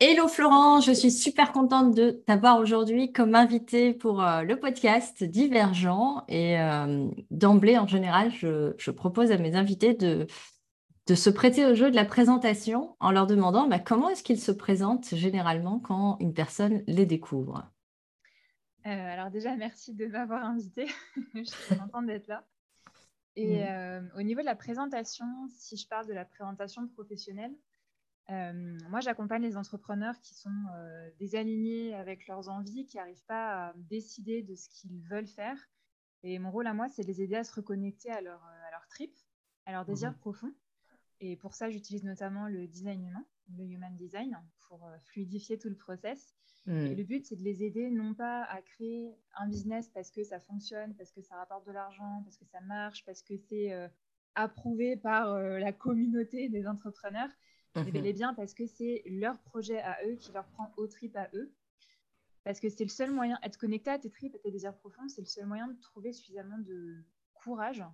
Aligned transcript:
Hello 0.00 0.28
Florent, 0.28 0.80
je 0.80 0.92
suis 0.92 1.10
super 1.10 1.50
contente 1.50 1.92
de 1.92 2.12
t'avoir 2.12 2.60
aujourd'hui 2.60 3.10
comme 3.10 3.34
invité 3.34 3.92
pour 3.92 4.22
euh, 4.22 4.42
le 4.42 4.56
podcast 4.56 5.24
Divergent. 5.24 6.24
Et 6.28 6.60
euh, 6.60 7.08
d'emblée, 7.32 7.76
en 7.78 7.88
général, 7.88 8.30
je, 8.30 8.90
propose 8.92 9.32
à 9.32 9.38
mes 9.38 9.56
invités 9.56 9.94
de, 9.94 10.28
de 11.08 11.14
se 11.16 11.30
prêter 11.30 11.66
au 11.66 11.74
jeu 11.74 11.90
de 11.90 11.96
la 11.96 12.04
présentation 12.04 12.94
en 13.00 13.10
leur 13.10 13.26
demandant 13.26 13.66
bah, 13.66 13.80
comment 13.80 14.08
est-ce 14.08 14.22
qu'ils 14.22 14.40
se 14.40 14.52
présentent 14.52 15.16
généralement 15.16 15.80
quand 15.80 16.16
une 16.20 16.32
personne 16.32 16.84
les 16.86 17.04
découvre? 17.04 17.68
Euh, 18.86 18.90
alors 18.90 19.32
déjà, 19.32 19.56
merci 19.56 19.94
de 19.94 20.06
m'avoir 20.06 20.44
invité. 20.44 20.86
je 21.34 21.42
suis 21.42 21.76
contente 21.76 22.06
d'être 22.06 22.28
là. 22.28 22.44
Et 23.34 23.64
mmh. 23.64 24.10
au 24.16 24.22
niveau 24.22 24.40
de 24.40 24.46
la 24.46 24.56
présentation, 24.56 25.26
si 25.48 25.76
je 25.76 25.86
parle 25.88 26.06
de 26.06 26.12
la 26.12 26.24
présentation 26.24 26.86
professionnelle, 26.88 27.52
euh, 28.30 28.78
moi, 28.90 29.00
j'accompagne 29.00 29.42
les 29.42 29.56
entrepreneurs 29.56 30.20
qui 30.20 30.34
sont 30.34 30.50
euh, 30.74 31.10
désalignés 31.18 31.94
avec 31.94 32.26
leurs 32.26 32.48
envies, 32.48 32.84
qui 32.84 32.98
n'arrivent 32.98 33.24
pas 33.24 33.68
à 33.68 33.72
décider 33.76 34.42
de 34.42 34.54
ce 34.54 34.68
qu'ils 34.68 35.00
veulent 35.08 35.26
faire. 35.26 35.56
Et 36.22 36.38
mon 36.38 36.50
rôle 36.50 36.66
à 36.66 36.74
moi, 36.74 36.88
c'est 36.88 37.02
de 37.02 37.06
les 37.06 37.22
aider 37.22 37.36
à 37.36 37.44
se 37.44 37.54
reconnecter 37.54 38.10
à 38.10 38.20
leur, 38.20 38.44
euh, 38.44 38.68
à 38.68 38.70
leur 38.70 38.86
trip, 38.88 39.16
à 39.64 39.72
leur 39.72 39.84
désir 39.86 40.10
mmh 40.10 40.16
profond. 40.16 40.52
Et 41.20 41.36
pour 41.36 41.54
ça, 41.54 41.70
j'utilise 41.70 42.04
notamment 42.04 42.48
le 42.48 42.66
design 42.66 43.02
humain, 43.02 43.24
le 43.56 43.64
human 43.64 43.94
design, 43.96 44.38
pour 44.68 44.88
fluidifier 45.04 45.58
tout 45.58 45.68
le 45.68 45.74
process. 45.76 46.34
Et 46.66 46.70
mmh. 46.70 46.96
le 46.96 47.02
but, 47.02 47.26
c'est 47.26 47.36
de 47.36 47.42
les 47.42 47.62
aider 47.62 47.90
non 47.90 48.14
pas 48.14 48.44
à 48.44 48.60
créer 48.60 49.16
un 49.36 49.48
business 49.48 49.88
parce 49.88 50.10
que 50.10 50.22
ça 50.22 50.38
fonctionne, 50.38 50.94
parce 50.94 51.10
que 51.10 51.22
ça 51.22 51.36
rapporte 51.36 51.66
de 51.66 51.72
l'argent, 51.72 52.22
parce 52.24 52.36
que 52.36 52.44
ça 52.44 52.60
marche, 52.60 53.04
parce 53.04 53.22
que 53.22 53.34
c'est 53.48 53.90
approuvé 54.34 54.96
par 54.96 55.34
la 55.40 55.72
communauté 55.72 56.48
des 56.50 56.68
entrepreneurs, 56.68 57.30
mais 57.76 57.90
bel 57.90 58.06
et 58.06 58.12
bien 58.12 58.34
parce 58.34 58.54
que 58.54 58.66
c'est 58.66 59.02
leur 59.06 59.38
projet 59.40 59.80
à 59.80 59.98
eux 60.06 60.16
qui 60.16 60.32
leur 60.32 60.46
prend 60.48 60.72
au 60.76 60.86
trip 60.86 61.16
à 61.16 61.28
eux. 61.34 61.54
Parce 62.44 62.60
que 62.60 62.68
c'est 62.68 62.84
le 62.84 62.90
seul 62.90 63.10
moyen, 63.10 63.38
être 63.42 63.58
connecté 63.58 63.90
à 63.90 63.98
tes 63.98 64.10
tripes, 64.10 64.34
à 64.34 64.38
tes 64.38 64.50
désirs 64.50 64.74
profonds, 64.74 65.08
c'est 65.08 65.20
le 65.20 65.26
seul 65.26 65.46
moyen 65.46 65.68
de 65.68 65.78
trouver 65.80 66.12
suffisamment 66.12 66.58
de 66.58 67.04
courage 67.34 67.84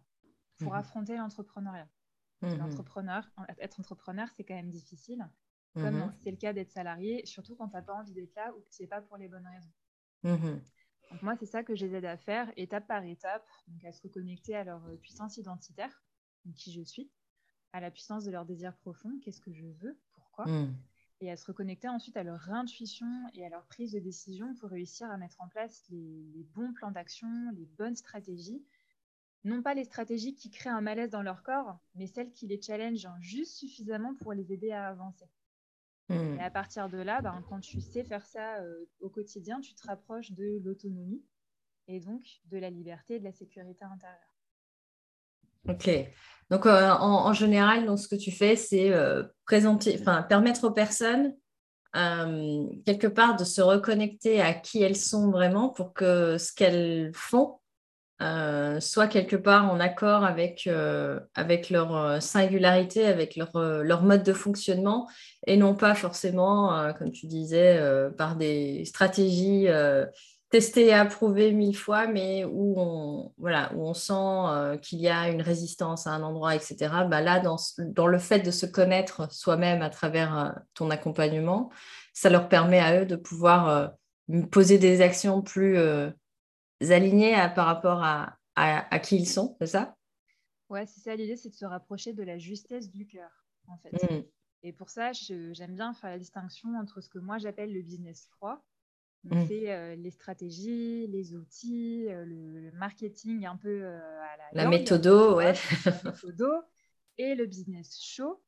pour 0.58 0.72
mhm. 0.72 0.78
affronter 0.78 1.16
l'entrepreneuriat. 1.16 1.88
Mhm. 2.42 2.58
L'entrepreneur, 2.58 3.28
être 3.58 3.80
entrepreneur, 3.80 4.28
c'est 4.36 4.44
quand 4.44 4.54
même 4.54 4.70
difficile, 4.70 5.28
comme 5.74 5.96
mhm. 5.96 6.12
c'est 6.22 6.30
le 6.30 6.36
cas 6.36 6.52
d'être 6.52 6.70
salarié, 6.70 7.24
surtout 7.26 7.56
quand 7.56 7.68
tu 7.68 7.74
n'as 7.74 7.82
pas 7.82 7.94
envie 7.94 8.12
d'être 8.12 8.34
là 8.36 8.54
ou 8.54 8.60
que 8.60 8.68
tu 8.70 8.82
n'es 8.82 8.88
pas 8.88 9.00
pour 9.00 9.16
les 9.16 9.28
bonnes 9.28 9.46
raisons. 9.46 10.60
Donc 11.10 11.22
moi, 11.22 11.36
c'est 11.36 11.46
ça 11.46 11.62
que 11.62 11.74
je 11.74 11.84
les 11.86 11.96
aide 11.96 12.04
à 12.04 12.16
faire, 12.16 12.50
étape 12.56 12.86
par 12.86 13.04
étape, 13.04 13.46
donc 13.68 13.84
à 13.84 13.92
se 13.92 14.02
reconnecter 14.02 14.56
à 14.56 14.64
leur 14.64 14.82
puissance 15.00 15.36
identitaire, 15.36 16.02
qui 16.56 16.72
je 16.72 16.82
suis, 16.82 17.10
à 17.74 17.80
la 17.80 17.90
puissance 17.90 18.24
de 18.24 18.30
leur 18.30 18.46
désir 18.46 18.72
profond, 18.76 19.18
qu'est-ce 19.20 19.40
que 19.40 19.52
je 19.52 19.66
veux, 19.66 19.98
pourquoi, 20.12 20.46
hmm. 20.46 20.72
et 21.20 21.30
à 21.30 21.36
se 21.36 21.44
reconnecter 21.44 21.88
ensuite 21.88 22.16
à 22.16 22.22
leur 22.22 22.48
intuition 22.52 23.08
et 23.34 23.44
à 23.44 23.48
leur 23.48 23.66
prise 23.66 23.90
de 23.90 23.98
décision 23.98 24.54
pour 24.54 24.70
réussir 24.70 25.10
à 25.10 25.16
mettre 25.16 25.40
en 25.40 25.48
place 25.48 25.82
les, 25.90 26.46
bons 26.54 26.72
plans 26.72 26.92
d'action, 26.92 27.28
les 27.52 27.66
bonnes 27.76 27.96
stratégies. 27.96 28.64
Non 29.42 29.60
pas 29.60 29.74
les 29.74 29.84
stratégies 29.84 30.36
qui 30.36 30.50
créent 30.50 30.70
un 30.70 30.80
malaise 30.80 31.10
dans 31.10 31.22
leur 31.22 31.42
corps, 31.42 31.76
mais 31.96 32.06
celles 32.06 32.30
qui 32.30 32.46
les 32.46 32.62
challengent 32.62 33.08
juste 33.18 33.56
suffisamment 33.56 34.14
pour 34.14 34.32
les 34.32 34.52
aider 34.52 34.70
à 34.70 34.86
avancer. 34.86 35.28
Hmm. 36.08 36.36
Et 36.38 36.42
à 36.42 36.50
partir 36.50 36.88
de 36.88 36.98
là, 36.98 37.22
ben, 37.22 37.42
quand 37.48 37.58
tu 37.58 37.80
sais 37.80 38.04
faire 38.04 38.24
ça 38.24 38.60
euh, 38.60 38.84
au 39.00 39.10
quotidien, 39.10 39.60
tu 39.60 39.74
te 39.74 39.84
rapproches 39.84 40.30
de 40.30 40.60
l'autonomie 40.62 41.24
et 41.88 41.98
donc 41.98 42.40
de 42.44 42.56
la 42.56 42.70
liberté 42.70 43.16
et 43.16 43.18
de 43.18 43.24
la 43.24 43.32
sécurité 43.32 43.84
intérieure. 43.84 44.33
Ok. 45.68 45.90
Donc, 46.50 46.66
euh, 46.66 46.90
en, 46.90 47.32
général, 47.32 47.86
donc, 47.86 47.98
ce 47.98 48.08
que 48.08 48.16
tu 48.16 48.30
fais, 48.30 48.56
c'est 48.56 48.92
euh, 48.92 49.22
présenter, 49.46 49.98
enfin, 50.00 50.22
permettre 50.22 50.64
aux 50.64 50.70
personnes, 50.70 51.34
euh, 51.96 52.64
quelque 52.84 53.06
part, 53.06 53.36
de 53.36 53.44
se 53.44 53.62
reconnecter 53.62 54.40
à 54.40 54.52
qui 54.52 54.82
elles 54.82 54.96
sont 54.96 55.30
vraiment 55.30 55.70
pour 55.70 55.94
que 55.94 56.38
ce 56.38 56.52
qu'elles 56.52 57.12
font 57.14 57.58
soit 58.80 59.08
quelque 59.08 59.36
part 59.36 59.70
en 59.70 59.80
accord 59.80 60.24
avec, 60.24 60.66
avec 61.34 61.68
leur 61.68 62.22
singularité, 62.22 63.04
avec 63.04 63.36
leur, 63.36 63.50
leur, 63.54 64.02
mode 64.02 64.22
de 64.22 64.32
fonctionnement, 64.32 65.10
et 65.46 65.58
non 65.58 65.74
pas 65.74 65.94
forcément, 65.94 66.90
comme 66.94 67.12
tu 67.12 67.26
disais, 67.26 67.78
par 68.16 68.36
des 68.36 68.86
stratégies 68.86 69.66
testé 70.54 70.86
et 70.86 70.92
approuvé 70.92 71.50
mille 71.50 71.76
fois, 71.76 72.06
mais 72.06 72.44
où 72.44 72.78
on, 72.78 73.34
voilà, 73.38 73.72
où 73.74 73.88
on 73.88 73.92
sent 73.92 74.12
euh, 74.14 74.76
qu'il 74.76 75.00
y 75.00 75.08
a 75.08 75.28
une 75.28 75.42
résistance 75.42 76.06
à 76.06 76.12
un 76.12 76.22
endroit, 76.22 76.54
etc. 76.54 76.76
Bah 77.10 77.20
là, 77.20 77.40
dans, 77.40 77.56
dans 77.78 78.06
le 78.06 78.20
fait 78.20 78.38
de 78.38 78.52
se 78.52 78.64
connaître 78.64 79.32
soi-même 79.32 79.82
à 79.82 79.90
travers 79.90 80.38
euh, 80.38 80.52
ton 80.74 80.90
accompagnement, 80.90 81.72
ça 82.12 82.30
leur 82.30 82.48
permet 82.48 82.78
à 82.78 83.00
eux 83.00 83.04
de 83.04 83.16
pouvoir 83.16 83.68
euh, 83.68 84.42
poser 84.52 84.78
des 84.78 85.00
actions 85.00 85.42
plus 85.42 85.76
alignées 86.80 87.34
par 87.56 87.66
rapport 87.66 88.04
à, 88.04 88.38
à, 88.54 88.98
qui 89.00 89.16
ils 89.16 89.26
sont, 89.26 89.56
c'est 89.60 89.66
ça? 89.66 89.96
Ouais, 90.68 90.86
c'est 90.86 91.00
ça 91.00 91.16
l'idée, 91.16 91.34
c'est 91.34 91.48
de 91.48 91.56
se 91.56 91.66
rapprocher 91.66 92.12
de 92.12 92.22
la 92.22 92.38
justesse 92.38 92.92
du 92.92 93.08
cœur, 93.08 93.44
en 93.66 93.76
fait. 93.78 93.90
Mmh. 93.90 94.22
Et 94.62 94.72
pour 94.72 94.88
ça, 94.88 95.10
j'aime 95.12 95.74
bien 95.74 95.94
faire 95.94 96.10
la 96.10 96.18
distinction 96.20 96.68
entre 96.78 97.00
ce 97.00 97.08
que 97.08 97.18
moi 97.18 97.38
j'appelle 97.38 97.72
le 97.72 97.82
business 97.82 98.28
froid, 98.36 98.62
Mmh. 99.24 99.46
C'est 99.46 99.72
euh, 99.72 99.96
les 99.96 100.10
stratégies, 100.10 101.06
les 101.06 101.34
outils, 101.34 102.06
euh, 102.08 102.24
le, 102.26 102.70
marketing 102.72 103.46
un 103.46 103.56
peu 103.56 103.82
euh, 103.82 103.98
à 103.98 104.36
la, 104.54 104.64
la 104.64 104.68
méthodo, 104.68 105.36
ouais. 105.36 105.54
méthodo, 106.04 106.50
et 107.16 107.34
le 107.34 107.46
business 107.46 107.98
show, 108.02 108.42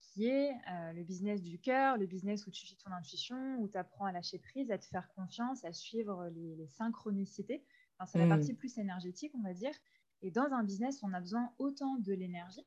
qui 0.00 0.26
est 0.26 0.52
le 0.94 1.02
business 1.04 1.42
du 1.42 1.58
cœur, 1.58 1.96
le 1.96 2.06
business 2.06 2.46
où 2.46 2.50
tu 2.50 2.66
suis 2.66 2.76
ton 2.76 2.92
intuition, 2.92 3.56
où 3.58 3.68
tu 3.68 3.78
apprends 3.78 4.04
à 4.04 4.12
lâcher 4.12 4.38
prise, 4.38 4.70
à 4.70 4.78
te 4.78 4.84
faire 4.84 5.08
confiance, 5.14 5.64
à 5.64 5.72
suivre 5.72 6.28
les, 6.34 6.66
synchronicités. 6.68 7.64
Enfin, 7.98 8.06
c'est 8.06 8.18
la 8.18 8.26
mmh. 8.26 8.28
partie 8.28 8.54
plus 8.54 8.76
énergétique, 8.78 9.32
on 9.34 9.42
va 9.42 9.54
dire. 9.54 9.72
Et 10.20 10.30
dans 10.30 10.52
un 10.52 10.64
business, 10.64 11.02
on 11.02 11.12
a 11.14 11.20
besoin 11.20 11.50
autant 11.58 11.96
de 11.96 12.12
l'énergie 12.12 12.64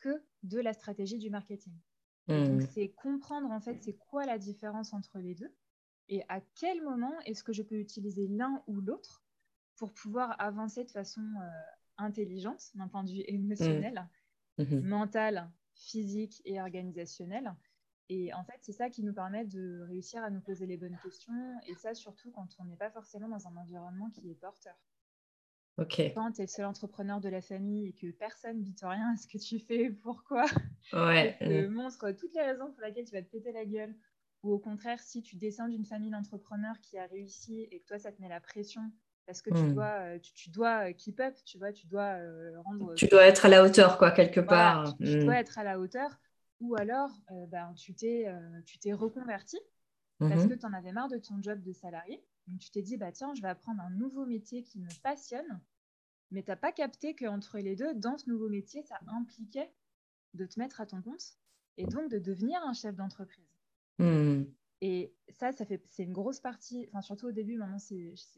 que 0.00 0.22
de 0.42 0.60
la 0.60 0.72
stratégie 0.72 1.18
du 1.18 1.30
marketing. 1.30 1.74
Donc, 2.26 2.62
mmh. 2.62 2.66
c'est 2.72 2.88
comprendre 2.88 3.50
en 3.50 3.60
fait 3.60 3.82
c'est 3.82 3.96
quoi 3.96 4.26
la 4.26 4.38
différence 4.38 4.92
entre 4.92 5.18
les 5.18 5.34
deux 5.34 5.52
et 6.08 6.22
à 6.28 6.40
quel 6.54 6.82
moment 6.82 7.12
est-ce 7.26 7.44
que 7.44 7.52
je 7.52 7.62
peux 7.62 7.76
utiliser 7.76 8.26
l'un 8.28 8.62
ou 8.66 8.80
l'autre 8.80 9.22
pour 9.76 9.92
pouvoir 9.92 10.40
avancer 10.40 10.84
de 10.84 10.90
façon 10.90 11.20
euh, 11.20 11.48
intelligente, 11.98 12.70
d'un 12.74 12.88
point 12.88 13.04
de 13.04 13.10
vue 13.10 13.24
émotionnel, 13.26 14.08
mmh. 14.58 14.62
Mmh. 14.62 14.80
mental, 14.80 15.50
physique 15.74 16.42
et 16.44 16.60
organisationnel? 16.60 17.54
Et 18.08 18.32
en 18.32 18.42
fait, 18.42 18.58
c'est 18.62 18.72
ça 18.72 18.88
qui 18.88 19.02
nous 19.02 19.12
permet 19.12 19.44
de 19.44 19.82
réussir 19.82 20.22
à 20.24 20.30
nous 20.30 20.40
poser 20.40 20.66
les 20.66 20.78
bonnes 20.78 20.98
questions, 21.02 21.60
et 21.66 21.74
ça 21.74 21.94
surtout 21.94 22.30
quand 22.30 22.48
on 22.58 22.64
n'est 22.64 22.76
pas 22.76 22.90
forcément 22.90 23.28
dans 23.28 23.46
un 23.46 23.56
environnement 23.56 24.10
qui 24.10 24.30
est 24.30 24.34
porteur. 24.34 24.74
Ok. 25.76 26.00
Quand 26.14 26.32
tu 26.32 26.40
es 26.40 26.44
le 26.44 26.48
seul 26.48 26.64
entrepreneur 26.64 27.20
de 27.20 27.28
la 27.28 27.40
famille 27.40 27.86
et 27.86 27.92
que 27.92 28.10
personne 28.10 28.58
ne 28.58 28.62
dit 28.62 28.74
rien 28.82 29.12
à 29.12 29.16
ce 29.16 29.28
que 29.28 29.38
tu 29.38 29.60
fais, 29.60 29.90
pourquoi? 29.90 30.46
Ouais. 30.92 31.36
te 31.38 31.66
mmh. 31.66 31.70
montre 31.70 32.10
toutes 32.12 32.34
les 32.34 32.42
raisons 32.42 32.72
pour 32.72 32.80
lesquelles 32.80 33.04
tu 33.04 33.12
vas 33.12 33.22
te 33.22 33.30
péter 33.30 33.52
la 33.52 33.66
gueule 33.66 33.94
ou 34.42 34.52
au 34.52 34.58
contraire, 34.58 35.00
si 35.00 35.22
tu 35.22 35.36
descends 35.36 35.68
d'une 35.68 35.84
famille 35.84 36.10
d'entrepreneurs 36.10 36.78
qui 36.80 36.98
a 36.98 37.06
réussi 37.06 37.68
et 37.70 37.80
que 37.80 37.86
toi, 37.86 37.98
ça 37.98 38.12
te 38.12 38.20
met 38.20 38.28
la 38.28 38.40
pression 38.40 38.82
parce 39.26 39.42
que 39.42 39.50
tu 39.50 39.60
hmm. 39.60 39.74
dois, 39.74 40.00
euh, 40.00 40.18
tu, 40.18 40.48
dois 40.48 40.88
euh, 40.88 40.92
keep 40.94 41.20
up, 41.20 41.34
tu 41.44 41.58
vois, 41.58 41.70
tu 41.70 41.86
dois 41.86 42.18
euh, 42.18 42.58
rendre. 42.62 42.94
Tu 42.94 43.08
dois 43.08 43.26
être 43.26 43.44
à 43.44 43.50
la 43.50 43.62
hauteur, 43.62 43.98
quoi, 43.98 44.10
quelque 44.10 44.40
part. 44.40 44.96
Tu, 44.96 45.18
hmm. 45.18 45.24
dois 45.24 45.38
être 45.38 45.58
à 45.58 45.64
la 45.64 45.78
hauteur. 45.78 46.18
Ou 46.60 46.74
alors, 46.76 47.10
ben, 47.50 47.72
tu 47.76 47.94
t'es 47.94 48.26
reconverti 48.92 49.58
parce 50.18 50.42
mhm. 50.42 50.48
que 50.48 50.54
tu 50.54 50.66
en 50.66 50.72
avais 50.72 50.92
marre 50.92 51.08
de 51.08 51.18
ton 51.18 51.40
job 51.40 51.62
de 51.62 51.72
salarié. 51.72 52.20
Donc, 52.46 52.58
tu 52.58 52.70
t'es 52.70 52.82
dit, 52.82 52.96
bah, 52.96 53.12
tiens, 53.12 53.32
je 53.34 53.42
vais 53.42 53.48
apprendre 53.48 53.80
un 53.82 53.90
nouveau 53.90 54.26
métier 54.26 54.62
qui 54.62 54.80
me 54.80 54.88
passionne. 55.02 55.60
Mais 56.30 56.42
tu 56.42 56.50
n'as 56.50 56.56
pas 56.56 56.72
capté 56.72 57.14
qu'entre 57.14 57.58
les 57.58 57.76
deux, 57.76 57.94
dans 57.94 58.18
ce 58.18 58.28
nouveau 58.28 58.48
métier, 58.48 58.82
ça 58.82 58.98
impliquait 59.06 59.70
de 60.34 60.46
te 60.46 60.58
mettre 60.58 60.80
à 60.80 60.86
ton 60.86 61.00
compte 61.00 61.38
et 61.76 61.86
donc 61.86 62.10
de 62.10 62.18
devenir 62.18 62.60
un 62.64 62.72
chef 62.72 62.96
d'entreprise. 62.96 63.57
Hmm. 63.98 64.44
Et 64.80 65.12
ça, 65.30 65.52
ça 65.52 65.64
fait, 65.64 65.82
c'est 65.90 66.04
une 66.04 66.12
grosse 66.12 66.40
partie, 66.40 66.86
enfin, 66.88 67.02
surtout 67.02 67.26
au 67.26 67.32
début, 67.32 67.56
maintenant, 67.56 67.78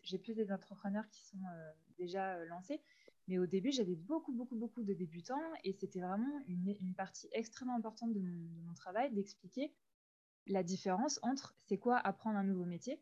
j'ai 0.03 0.19
plus 0.19 0.35
des 0.35 0.51
entrepreneurs 0.51 1.09
qui 1.11 1.25
sont 1.27 1.39
euh, 1.39 1.71
déjà 1.99 2.35
euh, 2.35 2.47
lancés. 2.47 2.81
Mais 3.29 3.39
au 3.39 3.47
début, 3.47 3.71
j'avais 3.71 3.95
beaucoup, 3.95 4.33
beaucoup, 4.33 4.57
beaucoup 4.57 4.83
de 4.83 4.95
débutants 4.95 5.53
et 5.63 5.73
c'était 5.73 6.01
vraiment 6.01 6.41
une, 6.49 6.75
une, 6.81 6.95
partie 6.95 7.29
extrêmement 7.33 7.77
importante 7.77 8.13
de 8.13 8.21
mon, 8.21 8.75
travail 8.75 9.13
d'expliquer 9.13 9.73
la 10.47 10.63
différence 10.63 11.21
entre 11.23 11.55
c'est 11.67 11.77
quoi 11.77 11.99
apprendre 11.99 12.39
un 12.39 12.45
nouveau 12.45 12.65
métier 12.65 13.01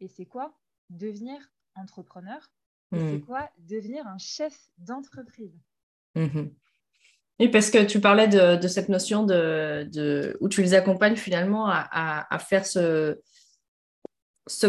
et 0.00 0.08
c'est 0.08 0.24
quoi 0.24 0.56
devenir 0.90 1.52
entrepreneur 1.74 2.50
et 2.92 2.98
c'est 2.98 3.18
hmm. 3.18 3.24
quoi 3.26 3.50
devenir 3.58 4.06
un 4.06 4.16
chef 4.16 4.70
d'entreprise. 4.78 5.58
Mmh 6.14 6.48
oui, 7.40 7.48
parce 7.48 7.70
que 7.70 7.84
tu 7.84 8.00
parlais 8.00 8.26
de, 8.26 8.66
cette 8.66 8.88
notion 8.88 9.22
de, 9.22 10.36
où 10.40 10.48
tu 10.48 10.60
les 10.60 10.74
accompagnes 10.74 11.16
finalement 11.16 11.68
à, 11.68 12.38
faire 12.40 12.66
ce, 12.66 13.16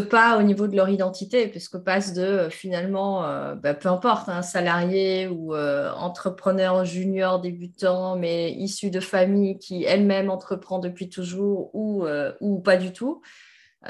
pas 0.09 0.37
au 0.37 0.43
niveau 0.43 0.67
de 0.67 0.75
leur 0.75 0.89
identité, 0.89 1.47
puisque 1.47 1.79
passe 1.79 2.13
de 2.13 2.21
euh, 2.21 2.49
finalement, 2.51 3.25
euh, 3.25 3.55
bah, 3.55 3.73
peu 3.73 3.89
importe, 3.89 4.29
un 4.29 4.43
salarié 4.43 5.27
ou 5.27 5.55
euh, 5.55 5.91
entrepreneur 5.93 6.85
junior 6.85 7.41
débutant, 7.41 8.15
mais 8.15 8.51
issu 8.51 8.91
de 8.91 8.99
famille 8.99 9.57
qui 9.57 9.83
elle-même 9.85 10.29
entreprend 10.29 10.77
depuis 10.77 11.09
toujours 11.09 11.71
ou, 11.73 12.05
ou 12.39 12.59
pas 12.59 12.77
du 12.77 12.93
tout. 12.93 13.21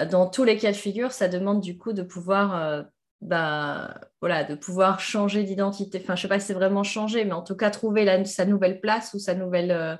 Dans 0.09 0.29
tous 0.29 0.43
les 0.45 0.57
cas 0.57 0.71
de 0.71 0.77
figure, 0.77 1.11
ça 1.11 1.27
demande 1.27 1.59
du 1.61 1.77
coup 1.77 1.91
de 1.93 2.03
pouvoir, 2.03 2.85
bah, 3.21 3.99
voilà, 4.21 4.43
de 4.43 4.55
pouvoir 4.55 4.99
changer 4.99 5.43
d'identité. 5.43 5.99
Enfin, 6.01 6.15
je 6.15 6.19
ne 6.19 6.21
sais 6.23 6.27
pas 6.27 6.39
si 6.39 6.47
c'est 6.47 6.53
vraiment 6.53 6.83
changer, 6.83 7.25
mais 7.25 7.33
en 7.33 7.43
tout 7.43 7.55
cas 7.55 7.69
trouver 7.69 8.25
sa 8.25 8.45
nouvelle 8.45 8.79
place 8.79 9.13
ou 9.13 9.19
sa 9.19 9.35
nouvelle 9.35 9.99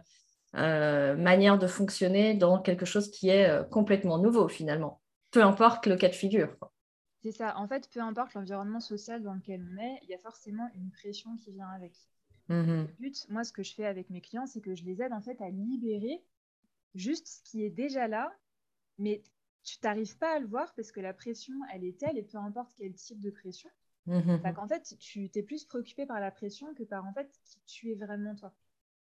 manière 0.54 1.58
de 1.58 1.68
fonctionner 1.68 2.34
dans 2.34 2.60
quelque 2.60 2.86
chose 2.86 3.12
qui 3.12 3.30
est 3.30 3.70
complètement 3.70 4.18
nouveau 4.18 4.48
finalement 4.48 5.02
peu 5.32 5.44
importe 5.44 5.86
le 5.86 5.96
cas 5.96 6.10
de 6.10 6.16
figure. 6.16 6.56
C'est 7.22 7.32
ça. 7.32 7.58
En 7.58 7.68
fait, 7.68 7.90
peu 7.92 8.00
importe 8.00 8.34
l'environnement 8.34 8.80
social 8.80 9.22
dans 9.22 9.34
lequel 9.34 9.66
on 9.72 9.78
est, 9.78 10.00
il 10.04 10.10
y 10.10 10.14
a 10.14 10.20
forcément 10.20 10.70
une 10.76 10.90
pression 10.92 11.36
qui 11.36 11.52
vient 11.52 11.70
avec. 11.70 11.94
Mm-hmm. 12.50 12.88
Le 12.88 12.96
but, 13.00 13.30
moi, 13.30 13.44
ce 13.44 13.52
que 13.52 13.64
je 13.64 13.74
fais 13.74 13.86
avec 13.86 14.10
mes 14.10 14.22
clients, 14.22 14.48
c'est 14.48 14.62
que 14.62 14.74
je 14.74 14.84
les 14.84 15.02
aide 15.02 15.14
en 15.14 15.22
fait 15.22 15.40
à 15.42 15.50
libérer 15.50 16.24
juste 16.96 17.28
ce 17.28 17.44
qui 17.44 17.64
est 17.64 17.70
déjà 17.70 18.08
là, 18.08 18.34
mais 18.98 19.22
tu 19.64 19.78
n'arrives 19.84 20.18
pas 20.18 20.36
à 20.36 20.40
le 20.40 20.48
voir 20.48 20.74
parce 20.76 20.92
que 20.92 21.00
la 21.00 21.14
pression, 21.14 21.54
elle 21.74 21.84
est 21.84 22.00
telle, 22.00 22.18
et 22.18 22.24
peu 22.24 22.38
importe 22.38 22.72
quel 22.78 22.94
type 22.94 23.20
de 23.20 23.30
pression, 23.30 23.70
mm 24.10 24.54
qu'en 24.54 24.68
fait, 24.68 24.98
tu 25.00 25.30
t'es 25.30 25.44
plus 25.44 25.66
préoccupé 25.66 26.06
par 26.06 26.20
la 26.20 26.32
pression 26.32 26.74
que 26.74 26.84
par 26.84 27.06
en 27.06 27.14
fait 27.14 27.30
qui 27.46 27.60
tu 27.66 27.92
es 27.92 27.96
vraiment 27.96 28.36
toi. 28.36 28.54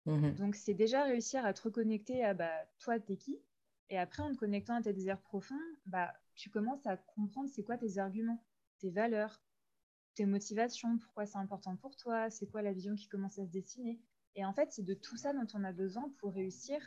Mm-hmm. 0.08 0.36
Donc, 0.36 0.56
c'est 0.56 0.74
déjà 0.74 1.04
réussir 1.04 1.46
à 1.46 1.54
te 1.54 1.62
reconnecter 1.64 2.24
à 2.24 2.34
bah, 2.34 2.52
toi, 2.80 3.00
t'es 3.00 3.18
qui 3.18 3.40
et 3.90 3.98
après, 3.98 4.24
en 4.24 4.32
te 4.32 4.38
connectant 4.38 4.76
à 4.76 4.82
tes 4.82 4.94
désirs 4.94 5.22
profonds, 5.22 5.60
bah, 5.86 6.14
tu 6.34 6.50
commences 6.50 6.86
à 6.86 6.98
comprendre 6.98 7.50
c'est 7.50 7.64
quoi 7.64 7.78
tes 7.78 7.98
arguments, 7.98 8.44
tes 8.80 8.90
valeurs, 8.90 9.42
tes 10.16 10.26
motivations, 10.26 10.98
pourquoi 10.98 11.26
c'est 11.26 11.38
important 11.38 11.76
pour 11.76 11.96
toi, 11.96 12.30
c'est 12.30 12.48
quoi 12.48 12.62
la 12.62 12.74
vision 12.74 12.96
qui 12.96 13.08
commence 13.08 13.38
à 13.38 13.46
se 13.46 13.52
dessiner. 13.52 14.00
Et 14.36 14.46
en 14.46 14.54
fait, 14.54 14.72
c'est 14.72 14.84
de 14.84 14.94
tout 14.94 15.18
ça 15.18 15.34
dont 15.34 15.48
on 15.54 15.64
a 15.64 15.72
besoin 15.72 16.12
pour 16.18 16.34
réussir, 16.34 16.80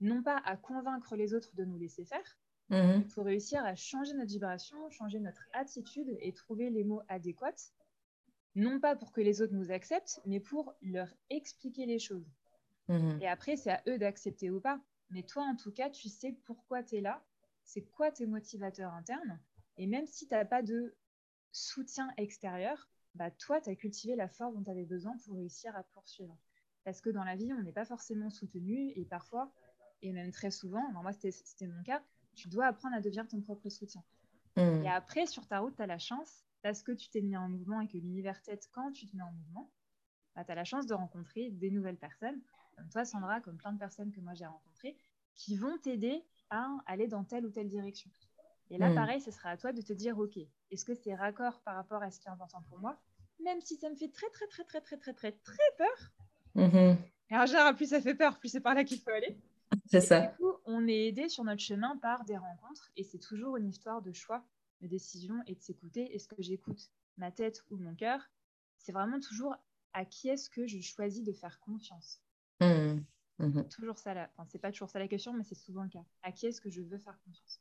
non 0.00 0.22
pas 0.22 0.38
à 0.44 0.56
convaincre 0.56 1.14
les 1.14 1.34
autres 1.34 1.54
de 1.54 1.64
nous 1.64 1.78
laisser 1.78 2.04
faire, 2.04 2.38
mais 2.70 2.98
mmh 2.98 3.08
pour 3.08 3.24
réussir 3.24 3.64
à 3.64 3.74
changer 3.74 4.14
notre 4.14 4.30
vibration, 4.30 4.90
changer 4.90 5.18
notre 5.18 5.42
attitude 5.52 6.16
et 6.20 6.32
trouver 6.32 6.70
les 6.70 6.84
mots 6.84 7.02
adéquats, 7.08 7.72
non 8.54 8.80
pas 8.80 8.96
pour 8.96 9.12
que 9.12 9.20
les 9.20 9.42
autres 9.42 9.54
nous 9.54 9.70
acceptent, 9.70 10.20
mais 10.24 10.40
pour 10.40 10.74
leur 10.82 11.08
expliquer 11.28 11.86
les 11.86 11.98
choses. 11.98 12.26
Mmh 12.88 13.18
et 13.20 13.28
après, 13.28 13.56
c'est 13.56 13.70
à 13.70 13.82
eux 13.88 13.98
d'accepter 13.98 14.50
ou 14.50 14.60
pas. 14.60 14.80
Mais 15.10 15.24
toi, 15.24 15.42
en 15.42 15.56
tout 15.56 15.72
cas, 15.72 15.90
tu 15.90 16.08
sais 16.08 16.36
pourquoi 16.44 16.82
tu 16.82 16.96
es 16.96 17.00
là, 17.00 17.22
c'est 17.64 17.82
quoi 17.82 18.10
tes 18.10 18.26
motivateurs 18.26 18.92
internes. 18.94 19.40
Et 19.76 19.86
même 19.86 20.06
si 20.06 20.26
tu 20.26 20.34
n'as 20.34 20.44
pas 20.44 20.62
de 20.62 20.94
soutien 21.52 22.12
extérieur, 22.16 22.88
bah, 23.14 23.30
toi, 23.30 23.60
tu 23.60 23.70
as 23.70 23.74
cultivé 23.74 24.14
la 24.14 24.28
force 24.28 24.54
dont 24.54 24.62
tu 24.62 24.70
avais 24.70 24.84
besoin 24.84 25.16
pour 25.24 25.34
réussir 25.34 25.74
à 25.76 25.82
poursuivre. 25.82 26.36
Parce 26.84 27.00
que 27.00 27.10
dans 27.10 27.24
la 27.24 27.36
vie, 27.36 27.52
on 27.52 27.62
n'est 27.62 27.72
pas 27.72 27.84
forcément 27.84 28.30
soutenu 28.30 28.92
et 28.94 29.04
parfois, 29.04 29.52
et 30.02 30.12
même 30.12 30.30
très 30.30 30.50
souvent, 30.50 30.90
moi 30.92 31.12
c'était 31.12 31.66
mon 31.66 31.82
cas, 31.82 32.02
tu 32.34 32.48
dois 32.48 32.66
apprendre 32.66 32.96
à 32.96 33.00
devenir 33.00 33.26
ton 33.28 33.40
propre 33.40 33.68
soutien. 33.68 34.02
Hmm. 34.56 34.82
Et 34.84 34.88
après, 34.88 35.26
sur 35.26 35.46
ta 35.46 35.60
route, 35.60 35.76
tu 35.76 35.82
as 35.82 35.86
la 35.86 35.98
chance, 35.98 36.44
parce 36.62 36.82
que 36.82 36.92
tu 36.92 37.08
t'es 37.08 37.20
mis 37.20 37.36
en 37.36 37.48
mouvement 37.48 37.80
et 37.80 37.88
que 37.88 37.96
l'univers 37.96 38.40
t'aide 38.42 38.60
quand 38.72 38.92
tu 38.92 39.06
te 39.06 39.16
mets 39.16 39.22
en 39.22 39.32
mouvement, 39.32 39.70
bah, 40.34 40.44
tu 40.44 40.52
as 40.52 40.54
la 40.54 40.64
chance 40.64 40.86
de 40.86 40.94
rencontrer 40.94 41.50
des 41.50 41.70
nouvelles 41.70 41.98
personnes 41.98 42.40
comme 42.76 42.88
toi, 42.88 43.04
Sandra, 43.04 43.40
comme 43.40 43.56
plein 43.56 43.72
de 43.72 43.78
personnes 43.78 44.10
que 44.10 44.20
moi 44.20 44.34
j'ai 44.34 44.46
rencontrées, 44.46 44.96
qui 45.34 45.56
vont 45.56 45.76
t'aider 45.78 46.24
à 46.50 46.66
aller 46.86 47.08
dans 47.08 47.24
telle 47.24 47.44
ou 47.44 47.50
telle 47.50 47.68
direction. 47.68 48.10
Et 48.70 48.78
là, 48.78 48.90
hmm. 48.90 48.94
pareil, 48.94 49.20
ce 49.20 49.30
sera 49.30 49.50
à 49.50 49.56
toi 49.56 49.72
de 49.72 49.82
te 49.82 49.92
dire, 49.92 50.18
OK, 50.18 50.38
est-ce 50.70 50.84
que 50.84 50.94
c'est 50.94 51.14
raccord 51.14 51.60
par 51.60 51.74
rapport 51.74 52.02
à 52.02 52.10
ce 52.10 52.20
qui 52.20 52.28
est 52.28 52.30
important 52.30 52.62
pour 52.68 52.78
moi? 52.78 52.98
Même 53.44 53.60
si 53.60 53.76
ça 53.76 53.90
me 53.90 53.96
fait 53.96 54.08
très, 54.08 54.28
très, 54.30 54.46
très, 54.46 54.64
très, 54.64 54.80
très, 54.80 54.96
très, 54.96 55.12
très, 55.12 55.32
très 55.32 55.70
peur. 55.76 56.12
Mm-hmm. 56.56 56.96
Et 57.30 57.36
en 57.36 57.46
général, 57.46 57.74
plus 57.74 57.90
ça 57.90 58.00
fait 58.00 58.14
peur, 58.14 58.38
plus 58.38 58.48
c'est 58.48 58.60
par 58.60 58.74
là 58.74 58.84
qu'il 58.84 59.00
faut 59.00 59.10
aller. 59.10 59.38
C'est 59.86 60.00
ça. 60.00 60.20
Du 60.20 60.36
coup, 60.36 60.52
on 60.64 60.86
est 60.88 61.06
aidé 61.06 61.28
sur 61.28 61.44
notre 61.44 61.62
chemin 61.62 61.96
par 61.98 62.24
des 62.24 62.36
rencontres 62.36 62.90
et 62.96 63.04
c'est 63.04 63.18
toujours 63.18 63.56
une 63.56 63.68
histoire 63.68 64.02
de 64.02 64.12
choix, 64.12 64.44
de 64.80 64.86
décision 64.86 65.42
et 65.46 65.54
de 65.54 65.60
s'écouter. 65.60 66.14
Est-ce 66.14 66.28
que 66.28 66.42
j'écoute 66.42 66.90
ma 67.16 67.30
tête 67.30 67.64
ou 67.70 67.76
mon 67.76 67.94
cœur 67.94 68.20
C'est 68.78 68.92
vraiment 68.92 69.20
toujours 69.20 69.54
à 69.92 70.04
qui 70.04 70.28
est-ce 70.28 70.48
que 70.50 70.66
je 70.66 70.80
choisis 70.80 71.22
de 71.22 71.32
faire 71.32 71.60
confiance. 71.60 72.20
Mmh. 72.60 73.00
Mmh. 73.38 73.62
Toujours 73.68 73.98
ça 73.98 74.14
là. 74.14 74.30
Enfin, 74.34 74.46
c'est 74.50 74.58
pas 74.58 74.70
toujours 74.70 74.90
ça 74.90 74.98
la 74.98 75.08
question, 75.08 75.32
mais 75.32 75.44
c'est 75.44 75.54
souvent 75.54 75.82
le 75.82 75.88
cas. 75.88 76.04
À 76.22 76.32
qui 76.32 76.46
est-ce 76.46 76.60
que 76.60 76.70
je 76.70 76.82
veux 76.82 76.98
faire 76.98 77.18
confiance? 77.24 77.60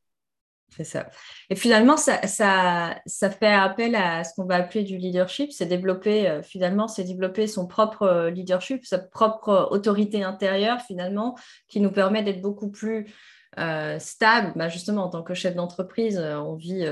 C'est 0.75 0.83
ça. 0.83 1.07
Et 1.49 1.55
finalement, 1.55 1.97
ça, 1.97 2.25
ça, 2.27 2.95
ça, 3.05 3.29
fait 3.29 3.47
appel 3.47 3.95
à 3.95 4.23
ce 4.23 4.33
qu'on 4.35 4.45
va 4.45 4.55
appeler 4.55 4.83
du 4.83 4.97
leadership. 4.97 5.51
C'est 5.51 5.65
développer, 5.65 6.27
euh, 6.29 6.41
finalement, 6.43 6.87
c'est 6.87 7.03
développer 7.03 7.47
son 7.47 7.67
propre 7.67 8.03
euh, 8.03 8.29
leadership, 8.29 8.85
sa 8.85 8.99
propre 8.99 9.67
autorité 9.71 10.23
intérieure, 10.23 10.79
finalement, 10.81 11.35
qui 11.67 11.81
nous 11.81 11.91
permet 11.91 12.23
d'être 12.23 12.41
beaucoup 12.41 12.69
plus 12.69 13.11
euh, 13.57 13.97
stable. 13.99 14.53
Bah, 14.55 14.69
justement, 14.69 15.05
en 15.05 15.09
tant 15.09 15.23
que 15.23 15.33
chef 15.33 15.55
d'entreprise, 15.55 16.19
on 16.19 16.55
vit 16.55 16.85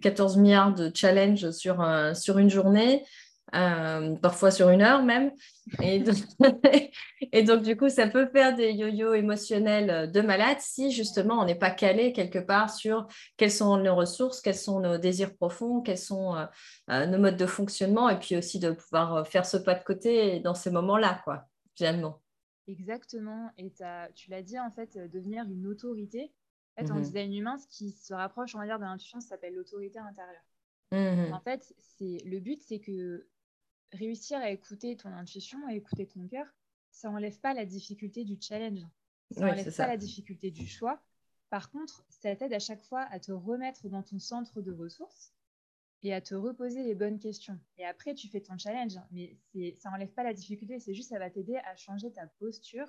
14 0.00 0.36
milliards 0.36 0.74
de 0.74 0.92
challenges 0.94 1.50
sur, 1.50 1.84
sur 2.14 2.38
une 2.38 2.50
journée. 2.50 3.04
Euh, 3.54 4.14
parfois 4.16 4.50
sur 4.50 4.68
une 4.68 4.82
heure 4.82 5.02
même. 5.02 5.32
Et 5.82 6.00
donc, 6.00 6.16
et 7.32 7.42
donc, 7.42 7.62
du 7.62 7.76
coup, 7.76 7.88
ça 7.88 8.06
peut 8.08 8.26
faire 8.26 8.54
des 8.54 8.72
yo-yo 8.72 9.14
émotionnels 9.14 10.10
de 10.10 10.20
malade 10.20 10.58
si 10.60 10.90
justement 10.90 11.40
on 11.40 11.44
n'est 11.46 11.58
pas 11.58 11.70
calé 11.70 12.12
quelque 12.12 12.38
part 12.38 12.70
sur 12.70 13.06
quelles 13.36 13.50
sont 13.50 13.78
nos 13.78 13.94
ressources, 13.94 14.40
quels 14.40 14.54
sont 14.54 14.80
nos 14.80 14.98
désirs 14.98 15.34
profonds, 15.34 15.80
quels 15.80 15.98
sont 15.98 16.36
euh, 16.36 16.44
euh, 16.90 17.06
nos 17.06 17.18
modes 17.18 17.36
de 17.36 17.46
fonctionnement, 17.46 18.10
et 18.10 18.18
puis 18.18 18.36
aussi 18.36 18.58
de 18.58 18.72
pouvoir 18.72 19.26
faire 19.26 19.46
ce 19.46 19.56
pas 19.56 19.74
de 19.74 19.84
côté 19.84 20.40
dans 20.40 20.54
ces 20.54 20.70
moments-là, 20.70 21.20
quoi, 21.24 21.44
finalement. 21.74 22.20
Exactement. 22.66 23.50
Et 23.56 23.72
tu 24.14 24.30
l'as 24.30 24.42
dit, 24.42 24.58
en 24.58 24.70
fait, 24.70 24.98
devenir 25.10 25.44
une 25.44 25.66
autorité. 25.66 26.32
En 26.76 26.82
fait, 26.82 26.92
en 26.92 26.96
mmh 26.96 27.02
design 27.02 27.34
humain, 27.34 27.58
ce 27.58 27.66
qui 27.66 27.90
se 27.90 28.12
rapproche, 28.12 28.54
on 28.54 28.58
va 28.58 28.66
dire, 28.66 28.78
de 28.78 28.84
l'intuition, 28.84 29.20
ça 29.20 29.30
s'appelle 29.30 29.54
l'autorité 29.54 29.98
intérieure. 29.98 30.44
Mmh 30.92 31.32
en 31.32 31.40
fait, 31.40 31.74
c'est 31.78 32.18
le 32.24 32.40
but, 32.40 32.60
c'est 32.62 32.78
que 32.78 33.26
réussir 33.92 34.38
à 34.38 34.50
écouter 34.50 34.96
ton 34.96 35.10
intuition, 35.10 35.58
à 35.66 35.74
écouter 35.74 36.06
ton 36.06 36.26
cœur, 36.26 36.46
ça 36.90 37.10
n'enlève 37.10 37.38
pas 37.40 37.54
la 37.54 37.64
difficulté 37.64 38.24
du 38.24 38.36
challenge. 38.40 38.86
Ça 39.30 39.46
n'enlève 39.46 39.74
pas 39.74 39.86
la 39.86 39.96
difficulté 39.96 40.50
du 40.50 40.66
choix. 40.66 41.02
Par 41.50 41.70
contre, 41.70 42.04
ça 42.08 42.34
t'aide 42.36 42.52
à 42.52 42.58
chaque 42.58 42.82
fois 42.82 43.02
à 43.10 43.20
te 43.20 43.32
remettre 43.32 43.88
dans 43.88 44.02
ton 44.02 44.18
centre 44.18 44.60
de 44.60 44.72
ressources 44.72 45.32
et 46.02 46.12
à 46.14 46.20
te 46.20 46.34
reposer 46.34 46.82
les 46.82 46.94
bonnes 46.94 47.18
questions. 47.18 47.58
Et 47.76 47.84
après, 47.84 48.14
tu 48.14 48.28
fais 48.28 48.40
ton 48.40 48.56
challenge, 48.58 48.98
mais 49.10 49.36
ça 49.76 49.90
n'enlève 49.90 50.12
pas 50.12 50.22
la 50.22 50.34
difficulté, 50.34 50.78
c'est 50.78 50.94
juste 50.94 51.10
ça 51.10 51.18
va 51.18 51.30
t'aider 51.30 51.56
à 51.56 51.76
changer 51.76 52.12
ta 52.12 52.26
posture 52.26 52.86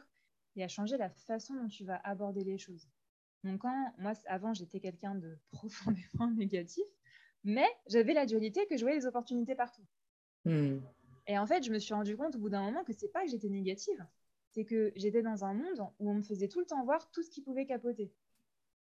et 0.56 0.64
à 0.64 0.68
changer 0.68 0.98
la 0.98 1.10
façon 1.10 1.56
dont 1.56 1.68
tu 1.68 1.86
vas 1.86 1.98
aborder 2.04 2.44
les 2.44 2.58
choses. 2.58 2.88
Donc, 3.44 3.62
quand 3.62 3.94
moi, 3.98 4.14
avant, 4.26 4.54
j'étais 4.54 4.80
quelqu'un 4.80 5.16
de 5.16 5.38
profondément 5.52 6.30
négatif, 6.32 6.86
mais 7.44 7.68
j'avais 7.88 8.14
la 8.14 8.26
dualité 8.26 8.66
que 8.68 8.76
je 8.76 8.82
voyais 8.82 8.98
les 8.98 9.06
opportunités 9.06 9.56
partout. 9.56 9.86
Hmm. 10.50 10.80
Et 11.28 11.38
en 11.38 11.46
fait, 11.46 11.64
je 11.64 11.72
me 11.72 11.78
suis 11.78 11.94
rendu 11.94 12.18
compte 12.18 12.36
au 12.36 12.40
bout 12.40 12.50
d'un 12.50 12.64
moment 12.64 12.84
que 12.84 12.94
c'est 12.94 13.12
pas 13.12 13.24
que 13.24 13.30
j'étais 13.30 13.50
négative, 13.50 14.04
c'est 14.52 14.66
que 14.66 14.92
j'étais 14.96 15.22
dans 15.22 15.46
un 15.46 15.54
monde 15.54 15.88
où 16.00 16.10
on 16.10 16.16
me 16.16 16.24
faisait 16.24 16.48
tout 16.48 16.60
le 16.60 16.66
temps 16.66 16.84
voir 16.84 17.10
tout 17.12 17.22
ce 17.22 17.30
qui 17.30 17.42
pouvait 17.42 17.66
capoter. 17.66 18.12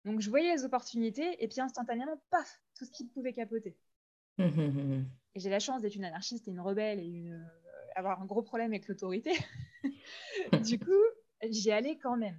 Donc 0.04 0.21
je 0.21 0.28
voyais 0.28 0.54
les 0.54 0.64
opportunités 0.64 1.42
et 1.42 1.49
puis 1.49 1.61
instantanément, 1.62 2.21
paf, 2.30 2.61
tout 2.75 2.85
ce 2.85 2.90
qui 2.90 3.06
pouvait 3.06 3.33
capoter. 3.33 3.76
et 4.38 5.40
j'ai 5.40 5.49
la 5.49 5.61
chance 5.61 5.80
d'être 5.80 5.94
une 5.94 6.04
anarchiste 6.04 6.47
et 6.49 6.50
une 6.50 6.61
rebelle 6.61 7.00
et 7.00 7.06
une... 7.06 7.33
Euh, 7.33 7.44
avoir 7.97 8.21
un 8.21 8.26
gros 8.26 8.42
problème 8.42 8.73
avec 8.73 8.88
l'autorité. 8.88 9.33
du 10.64 10.78
coup, 10.78 10.90
j'y 11.49 11.71
allais 11.71 11.97
quand 11.97 12.16
même. 12.16 12.38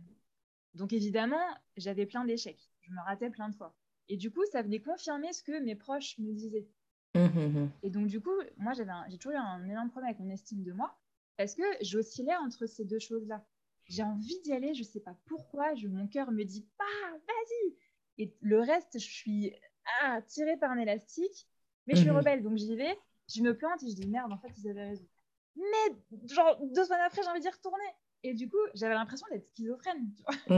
Donc 0.74 0.94
évidemment, 0.94 1.42
j'avais 1.78 2.06
plein 2.06 2.26
d'échecs. 2.26 2.70
Je 2.82 2.92
me 2.92 3.02
ratais 3.06 3.30
plein 3.30 3.50
de 3.50 3.56
fois. 3.56 3.74
Et 4.10 4.18
du 4.18 4.30
coup, 4.32 4.44
ça 4.52 4.62
venait 4.62 4.82
confirmer 4.82 5.34
ce 5.34 5.42
que 5.42 5.60
mes 5.64 5.76
proches 5.76 6.18
me 6.20 6.34
disaient. 6.34 6.68
Mmh, 7.16 7.20
mmh, 7.20 7.60
mmh. 7.60 7.72
Et 7.84 7.90
donc, 7.90 8.08
du 8.08 8.22
coup, 8.22 8.36
moi, 8.58 8.74
j'ai 8.74 9.18
toujours 9.18 9.34
eu 9.34 9.42
un 9.42 9.68
énorme 9.68 9.90
problème 9.90 10.10
avec 10.10 10.20
mon 10.20 10.30
estime 10.30 10.64
de 10.64 10.74
moi 10.74 10.96
parce 11.38 11.56
que 11.56 11.64
j'oscillais 11.82 12.36
entre 12.36 12.66
ces 12.66 12.86
deux 12.86 13.00
choses-là. 13.00 13.46
J'ai 13.86 14.04
envie 14.04 14.40
d'y 14.42 14.54
aller, 14.54 14.74
je 14.74 14.82
ne 14.82 14.86
sais 14.86 15.00
pas 15.00 15.16
pourquoi, 15.26 15.76
je, 15.76 15.88
mon 15.88 16.08
cœur 16.08 16.32
me 16.32 16.44
dit 16.44 16.68
pas, 16.78 17.12
vas-y. 17.12 17.76
Et 18.18 18.36
le 18.42 18.60
reste, 18.60 19.00
je 19.00 19.06
suis 19.06 19.54
ah, 20.02 20.22
tirée 20.24 20.58
par 20.58 20.72
un 20.72 20.78
élastique, 20.78 21.48
mais 21.86 21.96
je 21.96 22.02
suis 22.02 22.10
rebelle, 22.10 22.42
donc 22.42 22.58
j'y 22.58 22.76
vais, 22.76 22.98
je 23.34 23.42
me 23.42 23.56
plante 23.56 23.84
et 23.84 23.90
je 23.90 23.96
dis 23.96 24.08
merde, 24.08 24.32
en 24.32 24.38
fait, 24.38 24.52
ils 24.58 24.70
avaient 24.70 24.88
raison. 24.88 25.08
Mais 25.56 25.96
genre 26.34 26.58
deux 26.74 26.84
semaines 26.84 27.02
après, 27.06 27.22
j'ai 27.22 27.30
envie 27.30 27.42
d'y 27.42 27.50
retourner. 27.50 27.86
Et 28.24 28.34
du 28.34 28.50
coup, 28.50 28.58
j'avais 28.74 28.96
l'impression 28.96 29.28
d'être 29.32 29.48
schizophrène. 29.52 30.12
Tu 30.16 30.24
vois 30.24 30.58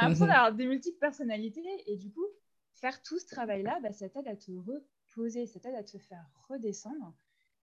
l'impression 0.00 0.26
d'avoir 0.26 0.54
des 0.54 0.66
multiples 0.66 0.98
personnalités. 0.98 1.62
Et 1.86 1.96
du 1.96 2.10
coup, 2.10 2.24
faire 2.74 3.02
tout 3.02 3.18
ce 3.18 3.26
travail-là, 3.26 3.78
bah, 3.82 3.92
ça 3.92 4.08
t'aide 4.08 4.26
à 4.26 4.36
te 4.36 4.50
re 4.50 4.80
poser, 5.10 5.46
ça 5.46 5.60
t'aide 5.60 5.74
à 5.74 5.84
te 5.84 5.98
faire 5.98 6.24
redescendre 6.48 7.14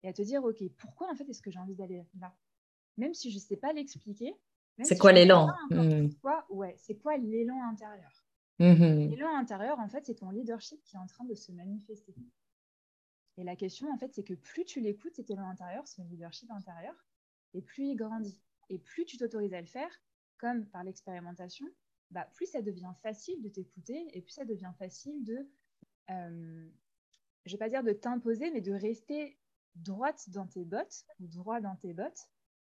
et 0.03 0.09
à 0.09 0.13
te 0.13 0.23
dire, 0.23 0.45
OK, 0.45 0.63
pourquoi 0.77 1.11
en 1.11 1.15
fait 1.15 1.29
est-ce 1.29 1.43
que 1.43 1.51
j'ai 1.51 1.59
envie 1.59 1.75
d'aller 1.75 2.03
là? 2.19 2.37
Même 2.97 3.15
si 3.15 3.31
je 3.31 3.37
ne 3.37 3.41
sais 3.41 3.57
pas 3.57 3.73
l'expliquer. 3.73 4.35
C'est 4.83 4.99
quoi 4.99 5.13
l'élan? 5.13 5.49
mmh. 5.71 6.11
Ouais, 6.51 6.75
c'est 6.79 6.97
quoi 6.97 7.17
l'élan 7.17 7.63
intérieur? 7.71 8.11
Mmh. 8.59 9.15
Là, 9.17 9.39
intérieur, 9.39 9.79
en 9.79 9.89
fait, 9.89 10.05
c'est 10.07 10.15
ton 10.15 10.31
leadership 10.31 10.83
qui 10.85 10.97
est 10.97 10.99
en 10.99 11.07
train 11.07 11.25
de 11.25 11.35
se 11.35 11.53
manifester. 11.53 12.15
Et 13.39 13.45
la 13.45 13.57
question, 13.57 13.93
en 13.93 13.99
fait, 13.99 14.15
c'est 14.15 14.23
que 14.25 14.35
plus 14.35 14.65
tu 14.65 14.81
l'écoutes, 14.81 15.13
c'est 15.15 15.31
à 15.31 15.43
intérieur, 15.43 15.87
ce 15.87 16.01
leadership 16.03 16.51
intérieur, 16.51 16.95
et 17.53 17.61
plus 17.61 17.85
il 17.85 17.97
grandit. 17.97 18.41
Et 18.71 18.79
plus 18.79 19.05
tu 19.05 19.19
t'autorises 19.19 19.55
à 19.55 19.61
le 19.61 19.67
faire, 19.67 19.91
comme 20.39 20.67
par 20.67 20.85
l'expérimentation, 20.85 21.67
bah, 22.11 22.29
plus 22.35 22.47
ça 22.47 22.63
devient 22.63 22.93
facile 23.03 23.43
de 23.43 23.49
t'écouter 23.49 24.07
et 24.13 24.23
plus 24.23 24.33
ça 24.33 24.45
devient 24.45 24.73
facile 24.79 25.25
de, 25.25 25.49
euh, 26.11 26.69
je 27.47 27.53
vais 27.53 27.59
pas 27.59 27.69
dire 27.69 27.83
de 27.83 27.93
t'imposer, 27.93 28.51
mais 28.51 28.61
de 28.61 28.73
rester 28.73 29.39
droite 29.77 30.29
dans 30.29 30.47
tes 30.47 30.65
bottes 30.65 31.05
ou 31.21 31.27
droit 31.27 31.61
dans 31.61 31.77
tes 31.77 31.93
bottes 31.93 32.29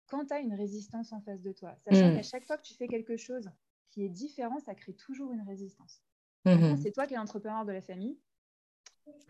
quand 0.09 0.27
tu 0.27 0.35
as 0.35 0.41
une 0.41 0.55
résistance 0.55 1.13
en 1.13 1.21
face 1.21 1.43
de 1.43 1.53
toi. 1.53 1.77
Sachant 1.85 2.11
mmh. 2.11 2.17
qu'à 2.17 2.23
chaque 2.23 2.45
fois 2.45 2.57
que 2.57 2.63
tu 2.63 2.75
fais 2.75 2.89
quelque 2.89 3.17
chose 3.17 3.51
qui 3.91 4.05
est 4.05 4.09
différent, 4.09 4.59
ça 4.61 4.75
crée 4.75 4.95
toujours 4.95 5.33
une 5.33 5.43
résistance. 5.43 6.03
Mmh. 6.45 6.77
C'est 6.83 6.93
toi 6.93 7.07
qui 7.07 7.15
es 7.15 7.17
l'entrepreneur 7.17 7.65
de 7.65 7.73
la 7.73 7.81
famille, 7.81 8.19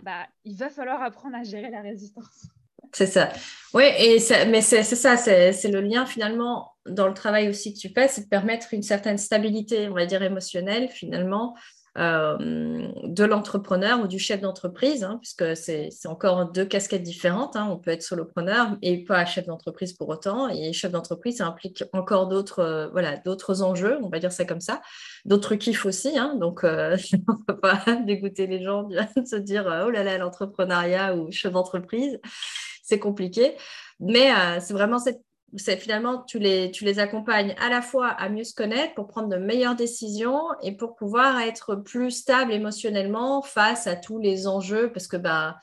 bah, 0.02 0.26
il 0.44 0.56
va 0.56 0.68
falloir 0.70 1.02
apprendre 1.02 1.36
à 1.36 1.42
gérer 1.42 1.70
la 1.70 1.80
résistance. 1.80 2.48
C'est 2.92 3.06
ça. 3.06 3.30
Oui, 3.74 3.84
et 3.98 4.18
mais 4.48 4.62
c'est 4.62 4.82
ça, 4.82 5.16
c'est 5.16 5.70
le 5.70 5.80
lien 5.80 6.06
finalement 6.06 6.72
dans 6.86 7.08
le 7.08 7.14
travail 7.14 7.48
aussi 7.48 7.74
que 7.74 7.78
tu 7.78 7.88
fais, 7.88 8.08
c'est 8.08 8.22
de 8.22 8.28
permettre 8.28 8.72
une 8.72 8.82
certaine 8.82 9.18
stabilité, 9.18 9.88
on 9.88 9.94
va 9.94 10.06
dire 10.06 10.22
émotionnelle 10.22 10.88
finalement, 10.88 11.56
euh, 11.98 12.36
de 13.04 13.24
l'entrepreneur 13.24 14.00
ou 14.02 14.06
du 14.06 14.18
chef 14.18 14.42
d'entreprise, 14.42 15.02
hein, 15.02 15.18
puisque 15.22 15.56
c'est 15.56 15.90
encore 16.04 16.52
deux 16.52 16.66
casquettes 16.66 17.02
différentes. 17.02 17.56
Hein. 17.56 17.68
On 17.70 17.78
peut 17.78 17.90
être 17.90 18.02
solopreneur 18.02 18.76
et 18.82 19.02
pas 19.04 19.24
chef 19.24 19.46
d'entreprise 19.46 19.94
pour 19.94 20.08
autant. 20.10 20.48
Et 20.48 20.74
chef 20.74 20.92
d'entreprise, 20.92 21.38
ça 21.38 21.46
implique 21.46 21.84
encore 21.92 22.28
d'autres 22.28 22.60
euh, 22.60 23.62
enjeux, 23.62 23.98
on 24.02 24.10
va 24.10 24.18
dire 24.18 24.32
ça 24.32 24.44
comme 24.44 24.60
ça, 24.60 24.82
d'autres 25.24 25.54
kiffs 25.54 25.86
aussi. 25.86 26.18
Hein. 26.18 26.34
Donc, 26.38 26.64
euh, 26.64 26.98
on 27.28 27.32
ne 27.32 27.44
peut 27.46 27.58
pas 27.58 27.82
dégoûter 28.06 28.46
les 28.46 28.62
gens 28.62 28.82
de 28.82 28.98
se 29.24 29.36
dire 29.36 29.64
oh 29.86 29.90
là 29.90 30.04
là, 30.04 30.18
l'entrepreneuriat 30.18 31.16
ou 31.16 31.32
chef 31.32 31.52
d'entreprise, 31.52 32.20
c'est 32.82 32.98
compliqué. 32.98 33.56
Mais 34.00 34.30
c'est 34.60 34.74
vraiment 34.74 34.98
cette 34.98 35.22
c'est 35.56 35.76
finalement, 35.76 36.22
tu 36.22 36.38
les, 36.38 36.98
accompagnes 36.98 37.54
à 37.58 37.68
la 37.68 37.82
fois 37.82 38.08
à 38.08 38.28
mieux 38.28 38.44
se 38.44 38.54
connaître 38.54 38.94
pour 38.94 39.06
prendre 39.06 39.28
de 39.28 39.36
meilleures 39.36 39.76
décisions 39.76 40.40
et 40.62 40.72
pour 40.72 40.94
pouvoir 40.94 41.40
être 41.40 41.76
plus 41.76 42.10
stable 42.10 42.52
émotionnellement 42.52 43.42
face 43.42 43.86
à 43.86 43.96
tous 43.96 44.18
les 44.18 44.46
enjeux, 44.46 44.92
parce 44.92 45.06
que 45.06 45.16
bah, 45.16 45.56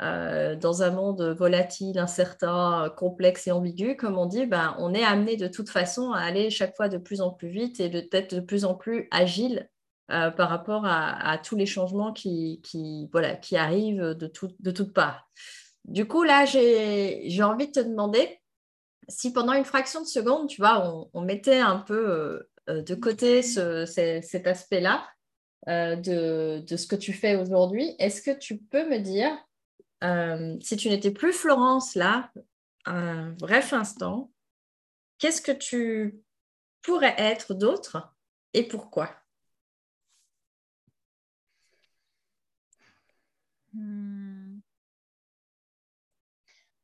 euh, 0.00 0.56
dans 0.56 0.82
un 0.82 0.90
monde 0.90 1.34
volatile, 1.38 1.98
incertain, 1.98 2.92
complexe 2.96 3.46
et 3.46 3.52
ambigu, 3.52 3.96
comme 3.96 4.18
on 4.18 4.26
dit, 4.26 4.46
bah, 4.46 4.76
on 4.78 4.94
est 4.94 5.04
amené 5.04 5.36
de 5.36 5.48
toute 5.48 5.70
façon 5.70 6.12
à 6.12 6.20
aller 6.20 6.50
chaque 6.50 6.76
fois 6.76 6.88
de 6.88 6.98
plus 6.98 7.20
en 7.20 7.30
plus 7.30 7.48
vite 7.48 7.80
et 7.80 7.88
d'être 7.88 8.34
de 8.34 8.40
plus 8.40 8.64
en 8.64 8.74
plus 8.74 9.08
agile 9.10 9.68
euh, 10.10 10.30
par 10.30 10.48
rapport 10.48 10.84
à, 10.86 11.38
tous 11.38 11.56
les 11.56 11.66
changements 11.66 12.12
qui 12.12 12.60
arrivent 13.54 14.14
de, 14.14 14.26
tout, 14.26 14.50
de 14.58 14.70
toutes 14.70 14.92
parts. 14.92 15.28
Du 15.84 16.06
coup, 16.06 16.22
là, 16.22 16.44
j'ai 16.44 17.42
envie 17.42 17.66
de 17.68 17.72
te 17.72 17.80
demander, 17.80 18.39
si 19.10 19.32
pendant 19.32 19.52
une 19.52 19.64
fraction 19.64 20.00
de 20.00 20.06
seconde, 20.06 20.48
tu 20.48 20.60
vois, 20.60 21.08
on, 21.12 21.20
mettait 21.20 21.58
un 21.58 21.78
peu 21.78 22.10
euh, 22.10 22.50
euh, 22.68 22.82
de 22.82 22.94
côté 22.94 23.42
cet 23.42 24.46
aspect-là 24.46 25.06
euh, 25.68 25.96
de, 25.96 26.76
ce 26.76 26.86
que 26.86 26.96
tu 26.96 27.12
fais 27.12 27.36
aujourd'hui, 27.36 27.94
est-ce 27.98 28.22
que 28.22 28.36
tu 28.36 28.58
peux 28.58 28.88
me 28.88 28.98
dire, 28.98 29.30
si 30.62 30.76
tu 30.76 30.88
n'étais 30.88 31.10
plus 31.10 31.32
Florence 31.32 31.94
là, 31.94 32.32
un 32.86 33.30
bref 33.32 33.72
instant, 33.72 34.30
qu'est-ce 35.18 35.42
que 35.42 35.52
tu 35.52 36.22
pourrais 36.82 37.14
être 37.18 37.52
d'autre 37.54 38.14
et 38.54 38.62
pourquoi? 38.62 39.10
Hmm. 43.74 44.29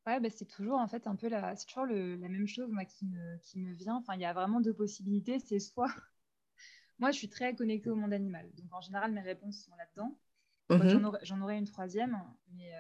Ouais, 0.07 0.21
bah, 0.21 0.29
c'est 0.31 0.47
toujours 0.47 0.79
en 0.79 0.87
fait 0.87 1.07
un 1.07 1.17
peu 1.17 1.29
la, 1.29 1.57
c'est 1.57 1.67
toujours 1.67 1.87
la 1.87 1.95
même 2.29 2.47
chose 2.47 2.71
moi 2.71 2.85
qui 2.85 3.07
me, 3.07 3.39
qui 3.39 3.59
me 3.59 3.73
vient. 3.73 3.97
Enfin, 3.97 4.15
il 4.15 4.21
y 4.21 4.25
a 4.25 4.33
vraiment 4.33 4.61
deux 4.61 4.75
possibilités. 4.75 5.41
C'est 5.41 5.59
soit 5.59 5.91
moi, 6.99 7.11
je 7.11 7.19
suis 7.19 7.29
très 7.29 7.55
connectée 7.55 7.91
au 7.91 7.97
monde 7.97 8.13
animal, 8.13 8.49
donc 8.55 8.73
en 8.73 8.81
général 8.81 9.13
mes 9.13 9.21
réponses 9.21 9.65
sont 9.65 9.75
là-dedans. 9.77 10.19
Mhm. 10.69 11.19
J'en 11.23 11.41
aurais, 11.43 11.59
une 11.59 11.65
troisième, 11.65 12.21
mais 12.55 12.75
euh, 12.75 12.79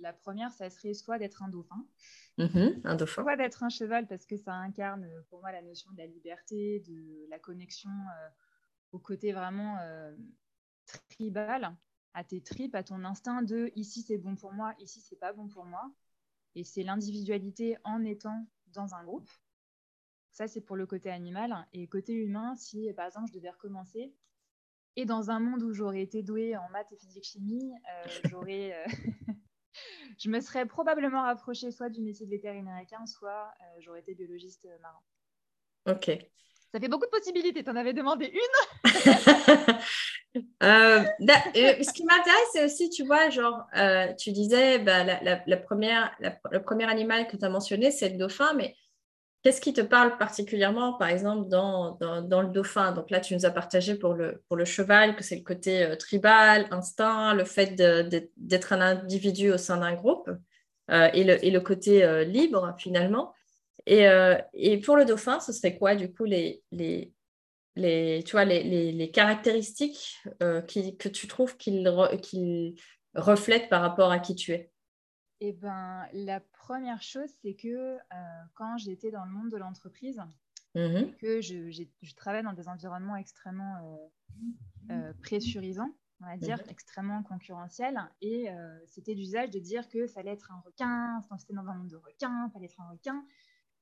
la 0.00 0.12
première, 0.12 0.52
ça 0.52 0.68
serait 0.68 0.92
soit 0.92 1.18
d'être 1.18 1.42
un 1.42 1.48
dauphin, 1.48 1.86
mhm, 2.36 2.80
un 2.84 2.94
dauphin, 2.94 3.22
soit 3.22 3.36
d'être 3.36 3.62
un 3.62 3.70
cheval 3.70 4.06
parce 4.06 4.26
que 4.26 4.36
ça 4.36 4.52
incarne 4.52 5.08
pour 5.30 5.40
moi 5.40 5.50
la 5.50 5.62
notion 5.62 5.90
de 5.92 5.98
la 5.98 6.06
liberté, 6.06 6.80
de 6.80 7.26
la 7.30 7.38
connexion 7.38 7.90
euh, 7.90 8.28
au 8.92 8.98
côté 8.98 9.32
vraiment 9.32 9.78
euh, 9.78 10.14
tribal, 11.10 11.74
à 12.12 12.24
tes 12.24 12.42
tripes, 12.42 12.74
à 12.74 12.82
ton 12.82 13.02
instinct 13.04 13.42
de 13.42 13.72
ici 13.76 14.02
c'est 14.02 14.18
bon 14.18 14.36
pour 14.36 14.52
moi, 14.52 14.74
ici 14.78 15.00
c'est 15.00 15.18
pas 15.18 15.32
bon 15.32 15.48
pour 15.48 15.64
moi. 15.64 15.90
Et 16.54 16.64
c'est 16.64 16.82
l'individualité 16.82 17.76
en 17.84 18.04
étant 18.04 18.46
dans 18.68 18.94
un 18.94 19.04
groupe. 19.04 19.28
Ça, 20.32 20.48
c'est 20.48 20.60
pour 20.60 20.76
le 20.76 20.86
côté 20.86 21.10
animal. 21.10 21.66
Et 21.72 21.86
côté 21.86 22.12
humain, 22.12 22.54
si 22.56 22.92
par 22.94 23.06
exemple 23.06 23.28
je 23.28 23.34
devais 23.34 23.50
recommencer, 23.50 24.14
et 24.96 25.04
dans 25.04 25.30
un 25.30 25.40
monde 25.40 25.62
où 25.62 25.72
j'aurais 25.72 26.02
été 26.02 26.22
douée 26.22 26.56
en 26.56 26.68
maths 26.70 26.92
et 26.92 26.96
physique-chimie, 26.96 27.72
euh, 27.72 28.04
j'aurais, 28.30 28.74
euh, 28.74 28.86
je 30.18 30.28
me 30.28 30.40
serais 30.40 30.66
probablement 30.66 31.22
rapprochée 31.22 31.70
soit 31.70 31.88
du 31.88 32.02
métier 32.02 32.26
de 32.26 32.30
vétérinaire 32.30 32.84
soit 33.06 33.52
euh, 33.60 33.80
j'aurais 33.80 34.00
été 34.00 34.14
biologiste 34.14 34.68
marin. 34.80 35.00
Ok. 35.86 36.10
Ça 36.70 36.80
fait 36.80 36.88
beaucoup 36.88 37.04
de 37.04 37.10
possibilités. 37.10 37.64
Tu 37.64 37.70
en 37.70 37.76
avais 37.76 37.92
demandé 37.92 38.32
une 38.32 38.90
Euh, 40.36 40.40
euh, 40.62 41.82
ce 41.82 41.92
qui 41.92 42.04
m'intéresse, 42.04 42.48
c'est 42.52 42.64
aussi, 42.64 42.90
tu 42.90 43.04
vois, 43.04 43.28
genre, 43.30 43.66
euh, 43.76 44.12
tu 44.14 44.32
disais, 44.32 44.78
bah, 44.78 45.04
la, 45.04 45.56
première, 45.56 46.10
le 46.50 46.62
premier 46.62 46.84
animal 46.84 47.26
que 47.26 47.36
tu 47.36 47.44
as 47.44 47.48
mentionné, 47.48 47.90
c'est 47.90 48.08
le 48.08 48.16
dauphin, 48.16 48.54
mais 48.54 48.74
qu'est-ce 49.42 49.60
qui 49.60 49.72
te 49.72 49.80
parle 49.80 50.16
particulièrement, 50.16 50.94
par 50.94 51.08
exemple, 51.08 51.48
dans, 51.48 51.98
dans, 52.22 52.42
le 52.42 52.48
dauphin? 52.48 52.92
Donc 52.92 53.10
là, 53.10 53.20
tu 53.20 53.34
nous 53.34 53.44
as 53.44 53.50
partagé 53.50 53.94
pour 53.94 54.14
le, 54.14 54.42
pour 54.48 54.56
le 54.56 54.64
cheval 54.64 55.16
que 55.16 55.24
c'est 55.24 55.36
le 55.36 55.42
côté 55.42 55.94
tribal, 55.98 56.66
instinct, 56.70 57.34
le 57.34 57.44
fait 57.44 57.74
d'être 57.74 58.72
un 58.72 58.80
individu 58.80 59.50
au 59.50 59.58
sein 59.58 59.78
d'un 59.78 59.94
groupe 59.94 60.30
et, 60.88 61.24
le, 61.24 61.44
et, 61.44 61.50
le, 61.50 61.60
côté 61.60 62.24
libre, 62.24 62.74
finalement. 62.78 63.34
Et, 63.86 64.06
et, 64.54 64.78
pour 64.78 64.96
le 64.96 65.04
dauphin, 65.04 65.40
ce 65.40 65.52
serait 65.52 65.76
quoi, 65.76 65.94
du 65.94 66.12
coup, 66.12 66.24
les, 66.24 66.62
les 66.70 67.12
les, 67.76 68.22
tu 68.24 68.32
vois, 68.32 68.44
les, 68.44 68.92
les, 68.92 69.10
caractéristiques 69.10 70.22
euh, 70.42 70.60
qui, 70.62 70.96
que 70.96 71.08
tu 71.08 71.26
trouves 71.26 71.56
qu'ils 71.56 71.88
reflètent 73.14 73.68
par 73.68 73.82
rapport 73.82 74.10
à 74.10 74.18
qui 74.18 74.34
tu 74.34 74.52
es 74.52 74.70
Eh 75.40 75.52
ben, 75.52 76.06
la 76.12 76.40
première 76.40 77.02
chose, 77.02 77.28
c'est 77.42 77.54
que 77.54 77.68
euh, 77.68 77.98
quand 78.54 78.76
j'étais 78.78 79.10
dans 79.10 79.24
le 79.24 79.30
monde 79.30 79.50
de 79.50 79.56
l'entreprise, 79.56 80.20
mmh 80.74 81.16
que 81.20 81.42
je, 81.42 81.70
je, 81.70 82.14
travaille 82.14 82.42
dans 82.42 82.54
des 82.54 82.66
environnements 82.66 83.16
extrêmement 83.16 84.08
euh, 84.90 85.12
pressurisants, 85.22 85.94
on 86.22 86.26
va 86.26 86.36
dire, 86.36 86.58
mmh 86.58 86.70
extrêmement 86.70 87.22
concurrentiels, 87.22 87.98
et 88.20 88.48
c'était 88.86 89.14
l'usage 89.14 89.50
de 89.50 89.58
dire 89.58 89.88
qu'il 89.88 90.08
fallait 90.08 90.32
être 90.32 90.50
un 90.52 90.60
requin, 90.64 91.20
c'était 91.38 91.54
dans 91.54 91.68
un 91.68 91.74
monde 91.74 91.88
de 91.88 91.96
requins, 91.96 92.46
il 92.48 92.52
fallait 92.52 92.66
être 92.66 92.80
un 92.80 92.90
requin. 92.90 93.24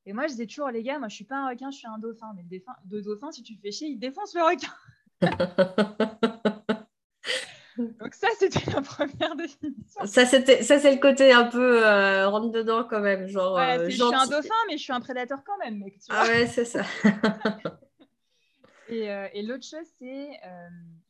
Et 0.06 0.12
moi, 0.12 0.26
je 0.26 0.32
disais 0.32 0.46
toujours, 0.46 0.70
les 0.70 0.82
gars, 0.82 0.98
moi, 0.98 1.08
je 1.08 1.14
suis 1.14 1.24
pas 1.24 1.36
un 1.36 1.48
requin, 1.50 1.70
je 1.70 1.78
suis 1.78 1.86
un 1.86 1.98
dauphin. 1.98 2.32
Mais 2.34 2.42
le, 2.42 2.48
dauphin, 2.58 2.72
de 2.84 3.00
dauphin, 3.00 3.30
si 3.32 3.42
tu 3.42 3.54
fais 3.56 3.70
chier, 3.70 3.88
il 3.88 3.98
défonce 3.98 4.34
le 4.34 4.42
requin. 4.42 4.72
Donc 7.76 8.14
ça, 8.14 8.28
c'était 8.38 8.70
la 8.72 8.82
première 8.82 9.36
définition. 9.36 10.04
Ça, 10.04 10.26
c'était, 10.26 10.62
ça 10.62 10.78
c'est 10.78 10.92
le 10.92 11.00
côté 11.00 11.32
un 11.32 11.46
peu 11.46 11.86
euh, 11.86 12.28
rentre 12.28 12.50
dedans 12.50 12.84
quand 12.84 13.00
même, 13.00 13.26
genre. 13.26 13.58
Euh, 13.58 13.86
je 13.86 13.90
suis 13.90 14.02
un 14.02 14.26
dauphin, 14.26 14.54
mais 14.68 14.76
je 14.76 14.82
suis 14.82 14.92
un 14.92 15.00
prédateur 15.00 15.42
quand 15.44 15.56
même, 15.58 15.78
mec. 15.78 15.98
ah 16.10 16.24
ouais, 16.26 16.46
c'est 16.46 16.64
ça. 16.64 16.82
et, 18.88 19.10
euh, 19.10 19.28
et 19.32 19.42
l'autre 19.42 19.64
chose, 19.64 19.86
c'est 19.98 20.28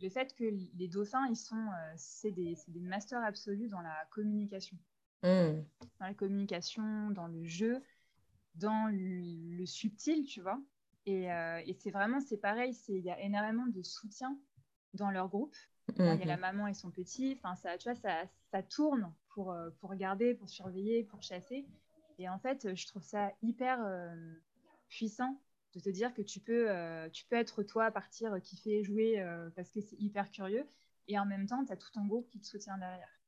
le 0.01 0.09
fait 0.11 0.35
que 0.37 0.45
les 0.45 0.89
dauphins, 0.89 1.27
ils 1.29 1.37
sont, 1.37 1.67
c'est 1.97 2.31
des, 2.31 2.57
des, 2.69 2.81
masters 2.81 3.23
absolus 3.25 3.69
dans 3.69 3.81
la 3.81 3.97
communication. 4.11 4.77
Hmm. 5.23 5.63
Dans 5.99 6.07
la 6.07 6.15
communication, 6.15 7.11
dans 7.11 7.27
le 7.27 7.45
jeu 7.45 7.83
dans 8.55 8.91
le, 8.91 9.65
subtil, 9.67 10.25
tu 10.25 10.41
vois. 10.41 10.61
Euh, 11.09 11.63
et, 11.67 11.75
c'est 11.75 11.91
vraiment, 11.91 12.21
c'est 12.21 12.37
pareil, 12.37 12.77
il 12.89 13.05
y 13.05 13.11
a 13.11 13.21
énormément 13.21 13.67
de 13.67 13.83
soutien 13.83 14.39
dans 14.95 15.11
leur 15.11 15.29
groupe. 15.29 15.57
Il 15.99 16.05
y 16.05 16.09
a 16.09 16.25
la 16.25 16.37
maman 16.37 16.69
et 16.69 16.75
son 16.75 16.91
petit, 16.91 17.37
enfin, 17.37 17.57
ça, 17.57 17.77
tu 17.77 17.89
vois, 17.89 17.97
ça, 17.97 18.23
ça 18.53 18.63
tourne 18.63 19.13
pour, 19.31 19.51
euh, 19.51 19.71
pour 19.81 19.91
regarder, 19.91 20.35
pour 20.35 20.49
surveiller, 20.49 21.03
pour 21.03 21.21
chasser. 21.23 21.67
Et 22.19 22.29
en 22.29 22.39
fait, 22.39 22.75
je 22.77 22.87
trouve 22.87 23.03
ça 23.03 23.33
hyper 23.43 23.81
euh, 23.85 24.15
puissant 24.89 25.41
de 25.75 25.81
te 25.81 25.89
dire 25.89 26.15
que 26.15 26.23
tu 26.23 26.39
peux, 26.41 26.69
tu 27.13 27.25
peux 27.27 27.37
être 27.37 27.63
toi 27.63 27.87
à 27.87 27.91
partir 27.91 28.41
kiffer, 28.43 28.83
jouer 28.83 29.25
parce 29.55 29.71
que 29.71 29.81
c'est 29.81 29.97
hyper 30.01 30.31
curieux. 30.31 30.67
Et 31.07 31.19
en 31.19 31.27
même 31.27 31.47
temps, 31.47 31.65
tu 31.65 31.73
as 31.73 31.77
tout 31.77 31.91
ton 31.93 32.05
groupe 32.07 32.29
qui 32.29 32.41
te 32.41 32.47
soutient 32.47 32.77
derrière. 32.77 33.20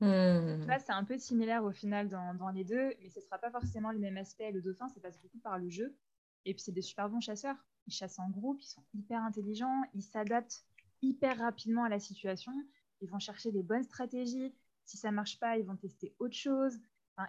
Hmm. 0.00 0.64
c'est 0.78 0.92
un 0.92 1.02
peu 1.02 1.18
similaire 1.18 1.64
au 1.64 1.72
final 1.72 2.08
dans, 2.08 2.50
les 2.50 2.64
deux, 2.64 2.94
mais 3.00 3.08
ce 3.10 3.18
ne 3.18 3.24
sera 3.24 3.38
pas 3.38 3.50
forcément 3.50 3.90
le 3.90 3.98
même 3.98 4.16
aspect. 4.16 4.52
Le 4.52 4.62
dauphin, 4.62 4.88
ça 4.88 5.00
passe 5.00 5.18
beaucoup 5.20 5.38
par 5.38 5.58
le 5.58 5.68
jeu. 5.68 5.96
Et 6.44 6.54
puis, 6.54 6.62
c'est 6.62 6.72
des 6.72 6.82
super 6.82 7.08
bons 7.08 7.20
chasseurs. 7.20 7.56
Ils 7.86 7.92
chassent 7.92 8.18
en 8.18 8.30
groupe, 8.30 8.60
ils 8.62 8.68
sont 8.68 8.84
hyper 8.94 9.22
intelligents, 9.22 9.82
ils 9.94 10.02
s'adaptent 10.02 10.64
hyper 11.02 11.38
rapidement 11.38 11.84
à 11.84 11.88
la 11.88 11.98
situation. 11.98 12.52
Ils 13.00 13.10
vont 13.10 13.18
chercher 13.18 13.50
des 13.50 13.62
bonnes 13.62 13.84
stratégies. 13.84 14.54
Si 14.84 14.96
ça 14.96 15.10
marche 15.10 15.38
pas, 15.38 15.56
ils 15.58 15.64
vont 15.64 15.76
tester 15.76 16.14
autre 16.18 16.36
chose. 16.36 16.78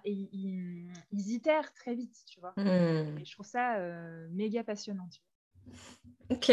et 0.06 0.12
ils, 0.12 0.92
itèrent 1.12 1.74
très 1.74 1.96
vite, 1.96 2.18
tu 2.28 2.40
vois. 2.40 2.54
Et 2.58 3.26
je 3.26 3.32
trouve 3.34 3.46
ça 3.46 3.78
euh, 3.78 4.28
méga 4.32 4.64
passionnant. 4.64 5.10
Ok. 6.30 6.52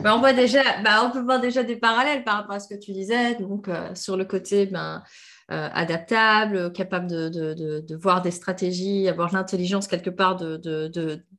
Ben, 0.00 0.14
on, 0.14 0.20
voit 0.20 0.32
déjà, 0.32 0.80
ben, 0.82 1.02
on 1.04 1.10
peut 1.10 1.20
voir 1.20 1.40
déjà 1.40 1.64
des 1.64 1.76
parallèles 1.76 2.22
par 2.22 2.36
rapport 2.36 2.54
à 2.54 2.60
ce 2.60 2.68
que 2.68 2.78
tu 2.78 2.92
disais. 2.92 3.34
Donc, 3.34 3.68
euh, 3.68 3.92
sur 3.94 4.16
le 4.16 4.24
côté 4.24 4.66
ben, 4.66 5.02
adaptable, 5.48 6.72
capable 6.72 7.06
de, 7.08 7.96
voir 7.96 8.20
des 8.20 8.30
stratégies, 8.30 9.08
avoir 9.08 9.32
l'intelligence 9.32 9.88
quelque 9.88 10.10
part 10.10 10.36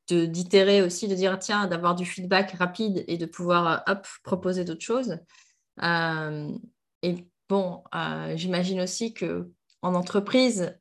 d'itérer 0.10 0.82
aussi, 0.82 1.08
de 1.08 1.16
dire 1.16 1.38
tiens, 1.39 1.68
d'avoir 1.68 1.96
du 1.96 2.06
feedback 2.06 2.51
rapide 2.54 3.04
et 3.08 3.18
de 3.18 3.25
pouvoir 3.25 3.84
hop, 3.88 4.08
proposer 4.24 4.66
d'autres 4.66 4.84
choses. 4.84 5.20
Euh, 5.84 6.51
et 7.04 7.28
bon, 7.48 7.84
j'imagine 8.36 8.82
aussi 8.82 9.13
que 9.13 9.51
en 9.82 9.94
entreprise, 9.94 10.75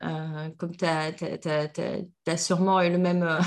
comme 0.57 0.77
tu 0.77 0.85
as, 0.85 2.37
sûrement 2.37 2.81
eu 2.81 2.91
le 2.91 2.99
même 2.99 3.39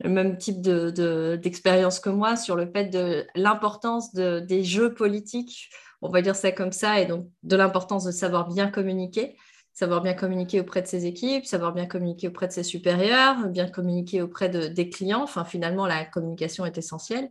le 0.00 0.10
même 0.10 0.38
type 0.38 0.60
d'expérience 0.60 1.96
de, 1.96 2.02
que 2.02 2.10
moi 2.10 2.36
sur 2.36 2.56
le 2.56 2.70
fait 2.70 2.86
de 2.86 3.26
l'importance 3.34 4.14
de, 4.14 4.40
des 4.40 4.62
jeux 4.64 4.94
politiques, 4.94 5.70
on 6.02 6.08
va 6.08 6.22
dire 6.22 6.36
ça 6.36 6.52
comme 6.52 6.72
ça, 6.72 7.00
et 7.00 7.06
donc 7.06 7.28
de 7.42 7.56
l'importance 7.56 8.04
de 8.04 8.12
savoir 8.12 8.48
bien 8.48 8.68
communiquer, 8.68 9.36
savoir 9.72 10.00
bien 10.00 10.14
communiquer 10.14 10.60
auprès 10.60 10.82
de 10.82 10.86
ses 10.86 11.06
équipes, 11.06 11.44
savoir 11.46 11.72
bien 11.72 11.86
communiquer 11.86 12.28
auprès 12.28 12.46
de 12.48 12.52
ses 12.52 12.62
supérieurs, 12.62 13.48
bien 13.48 13.68
communiquer 13.68 14.22
auprès 14.22 14.48
de, 14.48 14.66
des 14.66 14.90
clients. 14.90 15.22
Enfin, 15.22 15.44
finalement, 15.44 15.86
la 15.86 16.04
communication 16.04 16.64
est 16.66 16.78
essentielle. 16.78 17.30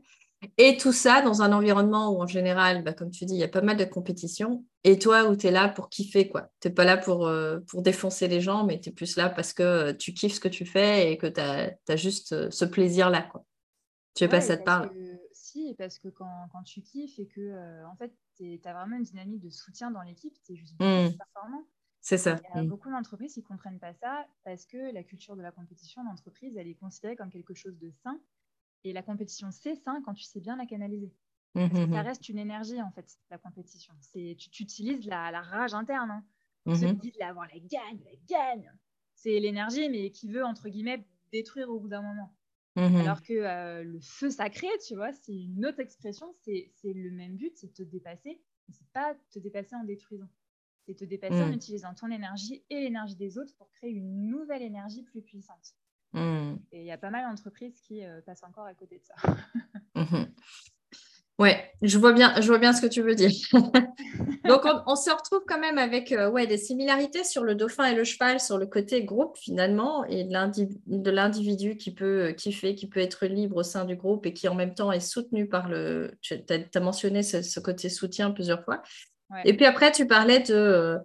Et 0.58 0.78
tout 0.78 0.92
ça 0.92 1.22
dans 1.22 1.42
un 1.42 1.52
environnement 1.52 2.12
où, 2.12 2.22
en 2.22 2.28
général, 2.28 2.84
bah, 2.84 2.94
comme 2.94 3.10
tu 3.10 3.26
dis, 3.26 3.34
il 3.34 3.40
y 3.40 3.44
a 3.44 3.48
pas 3.48 3.62
mal 3.62 3.78
de 3.78 3.86
compétition. 3.86 4.66
Et 4.84 5.00
toi, 5.00 5.28
où 5.28 5.36
tu 5.36 5.48
es 5.48 5.52
là 5.52 5.68
pour 5.68 5.90
kiffer, 5.90 6.30
quoi. 6.30 6.52
Tu 6.62 6.68
n'es 6.68 6.74
pas 6.74 6.86
là 6.86 6.98
pour, 6.98 7.28
euh, 7.28 7.60
pour 7.68 7.82
défoncer 7.82 8.28
les 8.28 8.40
gens, 8.40 8.64
mais 8.64 8.80
tu 8.80 8.90
es 8.90 8.92
plus 8.92 9.18
là 9.18 9.30
parce 9.30 9.54
que 9.54 9.64
euh, 9.64 9.94
tu 9.94 10.14
kiffes 10.14 10.36
ce 10.36 10.40
que 10.40 10.48
tu 10.48 10.66
fais 10.66 11.12
et 11.12 11.18
que 11.18 11.28
tu 11.28 11.42
as, 11.42 11.96
juste 11.96 12.34
euh, 12.34 12.52
ce 12.52 12.66
plaisir-là, 12.66 13.24
quoi. 13.24 13.46
Tu 14.14 14.24
veux 14.24 14.30
pas 14.30 14.42
cette 14.42 14.64
part 14.64 14.90
Si, 15.32 15.76
parce 15.78 16.00
que 16.00 16.08
quand, 16.08 16.50
quand, 16.52 16.64
tu 16.64 16.82
kiffes 16.82 17.20
et 17.20 17.28
que, 17.28 17.84
en 17.86 17.96
fait, 17.96 18.12
tu 18.38 18.60
as 18.64 18.74
vraiment 18.74 18.98
une 18.98 19.04
dynamique 19.04 19.42
de 19.42 19.50
soutien 19.50 19.92
dans 19.92 20.02
l'équipe, 20.02 20.34
tu 20.46 20.54
es 20.54 20.56
juste 20.56 20.76
mmh. 20.80 21.18
performant. 21.18 21.68
C'est 22.02 22.18
ça. 22.18 22.40
Il 22.54 22.58
y 22.58 22.60
a 22.60 22.64
mmh. 22.64 22.68
beaucoup 22.68 22.90
d'entreprises 22.90 23.34
qui 23.34 23.42
ne 23.42 23.46
comprennent 23.46 23.80
pas 23.80 23.94
ça 23.94 24.26
parce 24.44 24.66
que 24.66 24.94
la 24.94 25.04
culture 25.04 25.36
de 25.36 25.42
la 25.42 25.52
compétition 25.52 26.04
d'entreprise, 26.04 26.56
elle 26.58 26.68
est 26.68 26.76
considérée 26.76 27.16
comme 27.16 27.30
quelque 27.30 27.54
chose 27.54 27.78
de 27.78 27.92
sain 28.04 28.20
et 28.88 28.94
la 28.94 29.04
compétition, 29.04 29.50
c'est 29.52 29.76
ça 29.76 30.00
quand 30.06 30.14
tu 30.14 30.24
sais 30.24 30.40
bien 30.40 30.56
la 30.56 30.66
canaliser. 30.66 31.12
Mmh, 31.56 31.68
ça 31.68 31.68
mmh, 31.68 31.90
mmh. 31.90 31.94
reste 31.96 32.30
une 32.30 32.40
énergie, 32.40 32.82
en 32.82 32.92
fait, 32.92 33.18
la 33.30 33.38
compétition. 33.38 33.94
C'est, 34.02 34.36
tu, 34.38 34.64
utilises 34.64 35.06
la, 35.06 35.32
la, 35.32 35.42
rage 35.42 35.74
interne. 35.74 36.12
Hein. 36.12 36.24
Ceux 36.76 36.88
qui 36.88 37.12
disent 37.12 37.22
avoir 37.22 37.48
la 37.48 37.60
gagne, 37.60 38.00
la 38.04 38.12
gagne. 38.28 38.72
C'est 39.16 39.40
l'énergie, 39.40 39.90
mais 39.90 40.12
qui 40.12 40.28
veut, 40.28 40.44
entre 40.44 40.70
guillemets, 40.70 41.06
détruire 41.32 41.70
au 41.70 41.80
bout 41.80 41.88
d'un 41.88 42.02
moment. 42.02 42.34
Alors 42.76 43.24
que 43.24 43.34
euh, 43.34 43.84
le 43.84 44.00
feu 44.00 44.30
sacré, 44.30 44.68
tu 44.86 44.94
vois, 44.94 45.12
c'est 45.12 45.34
une 45.34 45.66
autre 45.66 45.80
expression, 45.80 46.36
c'est, 46.44 46.72
le 46.84 47.10
même 47.10 47.36
but, 47.36 47.58
c'est 47.58 47.74
te 47.74 47.82
dépasser. 47.82 48.40
Mais 48.68 48.76
c'est 48.78 48.88
pas 48.94 49.16
te 49.32 49.40
dépasser 49.40 49.76
en 49.76 49.84
détruisant. 49.84 50.30
C'est 50.86 50.94
te 50.94 51.04
dépasser 51.04 51.42
en 51.42 51.52
utilisant 51.52 51.94
ton 51.96 52.12
énergie 52.12 52.64
et 52.70 52.80
l'énergie 52.80 53.16
des 53.16 53.40
autres 53.40 53.54
pour 53.58 53.70
créer 53.72 53.92
une 53.92 54.28
nouvelle 54.28 54.62
énergie 54.62 55.02
plus 55.02 55.22
puissante. 55.22 55.74
Hmm. 56.14 56.56
Et 56.72 56.82
il 56.82 56.86
y 56.86 56.92
a 56.92 56.98
pas 56.98 57.10
mal 57.10 57.30
d'entreprises 57.30 57.80
qui 57.82 58.04
euh, 58.04 58.22
passent 58.26 58.44
encore 58.44 58.66
à 58.66 58.74
côté 58.74 58.98
de 58.98 59.04
ça. 59.04 59.16
Mhm. 59.96 60.28
Ouais, 61.40 61.72
je 61.84 61.98
vois 62.00 62.14
bien, 62.14 62.40
je 62.42 62.48
vois 62.48 62.58
bien 62.58 62.74
ce 62.74 62.82
que 62.82 62.88
tu 62.88 63.02
veux 63.02 63.14
dire. 63.14 63.32
Donc, 64.46 64.62
on, 64.88 64.96
se 64.96 65.10
retrouve 65.12 65.44
quand 65.48 65.60
même 65.60 65.78
avec 65.78 66.12
euh, 66.12 66.30
ouais, 66.30 66.48
des 66.48 66.58
similarités 66.58 67.24
sur 67.24 67.44
le 67.44 67.54
dauphin 67.54 67.86
et 67.86 67.96
le 67.96 68.04
cheval, 68.04 68.40
sur 68.40 68.58
le 68.58 68.66
côté 68.66 69.04
groupe 69.04 69.38
finalement, 69.38 70.04
et 70.06 70.24
de 70.24 71.12
l'individu 71.12 71.78
qui 71.78 71.94
peut 71.94 72.34
kiffer, 72.38 72.74
qui 72.74 72.88
peut 72.88 73.00
être 73.00 73.26
libre 73.26 73.58
au 73.58 73.64
sein 73.64 73.86
du 73.86 73.96
groupe 73.96 74.26
et 74.26 74.34
qui 74.34 74.48
en 74.48 74.56
même 74.56 74.74
temps 74.74 74.92
est 74.92 75.00
soutenu 75.00 75.48
par 75.48 75.68
le. 75.68 76.12
Tu 76.22 76.34
as, 76.50 76.80
mentionné 76.80 77.22
ce, 77.22 77.60
côté 77.60 77.90
soutien 77.90 78.32
plusieurs 78.32 78.64
fois. 78.64 78.82
Et 79.46 79.56
puis 79.56 79.66
après, 79.66 79.92
tu 79.92 80.08
parlais 80.08 80.40
de, 80.40 80.98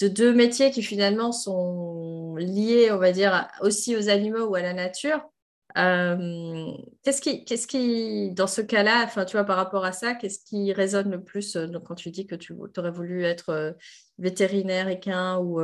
de 0.00 0.08
deux 0.08 0.32
métiers 0.32 0.70
qui 0.70 0.82
finalement 0.82 1.32
sont 1.32 2.36
liés, 2.36 2.90
on 2.92 2.98
va 2.98 3.12
dire, 3.12 3.48
aussi 3.60 3.96
aux 3.96 4.08
animaux 4.08 4.46
ou 4.46 4.54
à 4.54 4.62
la 4.62 4.72
nature. 4.72 5.28
Euh, 5.76 6.72
qu'est-ce 7.02 7.20
qui, 7.20 7.44
qui, 7.44 8.30
dans 8.32 8.46
ce 8.46 8.60
cas-là, 8.60 9.02
enfin, 9.04 9.24
tu 9.24 9.36
vois, 9.36 9.44
par 9.44 9.56
rapport 9.56 9.84
à 9.84 9.92
ça, 9.92 10.14
qu'est-ce 10.14 10.44
qui 10.44 10.72
résonne 10.72 11.10
le 11.10 11.22
plus 11.22 11.56
euh, 11.56 11.66
donc, 11.66 11.84
quand 11.84 11.94
tu 11.94 12.10
dis 12.10 12.26
que 12.26 12.34
tu 12.34 12.54
aurais 12.76 12.90
voulu 12.90 13.24
être 13.24 13.50
euh, 13.50 13.72
vétérinaire 14.18 14.88
équin 14.88 15.38
ou, 15.38 15.60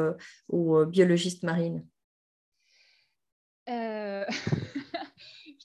ou 0.48 0.84
biologiste 0.84 1.42
marine? 1.42 1.86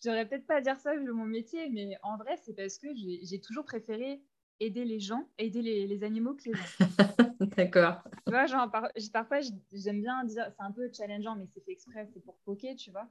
Je 0.01 0.07
devrais 0.07 0.25
peut-être 0.25 0.47
pas 0.47 0.61
dire 0.61 0.79
ça 0.79 0.95
vu 0.95 1.11
mon 1.11 1.25
métier, 1.25 1.69
mais 1.69 1.97
en 2.03 2.15
vrai, 2.17 2.37
c'est 2.45 2.53
parce 2.53 2.77
que 2.77 2.87
j'ai 2.95 3.41
toujours 3.41 3.65
préféré 3.65 4.21
aider 4.59 4.85
les 4.85 4.99
gens, 4.99 5.27
aider 5.37 5.61
les, 5.61 5.87
les 5.87 6.03
animaux 6.03 6.35
que 6.35 6.45
les 6.45 6.53
gens. 6.53 6.85
D'accord. 7.57 8.03
Tu 8.25 8.31
vois, 8.31 8.45
genre, 8.45 8.69
parfois, 9.13 9.39
j'aime 9.71 10.01
bien 10.01 10.23
dire, 10.25 10.45
c'est 10.55 10.63
un 10.63 10.71
peu 10.71 10.89
challengeant, 10.91 11.35
mais 11.35 11.45
c'est 11.45 11.61
fait 11.61 11.71
exprès, 11.71 12.07
c'est 12.13 12.23
pour 12.23 12.37
poker, 12.39 12.75
tu 12.75 12.91
vois. 12.91 13.07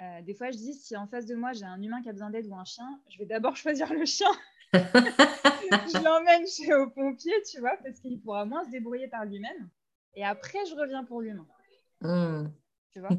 Euh, 0.00 0.22
des 0.22 0.34
fois, 0.34 0.50
je 0.50 0.56
dis, 0.56 0.74
si 0.74 0.96
en 0.96 1.06
face 1.06 1.26
de 1.26 1.34
moi, 1.34 1.52
j'ai 1.52 1.64
un 1.64 1.80
humain 1.82 2.02
qui 2.02 2.08
a 2.08 2.12
besoin 2.12 2.30
d'aide 2.30 2.46
ou 2.46 2.54
un 2.54 2.64
chien, 2.64 3.00
je 3.08 3.18
vais 3.18 3.26
d'abord 3.26 3.56
choisir 3.56 3.92
le 3.92 4.04
chien. 4.04 4.30
je 4.72 6.04
l'emmène 6.04 6.46
chez 6.46 6.74
au 6.74 6.90
pompier, 6.90 7.32
tu 7.50 7.60
vois, 7.60 7.76
parce 7.82 7.98
qu'il 8.00 8.20
pourra 8.20 8.44
moins 8.44 8.64
se 8.64 8.70
débrouiller 8.70 9.08
par 9.08 9.24
lui-même. 9.24 9.68
Et 10.14 10.24
après, 10.24 10.64
je 10.66 10.74
reviens 10.74 11.04
pour 11.04 11.20
l'humain. 11.20 11.46
Hmm. 12.00 12.48
Tu 12.92 13.00
vois 13.00 13.10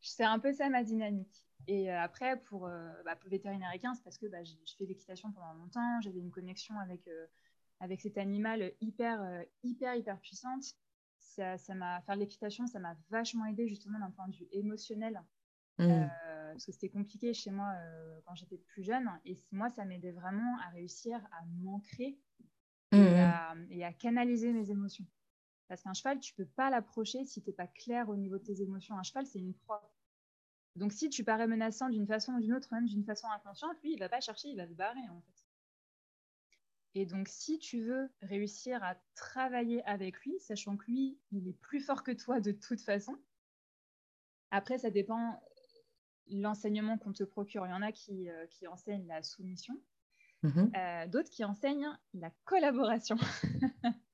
C'est 0.00 0.24
un 0.24 0.38
peu 0.38 0.52
ça 0.52 0.68
ma 0.68 0.82
dynamique. 0.82 1.45
Et 1.68 1.90
euh, 1.90 2.00
après, 2.00 2.38
pour, 2.44 2.66
euh, 2.66 2.90
bah, 3.04 3.16
pour 3.16 3.28
vétérinaire 3.30 3.72
équin, 3.72 3.94
c'est 3.94 4.04
parce 4.04 4.18
que 4.18 4.26
bah, 4.26 4.44
je 4.44 4.54
fais 4.78 4.86
l'équitation 4.86 5.32
pendant 5.32 5.52
longtemps, 5.54 6.00
j'avais 6.00 6.20
une 6.20 6.30
connexion 6.30 6.78
avec, 6.78 7.06
euh, 7.08 7.26
avec 7.80 8.00
cet 8.00 8.18
animal 8.18 8.72
hyper, 8.80 9.44
hyper, 9.62 9.94
hyper 9.94 10.18
puissante. 10.20 10.64
Ça, 11.18 11.58
ça 11.58 11.74
m'a, 11.74 12.00
faire 12.02 12.16
l'équitation, 12.16 12.66
ça 12.66 12.78
m'a 12.78 12.96
vachement 13.10 13.46
aidé 13.46 13.66
justement 13.66 13.98
d'un 13.98 14.10
point 14.10 14.28
de 14.28 14.36
vue 14.36 14.48
émotionnel. 14.52 15.20
Mmh. 15.78 16.08
parce 16.52 16.64
que 16.64 16.72
c'était 16.72 16.88
compliqué 16.88 17.34
chez 17.34 17.50
moi 17.50 17.70
quand 18.24 18.34
j'étais 18.34 18.56
plus 18.56 18.82
jeune. 18.82 19.10
Et 19.26 19.38
moi, 19.52 19.68
ça 19.68 19.84
m'aidait 19.84 20.12
vraiment 20.12 20.56
à 20.60 20.70
réussir 20.70 21.18
à 21.32 21.44
m'ancrer 21.62 22.18
et, 22.92 22.96
mmh. 22.96 23.66
et, 23.70 23.84
à 23.84 23.92
canaliser 23.92 24.54
mes 24.54 24.70
émotions. 24.70 25.04
Parce 25.68 25.82
qu'un 25.82 25.92
cheval, 25.92 26.18
tu 26.18 26.32
peux 26.32 26.46
pas 26.46 26.70
l'approcher 26.70 27.26
si 27.26 27.42
tu 27.42 27.50
n'es 27.50 27.54
pas 27.54 27.66
clair 27.66 28.08
au 28.08 28.16
niveau 28.16 28.38
de 28.38 28.44
tes 28.44 28.62
émotions. 28.62 28.96
Un 28.96 29.02
cheval, 29.02 29.26
c'est 29.26 29.40
une 29.40 29.52
proie. 29.52 29.92
Donc, 30.76 30.92
si 30.92 31.08
tu 31.08 31.24
parais 31.24 31.46
menaçant 31.46 31.88
d'une 31.88 32.06
façon 32.06 32.34
ou 32.34 32.40
d'une 32.40 32.54
autre, 32.54 32.68
même 32.72 32.86
d'une 32.86 33.04
façon 33.04 33.26
inconsciente, 33.28 33.76
lui, 33.82 33.94
il 33.94 33.98
va 33.98 34.08
pas 34.08 34.20
chercher, 34.20 34.48
il 34.48 34.56
va 34.56 34.66
se 34.66 34.74
barrer, 34.74 35.08
en 35.10 35.20
fait. 35.20 35.46
Et 36.94 37.04
donc, 37.04 37.28
si 37.28 37.58
tu 37.58 37.82
veux 37.82 38.08
réussir 38.22 38.82
à 38.82 38.94
travailler 39.14 39.84
avec 39.84 40.18
lui, 40.20 40.38
sachant 40.40 40.76
que 40.76 40.86
lui, 40.86 41.18
il 41.30 41.48
est 41.48 41.58
plus 41.60 41.80
fort 41.80 42.02
que 42.02 42.12
toi 42.12 42.40
de 42.40 42.52
toute 42.52 42.80
façon, 42.80 43.18
après, 44.50 44.78
ça 44.78 44.90
dépend 44.90 45.42
l'enseignement 46.30 46.96
qu'on 46.98 47.12
te 47.12 47.24
procure. 47.24 47.66
Il 47.66 47.70
y 47.70 47.74
en 47.74 47.82
a 47.82 47.92
qui, 47.92 48.30
euh, 48.30 48.46
qui 48.46 48.66
enseignent 48.66 49.06
la 49.06 49.22
soumission, 49.22 49.78
mmh 50.42 50.70
euh, 50.76 51.06
d'autres 51.08 51.30
qui 51.30 51.44
enseignent 51.44 51.90
la 52.14 52.30
collaboration. 52.44 53.16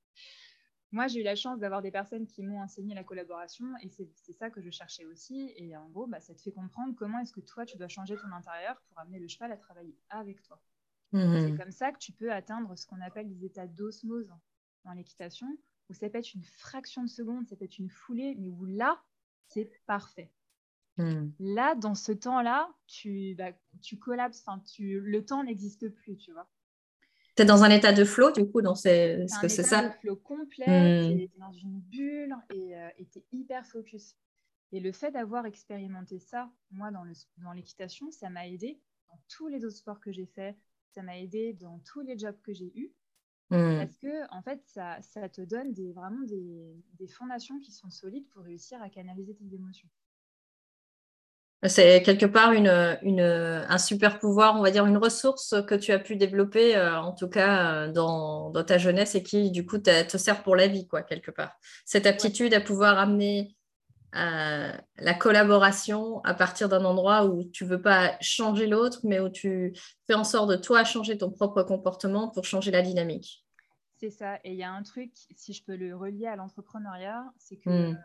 moi, 0.93 1.09
j'ai 1.09 1.21
eu 1.21 1.25
la 1.25 1.35
chance 1.35 1.59
d'avoir 1.59 1.81
des 1.81 1.91
personnes 1.91 2.27
qui 2.27 2.43
m'ont 2.43 2.61
enseigné 2.61 2.95
la 2.95 3.03
collaboration 3.03 3.67
et 3.83 3.89
c'est 3.89 4.33
ça 4.33 4.51
que 4.51 4.61
je 4.61 4.71
cherchais 4.71 5.07
aussi. 5.07 5.53
Et 5.57 5.75
en 5.77 5.89
gros, 5.89 6.07
bah, 6.07 6.21
ça 6.21 6.35
te 6.35 6.43
fait 6.43 6.53
comprendre 6.53 6.95
comment 6.95 7.19
est-ce 7.19 7.33
que 7.33 7.41
toi, 7.41 7.65
tu 7.65 7.79
dois 7.79 7.89
changer 7.89 8.15
ton 8.17 8.31
intérieur 8.31 8.81
pour 8.89 8.99
amener 8.99 9.19
le 9.19 9.27
cheval 9.27 9.53
à 9.53 9.57
travailler 9.57 9.97
avec 10.11 10.43
toi. 10.43 10.61
Mhm. 11.13 11.41
C'est 11.41 11.57
comme 11.57 11.73
ça 11.73 11.93
que 11.93 11.99
tu 11.99 12.13
peux 12.13 12.31
atteindre 12.31 12.77
ce 12.77 12.87
qu'on 12.87 13.01
appelle 13.01 13.29
des 13.29 13.45
états 13.45 13.67
d'osmose 13.67 14.31
dans 14.85 14.93
l'équitation, 14.93 15.47
où 15.89 15.95
ça 15.95 16.11
peut 16.11 16.19
être 16.19 16.35
une 16.35 16.45
fraction 16.45 17.03
de 17.03 17.09
seconde, 17.09 17.47
ça 17.49 17.57
peut 17.57 17.65
être 17.65 17.79
une 17.79 17.91
foulée, 17.91 18.35
mais 18.39 18.49
où 18.49 18.65
là, 18.67 19.03
c'est 19.49 19.71
parfait. 19.87 20.31
Mhm. 20.99 21.33
Là, 21.39 21.75
dans 21.75 21.95
ce 21.95 22.13
temps-là, 22.13 22.69
tu, 22.87 23.35
bah, 23.37 23.53
tu 23.81 23.99
collapses, 23.99 24.45
tu, 24.71 25.01
le 25.01 25.25
temps 25.25 25.43
n'existe 25.45 25.89
plus, 25.89 26.17
tu 26.19 26.33
vois. 26.33 26.49
Tu 27.35 27.43
es 27.43 27.47
dans 27.47 27.63
un 27.63 27.71
état 27.71 27.93
de 27.93 28.05
flow, 28.05 28.31
du 28.31 28.47
coup, 28.47 28.61
dans 28.61 28.75
ces... 28.75 29.27
ce 29.27 29.41
que 29.41 29.49
c'est 29.49 29.63
ça 29.63 29.79
un 29.79 29.83
état 29.87 29.95
de 29.95 30.01
flow 30.01 30.17
complet, 30.17 30.67
hmm. 30.67 31.17
tu 31.17 31.23
es 31.23 31.31
dans 31.39 31.53
une 31.53 31.81
bulle 31.81 32.35
et 32.55 32.77
euh, 32.77 32.89
tu 33.11 33.19
es 33.19 33.25
hyper 33.33 33.67
focus. 33.67 34.17
Et 34.73 34.81
le 34.81 34.93
fait 34.93 35.11
d'avoir 35.11 35.47
expérimenté 35.47 36.19
ça, 36.19 36.51
moi, 36.71 36.91
dans, 36.91 37.05
le, 37.05 37.13
dans 37.39 37.53
l'équitation, 37.53 38.11
ça 38.11 38.31
m'a 38.31 38.49
aidé 38.49 38.81
dans 39.09 39.19
tous 39.29 39.49
les 39.49 39.65
autres 39.65 39.77
sports 39.77 40.01
que 40.01 40.13
j'ai 40.13 40.27
fait, 40.27 40.57
ça 40.95 41.03
m'a 41.03 41.19
aidé 41.19 41.53
dans 41.55 41.79
tous 41.81 42.01
les 42.01 42.19
jobs 42.19 42.41
que 42.43 42.53
j'ai 42.53 42.73
eus. 42.79 42.93
Hmm. 43.51 43.79
Parce 43.79 43.97
que, 43.99 44.35
en 44.35 44.43
fait, 44.43 44.63
ça, 44.67 45.01
ça 45.03 45.29
te 45.29 45.43
donne 45.43 45.73
des, 45.73 45.93
vraiment 45.93 46.25
des, 46.25 46.75
des, 46.99 47.07
fondations 47.07 47.59
qui 47.61 47.71
sont 47.71 47.91
solides 47.91 48.27
pour 48.31 48.43
réussir 48.45 48.81
à 48.83 48.89
canaliser 48.89 49.35
tes 49.35 49.55
émotions. 49.55 49.89
C'est 51.65 52.03
quelque 52.03 52.27
part 52.27 52.53
une, 52.53 52.67
un 52.67 53.79
super 53.79 54.19
pouvoir, 54.19 54.57
on 54.57 54.63
va 54.63 54.73
dire 54.73 54.85
une 54.85 54.97
ressource 54.97 55.55
que 55.69 55.77
tu 55.77 55.93
as 55.93 56.01
pu 56.01 56.17
développer, 56.17 56.77
euh, 56.77 57.01
en 57.01 57.13
tout 57.13 57.29
cas 57.29 57.85
euh, 57.85 57.93
dans, 57.93 58.53
ta 58.65 58.79
jeunesse 58.79 59.15
et 59.15 59.23
qui, 59.23 59.53
du 59.53 59.65
coup, 59.65 59.79
te 59.79 60.19
sert 60.19 60.43
pour 60.43 60.57
la 60.57 60.67
vie, 60.67 60.89
quoi, 60.89 61.03
quelque 61.03 61.31
part. 61.31 61.57
Cette 61.85 62.07
aptitude 62.07 62.53
à 62.53 62.61
pouvoir 62.61 62.99
amener 62.99 63.57
euh, 64.17 64.73
la 64.97 65.15
collaboration 65.15 66.21
à 66.25 66.35
partir 66.35 66.69
d'un 66.69 66.85
endroit 66.85 67.27
où 67.27 67.45
tu 67.45 67.63
ne 67.63 67.69
veux 67.69 67.81
pas 67.81 68.17
changer 68.21 68.67
l'autre, 68.67 68.99
mais 69.05 69.21
où 69.21 69.29
tu 69.29 69.73
fais 70.09 70.15
en 70.15 70.25
sorte 70.25 70.51
de 70.51 70.57
toi 70.57 70.83
changer 70.83 71.17
ton 71.17 71.31
propre 71.31 71.63
comportement 71.63 72.29
pour 72.29 72.45
changer 72.45 72.73
la 72.73 72.83
dynamique. 72.83 73.45
C'est 74.01 74.11
ça. 74.11 74.35
Et 74.43 74.51
il 74.51 74.57
y 74.57 74.65
a 74.65 74.73
un 74.73 74.83
truc, 74.83 75.13
si 75.37 75.53
je 75.53 75.63
peux 75.63 75.77
le 75.77 75.95
relier 75.95 76.27
à 76.27 76.35
l'entrepreneuriat, 76.35 77.25
c'est 77.39 77.57
que 77.57 77.93
hmm 77.93 77.97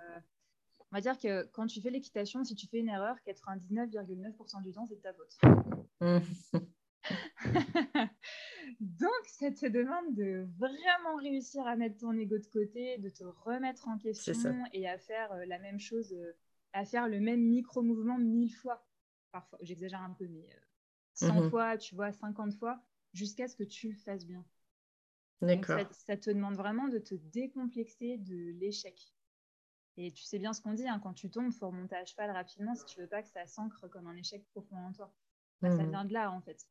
on 0.91 0.95
va 0.95 1.01
dire 1.01 1.17
que 1.17 1.45
quand 1.51 1.67
tu 1.67 1.81
fais 1.81 1.89
l'équitation, 1.89 2.43
si 2.43 2.55
tu 2.55 2.67
fais 2.67 2.79
une 2.79 2.89
erreur, 2.89 3.15
99,9% 3.25 4.63
du 4.63 4.71
temps, 4.71 4.85
c'est 4.85 4.95
de 4.95 5.01
ta 5.01 5.13
faute. 5.13 5.37
Donc, 8.79 9.25
ça 9.25 9.51
te 9.51 9.65
demande 9.65 10.15
de 10.15 10.47
vraiment 10.57 11.15
réussir 11.17 11.65
à 11.65 11.75
mettre 11.75 11.97
ton 11.97 12.13
ego 12.13 12.37
de 12.37 12.47
côté, 12.47 12.97
de 12.99 13.09
te 13.09 13.23
remettre 13.23 13.87
en 13.87 13.97
question 13.97 14.63
et 14.73 14.87
à 14.87 14.97
faire 14.97 15.31
euh, 15.33 15.45
la 15.45 15.59
même 15.59 15.79
chose, 15.79 16.13
euh, 16.13 16.33
à 16.73 16.85
faire 16.85 17.07
le 17.07 17.19
même 17.19 17.41
micro-mouvement 17.41 18.17
mille 18.17 18.53
fois. 18.53 18.85
Parfois, 19.31 19.59
j'exagère 19.61 20.01
un 20.01 20.13
peu, 20.13 20.27
mais 20.27 20.47
100 21.15 21.25
euh, 21.25 21.43
mhm. 21.43 21.49
fois, 21.49 21.77
tu 21.77 21.95
vois, 21.95 22.11
50 22.11 22.53
fois, 22.53 22.79
jusqu'à 23.13 23.47
ce 23.47 23.55
que 23.55 23.63
tu 23.63 23.89
le 23.89 23.95
fasses 23.95 24.25
bien. 24.25 24.45
D'accord. 25.41 25.79
ça, 25.91 26.17
te 26.17 26.31
demande 26.31 26.55
vraiment 26.55 26.87
de 26.87 26.97
te 26.97 27.15
décomplexer 27.15 28.17
de 28.17 28.57
l'échec. 28.59 29.13
Et 29.97 30.11
tu 30.11 30.23
sais 30.23 30.37
bien 30.37 30.53
ce 30.53 30.61
qu'on 30.61 30.73
dit, 30.73 30.87
hein, 30.87 30.99
quand 30.99 31.13
tu 31.13 31.29
tombes, 31.29 31.47
il 31.47 31.53
faut 31.53 31.67
remonter 31.67 31.95
à 31.95 32.05
cheval 32.05 32.29
rapidement 32.29 32.75
si 32.75 32.85
tu 32.85 32.99
veux 32.99 33.07
pas 33.07 33.23
que 33.23 33.29
ça 33.29 33.45
s'ancre 33.47 33.87
comme 33.89 34.07
un 34.07 34.15
échec 34.15 34.45
profond 34.51 34.77
en 34.77 34.91
toi. 34.91 35.11
Ça 35.61 35.69
mmh. 35.69 35.89
vient 35.89 36.05
de 36.05 36.13
là, 36.13 36.31
en 36.31 36.39
fait. 36.39 36.67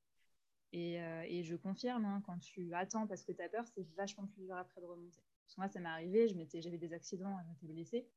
Et, 0.73 1.03
euh, 1.03 1.25
et 1.27 1.43
je 1.43 1.57
confirme, 1.57 2.05
hein, 2.05 2.23
quand 2.25 2.39
tu 2.39 2.73
attends 2.73 3.07
parce 3.09 3.25
que 3.25 3.33
tu 3.33 3.43
as 3.43 3.49
peur, 3.49 3.65
c'est 3.75 3.83
vachement 3.97 4.27
plus 4.27 4.43
dur 4.43 4.57
après 4.57 4.81
de 4.81 4.87
remonter. 4.87 5.23
Parce 5.43 5.55
que 5.55 5.61
moi, 5.61 5.69
ça 5.69 5.81
m'est 5.81 5.89
arrivé, 5.89 6.29
j'avais 6.29 6.79
des 6.79 6.93
accidents, 6.93 7.37
j'étais 7.49 7.73
blessée. 7.73 8.09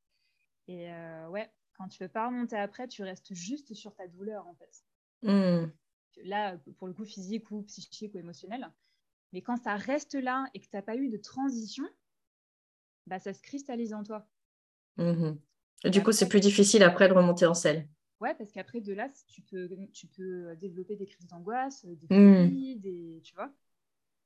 Et 0.68 0.92
euh, 0.92 1.28
ouais, 1.30 1.52
quand 1.74 1.88
tu 1.88 2.04
veux 2.04 2.10
pas 2.10 2.28
remonter 2.28 2.56
après, 2.56 2.88
tu 2.88 3.02
restes 3.02 3.34
juste 3.34 3.74
sur 3.74 3.96
ta 3.96 4.08
douleur, 4.08 4.46
en 4.46 4.54
fait. 4.54 4.84
Mmh. 5.24 5.72
Là, 6.24 6.58
pour 6.78 6.88
le 6.88 6.94
coup, 6.94 7.06
physique 7.06 7.50
ou 7.50 7.64
psychique 7.64 8.14
ou 8.14 8.20
émotionnel. 8.20 8.72
Mais 9.34 9.42
quand 9.42 9.58
ça 9.58 9.76
reste 9.76 10.14
là 10.14 10.46
et 10.54 10.60
que 10.60 10.66
tu 10.66 10.76
n'as 10.76 10.82
pas 10.84 10.96
eu 10.96 11.10
de 11.10 11.18
transition, 11.18 11.88
bah, 13.08 13.18
ça 13.18 13.34
se 13.34 13.42
cristallise 13.42 13.94
en 13.94 14.04
toi. 14.04 14.28
Mmh 15.00 15.38
du 15.86 16.04
coup, 16.04 16.12
c'est 16.12 16.28
plus 16.28 16.42
difficile 16.42 16.84
après 16.84 17.08
de 17.08 17.14
remonter 17.14 17.46
en 17.46 17.54
selle. 17.54 17.88
Ouais, 18.20 18.36
parce 18.36 18.52
qu'après, 18.52 18.82
de 18.82 18.94
là, 18.94 19.08
tu 19.28 19.42
peux, 19.42 19.70
tu 19.94 20.08
peux 20.08 20.54
développer 20.58 20.98
des 20.98 21.06
crises 21.06 21.28
d'angoisse, 21.28 21.86
des 21.86 22.08
mmh. 22.10 22.44
phobies, 22.44 22.76
des, 22.76 23.22
tu 23.24 23.34
vois. 23.34 23.50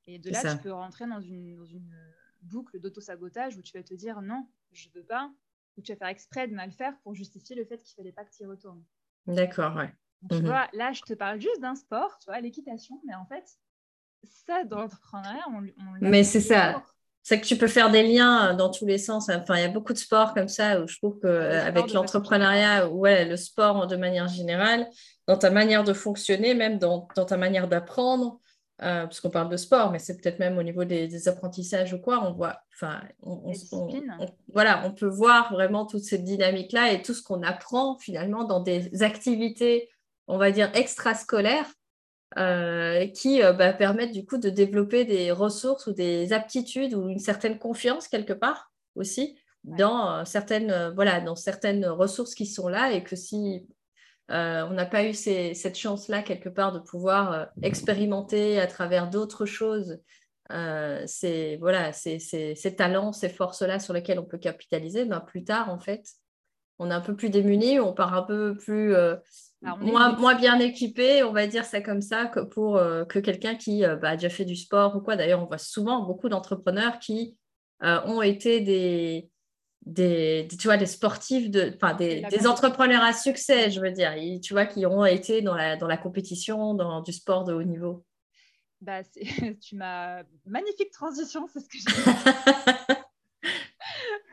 Et 0.08 0.18
de 0.18 0.30
là, 0.30 0.42
tu 0.42 0.62
peux 0.62 0.72
rentrer 0.72 1.06
dans 1.06 1.20
une, 1.20 1.56
dans 1.56 1.64
une 1.64 1.94
boucle 2.42 2.80
d'auto-sabotage 2.80 3.56
où 3.56 3.62
tu 3.62 3.76
vas 3.76 3.84
te 3.84 3.94
dire 3.94 4.20
non, 4.20 4.48
je 4.72 4.88
veux 4.94 5.04
pas, 5.04 5.32
ou 5.76 5.82
tu 5.82 5.92
vas 5.92 5.96
faire 5.96 6.08
exprès 6.08 6.48
de 6.48 6.54
mal 6.54 6.72
faire 6.72 6.98
pour 7.02 7.14
justifier 7.14 7.54
le 7.54 7.64
fait 7.64 7.78
qu'il 7.78 7.94
fallait 7.94 8.12
pas 8.12 8.24
que 8.24 8.34
tu 8.34 8.42
y 8.42 8.46
retournes. 8.46 8.82
D'accord, 9.26 9.76
ouais. 9.76 9.94
tu 10.28 10.42
mmh 10.42 10.46
vois, 10.46 10.68
là, 10.72 10.92
je 10.92 11.02
te 11.02 11.14
parle 11.14 11.40
juste 11.40 11.60
d'un 11.60 11.76
sport, 11.76 12.18
tu 12.18 12.26
vois, 12.26 12.40
l'équitation, 12.40 13.00
mais 13.06 13.14
en 13.14 13.26
fait, 13.26 13.44
ça, 14.24 14.64
dans 14.64 14.80
l'entrepreneuriat, 14.80 15.44
on, 15.50 15.64
on 15.78 15.98
Mais 16.00 16.24
c'est 16.24 16.40
ça 16.40 16.84
c'est 17.24 17.40
que 17.40 17.46
tu 17.46 17.56
peux 17.56 17.68
faire 17.68 17.90
des 17.90 18.02
liens 18.02 18.50
euh, 18.50 18.54
dans 18.54 18.70
tous 18.70 18.84
les 18.84 18.98
sens. 18.98 19.30
Enfin, 19.30 19.56
il 19.56 19.62
y 19.62 19.64
a 19.64 19.68
beaucoup 19.68 19.94
de 19.94 19.98
sports 19.98 20.34
comme 20.34 20.46
ça 20.46 20.80
où 20.80 20.86
je 20.86 20.98
trouve 20.98 21.18
qu'avec 21.20 21.92
l'entrepreneuriat, 21.92 22.88
ouais, 22.88 23.24
le 23.24 23.36
sport 23.36 23.86
de 23.86 23.96
manière 23.96 24.28
générale, 24.28 24.86
dans 25.26 25.38
ta 25.38 25.50
manière 25.50 25.84
de 25.84 25.94
fonctionner, 25.94 26.54
même 26.54 26.78
dans, 26.78 27.00
ta 27.00 27.38
manière 27.38 27.66
d'apprendre, 27.66 28.40
euh, 28.82 29.04
parce 29.04 29.20
qu'on 29.20 29.30
parle 29.30 29.48
de 29.48 29.56
sport, 29.56 29.90
mais 29.90 29.98
c'est 29.98 30.20
peut-être 30.20 30.38
même 30.38 30.58
au 30.58 30.62
niveau 30.62 30.84
des, 30.84 31.26
apprentissages 31.26 31.94
ou 31.94 31.98
quoi, 31.98 32.22
on 32.28 32.34
voit, 32.34 32.58
enfin, 32.74 33.00
voilà, 34.52 34.82
on 34.84 34.92
peut 34.92 35.06
voir 35.06 35.50
vraiment 35.50 35.86
toute 35.86 36.02
cette 36.04 36.24
dynamique-là 36.24 36.92
et 36.92 37.00
tout 37.00 37.14
ce 37.14 37.22
qu'on 37.22 37.42
apprend 37.42 37.96
finalement 37.98 38.44
dans 38.44 38.60
des 38.60 39.02
activités, 39.02 39.88
on 40.26 40.36
va 40.36 40.50
dire, 40.50 40.70
extrascolaires 40.74 41.72
euh, 42.36 43.06
qui 43.06 43.44
euh, 43.44 43.52
bah, 43.52 43.72
permettent 43.72 44.10
du 44.10 44.26
coup 44.26 44.38
de 44.38 44.50
développer 44.50 45.04
des 45.04 45.30
ressources 45.30 45.86
ou 45.86 45.92
des 45.92 46.32
aptitudes 46.32 46.92
ou 46.92 47.08
une 47.08 47.20
certaine 47.20 47.60
confiance 47.60 48.08
quelque 48.08 48.32
part 48.32 48.72
aussi 48.96 49.38
dans, 49.62 50.10
euh, 50.10 50.24
certaines, 50.24 50.92
voilà, 50.96 51.20
dans 51.20 51.36
certaines 51.36 51.86
ressources 51.86 52.34
qui 52.34 52.46
sont 52.46 52.66
là 52.66 52.90
et 52.90 53.04
que 53.04 53.14
si 53.14 53.68
on 54.30 54.70
n'a 54.70 54.86
pas 54.86 55.04
eu 55.04 55.12
cette 55.12 55.76
chance-là 55.76 56.22
quelque 56.22 56.48
part 56.48 56.72
de 56.72 56.80
pouvoir 56.80 57.48
expérimenter 57.62 58.58
à 58.58 58.66
travers 58.66 59.10
d'autres 59.10 59.44
choses 59.44 60.00
ces, 61.06 61.58
voilà, 61.60 61.92
ces, 61.92 62.18
ces, 62.18 62.74
talents, 62.74 63.12
ces 63.12 63.28
forces-là 63.28 63.78
sur 63.78 63.92
lesquelles 63.92 64.18
on 64.18 64.24
peut 64.24 64.38
capitaliser, 64.38 65.04
ben, 65.04 65.20
plus 65.20 65.44
tard 65.44 65.70
en 65.70 65.78
fait, 65.78 66.08
on 66.78 66.90
est 66.90 66.94
un 66.94 67.02
peu 67.02 67.14
plus 67.14 67.28
démunis, 67.28 67.78
on 67.80 67.92
part 67.92 68.14
un 68.14 68.22
peu 68.22 68.56
plus 68.56 68.94
moins, 69.80 70.34
bien 70.34 70.58
équipé, 70.58 71.22
on 71.22 71.32
va 71.32 71.46
dire 71.46 71.64
ça 71.64 71.80
comme 71.80 72.02
ça, 72.02 72.26
que 72.26 72.40
pour 72.40 72.76
euh, 72.76 73.04
que 73.04 73.18
quelqu'un 73.18 73.54
qui 73.54 73.84
euh, 73.84 73.96
bah, 73.96 74.10
a 74.10 74.16
déjà 74.16 74.28
fait 74.28 74.44
du 74.44 74.56
sport 74.56 74.96
ou 74.96 75.00
quoi. 75.00 75.16
D'ailleurs, 75.16 75.42
on 75.42 75.46
voit 75.46 75.58
souvent 75.58 76.02
beaucoup 76.02 76.28
d'entrepreneurs 76.28 76.98
qui 76.98 77.36
euh, 77.82 78.00
ont 78.06 78.22
été 78.22 78.60
des, 78.60 79.30
des, 79.86 80.48
tu 80.58 80.66
vois, 80.68 80.76
des 80.76 80.86
sportifs, 80.86 81.50
de, 81.50 81.76
des, 81.98 82.22
des 82.22 82.46
entrepreneurs 82.46 83.02
à 83.02 83.12
succès, 83.12 83.70
je 83.70 83.80
veux 83.80 83.90
dire, 83.90 84.14
tu 84.42 84.52
vois, 84.52 84.66
qui 84.66 84.86
ont 84.86 85.04
été 85.04 85.42
dans 85.42 85.54
la, 85.54 85.76
dans 85.76 85.86
la 85.86 85.96
compétition, 85.96 86.74
dans 86.74 87.00
du 87.00 87.12
sport 87.12 87.44
de 87.44 87.52
haut 87.54 87.62
niveau. 87.62 88.04
Bah, 88.80 89.02
tu 89.62 89.76
m'as 89.76 90.22
magnifique 90.46 90.90
transition, 90.90 91.46
c'est 91.52 91.60
ce 91.60 91.68
que 91.68 91.78
j'ai. 91.78 91.86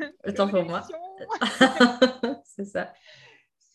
Autant 0.28 0.48
pour 0.48 0.64
moi. 0.64 0.88
c'est 2.44 2.66
ça 2.66 2.92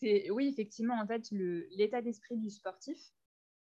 oui, 0.01 0.47
effectivement, 0.47 0.99
en 0.99 1.07
fait, 1.07 1.29
l'état 1.31 2.01
d'esprit 2.01 2.37
du 2.37 2.49
sportif 2.49 3.13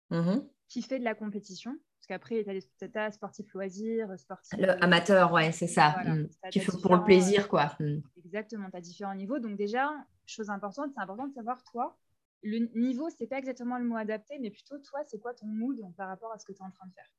mmh 0.10 0.40
qui 0.70 0.82
fait 0.82 0.98
de 0.98 1.04
la 1.04 1.14
compétition. 1.14 1.78
Parce 2.00 2.08
qu'après, 2.08 2.44
tu 2.44 2.98
as 2.98 3.12
sportif 3.12 3.54
loisir, 3.54 4.08
sportif. 4.18 4.60
Le 4.60 4.84
amateur, 4.84 5.32
ouais, 5.32 5.52
c'est 5.52 5.68
ça. 5.68 5.96
Mmh. 6.04 6.28
Qui 6.50 6.60
fait 6.60 6.72
pour 6.82 6.96
le 6.96 7.04
plaisir, 7.04 7.48
quoi. 7.48 7.76
Mmh. 7.80 8.00
Exactement, 8.26 8.70
tu 8.72 8.78
as 8.78 8.82
différents 8.82 9.14
niveaux. 9.14 9.38
Donc, 9.40 9.56
déjà, 9.56 9.94
chose 10.26 10.50
importante, 10.50 10.92
c'est 10.96 11.02
important 11.02 11.28
de 11.28 11.34
savoir, 11.34 11.64
toi, 11.64 11.96
le 12.42 12.70
niveau, 12.76 13.08
c'est 13.18 13.28
pas 13.28 13.38
exactement 13.38 13.78
le 13.78 13.86
mot 13.86 13.96
adapté, 13.96 14.40
mais 14.40 14.50
plutôt, 14.50 14.80
toi, 14.80 15.02
c'est 15.06 15.20
quoi 15.20 15.34
ton 15.34 15.46
mood 15.46 15.80
par 15.96 16.08
rapport 16.08 16.32
à 16.34 16.40
ce 16.40 16.46
que 16.46 16.52
tu 16.52 16.60
es 16.60 16.66
en 16.66 16.72
train 16.72 16.88
de 16.88 16.94
faire 16.94 17.10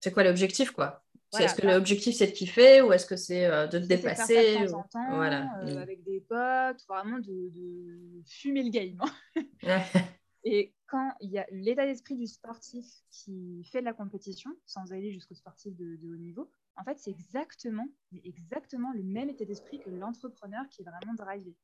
C'est 0.00 0.12
quoi 0.12 0.24
l'objectif, 0.24 0.70
quoi? 0.70 1.04
Est-ce 1.38 1.54
que 1.54 1.66
l'objectif 1.66 2.16
c'est 2.16 2.26
de 2.26 2.32
kiffer 2.32 2.82
ou 2.82 2.92
est-ce 2.92 3.06
que 3.06 3.16
c'est 3.16 3.46
euh, 3.46 3.66
de 3.66 3.78
te 3.78 3.84
dépasser 3.84 4.58
de 4.60 4.66
temps 4.66 4.78
en 4.78 4.82
temps, 4.82 5.14
voilà. 5.14 5.48
Euh, 5.62 5.80
avec 5.80 6.02
des 6.02 6.20
potes, 6.20 6.84
vraiment 6.88 7.18
de, 7.20 8.22
fumer 8.26 8.64
le 8.64 8.70
game. 8.70 9.00
Et 10.44 10.74
quand 10.86 11.12
il 11.20 11.30
y 11.30 11.38
a 11.38 11.46
l'état 11.50 11.84
d'esprit 11.84 12.16
du 12.16 12.26
sportif 12.26 12.86
qui 13.10 13.62
fait 13.70 13.80
de 13.80 13.84
la 13.84 13.92
compétition, 13.92 14.50
sans 14.64 14.92
aller 14.92 15.12
jusqu'au 15.12 15.34
sportif 15.34 15.76
de, 15.76 15.98
haut 16.02 16.16
niveau, 16.16 16.50
en 16.76 16.84
fait, 16.84 16.98
c'est 16.98 17.10
exactement, 17.10 17.86
exactement 18.24 18.90
le 18.92 19.02
même 19.02 19.28
état 19.28 19.44
d'esprit 19.44 19.80
que 19.80 19.90
l'entrepreneur 19.90 20.66
qui 20.70 20.80
est 20.82 20.84
vraiment 20.84 21.14
drivé. 21.14 21.54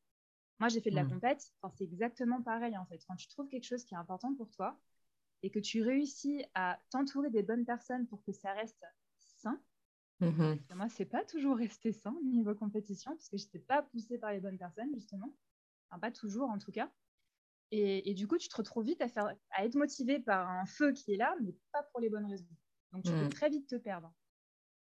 Moi, 0.59 0.69
j'ai 0.69 0.81
fait 0.81 0.91
de 0.91 0.95
la 0.95 1.05
mmh. 1.05 1.11
compète, 1.11 1.53
c'est 1.77 1.85
exactement 1.85 2.43
pareil 2.43 2.77
en 2.77 2.85
fait. 2.87 3.01
Quand 3.09 3.17
tu 3.17 3.29
trouves 3.29 3.49
quelque 3.49 3.65
chose 3.65 3.85
qui 3.85 3.95
est 3.95 3.99
important 3.99 4.35
pour 4.35 4.51
toi 4.51 4.79
et 5.43 5.51
que 5.51 5.59
tu 5.59 5.83
réussis 5.83 6.45
à 6.55 6.81
t'entourer 6.91 7.31
des 7.31 7.43
bonnes 7.43 7.65
personnes 7.65 8.07
pour 8.07 8.23
que 8.25 8.33
ça 8.33 8.53
reste 8.53 8.85
sain. 9.19 9.61
Mmh 10.21 10.55
moi, 10.75 10.89
c'est 10.89 11.05
pas 11.05 11.25
toujours 11.25 11.57
resté 11.57 11.93
sain 11.93 12.17
niveau 12.25 12.55
compétition 12.55 13.13
parce 13.13 13.29
que 13.29 13.37
je 13.37 13.45
n'étais 13.45 13.59
pas 13.59 13.83
poussée 13.83 14.19
par 14.19 14.33
les 14.33 14.41
bonnes 14.41 14.59
personnes, 14.59 14.93
justement. 14.95 15.35
Enfin, 15.89 16.01
pas 16.01 16.11
toujours, 16.11 16.49
en 16.49 16.59
tout 16.59 16.73
cas. 16.73 16.91
Et, 17.73 18.15
du 18.15 18.29
coup, 18.29 18.39
tu 18.39 18.49
te 18.49 18.57
retrouves 18.57 18.85
vite 18.85 19.01
à, 19.03 19.09
faire, 19.09 19.35
à 19.51 19.65
être 19.65 19.75
motivé 19.75 20.21
par 20.21 20.49
un 20.49 20.67
feu 20.67 20.93
qui 20.93 21.13
est 21.13 21.17
là, 21.17 21.35
mais 21.43 21.53
pas 21.73 21.83
pour 21.83 22.01
les 22.01 22.09
bonnes 22.09 22.27
raisons. 22.27 22.47
Donc, 22.93 23.05
tu 23.05 23.11
peux 23.11 23.25
mmh. 23.25 23.31
très 23.31 23.51
vite 23.51 23.69
te 23.69 23.75
perdre. 23.75 24.13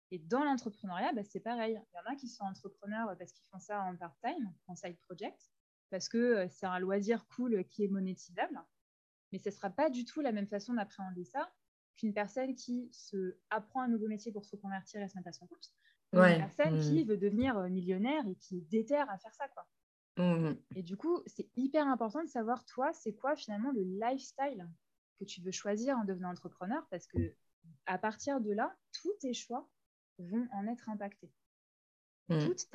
Et 0.09 0.19
dans 0.19 0.43
l'entrepreneuriat, 0.43 1.13
bah, 1.13 1.23
c'est 1.23 1.39
pareil. 1.39 1.79
Il 1.93 1.95
y 1.95 1.99
en 1.99 2.11
a 2.11 2.15
qui 2.15 2.27
sont 2.27 2.43
entrepreneurs 2.43 3.15
parce 3.17 3.31
qu'ils 3.31 3.45
font 3.45 3.59
ça 3.59 3.81
en 3.83 3.95
part-time, 3.95 4.53
en 4.67 4.75
side 4.75 4.97
project, 4.99 5.51
parce 5.89 6.09
que 6.09 6.17
euh, 6.17 6.47
c'est 6.49 6.65
un 6.65 6.79
loisir 6.79 7.25
cool 7.27 7.63
qui 7.69 7.85
est 7.85 7.87
monétisable. 7.87 8.59
Mais 9.31 9.39
ce 9.39 9.49
ne 9.49 9.53
sera 9.53 9.69
pas 9.69 9.89
du 9.89 10.05
tout 10.05 10.21
la 10.21 10.31
même 10.31 10.47
façon 10.47 10.73
d'appréhender 10.73 11.25
ça 11.25 11.51
qu'une 11.95 12.13
personne 12.13 12.55
qui 12.55 12.89
se 12.91 13.37
apprend 13.49 13.81
un 13.81 13.87
nouveau 13.87 14.07
métier 14.07 14.31
pour 14.31 14.45
se 14.45 14.55
convertir 14.55 15.01
et 15.01 15.07
se 15.07 15.15
mettre 15.15 15.29
à 15.29 15.33
son 15.33 15.47
compte. 15.47 15.71
Une 16.13 16.37
personne 16.37 16.79
qui 16.81 17.03
mmh. 17.03 17.07
veut 17.07 17.17
devenir 17.17 17.57
euh, 17.57 17.69
millionnaire 17.69 18.27
et 18.27 18.35
qui 18.35 18.61
déterre 18.63 19.09
à 19.09 19.17
faire 19.17 19.33
ça. 19.33 19.47
Quoi. 19.49 19.65
Mmh. 20.17 20.55
Et 20.75 20.83
du 20.83 20.97
coup, 20.97 21.21
c'est 21.25 21.49
hyper 21.55 21.87
important 21.87 22.21
de 22.21 22.27
savoir, 22.27 22.65
toi, 22.65 22.91
c'est 22.93 23.13
quoi 23.13 23.35
finalement 23.35 23.71
le 23.71 23.83
lifestyle 23.83 24.67
que 25.19 25.23
tu 25.23 25.41
veux 25.41 25.51
choisir 25.51 25.97
en 25.97 26.03
devenant 26.03 26.31
entrepreneur 26.31 26.85
parce 26.89 27.07
que 27.07 27.33
à 27.85 27.97
partir 27.97 28.41
de 28.41 28.51
là, 28.51 28.75
tous 28.91 29.13
tes 29.19 29.33
choix 29.33 29.69
vont 30.17 30.47
en 30.51 30.67
être 30.67 30.89
impactés. 30.89 31.31
Mmh. 32.27 32.45
Toutes, 32.45 32.69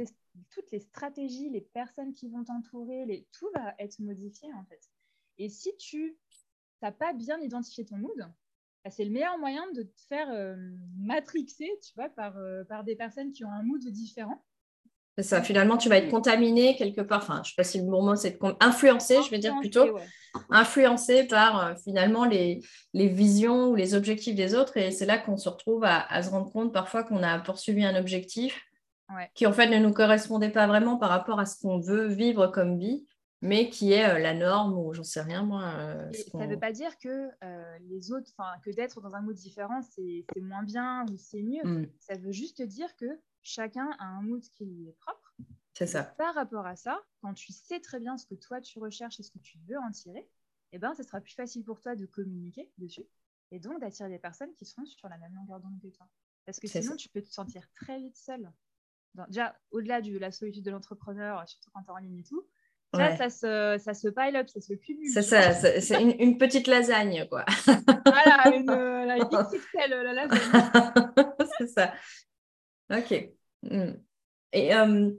toutes, 0.50 0.70
les 0.70 0.80
stratégies, 0.80 1.50
les 1.50 1.60
personnes 1.60 2.12
qui 2.12 2.28
vont 2.28 2.44
t'entourer, 2.44 3.26
tout 3.32 3.48
va 3.54 3.74
être 3.78 3.98
modifié 3.98 4.52
en 4.54 4.64
fait. 4.64 4.90
Et 5.38 5.48
si 5.48 5.76
tu 5.76 6.18
n'as 6.82 6.92
pas 6.92 7.12
bien 7.12 7.38
identifié 7.40 7.84
ton 7.84 7.96
mood, 7.96 8.18
bah, 8.84 8.90
c'est 8.90 9.04
le 9.04 9.10
meilleur 9.10 9.38
moyen 9.38 9.64
de 9.74 9.82
te 9.82 10.00
faire 10.08 10.28
euh, 10.30 10.54
matrixer, 10.98 11.70
tu 11.82 11.92
vois, 11.96 12.08
par, 12.08 12.36
euh, 12.36 12.64
par 12.64 12.84
des 12.84 12.96
personnes 12.96 13.32
qui 13.32 13.44
ont 13.44 13.50
un 13.50 13.62
mood 13.62 13.84
différent. 13.84 14.44
C'est 15.18 15.24
ça, 15.24 15.42
finalement, 15.42 15.78
tu 15.78 15.88
vas 15.88 15.96
être 15.96 16.10
contaminé 16.10 16.76
quelque 16.76 17.00
part. 17.00 17.22
Enfin, 17.22 17.36
je 17.36 17.40
ne 17.40 17.44
sais 17.44 17.54
pas 17.56 17.64
si 17.64 17.78
le 17.78 17.84
mot 17.84 18.14
c'est 18.16 18.38
influencé, 18.60 19.22
je 19.22 19.30
vais 19.30 19.38
dire 19.38 19.58
plutôt. 19.60 19.98
Influencé 20.50 21.24
par 21.24 21.58
euh, 21.58 21.74
finalement 21.82 22.26
les, 22.26 22.60
les, 22.92 23.08
visions 23.08 23.70
ou 23.70 23.74
les 23.74 23.94
objectifs 23.94 24.34
des 24.34 24.54
autres. 24.54 24.76
Et 24.76 24.90
c'est 24.90 25.06
là 25.06 25.16
qu'on 25.16 25.38
se 25.38 25.48
retrouve 25.48 25.84
à, 25.84 26.06
à, 26.12 26.22
se 26.22 26.28
rendre 26.28 26.52
compte 26.52 26.74
parfois 26.74 27.02
qu'on 27.02 27.22
a 27.22 27.38
poursuivi 27.38 27.84
un 27.84 27.96
objectif 27.96 28.62
qui 29.34 29.46
en 29.46 29.52
fait 29.52 29.68
ne 29.68 29.78
nous 29.78 29.92
correspondait 29.92 30.50
pas 30.50 30.66
vraiment 30.66 30.96
par 30.96 31.08
rapport 31.08 31.38
à 31.38 31.46
ce 31.46 31.60
qu'on 31.60 31.78
veut 31.78 32.06
vivre 32.06 32.48
comme 32.48 32.78
vie, 32.78 33.06
mais 33.42 33.70
qui 33.70 33.92
est 33.92 34.08
euh, 34.08 34.18
la 34.18 34.34
norme 34.34 34.78
ou 34.78 34.92
j'en 34.94 35.04
sais 35.04 35.20
rien 35.20 35.42
moi. 35.42 35.64
Euh, 35.64 36.12
ça 36.12 36.46
ne 36.46 36.52
veut 36.52 36.58
pas 36.58 36.72
dire 36.72 36.96
que 36.98 37.30
euh, 37.44 37.78
les 37.80 38.12
autres, 38.12 38.30
enfin 38.36 38.58
que 38.60 38.70
d'être 38.70 39.00
dans 39.00 39.14
un 39.14 39.20
mood 39.20 39.34
différent, 39.34 39.82
c'est 39.82 40.24
moins 40.40 40.62
bien 40.62 41.04
ou 41.10 41.16
c'est 41.16 41.42
mieux. 41.42 41.64
Mm. 41.64 41.90
Ça 42.00 42.16
veut 42.16 42.32
juste 42.32 42.62
dire 42.62 42.94
que 42.96 43.06
chacun 43.42 43.90
a 43.98 44.04
un 44.04 44.22
mood 44.22 44.42
qui 44.42 44.64
lui 44.64 44.88
est 44.88 44.96
propre. 45.00 45.34
C'est 45.74 45.86
ça. 45.86 46.02
Par 46.04 46.34
rapport 46.34 46.66
à 46.66 46.76
ça, 46.76 47.02
quand 47.20 47.34
tu 47.34 47.52
sais 47.52 47.80
très 47.80 48.00
bien 48.00 48.16
ce 48.16 48.26
que 48.26 48.34
toi 48.34 48.60
tu 48.60 48.78
recherches 48.78 49.20
et 49.20 49.22
ce 49.22 49.30
que 49.30 49.38
tu 49.38 49.58
veux 49.68 49.78
en 49.78 49.90
tirer, 49.90 50.28
eh 50.72 50.78
ben, 50.78 50.94
ce 50.94 51.02
sera 51.02 51.20
plus 51.20 51.34
facile 51.34 51.64
pour 51.64 51.80
toi 51.80 51.94
de 51.94 52.06
communiquer 52.06 52.72
dessus 52.78 53.06
et 53.52 53.60
donc 53.60 53.80
d'attirer 53.80 54.08
des 54.08 54.18
personnes 54.18 54.52
qui 54.54 54.64
seront 54.64 54.86
sur 54.86 55.08
la 55.08 55.18
même 55.18 55.34
longueur 55.34 55.60
d'onde 55.60 55.78
que 55.80 55.88
toi. 55.88 56.08
Parce 56.46 56.58
que 56.58 56.66
sinon, 56.66 56.96
tu 56.96 57.08
peux 57.08 57.22
te 57.22 57.30
sentir 57.30 57.70
très 57.72 57.98
vite 57.98 58.16
seul 58.16 58.50
déjà, 59.28 59.56
au-delà 59.70 60.00
de 60.00 60.16
la 60.18 60.30
solitude 60.30 60.64
de 60.64 60.70
l'entrepreneur, 60.70 61.48
surtout 61.48 61.70
quand 61.72 61.82
tu 61.82 61.88
es 61.88 61.92
en 61.92 61.96
ligne 61.96 62.18
et 62.18 62.24
tout, 62.24 62.46
ça, 62.96 63.16
ça, 63.16 63.30
se, 63.30 63.82
ça 63.82 63.94
se 63.94 64.08
pile 64.08 64.36
up, 64.36 64.48
ça 64.48 64.60
se 64.60 64.74
cumule. 64.74 65.08
C'est 65.12 65.22
ça, 65.22 65.52
c'est 65.52 66.00
une, 66.00 66.14
une, 66.18 66.38
petite 66.38 66.66
lasagne, 66.66 67.26
quoi. 67.28 67.44
voilà, 68.06 68.44
une, 68.56 68.66
la 68.66 69.18
XXL, 69.18 69.90
la 69.90 70.12
lasagne. 70.12 70.40
c'est 71.58 71.68
ça. 71.68 71.92
Ok. 72.90 73.30
Hmm. 73.62 73.92
Et 74.52 74.74
euh, 74.74 75.10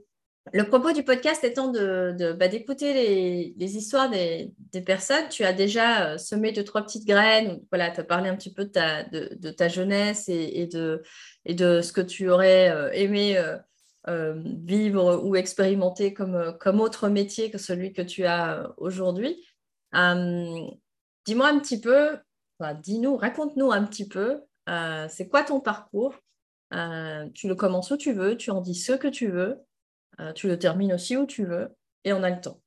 le 0.52 0.64
propos 0.64 0.92
du 0.92 1.02
podcast 1.02 1.44
étant 1.44 1.68
d'écouter 1.70 2.14
de, 2.14 2.32
bah, 2.32 2.46
les, 2.48 3.54
les, 3.56 3.76
histoires 3.76 4.08
des, 4.10 4.52
des, 4.72 4.80
personnes, 4.80 5.28
tu 5.30 5.44
as 5.44 5.52
déjà 5.52 6.06
euh, 6.06 6.18
semé 6.18 6.52
deux, 6.52 6.64
trois 6.64 6.82
petites 6.82 7.06
graines. 7.06 7.60
Voilà, 7.70 7.90
tu 7.90 8.00
as 8.00 8.04
parlé 8.04 8.28
un 8.28 8.36
petit 8.36 8.52
peu 8.52 8.64
de 8.64 8.70
ta, 8.70 9.04
de, 9.04 9.36
de 9.38 9.50
ta 9.50 9.68
jeunesse 9.68 10.28
et, 10.28 10.62
et, 10.62 10.66
de, 10.66 11.02
et 11.44 11.54
de 11.54 11.80
ce 11.80 11.92
que 11.92 12.00
tu 12.00 12.28
aurais 12.28 12.70
euh, 12.70 12.90
aimé 12.92 13.36
euh, 13.36 13.56
vivre 14.44 15.22
ou 15.24 15.36
expérimenter 15.36 16.14
comme, 16.14 16.34
euh, 16.34 16.52
comme 16.52 16.80
autre 16.80 17.08
métier 17.08 17.50
que 17.50 17.58
celui 17.58 17.92
que 17.92 18.02
tu 18.02 18.24
as 18.24 18.58
euh, 18.58 18.68
aujourd'hui. 18.76 19.46
Dis-moi 19.92 21.48
un 21.48 21.58
petit 21.58 21.80
peu, 21.80 22.18
dis-nous, 22.82 23.16
raconte-nous 23.16 23.70
un 23.70 23.84
petit 23.84 24.08
peu, 24.08 24.42
c'est 25.08 25.28
quoi 25.28 25.42
ton 25.42 25.60
parcours? 25.60 26.14
Tu 26.70 27.48
le 27.48 27.54
commences 27.54 27.90
où 27.90 27.96
tu 27.96 28.12
veux, 28.12 28.36
tu 28.36 28.50
en 28.50 28.60
dis 28.60 28.74
ce 28.74 28.92
que 28.92 29.08
tu 29.08 29.28
veux, 29.28 29.58
tu 30.34 30.48
le 30.48 30.58
termines 30.58 30.92
aussi 30.92 31.16
où 31.16 31.26
tu 31.26 31.44
veux, 31.44 31.68
et 32.04 32.12
on 32.12 32.22
a 32.22 32.30
le 32.30 32.40
temps. 32.40 32.60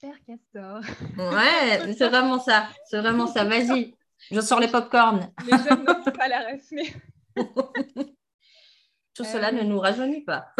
Père 0.00 0.16
Castor. 0.26 0.80
Ouais, 1.18 1.94
c'est 1.94 2.08
vraiment 2.08 2.38
ça, 2.38 2.68
c'est 2.86 2.98
vraiment 2.98 3.26
ça. 3.26 3.44
Vas-y, 3.44 3.94
je 4.30 4.40
sors 4.40 4.60
les 4.60 4.68
pop-corn. 4.68 5.30
Les 5.44 5.58
jeunes 5.58 5.84
n'ont 5.84 6.02
pas 6.12 6.28
la 6.28 6.40
ref, 6.40 6.66
mais... 6.72 6.94
Tout 9.14 9.24
cela 9.24 9.52
ne 9.52 9.62
nous 9.62 9.78
rajeunit 9.78 10.22
pas. 10.22 10.54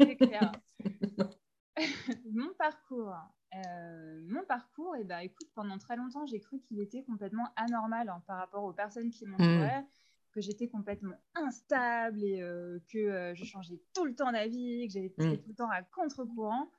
C'est 0.00 0.16
clair. 0.16 0.52
mon 2.32 2.52
parcours. 2.54 3.14
Euh, 3.54 4.20
mon 4.28 4.44
parcours, 4.44 4.96
et 4.96 5.00
eh 5.02 5.04
ben, 5.04 5.18
écoute, 5.18 5.48
pendant 5.54 5.78
très 5.78 5.96
longtemps, 5.96 6.24
j'ai 6.26 6.40
cru 6.40 6.58
qu'il 6.60 6.80
était 6.80 7.02
complètement 7.02 7.48
anormal 7.56 8.08
hein, 8.08 8.22
par 8.26 8.38
rapport 8.38 8.64
aux 8.64 8.72
personnes 8.72 9.10
qui 9.10 9.26
m'entouraient, 9.26 9.82
mm. 9.82 9.86
que 10.32 10.40
j'étais 10.40 10.68
complètement 10.68 11.14
instable 11.34 12.24
et 12.24 12.40
euh, 12.40 12.78
que 12.88 12.98
euh, 12.98 13.34
je 13.34 13.44
changeais 13.44 13.80
tout 13.94 14.06
le 14.06 14.14
temps 14.14 14.32
d'avis, 14.32 14.86
que 14.86 14.94
j'étais 14.94 15.22
mm. 15.22 15.36
tout 15.36 15.48
le 15.48 15.54
temps 15.54 15.70
à 15.70 15.82
contre-courant. 15.82 16.70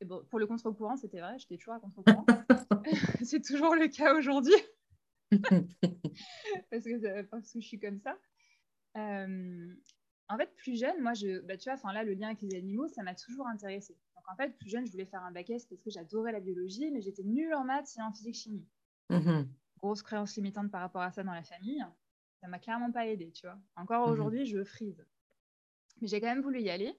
Et 0.00 0.04
bon, 0.04 0.22
pour 0.28 0.38
le 0.38 0.46
contre-courant, 0.46 0.96
c'était 0.96 1.20
vrai, 1.20 1.38
j'étais 1.38 1.56
toujours 1.56 1.74
à 1.74 1.80
contre-courant. 1.80 2.26
C'est 3.22 3.42
toujours 3.42 3.74
le 3.74 3.88
cas 3.88 4.14
aujourd'hui. 4.14 4.54
parce, 6.70 6.84
que, 6.84 7.22
parce 7.22 7.50
que 7.50 7.60
je 7.60 7.66
suis 7.66 7.80
comme 7.80 7.98
ça. 7.98 8.16
En 10.28 10.38
fait, 10.38 10.54
plus 10.56 10.78
jeune, 10.78 11.00
moi, 11.00 11.12
je, 11.14 11.40
bah, 11.40 11.56
tu 11.56 11.68
vois, 11.68 11.74
enfin 11.74 11.92
là, 11.92 12.02
le 12.02 12.14
lien 12.14 12.28
avec 12.28 12.40
les 12.42 12.56
animaux, 12.56 12.88
ça 12.88 13.02
m'a 13.02 13.14
toujours 13.14 13.46
intéressée. 13.46 13.96
Donc, 14.16 14.24
en 14.28 14.36
fait, 14.36 14.56
plus 14.56 14.70
jeune, 14.70 14.86
je 14.86 14.90
voulais 14.90 15.04
faire 15.04 15.22
un 15.22 15.32
bac 15.32 15.50
S 15.50 15.66
parce 15.66 15.80
que 15.82 15.90
j'adorais 15.90 16.32
la 16.32 16.40
biologie, 16.40 16.90
mais 16.90 17.00
j'étais 17.00 17.22
nulle 17.22 17.54
en 17.54 17.64
maths 17.64 17.94
et 17.98 18.02
en 18.02 18.12
physique-chimie. 18.12 18.66
Mmh 19.10 19.44
Grosse 19.78 20.02
créance 20.02 20.34
limitante 20.36 20.70
par 20.70 20.80
rapport 20.80 21.02
à 21.02 21.10
ça 21.10 21.22
dans 21.22 21.34
la 21.34 21.42
famille. 21.42 21.84
Ça 22.40 22.48
m'a 22.48 22.58
clairement 22.58 22.90
pas 22.90 23.06
aidé, 23.06 23.30
tu 23.32 23.46
vois. 23.46 23.58
Encore 23.76 24.08
mmh 24.08 24.12
aujourd'hui, 24.12 24.46
je 24.46 24.64
frise. 24.64 25.04
Mais 26.00 26.08
j'ai 26.08 26.20
quand 26.20 26.28
même 26.28 26.42
voulu 26.42 26.62
y 26.62 26.70
aller. 26.70 26.98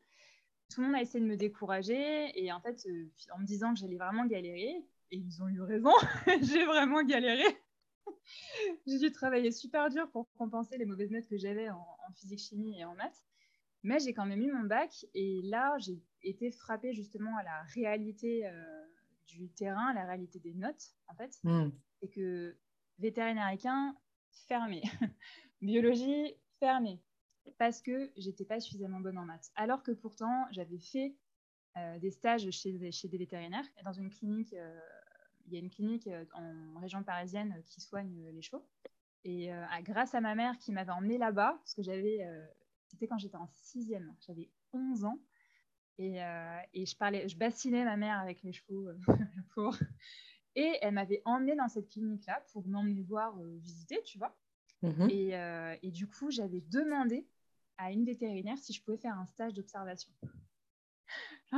Tout 0.69 0.81
le 0.81 0.87
monde 0.87 0.95
a 0.95 1.01
essayé 1.01 1.23
de 1.23 1.29
me 1.29 1.35
décourager 1.35 2.31
et 2.39 2.51
en 2.51 2.59
fait, 2.59 2.85
euh, 2.87 3.09
en 3.33 3.39
me 3.39 3.45
disant 3.45 3.73
que 3.73 3.79
j'allais 3.79 3.97
vraiment 3.97 4.25
galérer, 4.25 4.85
et 5.11 5.17
ils 5.17 5.41
ont 5.41 5.47
eu 5.47 5.61
raison, 5.61 5.91
j'ai 6.41 6.65
vraiment 6.65 7.03
galéré. 7.03 7.45
j'ai 8.87 8.99
dû 8.99 9.11
travailler 9.11 9.51
super 9.51 9.89
dur 9.89 10.09
pour 10.11 10.31
compenser 10.33 10.77
les 10.77 10.85
mauvaises 10.85 11.11
notes 11.11 11.27
que 11.27 11.37
j'avais 11.37 11.69
en, 11.69 11.85
physique, 12.15 12.39
chimie 12.39 12.79
et 12.79 12.85
en 12.85 12.95
maths. 12.95 13.23
Mais 13.83 13.99
j'ai 13.99 14.13
quand 14.13 14.25
même 14.25 14.41
eu 14.41 14.51
mon 14.51 14.63
bac 14.63 15.05
et 15.13 15.41
là, 15.43 15.77
j'ai 15.77 16.01
été 16.23 16.51
frappée 16.51 16.93
justement 16.93 17.37
à 17.37 17.43
la 17.43 17.61
réalité 17.73 18.47
euh, 18.47 18.85
du 19.27 19.49
terrain, 19.49 19.93
la 19.93 20.05
réalité 20.05 20.39
des 20.39 20.53
notes, 20.53 20.95
en 21.07 21.15
fait. 21.15 21.37
Hmm. 21.43 21.69
C'est 22.01 22.09
que 22.09 22.57
vétérinaire 22.97 23.49
équin, 23.49 23.95
fermé. 24.47 24.81
Biologie, 25.61 26.35
fermé. 26.59 26.99
Parce 27.57 27.81
que 27.81 28.11
j'étais 28.17 28.45
pas 28.45 28.59
suffisamment 28.59 28.99
bonne 28.99 29.17
en 29.17 29.25
maths. 29.25 29.51
Alors 29.55 29.83
que 29.83 29.91
pourtant, 29.91 30.47
j'avais 30.51 30.79
fait 30.79 31.15
euh, 31.77 31.99
des 31.99 32.09
stages 32.09 32.49
chez, 32.51 32.91
chez, 32.91 33.07
des 33.07 33.17
vétérinaires 33.17 33.65
dans 33.83 33.93
une 33.93 34.09
clinique 34.09 34.53
euh, 34.53 34.79
il 35.47 35.53
y 35.53 35.57
a 35.57 35.59
une 35.59 35.69
clinique 35.69 36.07
euh, 36.07 36.25
en 36.33 36.79
région 36.79 37.03
parisienne 37.03 37.53
euh, 37.57 37.61
qui 37.65 37.81
soigne 37.81 38.25
euh, 38.25 38.31
les 38.31 38.41
chevaux. 38.41 38.65
Et 39.27 39.49
grâce 39.81 40.13
à 40.13 40.21
ma 40.21 40.35
mère 40.35 40.55
qui 40.59 40.71
m'avait 40.71 40.91
emmenée 40.91 41.17
là-bas, 41.17 41.55
parce 41.57 41.73
que 41.73 41.81
j'avais, 41.81 42.19
c'était 42.85 43.07
quand 43.07 43.17
j'étais 43.17 43.37
en 43.37 43.47
sixième, 43.47 44.15
j'avais 44.19 44.51
11 44.71 45.03
ans. 45.05 45.19
Et, 45.97 46.17
et, 46.75 46.85
je 46.85 46.95
parlais, 46.95 47.27
je 47.27 47.35
bassinais 47.35 47.83
ma 47.85 47.97
mère 47.97 48.19
avec 48.19 48.43
les 48.43 48.53
chevaux 48.53 48.87
pour... 49.55 49.75
Et 50.53 50.77
elle 50.79 50.93
m'avait 50.93 51.23
emmenée 51.25 51.55
dans 51.55 51.67
cette 51.67 51.89
clinique-là 51.89 52.39
pour 52.53 52.67
m'emmener 52.67 53.01
voir 53.01 53.35
visiter, 53.63 53.99
tu 54.03 54.19
vois. 54.19 54.37
Mhm. 54.83 55.09
Et, 55.09 55.31
et, 55.81 55.89
du 55.89 56.05
coup, 56.05 56.29
j'avais 56.29 56.61
demandé 56.61 57.27
à 57.79 57.91
une 57.91 58.05
vétérinaire 58.05 58.59
si 58.59 58.73
je 58.73 58.83
pouvais 58.83 58.97
faire 58.97 59.17
un 59.17 59.25
stage 59.25 59.55
d'observation. 59.55 60.11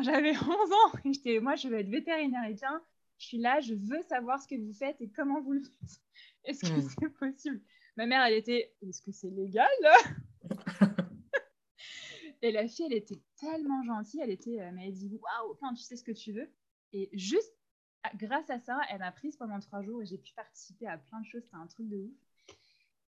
J'avais 0.02 0.38
11 0.38 0.40
ans 0.40 1.00
et 1.04 1.12
j'étais, 1.12 1.42
moi, 1.42 1.56
je 1.56 1.68
veux 1.68 1.80
être 1.80 1.90
vétérinaire 1.90 2.46
et 2.46 2.56
tiens, 2.56 2.82
je 3.18 3.26
suis 3.26 3.38
là, 3.38 3.60
je 3.60 3.74
veux 3.74 4.02
savoir 4.04 4.42
ce 4.42 4.48
que 4.48 4.56
vous 4.56 4.74
faites 4.74 5.00
et 5.02 5.10
comment 5.10 5.42
vous 5.42 5.54
le 5.54 5.62
faites. 5.62 6.02
Est-ce 6.46 6.62
que 6.62 6.80
hmm. 6.80 6.90
c'est 7.00 7.10
possible? 7.10 7.62
Ma 7.98 8.06
mère, 8.06 8.24
elle 8.24 8.36
était, 8.36 8.76
est-ce 8.82 9.02
que 9.02 9.12
c'est 9.12 9.30
légal? 9.30 9.68
Et 12.44 12.52
la 12.52 12.68
fille, 12.68 12.86
elle 12.86 12.94
était 12.94 13.20
tellement 13.40 13.84
gentille, 13.84 14.22
elle 14.22 14.30
était, 14.30 14.54
elle 14.54 14.76
m'a 14.76 14.88
dit, 14.92 15.10
waouh, 15.10 15.54
enfin, 15.54 15.74
tu 15.74 15.82
sais 15.82 15.96
ce 15.96 16.04
que 16.04 16.12
tu 16.12 16.32
veux? 16.32 16.48
Et 16.94 17.10
juste 17.14 17.52
grâce 18.16 18.50
à 18.50 18.60
ça, 18.60 18.80
elle 18.90 19.00
m'a 19.00 19.12
prise 19.12 19.36
pendant 19.36 19.60
trois 19.60 19.82
jours 19.82 20.02
et 20.02 20.06
j'ai 20.06 20.18
pu 20.20 20.34
participer 20.34 20.88
à 20.88 20.98
plein 20.98 21.20
de 21.22 21.26
choses. 21.26 21.44
C'était 21.44 21.56
un 21.56 21.68
truc 21.68 21.90
de 21.90 21.98
ouf. 21.98 22.16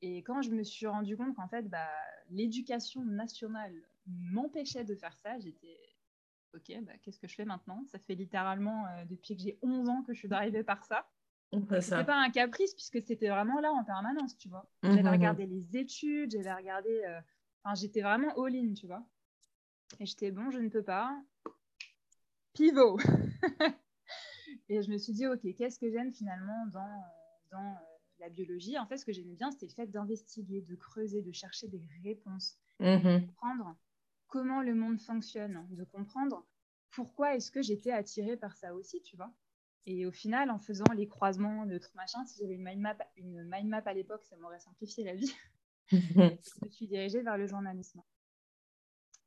Et 0.01 0.21
quand 0.23 0.41
je 0.41 0.51
me 0.51 0.63
suis 0.63 0.85
rendu 0.85 1.17
compte 1.17 1.35
qu'en 1.35 1.47
fait, 1.47 1.63
bah, 1.63 1.89
l'éducation 2.29 3.03
nationale 3.03 3.73
m'empêchait 4.05 4.83
de 4.83 4.95
faire 4.95 5.17
ça, 5.17 5.39
j'étais 5.39 5.79
ok, 6.55 6.83
bah, 6.83 6.93
qu'est-ce 7.01 7.19
que 7.19 7.27
je 7.27 7.35
fais 7.35 7.45
maintenant? 7.45 7.83
Ça 7.91 7.99
fait 7.99 8.15
littéralement 8.15 8.85
euh, 8.87 9.05
depuis 9.05 9.35
que 9.35 9.41
j'ai 9.41 9.59
11 9.61 9.89
ans 9.89 10.03
que 10.03 10.13
je 10.13 10.19
suis 10.19 10.33
arrivée 10.33 10.63
par 10.63 10.83
ça. 10.85 11.07
C'était 11.79 12.03
pas 12.03 12.21
un 12.21 12.29
caprice 12.31 12.73
puisque 12.73 13.01
c'était 13.05 13.29
vraiment 13.29 13.59
là 13.61 13.71
en 13.71 13.83
permanence, 13.83 14.37
tu 14.37 14.49
vois. 14.49 14.67
Mmh, 14.83 14.89
j'avais 14.89 15.01
mmh, 15.01 15.05
mmh. 15.05 15.11
regardé 15.11 15.45
les 15.45 15.77
études, 15.77 16.31
j'avais 16.31 16.53
regardé. 16.53 17.03
Euh, 17.05 17.21
enfin, 17.63 17.75
j'étais 17.75 18.01
vraiment 18.01 18.33
all-in, 18.43 18.73
tu 18.73 18.87
vois. 18.87 19.05
Et 19.99 20.05
j'étais 20.05 20.31
bon, 20.31 20.49
je 20.51 20.59
ne 20.59 20.69
peux 20.69 20.83
pas. 20.83 21.17
Pivot 22.53 22.97
Et 24.69 24.81
je 24.81 24.89
me 24.89 24.97
suis 24.97 25.13
dit, 25.13 25.27
ok, 25.27 25.41
qu'est-ce 25.55 25.79
que 25.79 25.89
j'aime 25.89 26.11
finalement 26.11 26.65
dans, 26.73 26.79
euh, 26.81 27.51
dans 27.51 27.77
la 28.19 28.29
biologie? 28.29 28.77
En 28.77 28.85
fait, 28.87 28.97
ce 28.97 29.05
que 29.05 29.13
j'aimais 29.13 29.35
bien, 29.35 29.51
c'était 29.51 29.67
le 29.67 29.73
fait 29.73 29.87
d'investiguer, 29.87 30.61
de 30.61 30.75
creuser, 30.75 31.21
de 31.21 31.31
chercher 31.31 31.67
des 31.67 31.81
réponses, 32.03 32.57
de 32.79 33.19
comprendre 33.27 33.75
comment 34.27 34.61
le 34.61 34.75
monde 34.75 34.99
fonctionne, 34.99 35.67
de 35.71 35.83
comprendre 35.83 36.45
pourquoi 36.91 37.35
est-ce 37.35 37.51
que 37.51 37.61
j'étais 37.61 37.91
attirée 37.91 38.37
par 38.37 38.55
ça 38.55 38.73
aussi, 38.73 39.01
tu 39.01 39.15
vois. 39.15 39.33
Et 39.85 40.05
au 40.05 40.11
final, 40.11 40.49
en 40.49 40.57
faisant 40.57 40.91
les 40.95 41.07
croisements 41.07 41.65
de 41.65 41.77
tout 41.77 41.91
machin, 41.93 42.25
si 42.25 42.39
j'avais 42.39 42.55
une 42.55 42.63
mind 42.63 42.81
map, 42.81 42.97
une 43.17 43.43
mind 43.43 43.67
map 43.67 43.83
à 43.85 43.93
l'époque, 43.93 44.23
ça 44.23 44.35
m'aurait 44.37 44.59
simplifié 44.59 45.03
la 45.03 45.13
vie. 45.13 45.33
je 45.91 46.65
me 46.65 46.69
suis 46.69 46.87
dirigée 46.87 47.21
vers 47.21 47.37
le 47.37 47.45
journalisme. 47.45 48.01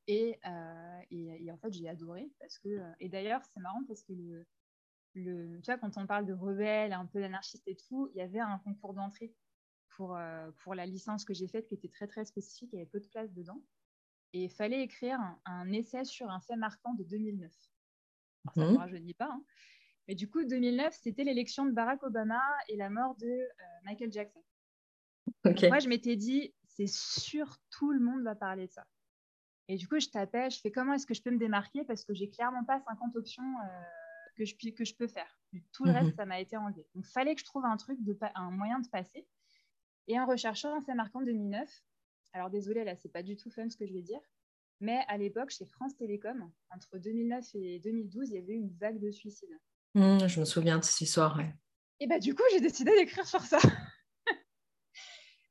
Et, 0.09 0.41
euh, 0.47 1.01
et, 1.11 1.53
en 1.53 1.59
fait, 1.59 1.73
j'ai 1.73 1.89
adoré 1.89 2.33
parce 2.41 2.59
que. 2.59 2.69
Euh, 2.69 2.93
et 2.99 3.09
d'ailleurs, 3.09 3.43
c'est 3.45 3.61
marrant 3.61 3.85
parce 3.87 4.03
que 4.03 4.15
le, 4.15 5.61
tu 5.61 5.63
vois, 5.67 5.79
quand 5.79 5.97
on 5.97 6.07
parle 6.07 6.27
de 6.27 6.33
rebelle, 6.33 6.93
un 6.93 7.07
peu 7.07 7.21
d'anarchiste 7.21 7.69
et 7.69 7.77
tout, 7.77 8.11
il 8.15 8.19
y 8.19 8.23
avait 8.23 8.41
un 8.41 8.59
concours 8.59 8.95
d'entrée 8.95 9.35
pour, 9.91 10.17
euh, 10.17 10.51
pour 10.63 10.75
la 10.75 10.87
licence 10.87 11.25
que 11.25 11.35
j'ai 11.35 11.49
faite 11.49 11.67
qui 11.67 11.75
était 11.75 11.89
très 11.89 12.07
très 12.07 12.25
spécifique, 12.25 12.71
il 12.73 12.77
y 12.77 12.79
avait 12.81 12.91
peu 12.91 13.01
de 13.01 13.07
place 13.07 13.33
dedans. 13.33 13.63
Et 14.33 14.45
il 14.45 14.51
fallait 14.51 14.83
écrire 14.83 15.19
un, 15.45 15.73
essai 15.73 16.05
sur 16.05 16.31
un 16.31 16.41
fait 16.41 16.57
marquant 16.57 16.95
de 16.95 17.05
2009. 17.05 17.51
Alors, 18.45 18.55
ça 18.55 18.61
ne 18.61 18.73
me 18.73 18.79
rajeunit 18.79 19.15
pas. 19.15 19.31
Hein. 19.33 19.43
Mais 20.07 20.15
du 20.15 20.29
coup, 20.29 20.45
2009, 20.45 20.97
c'était 21.01 21.25
l'élection 21.25 21.67
de 21.67 21.73
Barack 21.73 22.03
Obama 22.03 22.41
et 22.69 22.77
la 22.77 22.91
mort 22.91 23.15
de 23.17 23.27
euh, 23.27 23.65
Michael 23.85 24.13
Jackson. 24.13 24.41
moi, 25.45 25.79
je 25.79 25.89
m'étais 25.89 26.17
dit, 26.17 26.55
c'est 26.65 26.89
sûr, 26.89 27.57
tout 27.71 27.93
le 27.93 28.01
monde 28.01 28.23
va 28.23 28.35
parler 28.35 28.67
de 28.67 28.73
ça. 28.73 28.87
Et 29.69 29.77
du 29.77 29.87
coup, 29.87 30.01
je 30.01 30.09
tapais, 30.09 30.49
je 30.49 30.61
fais 30.61 30.71
comment 30.71 30.95
est-ce 30.95 31.07
que 31.07 31.13
je 31.13 31.23
peux 31.23 31.31
me 31.31 31.39
démarquer 31.39 31.85
parce 31.85 32.05
que 32.05 32.15
j'ai 32.15 32.31
clairement 32.31 32.65
pas 32.65 32.81
50 32.81 33.17
options 33.17 33.43
euh, 33.43 33.83
que, 34.35 34.47
je, 34.47 34.55
que 34.55 34.85
je 34.85 34.95
peux 34.95 35.09
faire. 35.09 35.39
Tout 35.73 35.85
le 35.85 35.93
reste, 35.93 36.11
mhm. 36.11 36.17
ça 36.17 36.25
m'a 36.25 36.41
été 36.41 36.57
enlevé. 36.57 36.87
Donc, 36.95 37.05
il 37.07 37.11
fallait 37.13 37.35
que 37.35 37.41
je 37.41 37.47
trouve 37.47 37.67
un 37.67 37.77
truc, 37.77 38.03
de, 38.03 38.17
un 38.35 38.51
moyen 38.51 38.79
de 38.79 38.89
passer. 38.89 39.27
Et 40.07 40.19
en 40.19 40.25
recherchant 40.25 40.75
un 40.75 40.81
fait 40.81 40.95
marquant 40.95 41.21
2009, 41.21 41.69
alors 42.33 42.51
désolé, 42.51 42.85
là, 42.85 42.97
c'est 42.97 43.09
pas 43.09 43.23
du 43.23 43.37
tout 43.37 43.51
fun 43.51 43.69
ce 43.69 43.77
que 43.77 43.87
je 43.87 43.93
vais 43.93 44.03
dire, 44.03 44.21
mais 44.81 45.01
à 45.09 45.17
l'époque, 45.17 45.51
chez 45.51 45.67
France 45.67 45.97
Télécom, 45.97 46.51
entre 46.71 46.99
2009 46.99 47.45
et 47.55 47.81
2012, 47.81 48.31
il 48.31 48.35
y 48.35 48.39
avait 48.39 48.53
eu 48.53 48.57
une 48.57 48.77
vague 48.77 49.01
de 49.01 49.11
suicides. 49.11 49.59
Mmh, 49.95 50.27
je 50.27 50.41
me 50.41 50.45
souviens 50.45 50.79
de 50.79 50.85
cette 50.85 51.01
histoire. 51.01 51.41
Et 52.01 52.07
bah, 52.07 52.19
du 52.19 52.35
coup, 52.35 52.43
j'ai 52.53 52.61
décidé 52.61 52.93
d'écrire 52.95 53.27
sur 53.27 53.43
ça. 53.43 53.59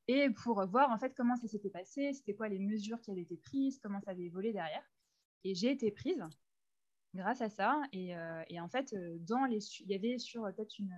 et 0.08 0.30
pour 0.30 0.66
voir 0.68 0.92
en 0.92 0.98
fait 0.98 1.14
comment 1.16 1.36
ça 1.36 1.48
s'était 1.48 1.70
passé, 1.70 2.14
c'était 2.14 2.36
quoi 2.36 2.48
les 2.48 2.60
mesures 2.60 3.02
qui 3.02 3.12
avaient 3.12 3.24
été 3.24 3.38
prises, 3.38 3.80
comment 3.80 4.00
ça 4.00 4.12
avait 4.12 4.24
évolué 4.24 4.54
derrière. 4.54 4.84
Et 5.44 5.56
j'ai 5.56 5.72
été 5.72 5.92
prise 5.92 6.24
grâce 7.14 7.42
à 7.42 7.50
ça. 7.50 7.82
Et, 7.92 8.16
euh, 8.16 8.44
en 8.60 8.70
fait, 8.70 8.94
euh, 8.94 9.18
dans 9.20 9.46
les, 9.46 9.60
il 9.82 9.90
y 9.90 9.96
avait 9.96 10.18
sur 10.18 10.46
euh, 10.46 10.52
peut-être 10.52 10.80
une 10.80 10.96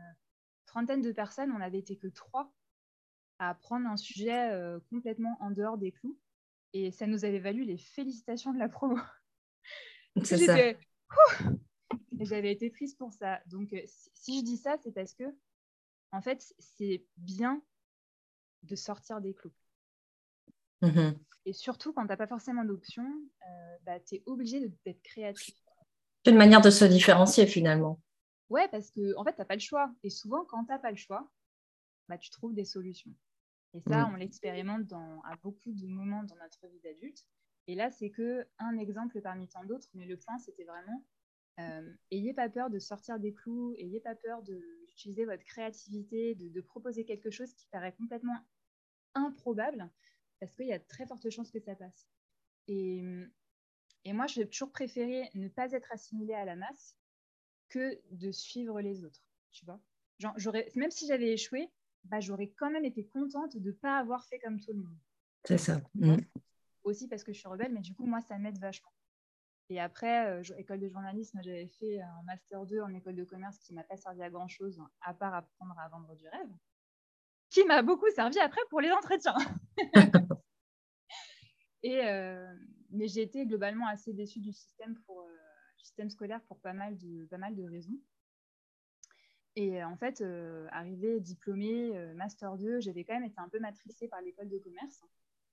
trentaine 0.66 1.02
de 1.02 1.12
personnes, 1.12 1.52
on 1.52 1.60
n'avait 1.60 1.80
été 1.80 1.98
que 1.98 2.08
trois 2.08 2.54
à 3.40 3.54
prendre 3.56 3.88
un 3.88 3.98
sujet 3.98 4.52
complètement 4.90 5.38
en 5.40 5.52
dehors 5.52 5.78
des 5.78 5.92
clous. 5.92 6.18
Et 6.74 6.92
ça 6.92 7.08
nous 7.08 7.26
avait 7.26 7.40
valu 7.40 7.64
les 7.64 7.78
félicitations 7.78 8.54
de 8.54 8.60
la 8.60 8.70
promo. 8.70 9.00
C'est 10.24 10.38
ça. 10.38 10.58
Et 12.20 12.26
j'avais 12.26 12.52
été 12.52 12.70
prise 12.70 12.96
pour 12.96 13.14
ça. 13.14 13.40
Donc, 13.48 13.74
si 14.14 14.40
je 14.40 14.44
dis 14.44 14.58
ça, 14.58 14.78
c'est 14.84 14.92
parce 14.92 15.14
que, 15.14 15.24
en 16.12 16.22
fait, 16.22 16.54
c'est 16.60 17.06
bien 17.18 17.64
de 18.64 18.76
sortir 18.76 19.22
des 19.22 19.34
clous. 19.34 19.54
Mm-hmm. 20.82 21.18
Et 21.46 21.54
surtout, 21.54 21.94
quand 21.94 22.02
tu 22.02 22.10
n'as 22.10 22.18
pas 22.18 22.28
forcément 22.28 22.66
d'options, 22.66 23.10
euh, 23.48 23.78
bah, 23.84 24.00
tu 24.00 24.16
es 24.16 24.24
obligé 24.26 24.68
d'être 24.86 25.02
créatif. 25.02 25.56
C'est 26.24 26.32
une 26.32 26.38
manière 26.38 26.62
de 26.62 26.70
se 26.70 26.86
différencier 26.86 27.48
finalement. 27.48 28.02
Ouais, 28.50 28.68
parce 28.70 28.92
que 28.92 29.16
en 29.16 29.24
fait, 29.24 29.34
tu 29.34 29.40
n'as 29.40 29.46
pas 29.46 29.56
le 29.56 29.62
choix. 29.62 29.92
Et 30.04 30.10
souvent, 30.10 30.44
quand 30.46 30.66
tu 30.66 30.72
n'as 30.72 30.80
pas 30.80 30.92
le 30.92 30.98
choix, 30.98 31.30
bah, 32.10 32.18
tu 32.18 32.30
trouves 32.30 32.54
des 32.54 32.66
solutions. 32.66 33.14
Et 33.74 33.82
ça, 33.82 34.06
mm. 34.06 34.14
on 34.14 34.16
l'expérimente 34.16 34.92
à 34.92 35.36
beaucoup 35.44 35.72
de 35.72 35.88
moments 35.88 36.24
dans 36.24 36.36
notre 36.36 36.68
vie 36.68 36.80
d'adulte. 36.80 37.26
Et 37.68 37.76
là, 37.76 37.92
c'est 37.92 38.10
que 38.10 38.48
un 38.58 38.78
exemple 38.78 39.22
parmi 39.22 39.48
tant 39.48 39.64
d'autres, 39.64 39.90
mais 39.94 40.06
le 40.06 40.18
point, 40.18 40.40
c'était 40.40 40.64
vraiment 40.64 41.06
euh, 41.60 41.94
ayez 42.12 42.34
pas 42.34 42.50
peur 42.50 42.70
de 42.70 42.80
sortir 42.80 43.20
des 43.20 43.34
clous, 43.34 43.76
ayez 43.78 44.00
pas 44.00 44.16
peur 44.16 44.42
d'utiliser 44.44 45.26
votre 45.26 45.44
créativité, 45.44 46.36
de, 46.36 46.62
proposer 46.62 47.04
quelque 47.04 47.30
chose 47.30 47.54
qui 47.54 47.68
paraît 47.68 47.94
complètement 47.94 48.38
improbable, 49.14 49.90
parce 50.40 50.56
qu'il 50.56 50.68
y 50.68 50.74
a 50.74 50.80
de 50.80 50.88
très 50.88 51.06
fortes 51.06 51.30
chances 51.30 51.52
que 51.52 51.60
ça 51.60 51.76
passe. 51.76 52.08
Et, 52.68 53.04
et 54.06 54.14
moi, 54.14 54.28
je 54.28 54.40
vais 54.40 54.48
toujours 54.48 54.72
préférer 54.72 55.30
ne 55.34 55.50
pas 55.50 55.72
être 55.74 55.92
assimilée 55.92 56.36
à 56.36 56.46
la 56.46 56.56
masse 56.56 56.96
que 57.68 58.00
de 58.12 58.32
suivre 58.32 58.80
les 58.80 59.04
autres, 59.04 59.28
tu 59.52 59.66
vois. 59.66 59.82
Genre, 60.20 60.56
même 60.76 60.92
si 60.92 61.08
j'avais 61.08 61.34
échoué, 61.34 61.70
bah, 62.06 62.20
j'aurais 62.20 62.50
quand 62.50 62.70
même 62.70 62.86
été 62.86 63.06
contente 63.06 63.58
de 63.58 63.70
ne 63.70 63.72
pas 63.74 63.98
avoir 63.98 64.26
fait 64.26 64.40
comme 64.40 64.60
tout 64.60 64.74
le 64.74 64.80
monde. 64.80 64.98
C'est 65.44 65.58
ça. 65.58 65.82
Mm. 65.96 66.18
Aussi 66.84 67.08
parce 67.08 67.24
que 67.24 67.34
je 67.34 67.40
suis 67.40 67.48
rebelle, 67.48 67.74
mais 67.74 67.82
du 67.82 67.94
coup, 67.94 68.06
moi, 68.06 68.22
ça 68.22 68.38
m'aide 68.38 68.60
vachement. 68.60 68.92
Et 69.70 69.80
après, 69.80 70.28
euh, 70.28 70.56
école 70.58 70.80
de 70.80 70.90
journalisme, 70.90 71.40
j'avais 71.44 71.68
fait 71.68 72.02
un 72.02 72.24
master 72.24 72.66
2 72.66 72.82
en 72.82 72.94
école 72.94 73.16
de 73.16 73.24
commerce 73.24 73.60
qui 73.60 73.74
m'a 73.74 73.84
pas 73.84 73.98
servi 73.98 74.24
à 74.24 74.30
grand 74.30 74.48
chose, 74.48 74.82
à 75.02 75.14
part 75.14 75.36
apprendre 75.36 75.78
à 75.78 75.88
vendre 75.90 76.16
du 76.16 76.28
rêve, 76.28 76.50
qui 77.52 77.64
m'a 77.66 77.84
beaucoup 77.84 78.10
servi 78.10 78.40
après 78.40 78.62
pour 78.70 78.82
les 78.82 78.92
entretiens. 78.92 79.36
Et, 81.84 82.04
euh, 82.04 82.54
mais 82.90 83.08
j'ai 83.08 83.22
été 83.22 83.46
globalement 83.46 83.88
assez 83.88 84.12
déçue 84.12 84.40
du 84.40 84.52
système, 84.52 84.96
pour, 85.06 85.22
euh, 85.22 85.38
système 85.78 86.10
scolaire 86.10 86.42
pour 86.48 86.60
pas 86.60 86.74
mal 86.74 86.98
de, 86.98 87.26
pas 87.26 87.38
mal 87.38 87.56
de 87.56 87.64
raisons. 87.64 87.98
Et 89.62 89.84
en 89.84 89.98
fait, 89.98 90.24
arrivé 90.72 91.20
diplômée, 91.20 91.92
master 92.16 92.56
2, 92.56 92.80
j'avais 92.80 93.04
quand 93.04 93.14
même 93.14 93.26
été 93.26 93.40
un 93.40 93.50
peu 93.50 93.60
matricée 93.60 94.08
par 94.08 94.22
l'école 94.22 94.48
de 94.48 94.58
commerce 94.58 95.04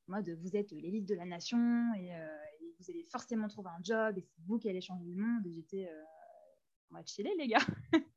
mode 0.08 0.28
vous 0.40 0.56
êtes 0.56 0.70
l'élite 0.70 1.06
de 1.06 1.14
la 1.14 1.24
nation 1.24 1.92
et, 1.94 2.14
euh, 2.14 2.36
vous 2.78 2.90
allez 2.90 3.04
forcément 3.04 3.48
trouver 3.48 3.70
un 3.70 3.82
job 3.82 4.18
et 4.18 4.20
c'est 4.20 4.42
vous 4.46 4.58
qui 4.58 4.68
allez 4.68 4.82
changer 4.82 5.06
le 5.06 5.16
monde. 5.16 5.46
Et 5.46 5.52
j'étais, 5.52 5.88
euh, 5.88 6.02
on 6.90 6.96
va 6.96 7.04
chiller 7.04 7.34
les 7.38 7.48
gars. 7.48 7.66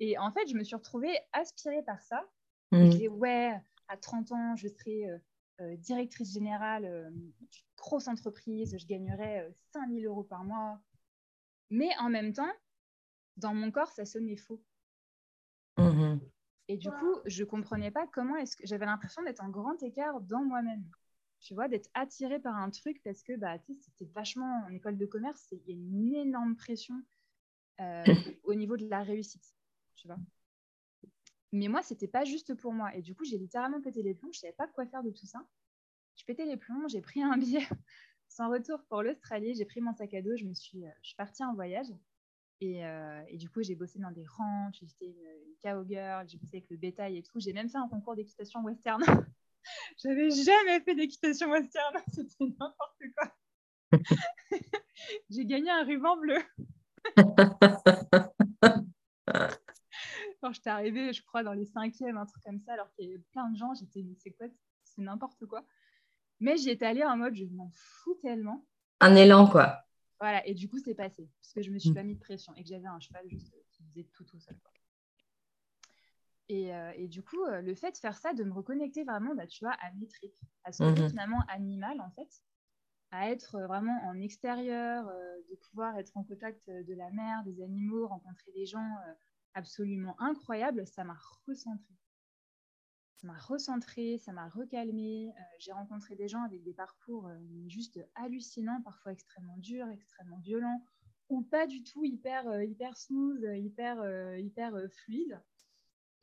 et 0.00 0.16
en 0.16 0.32
fait, 0.32 0.48
je 0.48 0.54
me 0.54 0.64
suis 0.64 0.74
retrouvée 0.74 1.16
aspirée 1.32 1.82
par 1.82 2.00
ça. 2.00 2.26
Mmh. 2.72 2.84
Je 2.84 2.90
disais, 2.90 3.08
ouais, 3.08 3.52
à 3.88 3.96
30 3.98 4.32
ans, 4.32 4.56
je 4.56 4.68
serai 4.68 5.06
euh, 5.60 5.76
directrice 5.76 6.32
générale 6.32 7.12
d'une 7.12 7.64
grosse 7.76 8.08
entreprise, 8.08 8.76
je 8.78 8.86
gagnerais 8.86 9.54
5000 9.72 10.06
euros 10.06 10.24
par 10.24 10.44
mois. 10.44 10.80
Mais 11.68 11.90
en 11.98 12.08
même 12.08 12.32
temps, 12.32 12.52
dans 13.36 13.52
mon 13.52 13.70
corps, 13.70 13.92
ça 13.92 14.06
sonnait 14.06 14.36
faux. 14.36 14.62
Mmh. 15.76 16.20
Et 16.68 16.76
du 16.78 16.90
coup, 16.90 17.18
je 17.26 17.44
comprenais 17.44 17.90
pas 17.90 18.06
comment 18.06 18.36
est-ce 18.36 18.56
que 18.56 18.66
j'avais 18.66 18.86
l'impression 18.86 19.22
d'être 19.22 19.42
en 19.42 19.50
grand 19.50 19.82
écart 19.82 20.20
dans 20.20 20.44
moi-même 20.44 20.84
tu 21.44 21.54
vois, 21.54 21.68
d'être 21.68 21.90
attiré 21.92 22.40
par 22.40 22.56
un 22.56 22.70
truc 22.70 23.02
parce 23.04 23.22
que 23.22 23.36
bah, 23.36 23.58
c'était 23.58 24.10
vachement 24.14 24.64
en 24.66 24.72
école 24.72 24.96
de 24.96 25.04
commerce, 25.04 25.46
il 25.52 25.62
y 25.66 25.72
a 25.72 25.74
une 25.74 26.14
énorme 26.14 26.56
pression 26.56 26.94
euh, 27.80 28.02
au 28.44 28.54
niveau 28.54 28.78
de 28.78 28.88
la 28.88 29.02
réussite, 29.02 29.54
tu 29.94 30.06
vois. 30.08 30.16
Mais 31.52 31.68
moi, 31.68 31.82
c'était 31.82 32.08
pas 32.08 32.24
juste 32.24 32.54
pour 32.54 32.72
moi. 32.72 32.94
Et 32.96 33.02
du 33.02 33.14
coup, 33.14 33.24
j'ai 33.24 33.38
littéralement 33.38 33.80
pété 33.80 34.02
les 34.02 34.14
plombs. 34.14 34.32
Je 34.32 34.40
savais 34.40 34.54
pas 34.54 34.66
quoi 34.66 34.86
faire 34.86 35.04
de 35.04 35.10
tout 35.10 35.26
ça. 35.26 35.46
Je 36.16 36.24
pétais 36.24 36.46
les 36.46 36.56
plombs. 36.56 36.88
J'ai 36.88 37.00
pris 37.00 37.22
un 37.22 37.36
billet 37.36 37.68
sans 38.28 38.50
retour 38.50 38.82
pour 38.88 39.02
l'Australie. 39.02 39.54
J'ai 39.54 39.64
pris 39.66 39.80
mon 39.80 39.94
sac 39.94 40.14
à 40.14 40.22
dos. 40.22 40.36
Je 40.36 40.46
me 40.46 40.54
suis, 40.54 40.84
euh, 40.84 40.90
je 41.02 41.08
suis 41.08 41.16
partie 41.16 41.44
en 41.44 41.54
voyage. 41.54 41.92
Et, 42.60 42.84
euh, 42.84 43.22
et 43.28 43.36
du 43.36 43.50
coup, 43.50 43.62
j'ai 43.62 43.74
bossé 43.74 43.98
dans 43.98 44.10
des 44.10 44.24
ranchs. 44.26 44.78
J'étais 44.80 45.06
une, 45.06 45.14
une 45.14 45.54
cowgirl. 45.62 46.28
J'ai 46.28 46.38
bossé 46.38 46.56
avec 46.58 46.70
le 46.70 46.76
bétail 46.76 47.18
et 47.18 47.22
tout. 47.22 47.40
J'ai 47.40 47.52
même 47.52 47.68
fait 47.68 47.78
un 47.78 47.88
concours 47.88 48.14
d'équitation 48.14 48.62
western. 48.62 49.02
J'avais 49.98 50.30
jamais 50.30 50.80
fait 50.80 50.94
d'équitation 50.94 51.50
western, 51.50 51.96
c'était 52.12 52.44
n'importe 52.58 53.02
quoi. 53.16 53.32
J'ai 55.30 55.44
gagné 55.46 55.70
un 55.70 55.84
ruban 55.84 56.16
bleu. 56.16 56.38
Quand 60.40 60.52
j'étais 60.52 60.70
arrivée, 60.70 61.12
je 61.12 61.22
crois, 61.22 61.42
dans 61.42 61.52
les 61.52 61.64
cinquièmes, 61.64 62.18
un 62.18 62.26
truc 62.26 62.42
comme 62.44 62.60
ça, 62.60 62.74
alors 62.74 62.92
qu'il 62.92 63.06
y 63.06 63.08
avait 63.08 63.22
plein 63.32 63.48
de 63.50 63.56
gens, 63.56 63.72
j'étais, 63.74 64.04
c'est 64.18 64.32
quoi, 64.32 64.46
c'est 64.84 65.02
n'importe 65.02 65.46
quoi. 65.46 65.64
Mais 66.40 66.56
j'y 66.56 66.70
étais 66.70 66.86
allée 66.86 67.04
en 67.04 67.16
mode, 67.16 67.34
je 67.34 67.44
m'en 67.46 67.70
fous 67.72 68.18
tellement. 68.20 68.66
Un 69.00 69.14
élan, 69.16 69.46
quoi. 69.46 69.84
Voilà, 70.20 70.46
et 70.46 70.54
du 70.54 70.68
coup, 70.68 70.78
c'est 70.78 70.94
passé, 70.94 71.28
parce 71.40 71.52
que 71.52 71.62
je 71.62 71.70
me 71.70 71.78
suis 71.78 71.90
mm. 71.90 71.94
pas 71.94 72.02
mis 72.02 72.14
de 72.14 72.20
pression 72.20 72.54
et 72.54 72.62
que 72.62 72.68
j'avais 72.68 72.86
un 72.86 73.00
cheval 73.00 73.28
juste 73.28 73.54
qui 73.72 73.82
faisait 73.84 74.08
tout 74.12 74.24
tout 74.24 74.38
seul. 74.38 74.56
Quoi. 74.62 74.74
Euh, 76.50 76.92
et, 76.96 77.08
du 77.08 77.22
coup, 77.22 77.42
euh, 77.44 77.60
le 77.62 77.74
fait 77.74 77.92
de 77.92 77.96
faire 77.96 78.16
ça, 78.16 78.34
de 78.34 78.44
me 78.44 78.52
reconnecter 78.52 79.04
vraiment, 79.04 79.34
bah, 79.34 79.46
tu 79.46 79.64
vois, 79.64 79.74
à 79.80 79.90
mes 79.92 80.06
tripes, 80.06 80.36
à 80.64 80.72
ce 80.72 80.82
côté 80.82 81.02
mmh 81.02 81.08
finalement 81.08 81.40
animal, 81.48 82.00
en 82.00 82.10
fait, 82.10 82.42
à 83.10 83.30
être 83.30 83.58
vraiment 83.60 83.98
en 84.04 84.20
extérieur, 84.20 85.08
euh, 85.08 85.36
de 85.50 85.56
pouvoir 85.56 85.96
être 85.98 86.16
en 86.16 86.24
contact 86.24 86.68
de 86.68 86.94
la 86.94 87.10
mer, 87.10 87.42
des 87.44 87.62
animaux, 87.62 88.06
rencontrer 88.08 88.52
des 88.52 88.66
gens 88.66 88.96
absolument 89.54 90.20
incroyables, 90.20 90.86
ça 90.86 91.04
m'a 91.04 91.16
recentré. 91.46 91.94
Ça 93.24 93.32
m'a 93.32 93.38
recentré, 93.38 94.18
ça 94.18 94.32
m'a 94.32 94.50
recalmé. 94.50 95.32
J'ai 95.58 95.72
rencontré 95.72 96.14
des 96.14 96.28
gens 96.28 96.42
avec 96.42 96.62
des 96.62 96.74
parcours 96.74 97.30
juste 97.68 97.98
hallucinants, 98.16 98.82
parfois 98.82 99.12
extrêmement 99.12 99.56
durs, 99.56 99.88
extrêmement 99.88 100.38
violents, 100.40 100.84
ou 101.30 101.40
pas 101.40 101.66
du 101.66 101.82
tout 101.82 102.04
hyper, 102.04 102.62
hyper 102.62 102.98
smooth, 102.98 103.42
hyper, 103.56 104.36
hyper 104.36 104.76
fluide. 104.90 105.40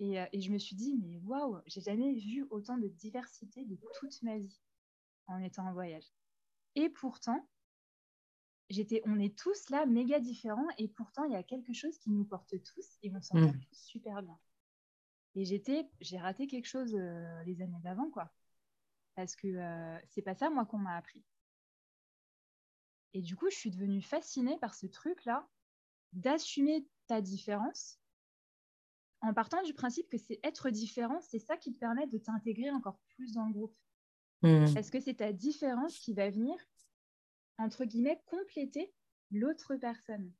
Euh, 0.02 0.26
et, 0.32 0.42
je 0.42 0.52
me 0.52 0.58
suis 0.58 0.76
dit, 0.76 0.96
mais 0.96 1.18
waouh, 1.26 1.58
j'ai 1.68 1.82
jamais 1.82 2.14
vu 2.14 2.46
autant 2.50 2.78
de 2.78 2.88
diversité 2.88 3.66
de 3.66 3.78
toute 4.00 4.22
ma 4.24 4.38
vie 4.38 4.60
en 5.28 5.42
étant 5.42 5.68
en 5.68 5.74
voyage. 5.74 6.12
Et 6.76 6.90
pourtant, 6.90 7.48
j'étais, 8.70 9.02
on 9.06 9.20
est 9.20 9.38
tous 9.38 9.70
là 9.70 9.86
méga 9.86 10.20
différents 10.20 10.68
et 10.78 10.88
pourtant 10.88 11.24
il 11.26 11.34
y 11.34 11.36
a 11.36 11.44
quelque 11.44 11.74
chose 11.74 11.98
qui 12.00 12.10
nous 12.10 12.26
porte 12.26 12.56
tous 12.64 12.98
et 13.04 13.12
on 13.14 13.22
s'en 13.22 13.38
mmh. 13.38 13.60
super 13.72 14.24
bien. 14.24 14.40
Et 15.36 15.46
j'étais, 15.46 15.90
j'ai 16.02 16.18
raté 16.18 16.48
quelque 16.48 16.68
chose 16.68 16.94
euh, 16.96 17.44
les 17.44 17.62
années 17.62 17.80
d'avant, 17.84 18.10
quoi. 18.10 18.32
Parce 19.16 19.36
que 19.36 19.48
euh, 19.48 20.00
c'est 20.10 20.22
pas 20.22 20.36
ça, 20.36 20.50
moi, 20.50 20.66
qu'on 20.66 20.78
m'a 20.78 20.96
appris. 20.96 21.24
Et 23.14 23.22
du 23.22 23.36
coup, 23.36 23.50
je 23.50 23.56
suis 23.56 23.72
devenue 23.72 24.02
fascinée 24.02 24.58
par 24.60 24.74
ce 24.74 24.88
truc-là 24.88 25.48
d'assumer 26.14 26.86
ta 27.08 27.22
différence 27.22 28.02
en 29.22 29.34
partant 29.34 29.62
du 29.64 29.74
principe 29.74 30.10
que 30.10 30.18
c'est 30.18 30.40
être 30.44 30.70
différent, 30.70 31.20
c'est 31.22 31.40
ça 31.40 31.56
qui 31.56 31.72
te 31.74 31.80
permet 31.80 32.08
de 32.08 32.18
t'intégrer 32.18 32.72
encore 32.72 33.00
plus 33.16 33.34
dans 33.34 33.46
le 33.46 33.54
groupe. 33.54 33.76
Mmh. 34.42 34.74
Parce 34.74 34.90
que 34.90 35.00
c'est 35.00 35.16
ta 35.16 35.32
différence 35.32 36.00
qui 36.00 36.14
va 36.14 36.30
venir, 36.30 36.56
entre 37.58 37.86
guillemets, 37.86 38.20
compléter 38.26 38.92
l'autre 39.30 39.76
personne. 39.76 40.32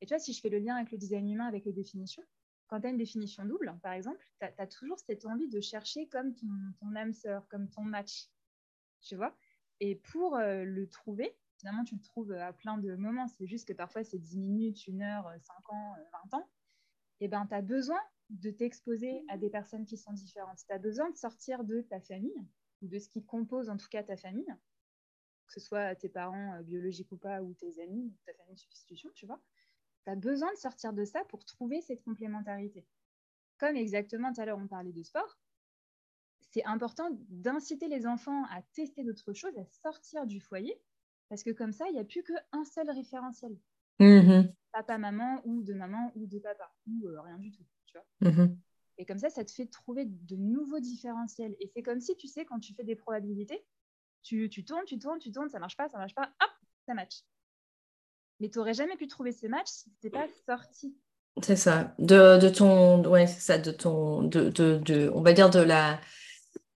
Et 0.00 0.06
tu 0.06 0.14
vois, 0.14 0.18
si 0.18 0.32
je 0.32 0.40
fais 0.40 0.48
le 0.48 0.58
lien 0.58 0.76
avec 0.76 0.90
le 0.90 0.98
design 0.98 1.28
humain, 1.28 1.46
avec 1.46 1.66
les 1.66 1.72
définitions, 1.72 2.24
quand 2.70 2.80
tu 2.80 2.86
as 2.86 2.90
une 2.90 2.96
définition 2.96 3.44
double, 3.44 3.76
par 3.82 3.92
exemple, 3.92 4.24
tu 4.38 4.46
as, 4.46 4.66
toujours 4.68 4.98
cette 5.00 5.26
envie 5.26 5.48
de 5.48 5.60
chercher 5.60 6.06
comme 6.06 6.34
ton, 6.36 6.94
âme 6.94 7.12
sœur, 7.12 7.48
comme 7.48 7.68
ton 7.68 7.82
match. 7.82 8.28
Tu 9.00 9.16
vois 9.16 9.36
Et 9.80 9.96
pour 9.96 10.36
euh, 10.36 10.62
le 10.62 10.88
trouver, 10.88 11.36
finalement, 11.58 11.82
tu 11.82 11.96
le 11.96 12.00
trouves 12.00 12.30
à 12.30 12.52
plein 12.52 12.78
de 12.78 12.94
moments. 12.94 13.26
C'est 13.26 13.48
juste 13.48 13.66
que 13.66 13.72
parfois, 13.72 14.04
c'est 14.04 14.20
10 14.20 14.38
minutes, 14.38 14.78
1 14.88 15.00
heure, 15.00 15.32
5 15.42 15.72
ans, 15.72 15.96
20 16.30 16.38
ans. 16.38 16.48
Et 17.18 17.26
ben, 17.26 17.44
tu 17.44 17.54
as 17.54 17.60
besoin 17.60 18.00
de 18.28 18.50
t'exposer 18.50 19.24
à 19.28 19.36
des 19.36 19.50
personnes 19.50 19.84
qui 19.84 19.96
sont 19.96 20.12
différentes. 20.12 20.58
Tu 20.64 20.72
as 20.72 20.78
besoin 20.78 21.10
de 21.10 21.16
sortir 21.16 21.64
de 21.64 21.80
ta 21.80 22.00
famille, 22.00 22.46
ou 22.82 22.86
de 22.86 23.00
ce 23.00 23.08
qui 23.08 23.24
compose 23.24 23.68
en 23.68 23.76
tout 23.76 23.88
cas 23.88 24.04
ta 24.04 24.16
famille, 24.16 24.54
que 25.48 25.52
ce 25.52 25.60
soit 25.60 25.96
tes 25.96 26.08
parents 26.08 26.54
euh, 26.54 26.62
biologiques 26.62 27.10
ou 27.10 27.16
pas, 27.16 27.42
ou 27.42 27.52
tes 27.54 27.82
amis, 27.82 28.14
ta 28.24 28.32
famille 28.34 28.54
de 28.54 28.60
substitution, 28.60 29.10
tu 29.14 29.26
vois. 29.26 29.40
Tu 30.04 30.10
as 30.10 30.16
besoin 30.16 30.50
de 30.52 30.58
sortir 30.58 30.92
de 30.92 31.04
ça 31.04 31.24
pour 31.24 31.44
trouver 31.44 31.80
cette 31.80 32.02
complémentarité. 32.02 32.86
Comme 33.58 33.76
exactement 33.76 34.32
tout 34.32 34.40
à 34.40 34.46
l'heure, 34.46 34.58
on 34.58 34.66
parlait 34.66 34.92
de 34.92 35.02
sport, 35.02 35.38
c'est 36.52 36.64
important 36.64 37.08
d'inciter 37.28 37.88
les 37.88 38.06
enfants 38.06 38.44
à 38.46 38.62
tester 38.74 39.04
d'autres 39.04 39.32
choses, 39.32 39.56
à 39.58 39.64
sortir 39.66 40.26
du 40.26 40.40
foyer, 40.40 40.80
parce 41.28 41.42
que 41.44 41.50
comme 41.50 41.72
ça, 41.72 41.86
il 41.88 41.92
n'y 41.92 42.00
a 42.00 42.04
plus 42.04 42.24
qu'un 42.24 42.64
seul 42.64 42.90
référentiel. 42.90 43.56
Mm-hmm. 44.00 44.52
Papa, 44.72 44.98
maman, 44.98 45.40
ou 45.44 45.62
de 45.62 45.74
maman, 45.74 46.10
ou 46.16 46.26
de 46.26 46.38
papa, 46.38 46.72
ou 46.86 47.06
euh, 47.06 47.20
rien 47.20 47.38
du 47.38 47.52
tout. 47.52 47.64
Tu 47.86 47.96
vois 47.96 48.30
mm-hmm. 48.30 48.56
Et 48.98 49.06
comme 49.06 49.18
ça, 49.18 49.30
ça 49.30 49.44
te 49.44 49.52
fait 49.52 49.66
trouver 49.66 50.06
de 50.06 50.36
nouveaux 50.36 50.80
différentiels. 50.80 51.54
Et 51.60 51.68
c'est 51.68 51.82
comme 51.82 52.00
si, 52.00 52.16
tu 52.16 52.26
sais, 52.26 52.44
quand 52.44 52.58
tu 52.58 52.74
fais 52.74 52.84
des 52.84 52.96
probabilités, 52.96 53.64
tu, 54.22 54.48
tu 54.50 54.64
tournes, 54.64 54.84
tu 54.84 54.98
tournes, 54.98 55.18
tu 55.18 55.30
tournes, 55.30 55.48
ça 55.48 55.58
marche 55.58 55.76
pas, 55.76 55.88
ça 55.88 55.98
marche 55.98 56.14
pas, 56.14 56.32
hop, 56.42 56.50
ça 56.86 56.94
match. 56.94 57.22
Mais 58.40 58.48
tu 58.48 58.58
n'aurais 58.58 58.74
jamais 58.74 58.96
pu 58.96 59.06
trouver 59.06 59.32
ces 59.32 59.48
matchs 59.48 59.68
si 59.68 59.92
tu 60.00 60.10
pas 60.10 60.26
sorti. 60.48 60.94
C'est 61.42 61.56
ça. 61.56 61.94
De, 61.98 62.38
de 62.38 62.48
ton. 62.48 63.04
Ouais, 63.06 63.26
c'est 63.26 63.40
ça. 63.40 63.58
De 63.58 63.70
ton. 63.70 64.22
De, 64.22 64.48
de, 64.50 64.78
de, 64.78 65.10
on 65.14 65.22
va 65.22 65.32
dire 65.32 65.50
de 65.50 65.60
la. 65.60 66.00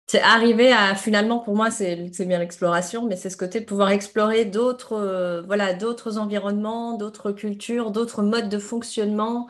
C'est 0.06 0.20
arriver 0.22 0.72
à. 0.72 0.94
Finalement, 0.94 1.38
pour 1.38 1.54
moi, 1.54 1.70
c'est 1.70 2.10
bien 2.26 2.38
l'exploration, 2.38 3.06
mais 3.06 3.16
c'est 3.16 3.30
ce 3.30 3.36
côté 3.36 3.60
de 3.60 3.64
pouvoir 3.64 3.90
explorer 3.90 4.44
d'autres 4.44 4.94
euh, 4.94 5.42
voilà, 5.42 5.74
d'autres 5.74 6.18
environnements, 6.18 6.96
d'autres 6.96 7.30
cultures, 7.32 7.90
d'autres 7.90 8.22
modes 8.22 8.48
de 8.48 8.58
fonctionnement. 8.58 9.48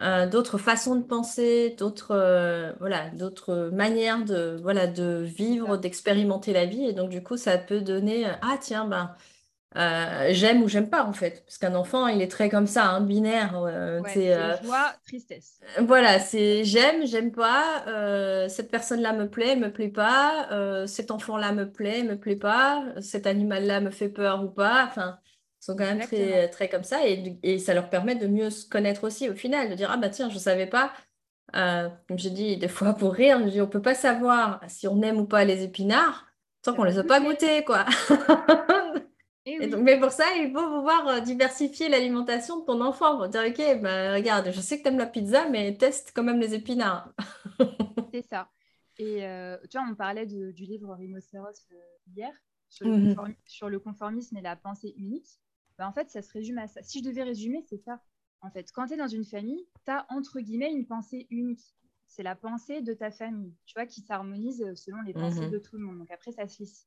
Euh, 0.00 0.26
d'autres 0.26 0.58
façons 0.58 0.96
de 0.96 1.04
penser, 1.04 1.76
d'autres 1.78 2.10
euh, 2.10 2.72
voilà, 2.80 3.10
d'autres 3.10 3.70
manières 3.72 4.24
de 4.24 4.58
voilà 4.60 4.88
de 4.88 5.22
vivre, 5.22 5.76
d'expérimenter 5.76 6.52
la 6.52 6.66
vie 6.66 6.84
et 6.84 6.92
donc 6.92 7.10
du 7.10 7.22
coup 7.22 7.36
ça 7.36 7.58
peut 7.58 7.80
donner 7.80 8.26
ah 8.42 8.58
tiens 8.60 8.86
ben 8.88 9.14
euh, 9.76 10.28
j'aime 10.30 10.62
ou 10.62 10.68
j'aime 10.68 10.88
pas 10.88 11.04
en 11.04 11.12
fait. 11.12 11.42
Parce 11.44 11.58
qu'un 11.58 11.74
enfant 11.74 12.06
il 12.06 12.22
est 12.22 12.30
très 12.30 12.48
comme 12.48 12.68
ça 12.68 12.90
hein, 12.90 13.00
binaire 13.00 13.56
euh, 13.56 14.00
c'est 14.12 14.32
euh, 14.32 14.56
joie 14.62 14.94
tristesse. 15.04 15.58
voilà 15.80 16.20
c'est 16.20 16.62
j'aime 16.62 17.04
j'aime 17.06 17.32
pas 17.32 17.84
cette 18.48 18.70
personne 18.70 19.00
là 19.00 19.12
me 19.12 19.28
plaît 19.28 19.56
me 19.56 19.72
plaît 19.72 19.88
pas 19.88 20.86
cet 20.86 21.10
enfant 21.10 21.36
là 21.36 21.52
me 21.52 21.70
plaît 21.70 22.04
me 22.04 22.16
plaît 22.16 22.36
pas 22.36 22.84
cet 23.00 23.26
animal 23.26 23.66
là 23.66 23.80
me 23.80 23.90
fait 23.90 24.08
peur 24.08 24.44
ou 24.44 24.48
pas 24.48 24.86
enfin 24.86 25.18
ils 25.60 25.64
sont 25.64 25.76
quand 25.76 25.84
même 25.84 26.00
très 26.00 26.48
très 26.50 26.68
comme 26.68 26.84
ça 26.84 27.06
et, 27.06 27.36
et, 27.42 27.58
ça 27.58 27.74
leur 27.74 27.90
permet 27.90 28.14
de 28.14 28.28
mieux 28.28 28.50
se 28.50 28.68
connaître 28.68 29.02
aussi 29.04 29.28
au 29.28 29.34
final 29.34 29.70
de 29.70 29.74
dire 29.74 29.90
ah 29.92 29.96
bah 29.96 30.08
tiens 30.08 30.30
je 30.30 30.38
savais 30.38 30.66
pas. 30.66 30.92
Comme 31.52 32.18
j'ai 32.18 32.30
dit 32.30 32.56
des 32.56 32.68
fois 32.68 32.94
pour 32.94 33.12
rire 33.12 33.40
je 33.44 33.50
dis, 33.50 33.60
on 33.60 33.66
peut 33.66 33.82
pas 33.82 33.94
savoir 33.94 34.60
si 34.68 34.86
on 34.86 35.02
aime 35.02 35.18
ou 35.18 35.26
pas 35.26 35.44
les 35.44 35.64
épinards 35.64 36.26
tant 36.62 36.74
qu'on 36.74 36.84
les 36.84 36.98
a 36.98 37.04
pas 37.04 37.20
goûtés 37.24 37.64
quoi 37.64 37.84
Eh 39.46 39.76
mais 39.76 40.00
pour 40.00 40.10
ça, 40.10 40.24
il 40.36 40.52
faut 40.52 40.78
pouvoir 40.78 41.06
euh, 41.08 41.20
diversifier 41.20 41.90
l'alimentation 41.90 42.60
de 42.60 42.64
ton 42.64 42.80
enfant 42.80 43.18
pour 43.18 43.28
dire, 43.28 43.42
OK, 43.46 43.82
bah, 43.82 44.14
regarde, 44.14 44.50
je 44.50 44.60
sais 44.60 44.78
que 44.78 44.84
tu 44.84 44.88
aimes 44.88 44.98
la 44.98 45.06
pizza, 45.06 45.48
mais 45.50 45.76
teste 45.76 46.12
quand 46.14 46.22
même 46.22 46.40
les 46.40 46.54
épinards. 46.54 47.12
C'est 48.12 48.26
ça. 48.26 48.48
Et 48.96 49.26
euh, 49.26 49.58
tu 49.68 49.76
vois, 49.76 49.86
on 49.90 49.94
parlait 49.94 50.24
du 50.24 50.52
livre 50.52 50.94
Rhinocéros 50.94 51.66
euh, 51.72 51.76
hier 52.06 52.30
mmh 52.80 53.14
sur 53.46 53.68
le, 53.68 53.78
conformisme 53.78 54.36
et 54.36 54.40
la 54.40 54.56
pensée 54.56 54.94
unique. 54.96 55.28
Bah, 55.78 55.86
en 55.86 55.92
fait, 55.92 56.10
ça 56.10 56.22
se 56.22 56.32
résume 56.32 56.58
à 56.58 56.66
ça. 56.66 56.82
Si 56.82 57.00
je 57.00 57.04
devais 57.04 57.22
résumer, 57.22 57.62
c'est 57.68 57.78
ça. 57.78 58.00
En 58.40 58.50
fait, 58.50 58.72
quand 58.72 58.86
tu 58.86 58.94
es 58.94 58.96
dans 58.96 59.08
une 59.08 59.24
famille, 59.24 59.66
tu 59.84 59.90
as 59.90 60.06
entre 60.08 60.40
guillemets 60.40 60.72
une 60.72 60.86
pensée 60.86 61.26
unique. 61.30 61.76
C'est 62.06 62.22
la 62.22 62.34
pensée 62.34 62.80
de 62.80 62.92
ta 62.92 63.10
famille, 63.10 63.54
tu 63.66 63.74
vois, 63.74 63.86
qui 63.86 64.00
s'harmonise 64.00 64.74
selon 64.74 65.02
les 65.02 65.12
pensées 65.12 65.48
mmh 65.48 65.50
de 65.50 65.58
tout 65.58 65.76
le 65.76 65.84
monde. 65.84 65.98
Donc 65.98 66.10
après, 66.10 66.32
ça 66.32 66.48
se 66.48 66.62
lit. 66.62 66.86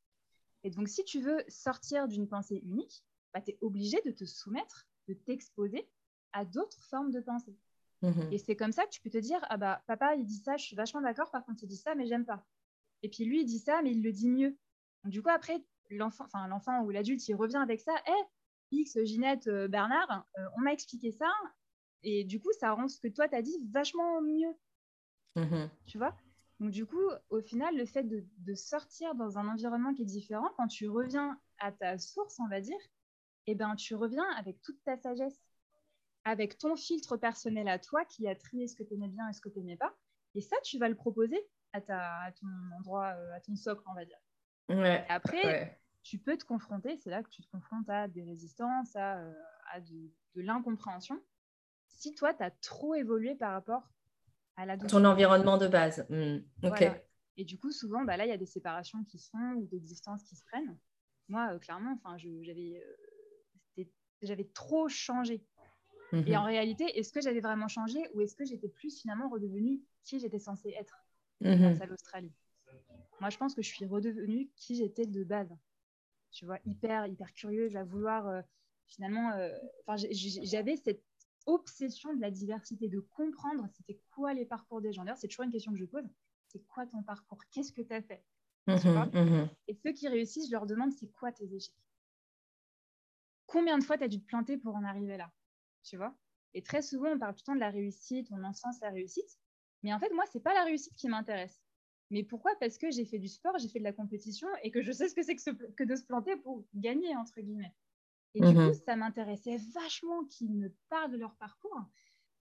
Et 0.68 0.70
donc, 0.70 0.89
si 0.89 1.05
tu 1.05 1.22
veux 1.22 1.41
sortir 1.47 2.09
d'une 2.09 2.28
pensée 2.28 2.61
unique, 2.65 3.01
bah, 3.34 3.39
tu 3.39 3.51
es 3.51 3.57
obligé 3.61 4.01
de 4.01 4.11
te 4.11 4.26
soumettre, 4.26 4.86
de 5.07 5.13
t'exposer 5.13 5.88
à 6.34 6.43
d'autres 6.43 6.84
formes 6.84 7.09
de 7.09 7.22
pensée. 7.22 7.55
Mhm. 8.01 8.34
Et 8.34 8.38
c'est 8.38 8.57
comme 8.57 8.74
ça 8.74 8.84
que 8.84 8.89
tu 8.89 8.99
peux 8.99 9.09
te 9.09 9.18
dire, 9.18 9.39
ah 9.43 9.55
bah 9.55 9.82
papa, 9.88 10.15
il 10.15 10.26
dit 10.26 10.36
ça, 10.36 10.57
je 10.57 10.65
suis 10.65 10.76
vachement 10.76 10.99
d'accord, 10.99 11.32
par 11.32 11.45
contre, 11.45 11.63
il 11.63 11.68
dit 11.68 11.78
ça, 11.78 11.95
mais 11.95 12.05
j'aime 12.05 12.26
pas. 12.26 12.45
Et 13.01 13.07
puis 13.07 13.24
lui, 13.24 13.43
il 13.43 13.45
dit 13.45 13.59
ça, 13.59 13.82
mais 13.82 13.91
il 13.91 14.03
le 14.03 14.11
dit 14.11 14.28
mieux. 14.28 14.57
du 15.05 15.22
coup, 15.22 15.30
après, 15.30 15.63
l'enfant, 15.89 16.26
enfin 16.26 16.49
l'enfant 16.49 16.84
ou 16.84 16.89
l'adulte, 16.89 17.26
il 17.30 17.36
revient 17.36 17.61
avec 17.63 17.80
ça, 17.80 17.95
hé, 18.05 18.24
X, 18.72 19.01
Ginette, 19.05 19.47
euh, 19.47 19.70
Bernard, 19.70 20.28
euh, 20.38 20.49
on 20.57 20.61
m'a 20.63 20.74
expliqué 20.74 21.13
ça, 21.13 21.32
et 22.03 22.26
du 22.26 22.41
coup, 22.41 22.51
ça 22.59 22.74
rend 22.74 22.89
ce 22.89 22.99
que 22.99 23.07
toi, 23.07 23.30
tu 23.30 23.36
as 23.36 23.41
dit 23.41 23.57
vachement 23.72 24.22
mieux. 24.22 24.53
Mhm. 25.38 25.70
Tu 25.86 25.97
vois? 25.97 26.13
Donc 26.60 26.72
du 26.72 26.86
coup, 26.86 27.10
au 27.30 27.41
final, 27.41 27.76
le 27.78 27.86
fait 27.86 28.03
de, 28.03 28.55
sortir 28.55 29.14
dans 29.16 29.38
un 29.38 29.47
environnement 29.47 29.93
qui 29.93 30.01
est 30.01 30.05
différent, 30.05 30.49
quand 30.58 30.68
tu 30.68 30.89
reviens 30.89 31.39
à 31.60 31.72
ta 31.72 31.97
source, 31.97 32.39
on 32.39 32.47
va 32.47 32.62
dire, 32.62 32.80
eh 33.45 33.55
ben, 33.55 33.76
tu 33.76 33.93
reviens 33.95 34.28
avec 34.38 34.62
toute 34.62 34.82
ta 34.84 34.97
sagesse, 34.97 35.39
avec 36.24 36.58
ton 36.58 36.76
filtre 36.76 37.16
personnel 37.16 37.68
à 37.68 37.78
toi 37.78 38.03
qui 38.05 38.28
a 38.28 38.36
trié 38.36 38.68
ce 38.68 38.76
que 38.76 38.84
tu 38.84 38.95
aimais 38.95 39.08
bien 39.08 39.30
et 39.30 39.34
ce 39.34 39.41
que 39.41 39.49
tu 39.49 39.60
n'aimais 39.60 39.78
pas. 39.78 39.95
Et 40.34 40.41
ça, 40.41 40.55
tu 40.64 40.80
vas 40.80 40.89
le 40.89 40.95
proposer 40.95 41.39
à, 41.74 41.82
ta, 41.82 42.32
ton 42.39 42.47
endroit, 42.78 43.14
euh, 43.16 43.36
à 43.36 43.39
ton 43.39 43.55
socle, 43.55 43.84
on 43.86 43.93
va 43.93 44.05
dire. 44.05 44.20
Ouais, 44.70 45.05
après, 45.10 45.80
tu 46.01 46.18
peux 46.18 46.38
te 46.38 46.43
confronter, 46.43 46.97
c'est 46.97 47.10
là 47.12 47.22
que 47.22 47.30
tu 47.30 47.43
te 47.43 47.51
confrontes 47.51 47.89
à 47.89 48.08
des 48.08 48.24
résistances, 48.24 48.95
à, 48.95 49.20
euh, 49.20 49.34
de, 49.82 50.12
de 50.36 50.41
l'incompréhension. 50.41 51.22
Si 51.88 52.16
toi, 52.16 52.34
tu 52.34 52.43
as 52.43 52.51
trop 52.51 52.95
évolué 52.95 53.36
par 53.36 53.51
rapport 53.51 53.88
ton 54.88 55.05
environnement 55.05 55.58
de 55.58 55.68
base. 55.68 56.05
Hmm, 56.10 56.39
Et 57.38 57.45
du 57.45 57.60
coup, 57.60 57.72
souvent, 57.72 58.03
bah, 58.03 58.18
là, 58.18 58.26
il 58.26 58.30
y 58.30 58.34
a 58.34 58.38
des 58.38 58.45
séparations 58.45 59.03
qui 59.03 59.20
se 59.20 59.30
font 59.30 59.53
ou 59.58 59.66
des 59.68 59.80
distances 59.80 60.24
qui 60.24 60.36
se 60.36 60.43
prennent. 60.45 60.78
Moi, 61.30 61.49
euh, 61.53 61.60
clairement, 61.60 61.97
j'avais 62.18 62.82
euh, 64.24 64.43
trop 64.53 64.88
changé. 64.88 65.43
Et 66.14 66.32
mhm. 66.32 66.36
en 66.36 66.45
réalité, 66.45 66.86
est-ce 66.97 67.12
que 67.12 67.20
j'avais 67.22 67.41
vraiment 67.41 67.68
changé 67.68 67.99
ou 68.14 68.22
est-ce 68.22 68.36
que 68.36 68.45
j'étais 68.45 68.70
plus 68.70 68.97
finalement 68.97 69.30
redevenue 69.30 69.82
qui 70.03 70.20
j'étais 70.20 70.39
censée 70.39 70.74
être 70.80 70.95
grâce 71.41 71.76
mhm. 71.76 71.82
à 71.82 71.86
l'Australie? 71.86 72.32
Moi, 73.20 73.30
je 73.30 73.38
pense 73.38 73.53
que 73.53 73.62
je 73.62 73.68
suis 73.68 73.86
redevenue 73.86 74.49
qui 74.55 74.76
j'étais 74.76 75.05
de 75.05 75.24
base. 75.24 75.53
Tu 76.32 76.45
vois, 76.45 76.60
hyper, 76.66 77.08
hyper 77.08 77.34
curieuse 77.34 77.76
à 77.76 77.84
vouloir 77.84 78.28
euh, 78.28 78.41
finalement. 78.88 79.34
j'avais 80.45 80.78
cette 80.78 81.03
obsession 81.48 82.14
de 82.14 82.22
la 82.22 82.30
diversité, 82.30 82.88
de 82.88 83.00
comprendre 83.00 83.68
c'était 83.74 84.00
quoi 84.12 84.34
les 84.34 84.45
parcours 84.45 84.82
des 84.82 84.93
gens. 84.93 85.04
D'ailleurs, 85.04 85.18
c'est 85.18 85.28
toujours 85.28 85.45
une 85.45 85.52
question 85.52 85.72
que 85.72 85.80
je 85.80 85.86
pose. 85.86 86.08
C'est 86.48 86.66
quoi 86.68 86.86
ton 86.86 87.02
parcours? 87.04 87.39
Qu'est-ce 87.52 87.72
que 87.72 87.82
tu 87.82 87.93
as 87.93 88.02
fait 88.02 88.24
mhm, 88.68 89.10
mhm. 89.14 89.50
Et 89.68 89.74
ceux 89.74 89.93
qui 89.93 90.08
réussissent, 90.08 90.48
je 90.48 90.52
leur 90.52 90.66
demande 90.66 90.91
c'est 90.91 91.12
quoi 91.12 91.32
tes 91.32 91.52
échecs? 91.54 91.74
Combien 93.48 93.78
de 93.78 93.84
fois 93.84 93.98
tu 93.98 94.04
as 94.04 94.08
dû 94.08 94.20
te 94.20 94.26
planter 94.26 94.58
pour 94.58 94.76
en 94.76 94.84
arriver 94.84 95.18
là? 95.18 95.32
Tu 95.84 95.98
vois? 95.98 96.16
Et 96.54 96.62
très 96.62 96.82
souvent, 96.82 97.10
on 97.10 97.20
parle 97.20 97.34
tout 97.34 97.41
le 97.41 97.45
temps 97.45 97.56
de 97.56 97.60
la 97.60 97.70
réussite, 97.70 98.28
on 98.32 98.43
encense 98.43 98.80
la 98.82 98.89
réussite. 98.89 99.39
Mais 99.84 99.93
en 99.93 100.00
fait, 100.00 100.12
moi, 100.14 100.26
c'est 100.32 100.41
pas 100.41 100.54
la 100.54 100.64
réussite 100.64 100.95
qui 100.95 101.08
m'intéresse. 101.08 101.62
Mais 102.10 102.24
pourquoi? 102.24 102.52
Parce 102.60 102.78
que 102.78 102.89
j'ai 102.91 103.06
fait 103.06 103.20
du 103.20 103.28
sport, 103.28 103.58
j'ai 103.58 103.68
fait 103.68 103.80
de 103.80 103.84
la 103.84 103.93
compétition 103.93 104.48
et 104.64 104.72
que 104.72 104.82
je 104.82 104.91
sais 104.91 105.08
ce 105.08 105.16
que 105.16 105.24
c'est 105.24 105.36
que 105.36 105.84
de 105.84 105.95
se 105.95 106.04
planter 106.04 106.36
pour 106.38 106.66
gagner, 106.74 107.16
entre 107.16 107.39
guillemets. 107.41 107.74
Et 108.34 108.41
du 108.41 108.53
coup, 108.53 108.69
mmh 108.69 108.73
ça 108.73 108.95
m'intéressait 108.95 109.57
vachement 109.73 110.25
qu'ils 110.25 110.53
me 110.53 110.75
parlent 110.89 111.11
de 111.11 111.17
leur 111.17 111.36
parcours. 111.38 111.82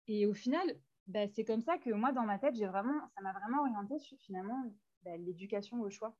Et 0.06 0.26
au 0.26 0.34
final, 0.34 0.78
bah, 1.06 1.26
c'est 1.28 1.44
comme 1.44 1.62
ça 1.62 1.78
que 1.78 1.90
moi, 1.90 2.12
dans 2.12 2.24
ma 2.24 2.38
tête, 2.38 2.54
j'ai 2.54 2.66
vraiment, 2.66 3.08
ça 3.14 3.22
m'a 3.22 3.32
vraiment 3.32 3.62
orienté 3.62 3.98
sur 3.98 4.16
finalement 4.18 4.72
bah, 5.02 5.16
l'éducation 5.16 5.80
au 5.80 5.90
choix. 5.90 6.16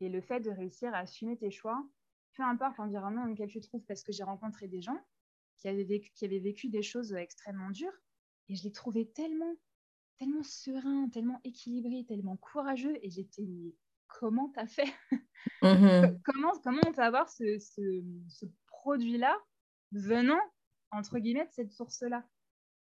Et 0.00 0.08
le 0.08 0.20
fait 0.20 0.40
de 0.40 0.50
réussir 0.50 0.94
à 0.94 0.98
assumer 0.98 1.36
tes 1.36 1.50
choix, 1.50 1.86
peu 2.34 2.42
importe 2.42 2.76
l'environnement 2.78 3.24
dans 3.24 3.30
lequel 3.30 3.48
tu 3.48 3.60
te 3.60 3.66
trouves, 3.66 3.84
parce 3.86 4.02
que 4.02 4.12
j'ai 4.12 4.24
rencontré 4.24 4.68
des 4.68 4.82
gens 4.82 4.98
qui 5.58 5.68
avaient, 5.68 5.84
vécu, 5.84 6.10
qui 6.14 6.24
avaient 6.24 6.40
vécu 6.40 6.68
des 6.68 6.82
choses 6.82 7.12
extrêmement 7.14 7.70
dures, 7.70 7.92
et 8.48 8.56
je 8.56 8.64
les 8.64 8.72
trouvais 8.72 9.06
tellement, 9.06 9.54
tellement 10.18 10.42
sereins, 10.42 11.08
tellement 11.08 11.40
équilibrés, 11.44 12.04
tellement 12.06 12.36
courageux, 12.36 12.98
et 13.02 13.10
j'étais, 13.10 13.46
comment 14.08 14.48
t'as 14.50 14.66
fait? 14.66 14.92
Mmh 15.62 16.18
comment, 16.24 16.52
comment 16.64 16.80
on 16.86 16.92
peut 16.92 17.02
avoir 17.02 17.28
ce, 17.28 17.58
ce, 17.58 18.02
ce 18.28 18.46
produit-là 18.82 19.38
venant 19.92 20.40
entre 20.92 21.18
guillemets, 21.18 21.46
de 21.46 21.52
cette 21.52 21.72
source-là. 21.72 22.24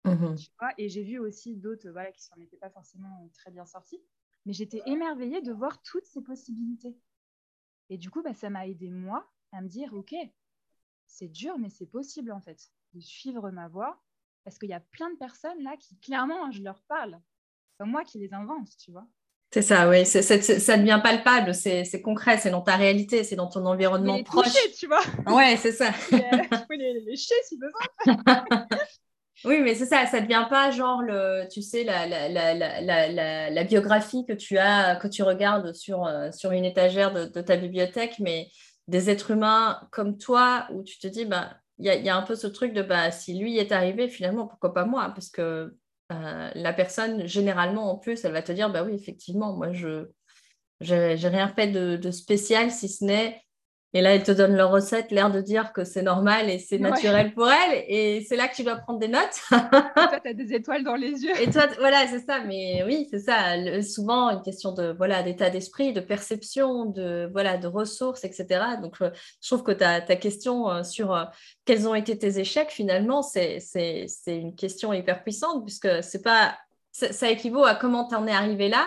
Mmh 0.05 0.34
et 0.78 0.88
j'ai 0.88 1.03
vu 1.03 1.18
aussi 1.18 1.57
d'autres 1.57 1.90
voilà, 1.90 2.11
qui 2.12 2.22
s'en 2.22 2.40
étaient 2.40 2.57
pas 2.57 2.70
forcément 2.70 3.28
très 3.34 3.51
bien 3.51 3.66
sortis. 3.66 4.01
Mais 4.46 4.53
j'étais 4.53 4.82
émerveillée 4.86 5.42
de 5.42 5.53
voir 5.53 5.82
toutes 5.82 6.07
ces 6.07 6.22
possibilités. 6.22 6.96
Et 7.90 7.98
du 7.98 8.11
coup, 8.11 8.22
bah, 8.22 8.34
ça 8.34 8.48
m'a 8.48 8.66
aidé, 8.66 8.90
moi, 8.90 9.30
à 9.53 9.61
me 9.61 9.68
dire, 9.68 9.92
OK, 9.92 10.14
c'est 11.07 11.28
dur, 11.28 11.59
mais 11.59 11.68
c'est 11.68 11.86
possible, 11.86 12.32
en 12.32 12.40
fait, 12.40 12.70
de 12.94 13.01
suivre 13.01 13.51
ma 13.51 13.68
voie. 13.68 14.03
Parce 14.44 14.59
qu'il 14.59 14.70
y 14.70 14.74
a 14.74 14.80
plein 14.80 15.11
de 15.11 15.18
personnes 15.18 15.62
là 15.62 15.76
qui, 15.76 15.98
clairement, 15.98 16.51
je 16.51 16.62
leur 16.62 16.82
parle. 16.84 17.20
C'est 17.76 17.84
moi 17.84 18.05
qui 18.05 18.18
les 18.18 18.32
invente, 18.32 18.74
tu 18.78 18.90
vois. 18.90 19.07
C'est 19.53 19.62
ça, 19.62 19.88
oui. 19.88 20.07
ça 20.07 20.76
devient 20.76 21.01
palpable, 21.03 21.55
c'est 21.55 22.03
concret, 22.03 22.38
c'est 22.38 22.51
dans 22.51 22.61
ta 22.61 22.76
réalité, 22.76 23.24
c'est 23.24 23.34
dans 23.34 23.48
ton 23.48 23.66
environnement 23.66 24.16
les 24.16 24.22
proche. 24.22 24.46
Toucher, 24.46 24.72
tu 24.78 24.86
vois. 24.86 25.03
Ouais, 25.26 25.57
c'est 25.57 25.72
ça. 25.72 25.90
tu 26.09 26.16
peux 26.68 26.76
les 26.76 27.01
lécher 27.01 27.34
si 27.44 27.59
besoin. 27.59 28.44
Oui, 29.44 29.62
mais 29.62 29.74
c'est 29.74 29.86
ça, 29.86 30.05
ça 30.05 30.18
ne 30.18 30.26
devient 30.26 30.46
pas 30.51 30.70
genre, 30.70 31.01
le, 31.01 31.48
tu 31.51 31.62
sais, 31.62 31.82
la, 31.82 32.07
la, 32.07 32.28
la, 32.28 33.51
la, 33.51 33.64
biographie 33.64 34.26
que 34.26 34.34
tu 34.34 34.59
as, 34.59 34.96
que 34.96 35.09
tu 35.09 35.22
regardes 35.22 35.72
sur, 35.72 36.05
euh, 36.05 36.30
sur 36.30 36.53
une 36.53 36.66
étagère 36.66 37.14
de, 37.14 37.40
ta 37.40 37.57
bibliothèque, 37.57 38.18
mais 38.18 38.48
des 38.86 39.09
êtres 39.09 39.30
humains 39.30 39.80
comme 39.92 40.18
toi, 40.18 40.66
où 40.72 40.82
tu 40.82 40.98
te 40.98 41.07
dis, 41.07 41.24
bah, 41.24 41.57
il 41.78 41.86
y 41.86 41.88
a, 41.88 41.94
y 41.94 42.11
a, 42.11 42.16
un 42.16 42.22
peu 42.22 42.34
ce 42.34 42.48
truc 42.48 42.74
de, 42.74 42.82
bah, 42.82 43.11
si 43.12 43.38
lui 43.38 43.57
est 43.57 43.72
arrivé, 43.72 44.09
finalement, 44.09 44.46
pourquoi 44.46 44.74
pas 44.74 44.84
moi? 44.84 45.11
Parce 45.14 45.30
que 45.30 45.74
euh, 46.11 46.51
la 46.55 46.73
personne, 46.73 47.27
généralement, 47.27 47.93
en 47.93 47.97
plus, 47.99 48.25
elle 48.25 48.33
va 48.33 48.43
te 48.43 48.53
dire, 48.53 48.71
bah 48.71 48.83
oui, 48.85 48.95
effectivement, 48.95 49.57
moi, 49.57 49.73
je 49.73 50.07
n'ai 50.81 51.15
rien 51.15 51.49
fait 51.49 51.69
de, 51.69 51.97
de 51.97 52.11
spécial, 52.11 52.71
si 52.71 52.89
ce 52.89 53.05
n'est 53.05 53.43
et 53.93 54.03
là, 54.03 54.14
elle 54.14 54.22
te 54.22 54.30
donne 54.30 54.55
leur 54.55 54.70
recette, 54.70 55.11
l'air 55.11 55.32
de 55.32 55.41
dire 55.41 55.72
que 55.72 55.82
c'est 55.82 56.03
normal 56.03 56.49
et 56.49 56.61
c'est 56.61 56.78
naturel 56.78 57.34
pour 57.34 57.51
elle. 57.51 57.84
Et 57.88 58.24
c'est 58.28 58.36
là 58.36 58.47
que 58.47 58.55
tu 58.55 58.62
dois 58.62 58.76
prendre 58.76 59.01
des 59.01 59.09
notes. 59.09 59.41
toi, 59.51 60.20
tu 60.22 60.28
as 60.28 60.34
des 60.34 60.55
étoiles 60.55 60.84
dans 60.84 60.95
les 60.95 61.24
yeux. 61.24 61.32
Et 61.41 61.51
toi, 61.51 61.66
voilà, 61.78 62.07
c'est 62.07 62.20
ça. 62.20 62.41
Mais 62.47 62.84
oui, 62.86 63.09
c'est 63.11 63.18
ça. 63.18 63.82
souvent, 63.82 64.30
une 64.30 64.43
question 64.43 64.72
de 64.72 64.95
voilà 64.97 65.24
d'état 65.24 65.51
d'esprit, 65.51 65.93
de 65.93 66.01
perception, 66.01 66.84
de 66.84 67.28
voilà 67.32 67.57
de 67.57 67.66
ressources, 67.66 68.22
etc. 68.22 68.47
Donc, 68.80 68.95
euh, 69.03 69.11
je 69.43 69.49
trouve 69.49 69.64
que 69.64 69.72
ta, 69.72 70.01
ta 70.01 70.14
question 70.14 70.70
euh, 70.70 70.82
sur 70.84 71.12
euh, 71.12 71.24
quels 71.64 71.88
ont 71.88 71.97
été 71.97 72.16
tes 72.16 72.38
échecs, 72.38 72.70
finalement, 72.70 73.22
c'est 73.22 73.59
une 74.28 74.55
question 74.55 74.93
hyper 74.93 75.24
puissante 75.24 75.64
puisque 75.64 76.03
c'est 76.05 76.22
pas 76.22 76.57
ça 76.93 77.30
équivaut 77.30 77.64
à 77.64 77.74
comment 77.74 78.07
tu 78.09 78.14
en 78.14 78.26
es 78.26 78.32
arrivé 78.32 78.68
là 78.68 78.86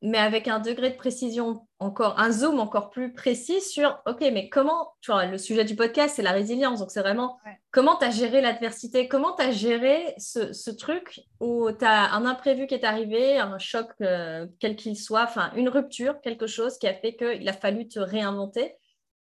mais 0.00 0.18
avec 0.18 0.46
un 0.46 0.60
degré 0.60 0.90
de 0.90 0.96
précision 0.96 1.66
encore, 1.80 2.18
un 2.20 2.30
zoom 2.30 2.60
encore 2.60 2.90
plus 2.90 3.12
précis 3.12 3.60
sur, 3.60 4.00
OK, 4.06 4.20
mais 4.20 4.48
comment, 4.48 4.92
tu 5.00 5.10
vois, 5.10 5.26
le 5.26 5.38
sujet 5.38 5.64
du 5.64 5.74
podcast, 5.74 6.14
c'est 6.16 6.22
la 6.22 6.30
résilience. 6.30 6.78
Donc, 6.80 6.92
c'est 6.92 7.00
vraiment 7.00 7.38
comment 7.72 7.96
tu 7.96 8.04
as 8.04 8.10
géré 8.10 8.40
l'adversité, 8.40 9.08
comment 9.08 9.34
tu 9.34 9.42
as 9.42 9.50
géré 9.50 10.14
ce, 10.18 10.70
truc 10.70 11.20
où 11.40 11.70
tu 11.72 11.84
as 11.84 12.12
un 12.14 12.26
imprévu 12.26 12.68
qui 12.68 12.74
est 12.74 12.84
arrivé, 12.84 13.38
un 13.38 13.58
choc, 13.58 13.88
euh, 14.00 14.46
quel 14.60 14.76
qu'il 14.76 14.96
soit, 14.96 15.24
enfin, 15.24 15.50
une 15.56 15.68
rupture, 15.68 16.20
quelque 16.20 16.46
chose 16.46 16.78
qui 16.78 16.86
a 16.86 16.94
fait 16.94 17.16
qu'il 17.16 17.48
a 17.48 17.52
fallu 17.52 17.88
te 17.88 17.98
réinventer. 17.98 18.76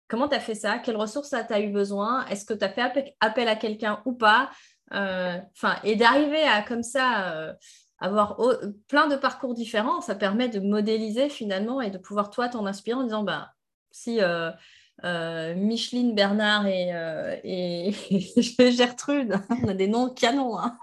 Comment 0.08 0.28
tu 0.28 0.36
as 0.36 0.40
fait 0.40 0.56
ça? 0.56 0.80
Quelles 0.80 0.98
ressources 0.98 1.30
tu 1.30 1.54
as 1.54 1.60
eu 1.60 1.70
besoin? 1.70 2.26
Est-ce 2.28 2.46
que 2.46 2.54
tu 2.54 2.64
as 2.64 2.70
fait 2.70 3.16
appel 3.20 3.48
à 3.48 3.56
quelqu'un 3.56 4.02
ou 4.06 4.14
pas? 4.14 4.50
Euh, 4.94 5.38
Enfin, 5.56 5.78
et 5.84 5.96
d'arriver 5.96 6.44
à 6.44 6.62
comme 6.64 6.84
ça. 6.84 7.34
Euh, 7.34 7.54
avoir 8.00 8.38
plein 8.88 9.08
de 9.08 9.16
parcours 9.16 9.54
différents, 9.54 10.02
ça 10.02 10.16
permet 10.16 10.50
de 10.50 10.60
modéliser 10.60 11.30
finalement 11.30 11.82
et 11.82 11.90
de 11.90 11.98
pouvoir 11.98 12.30
toi 12.30 12.50
t'en 12.50 12.66
inspirer 12.66 12.98
en 12.98 13.04
disant 13.04 13.24
bah, 13.24 13.54
si 13.92 14.22
euh, 14.22 14.52
euh, 15.04 15.56
Micheline, 15.56 16.14
Bernard 16.14 16.68
et, 16.68 16.94
euh, 16.94 17.92
Gertrude, 18.72 19.36
on 19.64 19.70
a 19.70 19.74
des 19.74 19.88
noms 19.88 20.10
canons, 20.10 20.58
hein. 20.58 20.78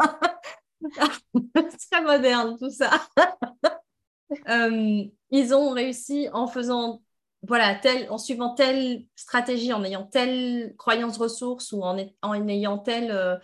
très 1.91 2.03
moderne 2.03 2.57
tout 2.59 2.71
ça. 2.71 2.91
ils 5.31 5.55
ont 5.55 5.71
réussi 5.71 6.29
en 6.33 6.47
faisant 6.47 7.03
voilà, 7.47 7.75
tel, 7.75 8.09
en 8.11 8.19
suivant 8.19 8.55
telle 8.55 9.05
stratégie, 9.17 9.73
en 9.73 9.83
ayant 9.83 10.05
telle 10.05 10.75
croyance 10.79 11.19
ressource 11.19 11.73
ou 11.73 11.83
en, 11.83 11.97
en 12.23 12.49
ayant 12.49 12.79
telle 12.79 13.41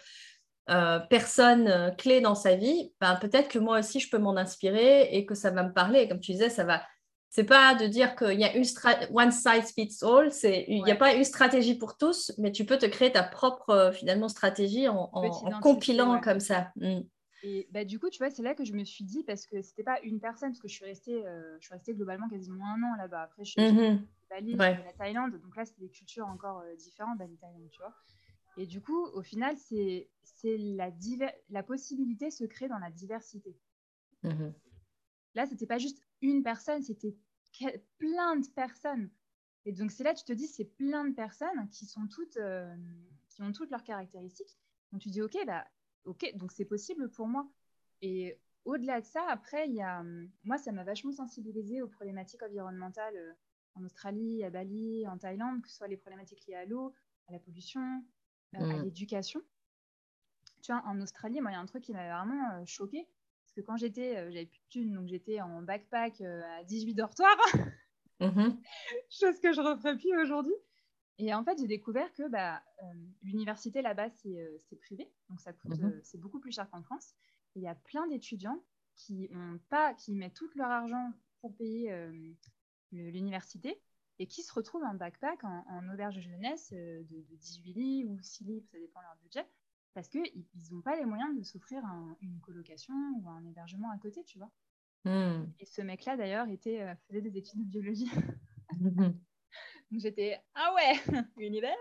euh, 0.70 0.98
personne 0.98 1.66
euh, 1.68 1.90
clé 1.90 2.20
dans 2.20 2.34
sa 2.34 2.54
vie, 2.54 2.92
ben, 3.00 3.16
peut-être 3.16 3.48
que 3.48 3.58
moi 3.58 3.78
aussi 3.78 4.00
je 4.00 4.10
peux 4.10 4.18
m'en 4.18 4.36
inspirer 4.36 5.14
et 5.14 5.24
que 5.24 5.34
ça 5.34 5.50
va 5.50 5.62
me 5.62 5.72
parler. 5.72 6.08
Comme 6.08 6.20
tu 6.20 6.32
disais, 6.32 6.50
ça 6.50 6.64
va. 6.64 6.82
C'est 7.30 7.44
pas 7.44 7.74
de 7.74 7.86
dire 7.86 8.16
qu'il 8.16 8.38
y 8.38 8.44
a 8.44 8.54
une 8.54 8.64
one 9.14 9.30
size 9.30 9.72
fits 9.74 9.98
all. 10.02 10.30
C'est 10.30 10.66
il 10.68 10.82
n'y 10.82 10.92
a 10.92 10.96
pas 10.96 11.14
une 11.14 11.24
stratégie 11.24 11.76
pour 11.76 11.96
tous, 11.96 12.32
mais 12.38 12.52
tu 12.52 12.66
peux 12.66 12.76
te 12.76 12.86
créer 12.86 13.12
ta 13.12 13.22
propre 13.22 13.70
euh, 13.70 13.92
finalement 13.92 14.28
stratégie 14.28 14.88
en, 14.88 15.10
compilant 15.62 16.20
comme 16.20 16.40
ça. 16.40 16.70
Mm. 16.76 17.00
Et 17.44 17.68
bah, 17.70 17.84
du 17.84 17.98
coup, 17.98 18.10
tu 18.10 18.18
vois, 18.18 18.30
c'est 18.30 18.42
là 18.42 18.54
que 18.54 18.64
je 18.64 18.72
me 18.72 18.84
suis 18.84 19.04
dit, 19.04 19.22
parce 19.24 19.46
que 19.46 19.62
c'était 19.62 19.84
pas 19.84 20.00
une 20.02 20.20
personne, 20.20 20.50
parce 20.50 20.60
que 20.60 20.68
je 20.68 20.74
suis 20.74 20.84
restée, 20.84 21.22
je 21.60 21.64
suis 21.64 21.72
restée 21.72 21.94
globalement 21.94 22.28
quasiment 22.28 22.66
un 22.66 22.82
an 22.82 22.96
là-bas. 22.98 23.22
Après, 23.22 23.44
je 23.44 23.52
suis 23.52 23.62
mm 23.62 24.04
Bali, 24.28 24.56
la 24.56 24.92
Thaïlande, 24.98 25.40
donc 25.40 25.56
là, 25.56 25.64
c'était 25.64 25.80
des 25.80 25.88
cultures 25.88 26.26
encore 26.26 26.62
différentes, 26.76 27.16
Bali, 27.16 27.38
Thaïlande, 27.38 27.70
tu 27.70 27.78
vois. 27.78 27.94
Et 28.58 28.66
du 28.66 28.80
coup, 28.80 29.06
au 29.14 29.22
final, 29.22 29.56
c'est 29.56 30.10
la, 30.44 30.90
la 31.48 31.62
possibilité 31.62 32.30
se 32.30 32.44
crée 32.44 32.66
dans 32.66 32.80
la 32.80 32.90
diversité. 32.90 33.56
Mhm. 34.24 34.52
Là, 35.34 35.46
ce 35.46 35.52
n'était 35.52 35.66
pas 35.66 35.78
juste 35.78 36.02
une 36.20 36.42
personne, 36.42 36.82
c'était 36.82 37.16
plein 37.98 38.36
de 38.36 38.48
personnes. 38.48 39.10
Et 39.64 39.72
donc, 39.72 39.92
c'est 39.92 40.02
là 40.02 40.12
que 40.12 40.18
tu 40.18 40.24
te 40.24 40.32
dis, 40.32 40.48
c'est 40.48 40.64
plein 40.64 41.04
de 41.04 41.14
personnes 41.14 41.68
qui, 41.68 41.86
sont 41.86 42.08
toutes, 42.08 42.36
euh, 42.38 42.74
qui 43.28 43.42
ont 43.42 43.52
toutes 43.52 43.70
leurs 43.70 43.84
caractéristiques. 43.84 44.58
Donc, 44.90 45.02
tu 45.02 45.08
dis, 45.08 45.22
OK, 45.22 45.36
bah, 45.46 45.64
OK, 46.04 46.34
donc 46.34 46.50
c'est 46.50 46.64
possible 46.64 47.08
pour 47.10 47.28
moi. 47.28 47.48
Et 48.02 48.40
au-delà 48.64 49.00
de 49.00 49.06
ça, 49.06 49.24
après, 49.28 49.68
il 49.68 49.74
y 49.74 49.82
a, 49.82 50.02
moi, 50.42 50.58
ça 50.58 50.72
m'a 50.72 50.82
vachement 50.82 51.12
sensibilisée 51.12 51.80
aux 51.80 51.88
problématiques 51.88 52.42
environnementales 52.42 53.16
euh, 53.16 53.32
en 53.76 53.84
Australie, 53.84 54.42
à 54.42 54.50
Bali, 54.50 55.06
en 55.06 55.16
Thaïlande, 55.16 55.62
que 55.62 55.68
ce 55.68 55.76
soit 55.76 55.86
les 55.86 55.96
problématiques 55.96 56.44
liées 56.46 56.54
à 56.54 56.64
l'eau, 56.64 56.92
à 57.28 57.32
la 57.32 57.38
pollution, 57.38 58.02
euh, 58.56 58.60
à 58.60 58.76
mm. 58.78 58.84
l'éducation. 58.84 59.40
Tu 60.62 60.72
vois, 60.72 60.82
en 60.86 61.00
Australie, 61.00 61.40
moi, 61.40 61.50
il 61.50 61.54
y 61.54 61.56
a 61.56 61.60
un 61.60 61.66
truc 61.66 61.84
qui 61.84 61.92
m'avait 61.92 62.10
vraiment 62.10 62.52
euh, 62.52 62.64
choqué. 62.66 63.08
Parce 63.44 63.54
que 63.54 63.60
quand 63.60 63.76
j'étais, 63.76 64.16
euh, 64.16 64.30
j'avais 64.30 64.46
plus 64.46 64.58
de 64.58 64.68
thunes, 64.68 64.94
donc 64.94 65.06
j'étais 65.08 65.40
en 65.40 65.62
backpack 65.62 66.20
à 66.20 66.64
18 66.64 66.94
dortoirs. 66.94 67.38
Mm-hmm. 68.20 68.58
Chose 69.10 69.38
que 69.38 69.52
je 69.52 69.60
ne 69.60 69.68
referais 69.68 69.96
plus 69.96 70.20
aujourd'hui. 70.20 70.56
Et 71.18 71.32
en 71.32 71.44
fait, 71.44 71.56
j'ai 71.56 71.68
découvert 71.68 72.12
que 72.14 72.28
bah, 72.28 72.60
l'université 73.22 73.80
là-bas, 73.80 74.10
c'est 74.10 74.76
privé. 74.80 75.08
Donc, 75.28 75.40
ça 75.40 75.52
coûte, 75.52 75.70
mm-hmm. 75.70 76.00
c'est 76.02 76.18
beaucoup 76.18 76.40
plus 76.40 76.50
cher 76.50 76.68
qu'en 76.68 76.82
France. 76.82 77.14
Et 77.54 77.60
il 77.60 77.62
y 77.62 77.68
a 77.68 77.76
plein 77.76 78.08
d'étudiants 78.08 78.60
qui 78.96 79.30
ont 79.32 79.60
pas, 79.68 79.94
qui 79.94 80.16
mettent 80.16 80.34
tout 80.34 80.50
leur 80.56 80.68
argent 80.68 81.12
pour 81.40 81.54
payer 81.54 81.94
l'université 82.90 83.80
et 84.18 84.26
qui 84.26 84.42
se 84.42 84.52
retrouvent 84.52 84.84
en 84.84 84.94
backpack, 84.94 85.44
en, 85.44 85.88
auberge 85.92 86.20
jeunesse 86.20 86.72
de, 86.72 87.36
18 87.36 87.72
lits 87.72 88.04
ou 88.04 88.18
6 88.20 88.44
lits, 88.44 88.66
ça 88.70 88.78
dépend 88.78 89.00
de 89.00 89.04
leur 89.04 89.16
budget, 89.22 89.46
parce 89.94 90.08
qu'ils 90.08 90.44
n'ont 90.70 90.82
pas 90.82 90.96
les 90.96 91.04
moyens 91.04 91.36
de 91.36 91.42
s'offrir 91.42 91.82
une 92.20 92.40
colocation 92.40 92.94
ou 93.16 93.28
un 93.28 93.44
hébergement 93.44 93.90
à 93.90 93.98
côté, 93.98 94.24
tu 94.24 94.38
vois. 94.38 94.50
Hmm. 95.04 95.46
Et 95.60 95.66
ce 95.66 95.80
mec-là, 95.82 96.16
d'ailleurs, 96.16 96.48
était, 96.48 96.82
euh, 96.82 96.94
faisait 97.06 97.22
des 97.22 97.38
études 97.38 97.60
de 97.60 97.64
biologie. 97.64 98.10
Donc 99.90 100.00
j'étais, 100.00 100.40
ah 100.54 100.74
ouais, 100.74 100.94
univers 101.38 101.76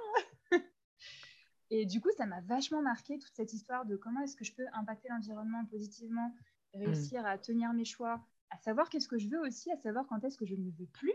Et 1.69 1.85
du 1.85 1.99
coup, 1.99 2.09
ça 2.15 2.25
m'a 2.25 2.41
vachement 2.41 2.81
marqué 2.81 3.17
toute 3.17 3.33
cette 3.35 3.51
histoire 3.51 3.85
de 3.85 3.97
comment 3.97 4.21
est-ce 4.21 4.35
que 4.35 4.45
je 4.45 4.53
peux 4.53 4.65
impacter 4.73 5.09
l'environnement 5.09 5.65
positivement, 5.65 6.33
réussir 6.73 7.25
à 7.25 7.37
tenir 7.37 7.73
mes 7.73 7.83
choix, 7.83 8.25
à 8.51 8.57
savoir 8.57 8.89
qu'est-ce 8.89 9.09
que 9.09 9.17
je 9.17 9.27
veux 9.27 9.41
aussi, 9.41 9.69
à 9.71 9.77
savoir 9.77 10.05
quand 10.07 10.23
est-ce 10.23 10.37
que 10.37 10.45
je 10.45 10.55
ne 10.55 10.69
veux 10.71 10.85
plus 10.85 11.13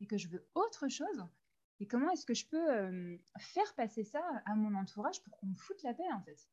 et 0.00 0.06
que 0.06 0.16
je 0.16 0.28
veux 0.28 0.46
autre 0.54 0.88
chose. 0.88 1.24
Et 1.80 1.86
comment 1.86 2.10
est-ce 2.10 2.26
que 2.26 2.34
je 2.34 2.46
peux 2.46 2.70
euh, 2.70 3.16
faire 3.38 3.74
passer 3.74 4.04
ça 4.04 4.22
à 4.46 4.54
mon 4.54 4.74
entourage 4.74 5.22
pour 5.22 5.36
qu'on 5.36 5.46
me 5.46 5.56
foute 5.56 5.82
la 5.82 5.94
paix, 5.94 6.10
en 6.12 6.20
fait? 6.22 6.48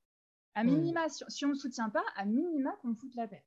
À 0.56 0.64
minima, 0.64 1.08
si, 1.08 1.46
on 1.46 1.50
ne 1.50 1.54
me 1.54 1.58
soutient 1.58 1.90
pas, 1.90 2.04
à 2.16 2.26
minima 2.26 2.76
qu'on 2.82 2.90
me 2.90 2.96
foute 2.96 3.16
la 3.16 3.28
paix. 3.28 3.46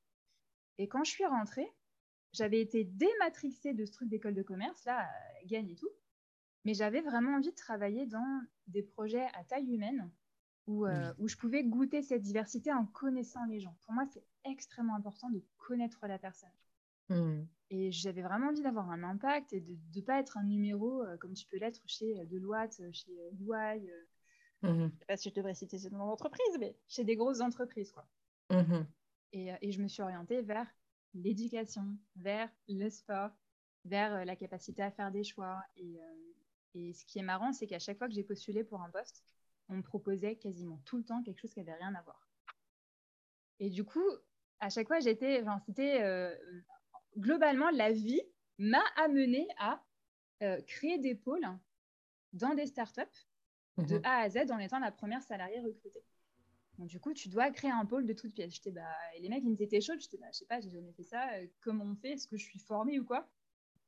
Et 0.78 0.88
quand 0.88 1.04
je 1.04 1.10
suis 1.10 1.26
rentrée, 1.26 1.70
j'avais 2.32 2.60
été 2.60 2.84
dématrixée 2.84 3.74
de 3.74 3.84
ce 3.84 3.92
truc 3.92 4.08
d'école 4.08 4.34
de 4.34 4.42
commerce, 4.42 4.84
là, 4.84 5.02
euh, 5.02 5.46
gagne 5.46 5.68
et 5.68 5.74
tout. 5.74 5.90
Mais 6.64 6.72
j'avais 6.72 7.02
vraiment 7.02 7.36
envie 7.36 7.50
de 7.50 7.56
travailler 7.56 8.06
dans 8.06 8.42
des 8.68 8.82
projets 8.82 9.26
à 9.34 9.44
taille 9.44 9.70
humaine 9.70 10.10
où, 10.66 10.86
euh, 10.86 11.12
où, 11.18 11.28
je 11.28 11.36
pouvais 11.36 11.62
goûter 11.62 12.00
cette 12.02 12.22
diversité 12.22 12.72
en 12.72 12.86
connaissant 12.86 13.44
les 13.44 13.60
gens. 13.60 13.76
Pour 13.84 13.92
moi, 13.92 14.06
c'est 14.10 14.24
extrêmement 14.44 14.94
important 14.94 15.28
de 15.28 15.44
connaître 15.58 16.06
la 16.06 16.18
personne. 16.18 16.48
Mmh. 17.10 17.42
Et 17.74 17.90
j'avais 17.90 18.22
vraiment 18.22 18.50
envie 18.50 18.62
d'avoir 18.62 18.88
un 18.92 19.02
impact 19.02 19.52
et 19.52 19.60
de 19.60 19.76
ne 19.96 20.00
pas 20.00 20.20
être 20.20 20.38
un 20.38 20.44
numéro 20.44 21.02
euh, 21.02 21.16
comme 21.16 21.34
tu 21.34 21.44
peux 21.46 21.58
l'être 21.58 21.80
chez 21.86 22.20
euh, 22.20 22.24
Deloitte, 22.24 22.78
euh, 22.78 22.92
chez 22.92 23.10
UI. 23.40 23.90
Je 24.62 24.68
ne 24.68 24.88
sais 24.90 25.04
pas 25.08 25.16
si 25.16 25.30
je 25.30 25.34
devrais 25.34 25.54
citer 25.54 25.76
ce 25.78 25.88
nom 25.88 26.06
d'entreprise, 26.06 26.56
mais 26.60 26.76
chez 26.86 27.02
des 27.02 27.16
grosses 27.16 27.40
entreprises. 27.40 27.90
Quoi. 27.90 28.06
Mmh 28.50 28.84
et, 29.32 29.50
et, 29.60 29.72
je 29.72 29.82
me 29.82 29.88
suis 29.88 30.00
orientée 30.00 30.42
vers 30.42 30.72
l'éducation, 31.12 31.98
vers 32.14 32.48
le 32.68 32.88
sport, 32.88 33.30
vers 33.84 34.24
la 34.24 34.36
capacité 34.36 34.80
à 34.80 34.92
faire 34.92 35.10
des 35.10 35.24
choix. 35.24 35.60
Et, 35.76 35.98
et 36.74 36.92
ce 36.92 37.04
qui 37.04 37.18
est 37.18 37.24
marrant, 37.24 37.52
c'est 37.52 37.66
qu'à 37.66 37.80
chaque 37.80 37.98
fois 37.98 38.06
que 38.06 38.14
j'ai 38.14 38.22
postulé 38.22 38.62
pour 38.62 38.80
un 38.80 38.90
poste, 38.90 39.24
on 39.68 39.78
me 39.78 39.82
proposait 39.82 40.36
quasiment 40.36 40.80
tout 40.84 40.98
le 40.98 41.02
temps 41.02 41.20
quelque 41.24 41.40
chose 41.40 41.52
qui 41.52 41.58
n'avait 41.58 41.74
rien 41.74 41.92
à 41.96 42.02
voir. 42.02 42.28
Et 43.58 43.70
du 43.70 43.82
coup, 43.82 44.08
à 44.60 44.68
chaque 44.68 44.86
fois, 44.86 45.00
j'étais, 45.00 45.42
enfin, 45.42 45.58
c'était 45.66 46.00
euh, 46.04 46.32
globalement 47.16 47.70
la 47.70 47.92
vie 47.92 48.22
m'a 48.58 48.82
amené 48.96 49.46
à 49.58 49.84
euh, 50.42 50.60
créer 50.62 50.98
des 50.98 51.14
pôles 51.14 51.46
dans 52.32 52.54
des 52.54 52.66
startups 52.66 53.02
de 53.78 53.96
mhm. 53.96 54.04
A 54.04 54.20
à 54.20 54.28
Z 54.28 54.50
en 54.50 54.58
étant 54.58 54.78
la 54.78 54.92
première 54.92 55.22
salariée 55.22 55.60
recrutée. 55.60 56.02
Donc, 56.78 56.88
du 56.88 56.98
coup, 56.98 57.12
tu 57.12 57.28
dois 57.28 57.50
créer 57.50 57.70
un 57.70 57.84
pôle 57.84 58.04
de 58.04 58.12
toutes 58.12 58.34
pièces. 58.34 58.54
J'étais, 58.54 58.72
bah, 58.72 58.82
et 59.16 59.20
les 59.20 59.28
mecs, 59.28 59.44
ils 59.44 59.62
étaient 59.62 59.80
chauds. 59.80 59.98
J'étais, 59.98 60.18
bah, 60.18 60.26
je 60.32 60.38
sais 60.38 60.46
pas, 60.46 60.60
j'ai 60.60 60.70
jamais 60.70 60.92
fait 60.92 61.04
ça. 61.04 61.32
Euh, 61.34 61.46
comment 61.60 61.84
on 61.84 61.94
fait? 61.94 62.12
Est-ce 62.12 62.26
que 62.26 62.36
je 62.36 62.44
suis 62.44 62.58
formée 62.58 62.98
ou 62.98 63.04
quoi? 63.04 63.28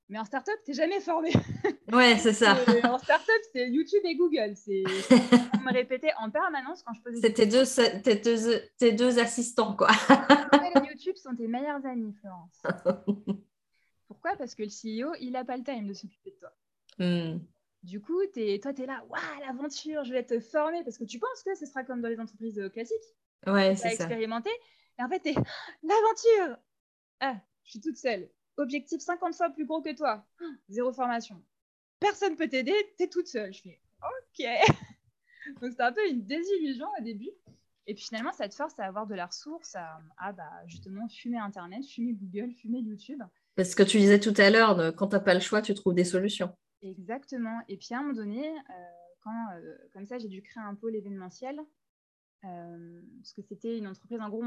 Mais 0.09 0.19
en 0.19 0.25
startup, 0.25 0.55
t'es 0.65 0.73
jamais 0.73 1.01
formée. 1.01 1.33
Ouais, 1.93 2.17
c'est 2.19 2.33
ça. 2.33 2.57
en 2.85 2.99
startup, 2.99 3.43
c'est 3.53 3.71
YouTube 3.71 4.03
et 4.05 4.17
Google. 4.17 4.55
C'est, 4.57 4.83
on 5.55 5.61
me 5.61 5.73
répétait 5.73 6.13
en 6.19 6.31
permanence 6.31 6.83
quand 6.83 6.93
je 6.95 7.01
posais. 7.01 7.21
C'était 7.21 7.47
deux, 7.47 7.63
tes 8.03 8.17
deux, 8.17 8.61
tes 8.77 8.93
deux 8.93 9.21
assistants, 9.21 9.77
quoi. 9.77 9.89
les 10.75 10.89
YouTube 10.89 11.15
sont 11.15 11.37
tes 11.37 11.47
meilleurs 11.47 11.87
amis, 11.87 12.13
Florence. 12.21 12.61
Pourquoi? 14.09 14.37
Parce 14.37 14.57
que 14.57 14.65
le 14.65 14.69
CEO, 14.69 15.15
il 15.21 15.31
n'a 15.31 15.45
pas 15.45 15.57
le 15.57 15.63
time 15.63 15.87
de 15.87 15.95
s'occuper 15.95 16.33
de 16.33 16.37
toi. 16.37 16.53
Hmm. 16.99 17.39
Du 17.85 18.01
coup, 18.01 18.21
es, 18.35 18.59
toi, 18.61 18.75
tu 18.75 18.83
es 18.83 18.87
là, 18.87 19.05
waouh, 19.09 19.47
l'aventure, 19.47 20.03
je 20.03 20.13
vais 20.13 20.25
te 20.25 20.41
former 20.41 20.83
parce 20.83 20.99
que 20.99 21.05
tu 21.05 21.21
penses 21.21 21.45
que 21.45 21.55
ce 21.55 21.67
sera 21.67 21.85
comme 21.85 22.03
dans 22.03 22.09
les 22.09 22.19
entreprises 22.19 22.59
euh, 22.59 22.69
classiques? 22.69 22.97
Ouais, 23.47 23.77
c'est 23.77 23.91
ça. 23.91 24.05
expérimenté. 24.05 24.51
Et 24.99 25.05
en 25.05 25.09
fait, 25.09 25.21
tu 25.21 25.29
es 25.29 25.35
l'aventure. 25.85 26.59
Ah, 27.21 27.37
je 27.63 27.71
suis 27.71 27.81
toute 27.81 27.97
seule. 27.97 28.29
Objectif 28.57 29.01
50 29.01 29.35
fois 29.35 29.51
plus 29.51 29.67
gros 29.67 29.83
que 29.83 29.95
toi. 29.95 30.25
Zéro 30.69 30.93
formation. 30.93 31.43
Personne 32.01 32.37
peut 32.37 32.49
t'aider, 32.49 32.75
tu 32.97 33.05
es 33.05 33.09
toute 33.09 33.27
seule. 33.27 33.53
Je 33.53 33.63
fais 33.63 33.81
OK. 34.03 34.47
Donc, 35.61 35.71
c'était 35.71 35.83
un 35.83 35.93
peu 35.93 36.09
une 36.09 36.25
désillusion 36.25 36.87
au 36.99 37.03
début. 37.03 37.31
Et 37.87 37.95
puis 37.95 38.05
finalement, 38.05 38.33
ça 38.33 38.49
te 38.49 38.55
force 38.55 38.79
à 38.81 38.85
avoir 38.85 39.07
de 39.07 39.15
la 39.15 39.27
ressource, 39.27 39.77
à, 39.77 40.33
bah, 40.33 40.51
justement 40.67 41.09
fumer 41.09 41.39
Internet, 41.39 41.87
fumer 41.87 42.15
Google, 42.15 42.53
fumer 42.53 42.81
YouTube. 42.81 43.23
Parce 43.55 43.77
que 43.77 43.85
tu 43.85 43.99
disais 43.99 44.19
tout 44.19 44.35
à 44.39 44.51
l'heure, 44.51 44.95
quand 44.97 45.09
tu 45.09 45.15
n'as 45.15 45.21
pas 45.21 45.35
le 45.35 45.41
choix, 45.41 45.63
tu 45.63 45.73
trouves 45.73 45.95
des 45.95 46.05
solutions. 46.05 46.53
Exactement. 46.83 47.61
Et 47.69 47.77
puis 47.77 47.89
à 47.93 47.99
un 47.99 48.03
moment 48.03 48.15
donné, 48.15 48.49
euh, 48.49 48.73
quand 49.23 49.47
euh, 49.55 49.77
comme 49.93 50.07
ça, 50.07 50.19
j'ai 50.19 50.29
dû 50.29 50.43
créer 50.43 50.63
un 50.63 50.75
pôle 50.75 50.95
événementiel, 50.95 51.61
euh, 52.45 53.03
parce 53.19 53.33
que 53.33 53.43
c'était 53.43 53.79
une 53.79 53.87
entreprise, 53.87 54.21
en 54.21 54.29
gros, 54.29 54.45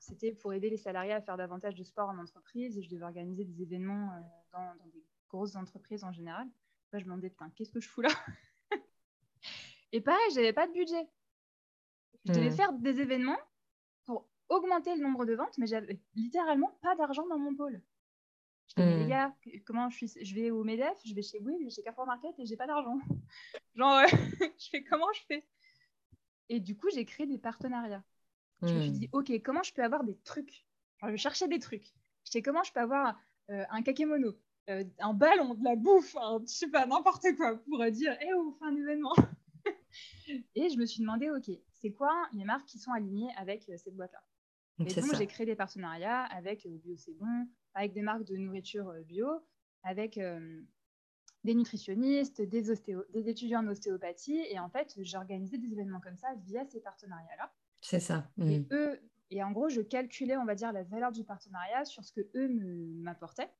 c'était 0.00 0.32
pour 0.32 0.52
aider 0.52 0.70
les 0.70 0.76
salariés 0.76 1.12
à 1.12 1.20
faire 1.20 1.36
davantage 1.36 1.74
de 1.74 1.82
sport 1.82 2.08
en 2.08 2.18
entreprise, 2.18 2.76
et 2.78 2.82
je 2.82 2.90
devais 2.90 3.04
organiser 3.04 3.44
des 3.44 3.62
événements 3.62 4.10
dans, 4.52 4.74
des 4.92 5.04
grosses 5.28 5.56
entreprises 5.56 6.04
en 6.04 6.12
général. 6.12 6.46
je 6.92 6.98
me 6.98 7.04
demandais, 7.04 7.32
qu'est-ce 7.54 7.72
que 7.72 7.80
je 7.80 7.88
fous 7.88 8.02
là? 8.02 8.10
Et 9.92 10.00
pareil, 10.00 10.22
j'avais 10.34 10.52
pas 10.52 10.66
de 10.66 10.72
budget. 10.72 11.06
Je 12.24 12.32
devais 12.32 12.50
hmm. 12.50 12.56
faire 12.56 12.72
des 12.72 13.00
événements 13.00 13.38
pour 14.04 14.28
augmenter 14.48 14.94
le 14.94 15.02
nombre 15.02 15.26
de 15.26 15.34
ventes, 15.34 15.56
mais 15.58 15.66
j'avais 15.66 16.00
littéralement 16.14 16.78
pas 16.82 16.94
d'argent 16.96 17.26
dans 17.26 17.38
mon 17.38 17.54
pôle. 17.54 17.82
Je 18.68 18.82
dis, 18.82 18.88
les 18.88 19.04
hmm. 19.04 19.08
gars, 19.08 19.36
comment 19.66 19.90
je 19.90 20.06
suis 20.06 20.24
Je 20.24 20.34
vais 20.34 20.50
au 20.50 20.64
MEDEF, 20.64 20.98
je 21.04 21.14
vais 21.14 21.22
chez 21.22 21.40
Will, 21.40 21.56
je 21.58 21.64
vais 21.64 21.70
chez 21.70 21.82
Carrefour 21.82 22.06
Market 22.06 22.34
et 22.38 22.46
j'ai 22.46 22.56
pas 22.56 22.66
d'argent. 22.66 22.98
Genre, 23.74 24.02
je 24.58 24.68
fais 24.70 24.84
comment 24.84 25.12
je 25.14 25.20
fais? 25.26 25.46
Et 26.52 26.60
du 26.60 26.76
coup, 26.76 26.88
j'ai 26.94 27.06
créé 27.06 27.26
des 27.26 27.38
partenariats. 27.38 28.04
Je 28.60 28.74
me 28.74 28.80
suis 28.82 28.90
hmm. 28.90 28.92
dit, 28.92 29.08
OK, 29.12 29.32
comment 29.42 29.62
je 29.62 29.72
peux 29.72 29.82
avoir 29.82 30.04
des 30.04 30.18
trucs? 30.18 30.66
Je 31.02 31.16
cherchais 31.16 31.48
des 31.48 31.58
trucs. 31.58 31.86
Je 32.24 32.30
sais 32.30 32.42
comment 32.42 32.62
je 32.62 32.70
peux 32.74 32.80
avoir 32.80 33.18
euh, 33.48 33.64
un 33.70 33.80
kakémono, 33.80 34.34
euh, 34.68 34.84
un 34.98 35.14
ballon, 35.14 35.54
de 35.54 35.64
la 35.64 35.76
bouffe, 35.76 36.14
je 36.14 36.52
sais 36.52 36.68
pas, 36.68 36.84
n'importe 36.84 37.24
quoi, 37.38 37.56
pour 37.56 37.82
dire, 37.90 38.12
hé, 38.20 38.34
on 38.34 38.52
fait 38.52 38.66
un 38.66 38.76
événement. 38.76 39.14
et 40.54 40.68
je 40.68 40.76
me 40.76 40.84
suis 40.84 41.00
demandé, 41.00 41.30
OK, 41.30 41.50
c'est 41.72 41.92
quoi 41.92 42.12
les 42.34 42.44
marques 42.44 42.66
qui 42.66 42.78
sont 42.78 42.92
alignées 42.92 43.32
avec 43.38 43.66
euh, 43.70 43.78
cette 43.78 43.96
boîte-là? 43.96 44.22
Et 44.86 45.00
donc, 45.00 45.16
j'ai 45.16 45.26
créé 45.26 45.46
des 45.46 45.56
partenariats 45.56 46.24
avec 46.24 46.66
Bio 46.66 46.96
C'est 46.98 47.14
Bon, 47.14 47.48
avec 47.72 47.94
des 47.94 48.02
marques 48.02 48.24
de 48.24 48.36
nourriture 48.36 48.92
bio, 49.06 49.26
avec 49.84 50.20
des 51.44 51.54
nutritionnistes, 51.54 52.40
des, 52.40 52.62
des 52.62 53.28
étudiants 53.28 53.64
en 53.64 53.68
ostéopathie. 53.68 54.44
Et 54.50 54.58
en 54.58 54.68
fait, 54.68 54.94
j'ai 54.98 55.16
organisé 55.16 55.58
des 55.58 55.72
événements 55.72 56.00
comme 56.00 56.16
ça 56.16 56.34
via 56.44 56.64
ces 56.64 56.80
partenariats-là. 56.80 57.52
C'est 57.80 58.00
ça. 58.00 58.30
Et 58.38 58.60
mm. 58.60 58.66
eux, 58.72 59.00
et 59.30 59.42
en 59.42 59.50
gros, 59.50 59.68
je 59.68 59.80
calculais, 59.80 60.36
on 60.36 60.44
va 60.44 60.54
dire, 60.54 60.72
la 60.72 60.84
valeur 60.84 61.10
du 61.10 61.24
partenariat 61.24 61.84
sur 61.84 62.04
ce 62.04 62.12
que 62.12 62.20
eux 62.34 62.48
m'apportaient. 62.48 63.50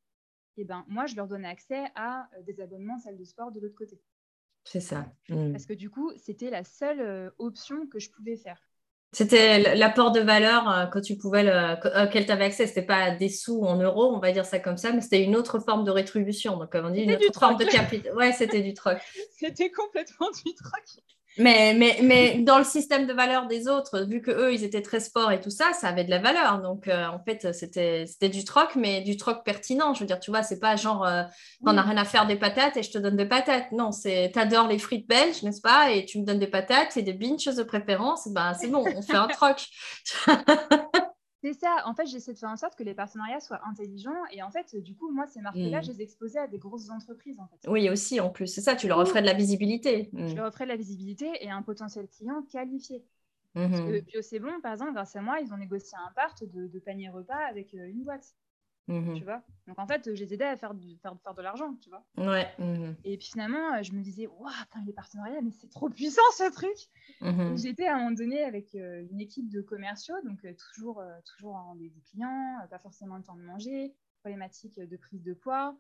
Et 0.57 0.64
ben, 0.64 0.85
moi, 0.87 1.07
je 1.07 1.16
leur 1.16 1.26
donnais 1.26 1.49
accès 1.49 1.87
à 1.95 2.28
euh, 2.37 2.43
des 2.43 2.61
abonnements 2.61 2.99
salle 2.99 3.16
de 3.16 3.24
sport 3.24 3.51
de 3.51 3.61
l'autre 3.61 3.74
côté. 3.74 4.01
C'est 4.64 4.80
ça. 4.80 5.12
Mm. 5.28 5.53
Parce 5.53 5.66
que 5.66 5.72
du 5.72 5.91
coup, 5.91 6.12
c'était 6.16 6.51
la 6.51 6.62
seule 6.62 7.33
option 7.39 7.87
que 7.87 7.99
je 7.99 8.11
pouvais 8.11 8.37
faire. 8.37 8.61
C'était 9.15 9.75
l'apport 9.77 10.11
de 10.11 10.21
valeur 10.21 10.71
euh, 10.71 10.87
que 10.87 10.99
tu 10.99 11.17
pouvais 11.17 11.43
auquel 12.03 12.25
tu 12.25 12.33
avais 12.33 12.47
accès. 12.47 12.67
C'était 12.67 12.81
pas 12.83 13.11
des 13.11 13.29
sous 13.29 13.63
en 13.63 13.77
euros, 13.77 14.15
on 14.15 14.19
va 14.19 14.33
dire 14.33 14.47
ça 14.47 14.59
comme 14.59 14.79
ça, 14.79 14.93
mais 14.93 15.03
c'était 15.03 15.23
une 15.23 15.37
autre 15.37 15.59
forme 15.59 15.85
de 15.85 15.91
rétribution. 15.91 16.57
Donc, 16.57 16.73
comme 16.73 16.87
on 16.87 16.91
dit, 16.91 17.03
une 17.03 17.15
autre 17.15 17.39
forme 17.39 17.59
de 17.59 17.65
capital. 17.65 18.15
Ouais, 18.15 18.33
c'était 18.33 18.63
du 18.63 18.73
troc. 18.73 18.99
c'était 19.39 19.71
complètement 19.71 20.31
du 20.31 20.55
troc. 20.55 20.83
Mais, 21.39 21.74
mais, 21.74 21.99
mais 22.03 22.39
dans 22.41 22.59
le 22.59 22.64
système 22.64 23.07
de 23.07 23.12
valeur 23.12 23.47
des 23.47 23.66
autres, 23.66 24.01
vu 24.01 24.20
que 24.20 24.30
eux, 24.30 24.53
ils 24.53 24.64
étaient 24.64 24.83
très 24.83 25.01
sport 25.01 25.33
et 25.33 25.41
tout 25.41 25.51
ça, 25.51 25.72
ça 25.72 25.89
avait 25.89 26.05
de 26.05 26.11
la 26.11 26.18
valeur. 26.18 26.61
Donc, 26.61 26.89
euh, 26.89 27.07
en 27.07 27.18
fait, 27.24 27.53
c'était 27.55 28.28
du 28.28 28.45
troc, 28.45 28.76
mais 28.76 29.01
du 29.01 29.16
troc 29.16 29.43
pertinent. 29.45 29.95
Je 29.95 30.01
veux 30.01 30.07
dire, 30.07 30.20
tu 30.20 30.30
vois, 30.30 30.43
c'est 30.43 30.61
pas 30.61 30.76
genre, 30.76 31.07
euh, 31.07 31.22
on 31.64 31.72
n'a 31.72 31.83
rien 31.83 31.97
à 31.97 32.05
faire 32.05 32.26
des 32.26 32.37
patates 32.37 32.76
et 32.76 32.83
je 32.83 32.91
te 32.91 32.99
donne 32.99 33.16
des 33.16 33.26
patates. 33.26 33.72
Non, 33.72 33.93
c'est, 33.93 34.30
t'adores 34.35 34.68
les 34.68 34.78
frites 34.78 35.09
belges, 35.09 35.43
n'est-ce 35.43 35.62
pas 35.62 35.91
Et 35.91 36.05
tu 36.05 36.20
me 36.20 36.24
donnes 36.26 36.39
des 36.39 36.47
patates 36.47 36.97
et 36.97 37.03
des 37.03 37.14
binges 37.14 37.45
de 37.45 37.62
préférence. 37.62 38.28
Ben, 38.28 38.53
c'est 38.55 38.68
bon, 38.68 38.85
on 38.95 39.03
fait 39.03 39.16
un 39.16 39.28
troc. 39.28 39.66
C'est 41.43 41.55
ça. 41.55 41.82
En 41.86 41.95
fait, 41.95 42.07
j'essaie 42.07 42.32
de 42.32 42.38
faire 42.38 42.51
en 42.51 42.57
sorte 42.57 42.76
que 42.76 42.84
les 42.84 42.95
partenariats 42.95 43.40
soient 43.40 43.61
intelligents. 43.66 44.22
Et 44.30 44.43
en 44.43 44.51
fait, 44.51 44.76
du 44.76 44.95
coup, 44.95 45.11
moi, 45.11 45.26
ces 45.26 45.40
marques-là, 45.40 45.80
mm. 45.80 45.84
je 45.84 45.90
les 45.90 46.03
exposais 46.03 46.38
à 46.38 46.47
des 46.47 46.59
grosses 46.59 46.88
entreprises. 46.88 47.38
En 47.40 47.49
fait. 47.49 47.68
Oui, 47.68 47.90
aussi, 47.90 48.20
en 48.20 48.30
plus. 48.30 48.47
C'est 48.47 48.61
ça, 48.61 48.76
tu 48.76 48.86
leur 48.86 48.99
offrais 48.99 49.22
de 49.22 49.26
la 49.26 49.34
visibilité. 49.34 50.09
Je 50.12 50.34
mm. 50.34 50.36
leur 50.36 50.47
offrais 50.47 50.64
de 50.64 50.70
la 50.70 50.76
visibilité 50.76 51.28
et 51.40 51.51
un 51.51 51.62
potentiel 51.62 52.07
client 52.09 52.43
qualifié. 52.43 53.05
Parce 53.55 53.80
que 53.80 54.01
Bio 54.01 54.20
mm-hmm. 54.20 54.22
C'est 54.22 54.38
Bon, 54.38 54.61
par 54.62 54.72
exemple, 54.72 54.95
grâce 54.95 55.16
à 55.16 55.20
moi, 55.20 55.40
ils 55.40 55.53
ont 55.53 55.57
négocié 55.57 55.99
un 55.99 56.12
part 56.12 56.34
de, 56.40 56.68
de 56.68 56.78
panier 56.78 57.11
repas 57.11 57.45
avec 57.51 57.74
euh, 57.74 57.88
une 57.88 58.03
boîte. 58.05 58.34
Mmh 58.89 59.14
tu 59.14 59.22
vois? 59.24 59.43
Donc 59.68 59.78
en 59.78 59.87
fait 59.87 60.12
je 60.12 60.24
les 60.24 60.35
aidais 60.35 60.45
à 60.45 60.57
faire, 60.57 60.74
faire, 61.01 61.14
faire 61.22 61.35
de 61.35 61.43
l'argent 61.43 61.74
tu 61.80 61.89
vois? 61.89 62.05
Ouais 62.16 62.49
mmh 62.59 62.95
et 63.05 63.16
puis 63.16 63.28
finalement 63.28 63.80
je 63.83 63.93
me 63.93 64.03
disais 64.03 64.26
waouh 64.26 64.51
les 64.85 64.93
partenariats 64.93 65.41
mais 65.41 65.53
c'est 65.53 65.70
trop 65.70 65.89
puissant 65.89 66.20
ce 66.37 66.51
truc! 66.51 66.76
Mmh 67.20 67.57
j'étais 67.57 67.87
à 67.87 67.95
un 67.95 67.99
moment 67.99 68.11
donné 68.11 68.43
avec 68.43 68.74
euh, 68.74 69.07
une 69.11 69.20
équipe 69.20 69.49
de 69.49 69.61
commerciaux 69.61 70.16
donc 70.24 70.45
euh, 70.45 70.53
toujours 70.55 70.99
euh, 71.01 71.12
toujours 71.24 71.55
en 71.55 71.64
rendez-vous 71.66 72.01
client 72.11 72.59
pas 72.70 72.80
forcément 72.80 73.16
le 73.16 73.22
temps 73.22 73.37
de 73.37 73.43
manger 73.43 73.95
problématique 74.20 74.80
de 74.80 74.97
prise 74.97 75.22
de 75.22 75.35
poids 75.35 75.76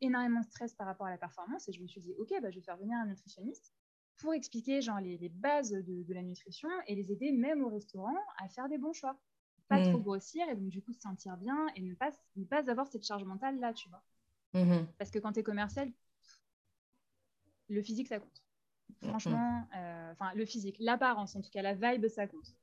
énormément 0.00 0.40
de 0.40 0.46
stress 0.46 0.74
par 0.74 0.86
rapport 0.86 1.06
à 1.06 1.10
la 1.10 1.18
performance 1.18 1.68
et 1.68 1.72
je 1.72 1.82
me 1.82 1.88
suis 1.88 2.00
dit 2.00 2.14
ok 2.18 2.32
bah, 2.42 2.50
je 2.50 2.56
vais 2.56 2.64
faire 2.64 2.76
venir 2.76 2.96
un 2.96 3.06
nutritionniste 3.06 3.72
pour 4.18 4.34
expliquer 4.34 4.80
genre 4.82 5.00
les, 5.00 5.18
les 5.18 5.28
bases 5.28 5.70
de, 5.70 6.02
de 6.04 6.14
la 6.14 6.22
nutrition 6.22 6.68
et 6.86 6.94
les 6.94 7.12
aider 7.12 7.32
même 7.32 7.62
au 7.64 7.68
restaurant 7.68 8.16
à 8.38 8.48
faire 8.48 8.68
des 8.68 8.78
bons 8.78 8.92
choix 8.92 9.16
pas 9.68 9.80
trop 9.82 9.98
mm. 9.98 10.02
grossir 10.02 10.48
et 10.48 10.54
donc 10.54 10.68
du 10.68 10.82
coup 10.82 10.92
se 10.92 11.00
sentir 11.00 11.36
bien 11.36 11.66
et 11.74 11.82
ne 11.82 11.94
pas, 11.94 12.10
ne 12.36 12.44
pas 12.44 12.70
avoir 12.70 12.86
cette 12.86 13.04
charge 13.04 13.24
mentale 13.24 13.58
là, 13.58 13.72
tu 13.72 13.88
vois. 13.88 14.02
Mm-hmm. 14.54 14.86
Parce 14.98 15.10
que 15.10 15.18
quand 15.18 15.32
tu 15.32 15.40
es 15.40 15.42
commercial, 15.42 15.90
le 17.68 17.82
physique 17.82 18.08
ça 18.08 18.20
compte. 18.20 18.42
Franchement, 19.02 19.68
euh, 19.76 20.12
enfin 20.12 20.32
le 20.34 20.44
physique, 20.44 20.76
l'apparence 20.78 21.36
en 21.36 21.40
tout 21.40 21.50
cas, 21.50 21.62
la 21.62 21.74
vibe 21.74 22.08
ça 22.08 22.26
compte. 22.26 22.56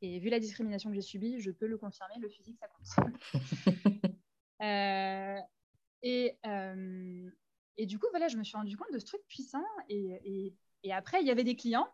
Et 0.00 0.18
vu 0.18 0.28
la 0.28 0.38
discrimination 0.40 0.90
que 0.90 0.96
j'ai 0.96 1.02
subie, 1.02 1.40
je 1.40 1.50
peux 1.50 1.66
le 1.66 1.76
confirmer, 1.76 2.14
le 2.20 2.28
physique 2.28 2.58
ça 2.58 2.68
compte. 2.68 3.12
Euh, 4.60 5.38
et, 6.02 6.36
euh, 6.44 7.30
et 7.76 7.86
du 7.86 7.96
coup, 8.00 8.06
voilà, 8.10 8.26
je 8.26 8.36
me 8.36 8.42
suis 8.42 8.56
rendu 8.56 8.76
compte 8.76 8.92
de 8.92 8.98
ce 8.98 9.06
truc 9.06 9.20
puissant. 9.28 9.62
Et, 9.88 10.20
et, 10.24 10.56
et 10.82 10.92
après, 10.92 11.20
il 11.20 11.28
y 11.28 11.30
avait 11.30 11.44
des 11.44 11.54
clients 11.54 11.88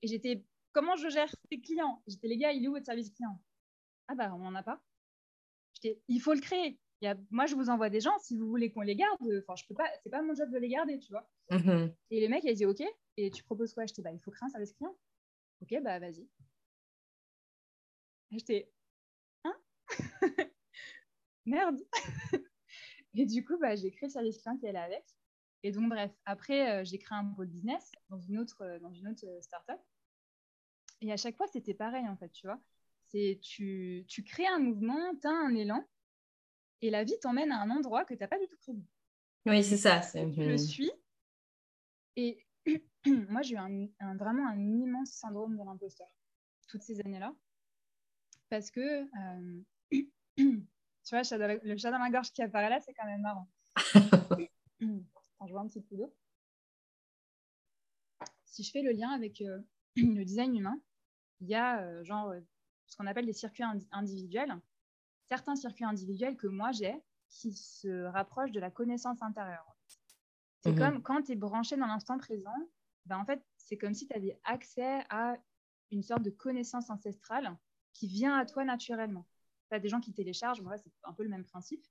et 0.00 0.06
j'étais 0.06 0.42
comment 0.72 0.96
je 0.96 1.08
gère 1.08 1.34
tes 1.50 1.60
clients? 1.60 2.02
J'étais, 2.06 2.28
les 2.28 2.36
gars, 2.36 2.52
il 2.52 2.64
est 2.64 2.68
où 2.68 2.72
votre 2.72 2.86
service 2.86 3.10
client? 3.10 3.40
Ah 4.08 4.14
bah, 4.14 4.32
on 4.34 4.38
n'en 4.38 4.54
a 4.54 4.62
pas. 4.62 4.82
il 6.08 6.20
faut 6.20 6.34
le 6.34 6.40
créer. 6.40 6.78
moi, 7.30 7.46
je 7.46 7.54
vous 7.54 7.70
envoie 7.70 7.90
des 7.90 8.00
gens, 8.00 8.18
si 8.18 8.36
vous 8.36 8.48
voulez 8.48 8.70
qu'on 8.70 8.80
les 8.80 8.96
garde, 8.96 9.18
enfin, 9.20 9.56
je 9.56 9.66
peux 9.66 9.74
pas, 9.74 9.88
c'est 10.02 10.10
pas 10.10 10.22
mon 10.22 10.34
job 10.34 10.50
de 10.50 10.58
les 10.58 10.68
garder, 10.68 10.98
tu 10.98 11.12
vois. 11.12 11.28
Mm-hmm. 11.50 11.94
Et 12.10 12.20
le 12.20 12.28
mec, 12.28 12.44
il 12.44 12.50
a 12.50 12.54
dit, 12.54 12.66
OK, 12.66 12.82
et 13.16 13.30
tu 13.30 13.42
proposes 13.42 13.74
quoi? 13.74 13.86
J'étais, 13.86 14.02
bah, 14.02 14.12
il 14.12 14.20
faut 14.20 14.30
créer 14.30 14.46
un 14.46 14.50
service 14.50 14.72
client. 14.72 14.96
OK, 15.62 15.74
bah, 15.82 15.98
vas-y. 15.98 16.28
J'étais, 18.30 18.72
hein? 19.44 19.54
Merde 21.46 21.80
Et 23.14 23.26
du 23.26 23.44
coup, 23.44 23.58
bah, 23.58 23.76
j'ai 23.76 23.90
créé 23.90 24.08
le 24.08 24.12
service 24.12 24.38
client 24.38 24.56
qui 24.56 24.66
est 24.66 24.72
là 24.72 24.84
avec. 24.84 25.04
Et 25.62 25.70
donc, 25.70 25.88
bref, 25.88 26.10
après, 26.24 26.80
euh, 26.80 26.84
j'ai 26.84 26.98
créé 26.98 27.16
un 27.16 27.26
pôle 27.26 27.46
business 27.46 27.92
dans 28.08 28.18
une 28.18 28.38
autre, 28.38 28.62
euh, 28.62 28.78
dans 28.80 28.92
une 28.92 29.08
autre 29.08 29.24
euh, 29.26 29.40
startup. 29.42 29.80
Et 31.02 31.12
à 31.12 31.16
chaque 31.16 31.36
fois, 31.36 31.46
c'était 31.48 31.74
pareil, 31.74 32.08
en 32.08 32.16
fait, 32.16 32.30
tu 32.30 32.46
vois. 32.46 32.60
C'est 33.04 33.38
tu, 33.42 34.04
tu 34.08 34.22
crées 34.22 34.46
un 34.46 34.58
mouvement, 34.58 35.14
tu 35.20 35.26
as 35.26 35.30
un 35.30 35.54
élan, 35.54 35.86
et 36.80 36.90
la 36.90 37.04
vie 37.04 37.18
t'emmène 37.20 37.52
à 37.52 37.60
un 37.60 37.70
endroit 37.70 38.04
que 38.04 38.14
tu 38.14 38.20
n'as 38.20 38.28
pas 38.28 38.38
du 38.38 38.46
tout 38.46 38.56
prévu. 38.56 38.82
Oui, 39.44 39.62
c'est 39.62 39.76
ça. 39.76 40.00
Tu 40.00 40.24
le 40.24 40.56
suis, 40.56 40.90
et 42.16 42.44
moi, 43.06 43.42
j'ai 43.42 43.54
eu 43.54 43.58
un, 43.58 44.16
vraiment 44.16 44.48
un 44.48 44.58
immense 44.58 45.10
syndrome 45.10 45.56
de 45.56 45.64
l'imposteur 45.64 46.08
toutes 46.68 46.82
ces 46.82 47.00
années-là. 47.00 47.34
Parce 48.48 48.70
que, 48.70 49.02
euh, 49.02 49.62
tu 50.36 50.66
vois, 51.10 51.22
le 51.22 51.76
chat 51.76 51.90
dans 51.90 51.98
ma 51.98 52.10
gorge 52.10 52.32
qui 52.32 52.42
apparaît 52.42 52.70
là, 52.70 52.80
c'est 52.80 52.94
quand 52.94 53.06
même 53.06 53.22
marrant. 53.22 53.48
Je 54.80 55.50
vois 55.50 55.60
un 55.62 55.66
petit 55.66 55.82
peu 55.82 55.96
d'eau. 55.96 56.14
Si 58.44 58.62
je 58.62 58.70
fais 58.70 58.82
le 58.82 58.92
lien 58.92 59.10
avec 59.10 59.40
euh, 59.40 59.58
le 59.96 60.24
design 60.24 60.54
humain, 60.54 60.80
il 61.42 61.48
y 61.48 61.54
a 61.54 61.82
euh, 61.82 62.02
genre 62.04 62.32
ce 62.86 62.96
qu'on 62.96 63.06
appelle 63.06 63.26
des 63.26 63.32
circuits 63.32 63.64
individuels. 63.90 64.56
Certains 65.28 65.56
circuits 65.56 65.84
individuels 65.84 66.36
que 66.36 66.46
moi 66.46 66.72
j'ai 66.72 66.94
qui 67.28 67.52
se 67.52 68.04
rapprochent 68.04 68.52
de 68.52 68.60
la 68.60 68.70
connaissance 68.70 69.22
intérieure. 69.22 69.76
C'est 70.60 70.72
mhm. 70.72 70.78
comme 70.78 71.02
quand 71.02 71.22
tu 71.22 71.32
es 71.32 71.36
branché 71.36 71.76
dans 71.76 71.86
l'instant 71.86 72.18
présent, 72.18 72.54
ben 73.06 73.18
en 73.18 73.24
fait, 73.24 73.44
c'est 73.56 73.76
comme 73.76 73.94
si 73.94 74.06
tu 74.06 74.14
avais 74.14 74.38
accès 74.44 75.04
à 75.10 75.36
une 75.90 76.02
sorte 76.02 76.22
de 76.22 76.30
connaissance 76.30 76.88
ancestrale 76.90 77.56
qui 77.92 78.06
vient 78.06 78.36
à 78.36 78.46
toi 78.46 78.64
naturellement. 78.64 79.26
Tu 79.68 79.74
as 79.74 79.80
des 79.80 79.88
gens 79.88 80.00
qui 80.00 80.12
téléchargent, 80.12 80.62
voilà, 80.62 80.78
c'est 80.78 80.92
un 81.04 81.12
peu 81.12 81.22
le 81.24 81.28
même 81.28 81.44
principe. 81.44 81.84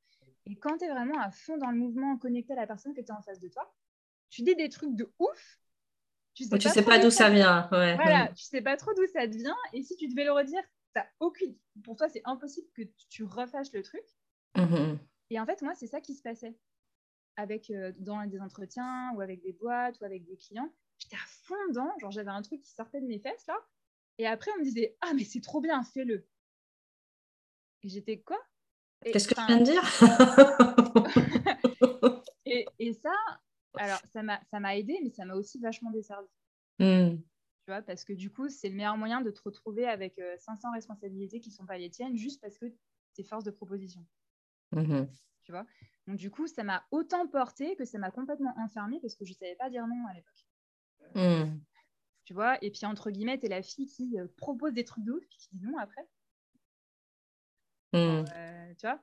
Et 0.45 0.55
quand 0.55 0.77
tu 0.77 0.85
es 0.85 0.89
vraiment 0.89 1.19
à 1.19 1.31
fond 1.31 1.57
dans 1.57 1.69
le 1.69 1.77
mouvement, 1.77 2.17
connecté 2.17 2.53
à 2.53 2.55
la 2.55 2.67
personne 2.67 2.93
que 2.93 3.01
tu 3.01 3.07
es 3.07 3.11
en 3.11 3.21
face 3.21 3.39
de 3.39 3.49
toi, 3.49 3.73
tu 4.29 4.43
dis 4.43 4.55
des 4.55 4.69
trucs 4.69 4.95
de 4.95 5.11
ouf. 5.19 5.59
Tu 6.33 6.45
sais 6.45 6.57
tu 6.57 6.67
pas, 6.67 6.73
sais 6.73 6.83
pas 6.83 6.99
d'où 6.99 7.09
ça 7.09 7.29
vient. 7.29 7.67
Voilà, 7.69 8.29
tu 8.29 8.43
sais 8.43 8.61
pas 8.61 8.77
trop 8.77 8.93
d'où 8.93 9.05
ça 9.13 9.25
vient. 9.25 9.55
Et 9.73 9.83
si 9.83 9.95
tu 9.95 10.07
devais 10.07 10.23
le 10.23 10.31
redire, 10.31 10.61
as 10.95 11.07
aucune. 11.19 11.55
Pour 11.83 11.95
toi, 11.95 12.09
c'est 12.09 12.21
impossible 12.25 12.67
que 12.75 12.83
tu 13.09 13.23
refasses 13.23 13.73
le 13.73 13.81
truc. 13.83 14.03
Mhm. 14.55 14.99
Et 15.29 15.39
en 15.39 15.45
fait, 15.45 15.61
moi, 15.61 15.73
c'est 15.75 15.87
ça 15.87 16.01
qui 16.01 16.15
se 16.15 16.21
passait 16.21 16.57
avec 17.37 17.69
euh, 17.69 17.93
dans 17.97 18.25
des 18.25 18.41
entretiens 18.41 19.11
ou 19.15 19.21
avec 19.21 19.41
des 19.41 19.53
boîtes 19.53 19.99
ou 20.01 20.05
avec 20.05 20.25
des 20.25 20.37
clients. 20.37 20.73
J'étais 20.99 21.15
à 21.15 21.27
fond 21.27 21.55
dedans, 21.69 21.91
genre 21.99 22.11
j'avais 22.11 22.31
un 22.31 22.41
truc 22.41 22.61
qui 22.61 22.71
sortait 22.71 23.01
de 23.01 23.07
mes 23.07 23.19
fesses 23.19 23.47
là. 23.47 23.57
Et 24.17 24.27
après, 24.27 24.51
on 24.55 24.59
me 24.59 24.63
disait 24.63 24.97
Ah, 25.01 25.13
mais 25.15 25.23
c'est 25.23 25.41
trop 25.41 25.61
bien, 25.61 25.81
fais-le. 25.83 26.27
Et 27.83 27.89
j'étais 27.89 28.19
quoi? 28.19 28.39
Qu'est-ce 29.03 29.27
que 29.27 29.33
tu 29.33 29.45
viens 29.47 29.57
de 29.57 29.63
dire? 29.63 29.83
Et, 32.79 32.93
ça, 32.93 33.13
alors 33.75 33.99
ça 34.11 34.59
m'a 34.59 34.77
aidé, 34.77 34.99
mais 35.03 35.09
ça 35.09 35.25
m'a 35.25 35.35
aussi 35.35 35.59
vachement 35.59 35.91
desservi. 35.91 36.27
Hmm. 36.79 37.17
Tu 37.63 37.71
vois, 37.71 37.81
parce 37.81 38.03
que 38.03 38.13
du 38.13 38.31
coup, 38.31 38.49
c'est 38.49 38.69
le 38.69 38.75
meilleur 38.75 38.97
moyen 38.97 39.21
de 39.21 39.29
te 39.29 39.41
retrouver 39.43 39.87
avec 39.87 40.19
500 40.39 40.69
euh, 40.69 40.71
responsabilités 40.73 41.39
qui 41.39 41.49
ne 41.49 41.53
sont 41.53 41.65
pas 41.65 41.77
les 41.77 41.89
tiennes, 41.89 42.17
juste 42.17 42.41
parce 42.41 42.57
que 42.57 42.65
tu 42.65 43.21
es 43.21 43.23
force 43.23 43.43
de 43.43 43.51
proposition. 43.51 44.05
Hmm. 44.71 45.05
Tu 45.43 45.51
vois? 45.51 45.65
Donc, 46.07 46.17
du 46.17 46.31
coup, 46.31 46.47
ça 46.47 46.63
m'a 46.63 46.85
autant 46.91 47.27
porté 47.27 47.75
que 47.75 47.85
ça 47.85 47.97
m'a 47.97 48.11
complètement 48.11 48.53
enfermée 48.57 48.99
parce 49.01 49.15
que 49.15 49.25
je 49.25 49.31
ne 49.31 49.35
savais 49.35 49.55
pas 49.55 49.69
dire 49.69 49.85
non 49.87 50.07
à 50.07 50.13
l'époque. 50.13 50.47
Hmm. 51.15 51.59
Tu 52.25 52.33
vois? 52.33 52.57
Et 52.63 52.71
puis, 52.71 52.85
entre 52.85 53.11
guillemets, 53.11 53.39
tu 53.39 53.45
es 53.45 53.49
la 53.49 53.61
fille 53.61 53.87
qui 53.87 54.17
euh, 54.19 54.27
propose 54.37 54.73
des 54.73 54.85
trucs 54.85 55.03
de 55.03 55.11
ouf, 55.11 55.25
puis 55.27 55.37
qui 55.37 55.49
dit 55.57 55.61
non 55.63 55.77
après. 55.77 56.07
Hmm. 57.93 58.23
Euh, 58.35 58.73
tu 58.75 58.87
vois? 58.87 59.01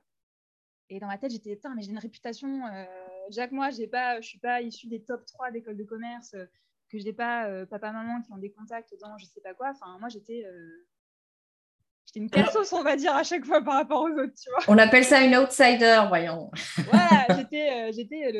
Et 0.89 0.99
dans 0.99 1.07
ma 1.07 1.17
tête, 1.17 1.31
j'étais, 1.31 1.55
putain, 1.55 1.75
mais 1.75 1.83
j'ai 1.83 1.91
une 1.91 1.99
réputation. 1.99 2.65
Euh, 2.65 2.85
Jacques, 3.29 3.51
moi, 3.51 3.69
j'ai 3.69 3.87
pas, 3.87 4.21
je 4.21 4.27
suis 4.27 4.39
pas 4.39 4.61
issue 4.61 4.87
des 4.87 5.03
top 5.03 5.25
3 5.25 5.51
d'école 5.51 5.77
de 5.77 5.83
commerce, 5.83 6.35
que 6.89 6.97
je 6.97 7.03
n'ai 7.03 7.13
pas 7.13 7.65
papa, 7.67 7.91
maman 7.91 8.21
qui 8.21 8.31
ont 8.31 8.37
des 8.37 8.51
contacts 8.51 8.95
dans 9.01 9.17
je 9.17 9.25
sais 9.25 9.41
pas 9.41 9.53
quoi. 9.53 9.71
Enfin, 9.71 9.97
moi, 9.99 10.09
j'étais. 10.09 10.45
J'étais 12.05 12.21
une 12.21 12.29
cassos, 12.31 12.73
on 12.73 12.81
va 12.81 12.95
dire, 12.95 13.13
à 13.15 13.21
chaque 13.23 13.45
fois 13.45 13.63
par 13.63 13.75
rapport 13.75 14.01
aux 14.01 14.09
autres, 14.09 14.33
tu 14.33 14.49
vois. 14.49 14.63
On 14.67 14.77
appelle 14.79 15.03
ça 15.03 15.23
une 15.23 15.35
outsider, 15.37 16.05
voyons. 16.07 16.49
voilà, 16.85 17.27
j'étais, 17.37 17.93
j'étais 17.93 18.31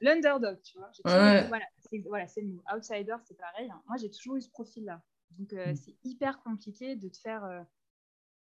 l'underdog, 0.00 0.58
tu 0.62 0.78
vois. 0.78 0.90
Voilà, 1.04 1.66
c'est, 1.90 1.98
voilà, 2.08 2.26
c'est 2.28 2.40
le 2.40 2.48
mot. 2.48 2.62
Outsider, 2.74 3.16
c'est 3.24 3.36
pareil. 3.36 3.68
Hein. 3.70 3.82
Moi, 3.88 3.98
j'ai 3.98 4.10
toujours 4.10 4.36
eu 4.36 4.40
ce 4.40 4.48
profil-là. 4.48 5.02
Donc, 5.38 5.52
mm. 5.52 5.76
c'est 5.76 5.94
hyper 6.04 6.42
compliqué 6.42 6.96
de 6.96 7.08
te 7.08 7.18
faire 7.18 7.66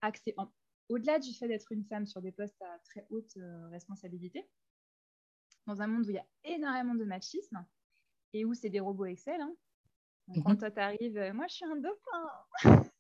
accès, 0.03 0.35
au-delà 0.89 1.19
du 1.19 1.33
fait 1.33 1.49
d'être 1.49 1.73
une 1.73 1.85
femme 1.85 2.07
sur 2.07 2.21
des 2.21 2.33
postes 2.33 2.61
à 2.61 2.79
très 2.85 3.07
haute 3.11 3.37
euh, 3.37 3.69
responsabilité, 3.71 4.47
dans 5.67 5.81
un 5.81 5.87
monde 5.87 6.05
où 6.07 6.11
il 6.11 6.17
y 6.17 6.19
a 6.19 6.27
énormément 6.45 6.95
de 6.95 7.05
machisme 7.05 7.65
et 8.33 8.45
où 8.45 8.55
c'est 8.55 8.71
des 8.71 8.81
robots 8.81 9.07
Excel. 9.07 9.41
Hein. 9.41 9.55
Donc, 10.29 10.45
quand 10.45 10.51
mhm. 10.51 10.59
toi, 10.59 10.71
t'arrives, 10.71 11.19
euh, 11.19 11.33
moi, 11.33 11.47
je 11.49 11.55
suis 11.55 11.65
un 11.65 11.77
dauphin. 11.77 12.29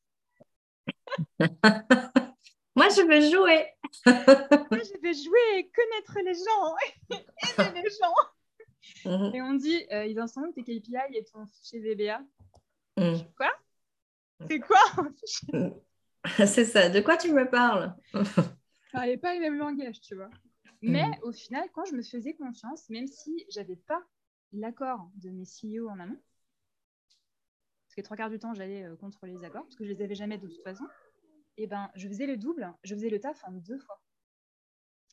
moi, 2.77 2.89
je 2.89 3.03
veux 3.07 3.21
jouer. 3.31 3.67
moi, 4.07 4.81
je 4.83 4.95
veux 5.03 5.13
jouer, 5.13 5.71
connaître 5.75 6.19
les 6.25 6.35
gens, 6.35 6.75
aimer 7.59 7.83
les 7.83 7.91
gens. 7.91 8.15
Mhm. 9.05 9.35
Et 9.35 9.43
on 9.43 9.55
dit, 9.55 9.85
euh, 9.93 10.07
ils 10.07 10.21
en 10.21 10.27
sont 10.27 10.41
où 10.43 10.53
tes 10.53 10.63
KPI 10.63 10.97
et 11.15 11.25
ton 11.25 11.47
fichier 11.47 11.81
VBA 11.81 12.23
mhm. 12.97 13.25
Quoi? 13.37 13.53
C'est 14.49 14.61
quoi 14.61 14.81
C'est 16.47 16.65
ça. 16.65 16.89
De 16.89 17.01
quoi 17.01 17.17
tu 17.17 17.33
me 17.33 17.49
parles? 17.49 17.95
Parlait 18.93 19.17
pas 19.17 19.35
le 19.35 19.41
même 19.41 19.57
langage, 19.57 20.01
tu 20.01 20.17
vois. 20.17 20.31
Mais 20.83 21.09
mm. 21.09 21.19
au 21.23 21.33
final, 21.33 21.69
quand 21.73 21.85
je 21.85 21.95
me 21.95 22.03
faisais 22.03 22.35
confiance, 22.35 22.89
même 22.91 23.07
si 23.07 23.45
j'avais 23.49 23.77
pas 23.77 24.03
l'accord 24.53 25.11
de 25.15 25.31
mes 25.31 25.45
CEO 25.45 25.89
en 25.89 25.99
amont, 25.99 26.21
parce 27.87 27.95
que 27.97 28.01
trois 28.01 28.17
quarts 28.17 28.31
du 28.31 28.39
temps, 28.39 28.55
j'allais 28.55 28.85
euh, 28.85 28.97
contre 28.97 29.27
les 29.27 29.45
accords, 29.45 29.65
parce 29.65 29.77
que 29.77 29.85
je 29.85 29.93
les 29.93 30.03
avais 30.03 30.15
jamais 30.15 30.39
de 30.39 30.49
toute 30.49 30.63
façon, 30.63 30.85
et 31.57 31.65
eh 31.65 31.67
ben, 31.67 31.91
je 31.95 32.09
faisais 32.09 32.27
le 32.27 32.37
double, 32.37 32.73
je 32.83 32.95
faisais 32.95 33.11
le 33.11 33.21
taf 33.21 33.45
en 33.45 33.53
deux 33.53 33.79
fois. 33.79 34.03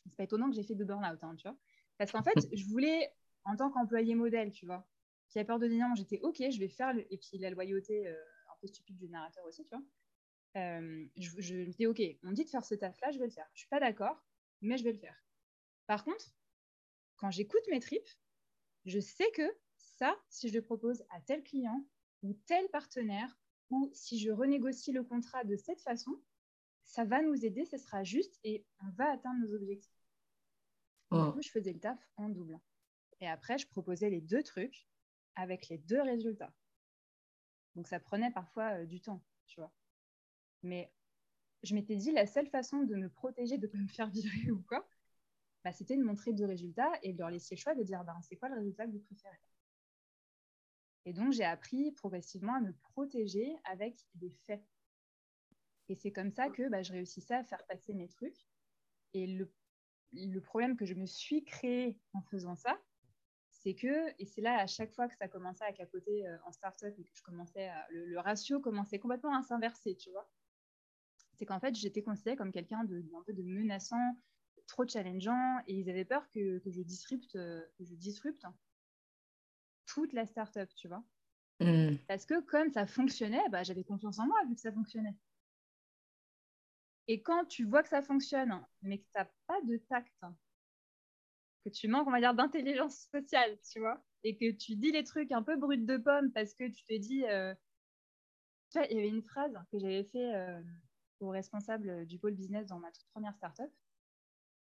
C'est 0.06 0.16
pas 0.16 0.24
étonnant 0.24 0.50
que 0.50 0.56
j'ai 0.56 0.64
fait 0.64 0.76
deux 0.76 0.86
burn-out, 0.86 1.20
hein, 1.22 1.36
tu 1.36 1.48
vois. 1.48 1.58
Parce 1.98 2.12
qu'en 2.12 2.24
fait, 2.24 2.34
je 2.56 2.66
voulais, 2.70 3.14
en 3.44 3.58
tant 3.58 3.70
qu'employé 3.70 4.16
modèle, 4.16 4.52
tu 4.52 4.66
vois, 4.66 4.88
qui 5.28 5.40
a 5.40 5.46
peur 5.46 5.60
de 5.60 5.68
dire 5.68 5.88
non, 5.88 5.96
j'étais 5.96 6.20
OK, 6.22 6.38
je 6.38 6.60
vais 6.60 6.70
faire, 6.70 6.94
le... 6.94 7.06
et 7.14 7.18
puis 7.18 7.38
la 7.38 7.50
loyauté 7.50 8.08
euh, 8.08 8.14
un 8.14 8.58
peu 8.62 8.68
stupide 8.68 8.98
du 8.98 9.10
narrateur 9.10 9.46
aussi, 9.46 9.64
tu 9.66 9.76
vois. 9.76 9.84
Euh, 10.58 11.06
je, 11.18 11.56
me 11.56 11.72
dis, 11.72 11.86
OK, 11.86 12.02
on 12.24 12.30
me 12.30 12.34
dit 12.34 12.46
de 12.46 12.50
faire 12.50 12.66
ce 12.66 12.76
taf-là, 12.76 13.12
je 13.12 13.20
vais 13.20 13.26
le 13.26 13.32
faire. 13.32 13.48
Je 13.54 13.60
suis 13.60 13.70
pas 13.70 13.80
d'accord, 13.80 14.24
mais 14.62 14.78
je 14.78 14.84
vais 14.84 14.94
le 14.94 14.98
faire. 14.98 15.16
Par 15.90 16.04
contre, 16.04 16.36
quand 17.16 17.32
j'écoute 17.32 17.68
mes 17.72 17.80
tripes, 17.80 18.12
je 18.86 19.00
sais 19.00 19.32
que 19.32 19.58
ça, 19.76 20.16
si 20.30 20.48
je 20.48 20.54
le 20.54 20.62
propose 20.62 21.04
à 21.10 21.20
tel 21.22 21.44
client 21.44 21.84
ou 22.22 22.36
tel 22.46 22.70
partenaire, 22.70 23.36
ou 23.72 23.90
si 23.92 24.20
je 24.20 24.30
renégocie 24.30 24.92
le 24.92 25.04
contrat 25.04 25.44
de 25.46 25.56
cette 25.56 25.82
façon, 25.82 26.12
ça 26.84 27.06
va 27.06 27.24
nous 27.24 27.44
aider, 27.44 27.66
ce 27.66 27.78
sera 27.78 28.04
juste 28.04 28.40
et 28.44 28.68
on 28.82 28.92
va 28.92 29.10
atteindre 29.10 29.40
nos 29.40 29.56
objectifs. 29.56 30.06
Du 31.12 31.18
oh. 31.18 31.32
coup, 31.34 31.42
je 31.42 31.50
faisais 31.50 31.74
le 31.74 31.80
taf 31.80 31.98
en 32.18 32.30
double. 32.30 32.60
Et 33.20 33.28
après, 33.28 33.58
je 33.58 33.68
proposais 33.68 34.12
les 34.12 34.22
deux 34.22 34.44
trucs 34.44 34.88
avec 35.34 35.70
les 35.70 35.80
deux 35.80 36.04
résultats. 36.04 36.54
Donc, 37.74 37.88
ça 37.88 38.00
prenait 38.00 38.32
parfois 38.32 38.78
euh, 38.78 38.86
du 38.86 39.02
temps, 39.02 39.26
tu 39.48 39.60
vois. 39.60 39.74
Mais 40.62 40.94
je 41.64 41.74
m'étais 41.74 41.96
dit, 41.96 42.12
la 42.12 42.28
seule 42.28 42.48
façon 42.48 42.84
de 42.84 42.94
me 42.94 43.10
protéger 43.10 43.58
de 43.58 43.66
ne 43.66 43.72
pas 43.72 43.80
me 43.80 43.88
faire 43.88 44.12
virer 44.12 44.52
ou 44.52 44.62
quoi, 44.68 44.88
c'était 45.72 45.98
de 45.98 46.04
montrer 46.04 46.34
deux 46.34 46.46
résultats 46.46 46.92
et 47.04 47.14
de 47.14 47.20
leur 47.20 47.30
laisser 47.30 47.56
le 47.56 47.60
choix 47.60 47.76
de 47.76 47.84
dire, 47.84 48.04
bah, 48.04 48.16
c'est 48.22 48.36
quoi 48.36 48.50
le 48.50 48.56
résultat 48.56 48.86
que 48.86 48.92
vous 48.92 49.00
préférez? 49.00 49.40
Et 51.06 51.14
donc, 51.14 51.32
j'ai 51.32 51.46
appris 51.46 51.92
progressivement 51.94 52.56
à 52.56 52.60
me 52.60 52.74
protéger 52.74 53.56
avec 53.66 53.96
des 54.16 54.32
faits. 54.32 54.64
Et 55.88 55.96
c'est 55.96 56.12
comme 56.12 56.32
ça 56.32 56.50
que 56.50 56.70
bah, 56.70 56.84
je 56.84 56.92
réussissais 56.92 57.34
à 57.34 57.44
faire 57.44 57.66
passer 57.66 57.94
mes 57.94 58.08
trucs. 58.08 58.48
Et 59.14 59.26
le, 59.26 59.52
le 60.14 60.40
problème 60.40 60.78
que 60.78 60.86
je 60.86 60.94
me 60.94 61.06
suis 61.06 61.44
créé 61.44 61.98
en 62.14 62.22
faisant 62.22 62.56
ça, 62.56 62.80
c'est 63.50 63.74
que, 63.76 64.14
et 64.20 64.26
c'est 64.26 64.42
là 64.42 64.60
à 64.60 64.68
chaque 64.68 64.92
fois 64.94 65.08
que 65.08 65.16
ça 65.16 65.28
commençait 65.28 65.66
à 65.66 65.74
capoter 65.74 66.28
euh, 66.28 66.38
en 66.46 66.52
startup 66.52 66.96
je 66.96 67.22
commençais 67.24 67.70
le, 67.90 68.18
ratio 68.20 68.62
commençait 68.62 69.00
complètement 69.00 69.36
à 69.36 69.42
s'inverser, 69.42 69.98
tu 69.98 70.12
vois 70.12 70.30
c'est 71.40 71.46
qu'en 71.46 71.60
fait, 71.62 71.74
j'étais 71.74 72.04
considérée 72.04 72.36
comme 72.36 72.52
quelqu'un 72.52 72.84
de, 72.84 72.98
un 72.98 73.34
de 73.34 73.44
menaçant, 73.44 74.18
trop 74.70 74.88
challengeant, 74.88 75.60
et 75.68 75.76
ils 75.76 75.90
avaient 75.90 76.06
peur 76.06 76.30
que, 76.32 76.62
je 76.66 76.82
disrupte, 76.82 77.34
que 77.34 77.84
je 77.84 77.96
disrupte 77.96 78.46
toute 79.86 80.14
la 80.14 80.26
startup, 80.26 80.70
tu 80.76 80.88
vois. 80.88 81.04
Hmm. 81.60 81.96
Parce 82.08 82.26
que 82.26 82.40
comme 82.42 82.72
ça 82.72 82.86
fonctionnait, 82.86 83.50
bah, 83.50 83.64
j'avais 83.64 83.84
confiance 83.84 84.20
en 84.20 84.28
moi 84.28 84.38
vu 84.48 84.56
que 84.56 84.62
ça 84.62 84.72
fonctionnait. 84.72 85.16
Et 87.08 87.22
quand 87.22 87.46
tu 87.46 87.66
vois 87.66 87.84
que 87.84 87.90
ça 87.90 88.02
fonctionne, 88.02 88.64
mais 88.82 89.00
que 89.00 89.04
tu 89.04 89.18
n'as 89.18 89.28
pas 89.48 89.62
de 89.62 89.78
tact, 89.90 90.14
que 91.66 91.70
tu 91.70 91.88
manques, 91.88 92.08
on 92.08 92.12
va 92.12 92.20
dire, 92.20 92.34
d'intelligence 92.34 93.08
sociale, 93.12 93.58
tu 93.70 93.80
vois, 93.80 94.02
et 94.24 94.38
que 94.38 94.52
tu 94.52 94.76
dis 94.76 94.92
les 94.92 95.04
trucs 95.04 95.32
un 95.32 95.44
peu 95.44 95.58
bruts 95.58 95.78
de 95.78 95.98
pomme 95.98 96.32
parce 96.32 96.54
que 96.54 96.70
tu 96.70 96.84
te 96.86 96.98
dis... 96.98 97.26
Euh, 97.26 97.54
tu 98.72 98.78
vois, 98.78 98.88
il 98.88 98.96
y 98.96 99.00
avait 99.00 99.10
une 99.10 99.24
phrase 99.24 99.54
que 99.72 99.80
j'avais 99.80 100.04
fait... 100.06 100.36
Euh, 100.36 100.62
au 101.20 101.30
responsable 101.30 102.06
du 102.06 102.18
pôle 102.18 102.34
business 102.34 102.68
dans 102.68 102.80
ma 102.80 102.92
toute 102.92 103.06
première 103.12 103.36
startup. 103.36 103.70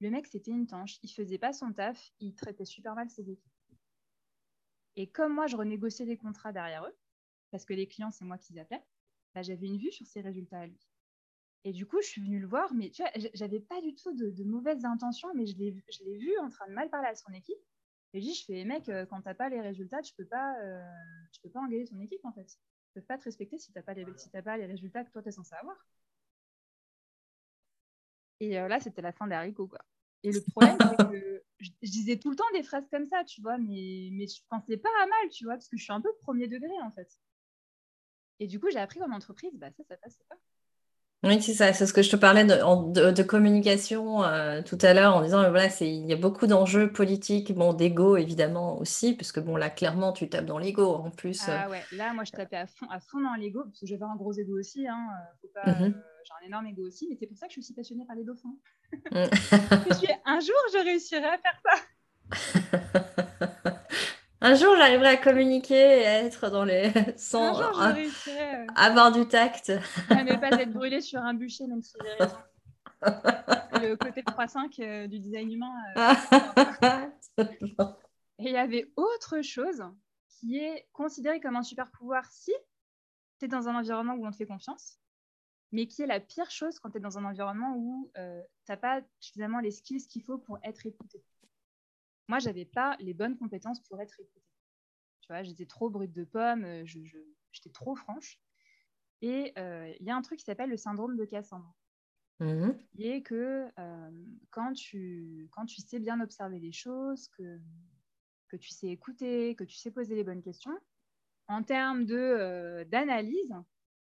Le 0.00 0.10
mec, 0.10 0.26
c'était 0.26 0.50
une 0.50 0.66
tanche. 0.66 0.98
Il 1.02 1.10
faisait 1.10 1.38
pas 1.38 1.52
son 1.52 1.72
taf. 1.72 2.12
Il 2.20 2.34
traitait 2.34 2.64
super 2.64 2.94
mal 2.94 3.08
ses 3.10 3.30
équipes. 3.30 3.52
Et 4.96 5.08
comme 5.08 5.34
moi, 5.34 5.46
je 5.46 5.56
renégociais 5.56 6.06
des 6.06 6.16
contrats 6.16 6.52
derrière 6.52 6.84
eux, 6.84 6.96
parce 7.50 7.64
que 7.64 7.74
les 7.74 7.86
clients, 7.86 8.10
c'est 8.10 8.24
moi 8.24 8.38
qui 8.38 8.52
les 8.52 8.60
appelais, 8.60 8.82
bah, 9.34 9.42
j'avais 9.42 9.66
une 9.66 9.78
vue 9.78 9.92
sur 9.92 10.06
ses 10.06 10.20
résultats 10.20 10.60
à 10.60 10.66
lui. 10.66 10.80
Et 11.64 11.72
du 11.72 11.86
coup, 11.86 12.00
je 12.02 12.08
suis 12.08 12.22
venue 12.22 12.40
le 12.40 12.46
voir, 12.46 12.72
mais 12.74 12.90
tu 12.90 13.02
vois, 13.02 13.10
j'avais 13.34 13.60
pas 13.60 13.80
du 13.82 13.94
tout 13.94 14.12
de, 14.14 14.44
mauvaises 14.44 14.84
intentions, 14.84 15.32
mais 15.34 15.46
je 15.46 15.56
l'ai 15.56 16.18
vu 16.18 16.38
en 16.38 16.48
train 16.48 16.66
de 16.66 16.72
mal 16.72 16.90
parler 16.90 17.08
à 17.08 17.14
son 17.14 17.32
équipe. 17.32 17.58
Et 18.12 18.20
je 18.20 18.26
dis, 18.26 18.34
je 18.34 18.44
fais, 18.44 18.64
mec, 18.64 18.88
euh, 18.88 19.06
quand 19.06 19.20
t'as 19.22 19.34
pas 19.34 19.48
les 19.48 19.60
résultats, 19.60 20.02
tu 20.02 20.14
peux 20.14 20.24
pas, 20.24 20.58
euh, 20.60 20.82
peux 21.42 21.50
pas 21.50 21.60
engager 21.60 21.84
ton 21.84 22.00
équipe 22.00 22.24
en 22.24 22.32
fait. 22.32 22.58
Ils 22.90 22.92
peuvent 22.94 23.06
pas 23.06 23.18
te 23.18 23.24
respecter 23.24 23.58
si 23.58 23.72
t'as 23.72 23.82
pas 23.82 23.94
les, 23.94 24.04
si 24.16 24.30
pas 24.30 24.56
les 24.56 24.66
résultats 24.66 25.04
que 25.04 25.10
toi 25.10 25.22
t'es 25.22 25.30
censé 25.30 25.54
avoir. 25.54 25.76
Et 28.40 28.58
euh, 28.58 28.68
là, 28.68 28.80
c'était 28.80 29.02
la 29.02 29.12
fin 29.12 29.26
des 29.26 29.34
haricots, 29.34 29.68
quoi. 29.68 29.84
Et 30.22 30.32
le 30.32 30.40
problème, 30.50 30.76
c'est 30.80 31.10
que 31.10 31.42
je, 31.58 31.70
disais 31.82 32.16
tout 32.18 32.30
le 32.30 32.36
temps 32.36 32.44
des 32.54 32.62
phrases 32.62 32.88
comme 32.90 33.06
ça, 33.06 33.24
tu 33.24 33.40
vois, 33.40 33.58
mais, 33.58 34.08
mais 34.12 34.26
je 34.26 34.40
pensais 34.48 34.76
pas 34.76 34.88
à 35.02 35.06
mal, 35.06 35.30
tu 35.30 35.44
vois, 35.44 35.54
parce 35.54 35.68
que 35.68 35.76
je 35.76 35.82
suis 35.82 35.92
un 35.92 36.00
peu 36.00 36.10
premier 36.22 36.48
degré, 36.48 36.72
en 36.82 36.90
fait. 36.90 37.08
Et 38.38 38.46
du 38.46 38.58
coup, 38.58 38.68
j'ai 38.70 38.78
appris 38.78 39.02
en 39.02 39.10
entreprise, 39.12 39.52
bah 39.54 39.70
ça, 39.70 39.84
ça 39.84 39.96
passait 39.96 40.24
pas. 40.28 40.36
Oui, 41.22 41.42
c'est 41.42 41.52
ça, 41.52 41.70
c'est 41.74 41.84
ce 41.84 41.92
que 41.92 42.00
je 42.00 42.10
te 42.10 42.16
parlais 42.16 42.44
de, 42.44 43.22
communication 43.22 44.24
euh, 44.24 44.62
tout 44.62 44.78
à 44.80 44.94
l'heure 44.94 45.16
en 45.16 45.22
disant, 45.22 45.40
voilà, 45.50 45.68
il 45.82 46.06
y 46.06 46.14
a 46.14 46.16
beaucoup 46.16 46.46
d'enjeux 46.46 46.90
politiques, 46.90 47.52
bon, 47.52 47.74
d'ego 47.74 48.16
évidemment 48.16 48.78
aussi, 48.78 49.14
puisque 49.14 49.38
bon, 49.38 49.56
là, 49.56 49.68
clairement, 49.68 50.14
tu 50.14 50.30
tapes 50.30 50.46
dans 50.46 50.58
l'ego 50.58 50.94
en 50.94 51.10
plus. 51.10 51.42
Ah 51.46 51.68
ouais, 51.68 51.82
là, 51.92 52.14
moi, 52.14 52.24
je 52.24 52.32
tapais 52.32 52.56
à 52.56 52.66
fond, 52.66 52.86
à 52.88 53.00
fond 53.00 53.20
dans 53.20 53.34
l'ego, 53.34 53.64
parce 53.64 53.80
que 53.80 53.86
j'avais 53.86 54.04
un 54.04 54.16
gros 54.16 54.32
ego 54.32 54.58
aussi, 54.58 54.88
hein, 54.88 55.08
euh, 55.66 55.70
mmh 55.70 55.94
j'ai 56.22 56.44
un 56.44 56.46
énorme 56.46 56.66
ego 56.66 56.86
aussi, 56.86 57.06
mais 57.08 57.16
c'est 57.18 57.26
pour 57.26 57.36
ça 57.38 57.46
que 57.46 57.52
je 57.52 57.60
suis 57.60 57.62
si 57.62 57.74
passionnée 57.74 58.04
par 58.04 58.14
les 58.14 58.24
dauphins. 58.24 58.54
Un 59.12 60.40
jour, 60.40 60.56
je 60.72 60.84
réussirai 60.84 61.26
à 61.26 61.38
faire 61.38 61.60
ça. 61.64 61.74
Un 64.42 64.54
jour, 64.54 64.74
j'arriverai 64.76 65.08
à 65.08 65.16
communiquer 65.18 66.00
et 66.00 66.06
à 66.06 66.22
être 66.22 66.48
dans 66.48 66.64
les. 66.64 66.90
sans 67.16 67.60
un 67.60 67.94
jour, 67.94 68.04
je 68.24 68.30
euh, 68.30 68.66
avoir 68.74 69.12
du 69.12 69.28
tact. 69.28 69.68
ne 69.68 70.40
pas 70.40 70.58
être 70.58 70.72
brûlé 70.72 71.02
sur 71.02 71.20
un 71.20 71.34
bûcher, 71.34 71.66
même 71.66 71.82
si 71.82 71.92
j'ai 72.02 72.24
raison. 72.24 72.36
Le 73.82 73.96
côté 73.96 74.22
3-5 74.22 74.82
euh, 74.82 75.06
du 75.06 75.18
design 75.18 75.52
humain. 75.52 75.72
Euh, 75.96 77.46
et 78.38 78.48
il 78.48 78.52
y 78.52 78.56
avait 78.56 78.90
autre 78.96 79.42
chose 79.42 79.82
qui 80.28 80.56
est 80.56 80.88
considéré 80.92 81.40
comme 81.40 81.56
un 81.56 81.62
super 81.62 81.90
pouvoir 81.90 82.24
si 82.30 82.52
tu 83.38 83.44
es 83.44 83.48
dans 83.48 83.68
un 83.68 83.74
environnement 83.74 84.14
où 84.14 84.26
on 84.26 84.30
te 84.30 84.36
fait 84.36 84.46
confiance, 84.46 84.99
mais 85.72 85.86
qui 85.86 86.02
est 86.02 86.06
la 86.06 86.20
pire 86.20 86.50
chose 86.50 86.78
quand 86.78 86.90
tu 86.90 86.98
es 86.98 87.00
dans 87.00 87.18
un 87.18 87.24
environnement 87.24 87.74
où 87.76 88.10
tu 88.14 88.20
n'as 88.68 88.76
pas 88.76 89.02
suffisamment 89.20 89.60
les 89.60 89.70
skills 89.70 90.06
qu'il 90.06 90.22
faut 90.22 90.38
pour 90.38 90.58
être 90.64 90.86
écouté 90.86 91.22
moi, 92.30 92.38
j'avais 92.38 92.64
pas 92.64 92.96
les 93.00 93.12
bonnes 93.12 93.36
compétences 93.36 93.80
pour 93.80 94.00
être 94.00 94.20
écoutée. 94.20 94.46
Tu 95.20 95.32
vois, 95.32 95.42
j'étais 95.42 95.66
trop 95.66 95.90
brute 95.90 96.12
de 96.12 96.22
pomme, 96.22 96.64
euh, 96.64 96.86
j'étais 96.86 97.70
trop 97.72 97.96
franche. 97.96 98.38
Et 99.20 99.52
euh, 99.58 99.92
il 99.98 100.06
y 100.06 100.10
a 100.10 100.16
un 100.16 100.22
truc 100.22 100.38
qui 100.38 100.44
s'appelle 100.44 100.70
le 100.70 100.76
syndrome 100.76 101.16
de 101.16 101.24
Cassandre. 101.24 101.74
Mmh. 102.38 102.70
Qui 102.92 103.08
est 103.08 103.22
que 103.22 103.68
euh, 103.76 104.10
quand, 104.50 104.72
tu, 104.74 105.48
quand 105.50 105.66
tu 105.66 105.80
sais 105.80 105.98
bien 105.98 106.20
observer 106.20 106.60
les 106.60 106.70
choses, 106.70 107.26
que, 107.36 107.58
que 108.46 108.56
tu 108.56 108.70
sais 108.70 108.86
écouter, 108.86 109.56
que 109.56 109.64
tu 109.64 109.74
sais 109.74 109.90
poser 109.90 110.14
les 110.14 110.22
bonnes 110.22 110.40
questions, 110.40 110.78
en 111.48 111.64
termes 111.64 112.04
d'analyse, 112.04 113.54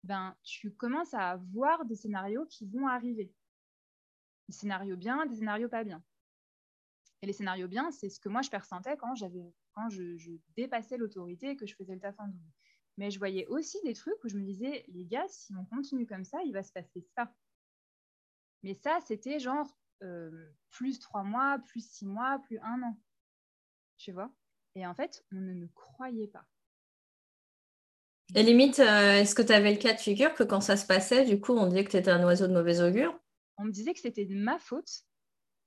ben, 0.03 0.35
tu 0.43 0.71
commences 0.71 1.13
à 1.13 1.37
voir 1.51 1.85
des 1.85 1.95
scénarios 1.95 2.45
qui 2.45 2.65
vont 2.65 2.87
arriver. 2.87 3.33
Des 4.47 4.55
scénarios 4.55 4.97
bien, 4.97 5.25
des 5.25 5.35
scénarios 5.35 5.69
pas 5.69 5.83
bien. 5.83 6.03
Et 7.21 7.27
les 7.27 7.33
scénarios 7.33 7.67
bien, 7.67 7.91
c'est 7.91 8.09
ce 8.09 8.19
que 8.19 8.29
moi 8.29 8.41
je 8.41 8.49
pressentais 8.49 8.95
quand, 8.97 9.13
quand 9.73 9.89
je, 9.89 10.37
dépassais 10.55 10.97
l'autorité 10.97 11.51
et 11.51 11.55
que 11.55 11.65
je 11.65 11.75
faisais 11.75 11.93
le 11.93 11.99
taf 11.99 12.19
en 12.19 12.27
double. 12.27 12.51
Mais 12.97 13.11
je 13.11 13.19
voyais 13.19 13.45
aussi 13.47 13.77
des 13.83 13.93
trucs 13.93 14.21
où 14.23 14.29
je 14.29 14.37
me 14.37 14.43
disais, 14.43 14.85
les 14.87 15.05
gars, 15.05 15.27
si 15.27 15.53
on 15.55 15.65
continue 15.65 16.05
comme 16.05 16.25
ça, 16.25 16.41
il 16.45 16.53
va 16.53 16.63
se 16.63 16.71
passer 16.71 17.01
ça. 17.15 17.33
Mais 18.63 18.73
ça, 18.73 18.99
c'était 19.05 19.39
genre 19.39 19.67
euh, 20.03 20.49
plus 20.69 20.99
trois 20.99 21.23
mois, 21.23 21.59
plus 21.59 21.85
six 21.85 22.05
mois, 22.05 22.39
plus 22.39 22.59
un 22.59 22.81
an. 22.83 22.97
Tu 23.97 24.11
vois? 24.11 24.33
Et 24.75 24.85
en 24.85 24.93
fait, 24.93 25.25
on 25.31 25.37
ne 25.37 25.53
me 25.53 25.67
croyait 25.67 26.27
pas. 26.27 26.45
Et 28.35 28.43
limite, 28.43 28.79
euh, 28.79 29.21
est-ce 29.21 29.33
que 29.33 29.41
tu 29.41 29.51
avais 29.51 29.71
le 29.71 29.77
cas 29.77 29.93
de 29.93 29.99
figure 29.99 30.33
que 30.33 30.43
quand 30.43 30.61
ça 30.61 30.77
se 30.77 30.85
passait, 30.85 31.25
du 31.25 31.39
coup, 31.39 31.53
on 31.53 31.67
disait 31.67 31.83
que 31.83 31.91
tu 31.91 31.97
étais 31.97 32.11
un 32.11 32.23
oiseau 32.23 32.47
de 32.47 32.53
mauvais 32.53 32.81
augure? 32.81 33.17
On 33.57 33.65
me 33.65 33.71
disait 33.71 33.93
que 33.93 33.99
c'était 33.99 34.25
de 34.25 34.35
ma 34.35 34.59
faute 34.59 35.03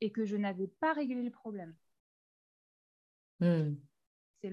et 0.00 0.10
que 0.10 0.24
je 0.24 0.36
n'avais 0.36 0.68
pas 0.80 0.92
réglé 0.92 1.22
le 1.22 1.30
problème. 1.30 1.74
Hmm. 3.40 3.74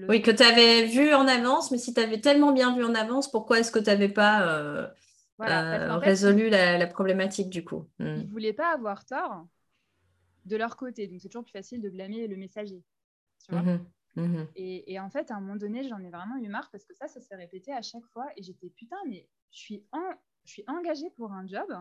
Oui, 0.08 0.22
que 0.22 0.30
tu 0.30 0.42
avais 0.42 0.86
vu 0.86 1.14
en 1.14 1.26
avance, 1.26 1.70
mais 1.70 1.78
si 1.78 1.92
tu 1.94 2.00
avais 2.00 2.20
tellement 2.20 2.52
bien 2.52 2.76
vu 2.76 2.84
en 2.84 2.94
avance, 2.94 3.30
pourquoi 3.30 3.58
est-ce 3.58 3.72
que 3.72 3.78
tu 3.78 3.86
n'avais 3.86 4.08
pas 4.08 4.46
euh, 4.46 4.86
euh, 5.40 5.96
résolu 5.96 6.48
la, 6.48 6.86
problématique 6.86 7.50
du 7.50 7.64
coup? 7.64 7.88
Hmm. 7.98 8.18
Ils 8.18 8.26
ne 8.26 8.30
voulaient 8.30 8.52
pas 8.52 8.72
avoir 8.72 9.04
tort 9.04 9.46
de 10.44 10.56
leur 10.56 10.76
côté, 10.76 11.08
donc 11.08 11.20
c'est 11.20 11.28
toujours 11.28 11.44
plus 11.44 11.52
facile 11.52 11.80
de 11.80 11.90
blâmer 11.90 12.26
le 12.26 12.36
messager. 12.36 12.82
Mhm, 13.50 13.84
mhm. 14.16 14.48
Et, 14.56 14.98
en 15.00 15.10
fait, 15.10 15.30
à 15.30 15.36
un 15.36 15.40
moment 15.40 15.56
donné, 15.56 15.86
j'en 15.88 15.98
ai 16.00 16.10
vraiment 16.10 16.36
eu 16.36 16.48
marre 16.48 16.70
parce 16.70 16.84
que 16.84 16.94
ça, 16.94 17.08
ça 17.08 17.20
s'est 17.20 17.36
répété 17.36 17.72
à 17.72 17.82
chaque 17.82 18.06
fois 18.06 18.28
et 18.36 18.42
j'étais 18.42 18.70
putain, 18.70 18.96
mais 19.08 19.28
je 19.50 19.58
suis, 19.58 19.84
je 20.44 20.50
suis 20.50 20.64
engagée 20.66 21.10
pour 21.10 21.32
un 21.32 21.46
job 21.46 21.72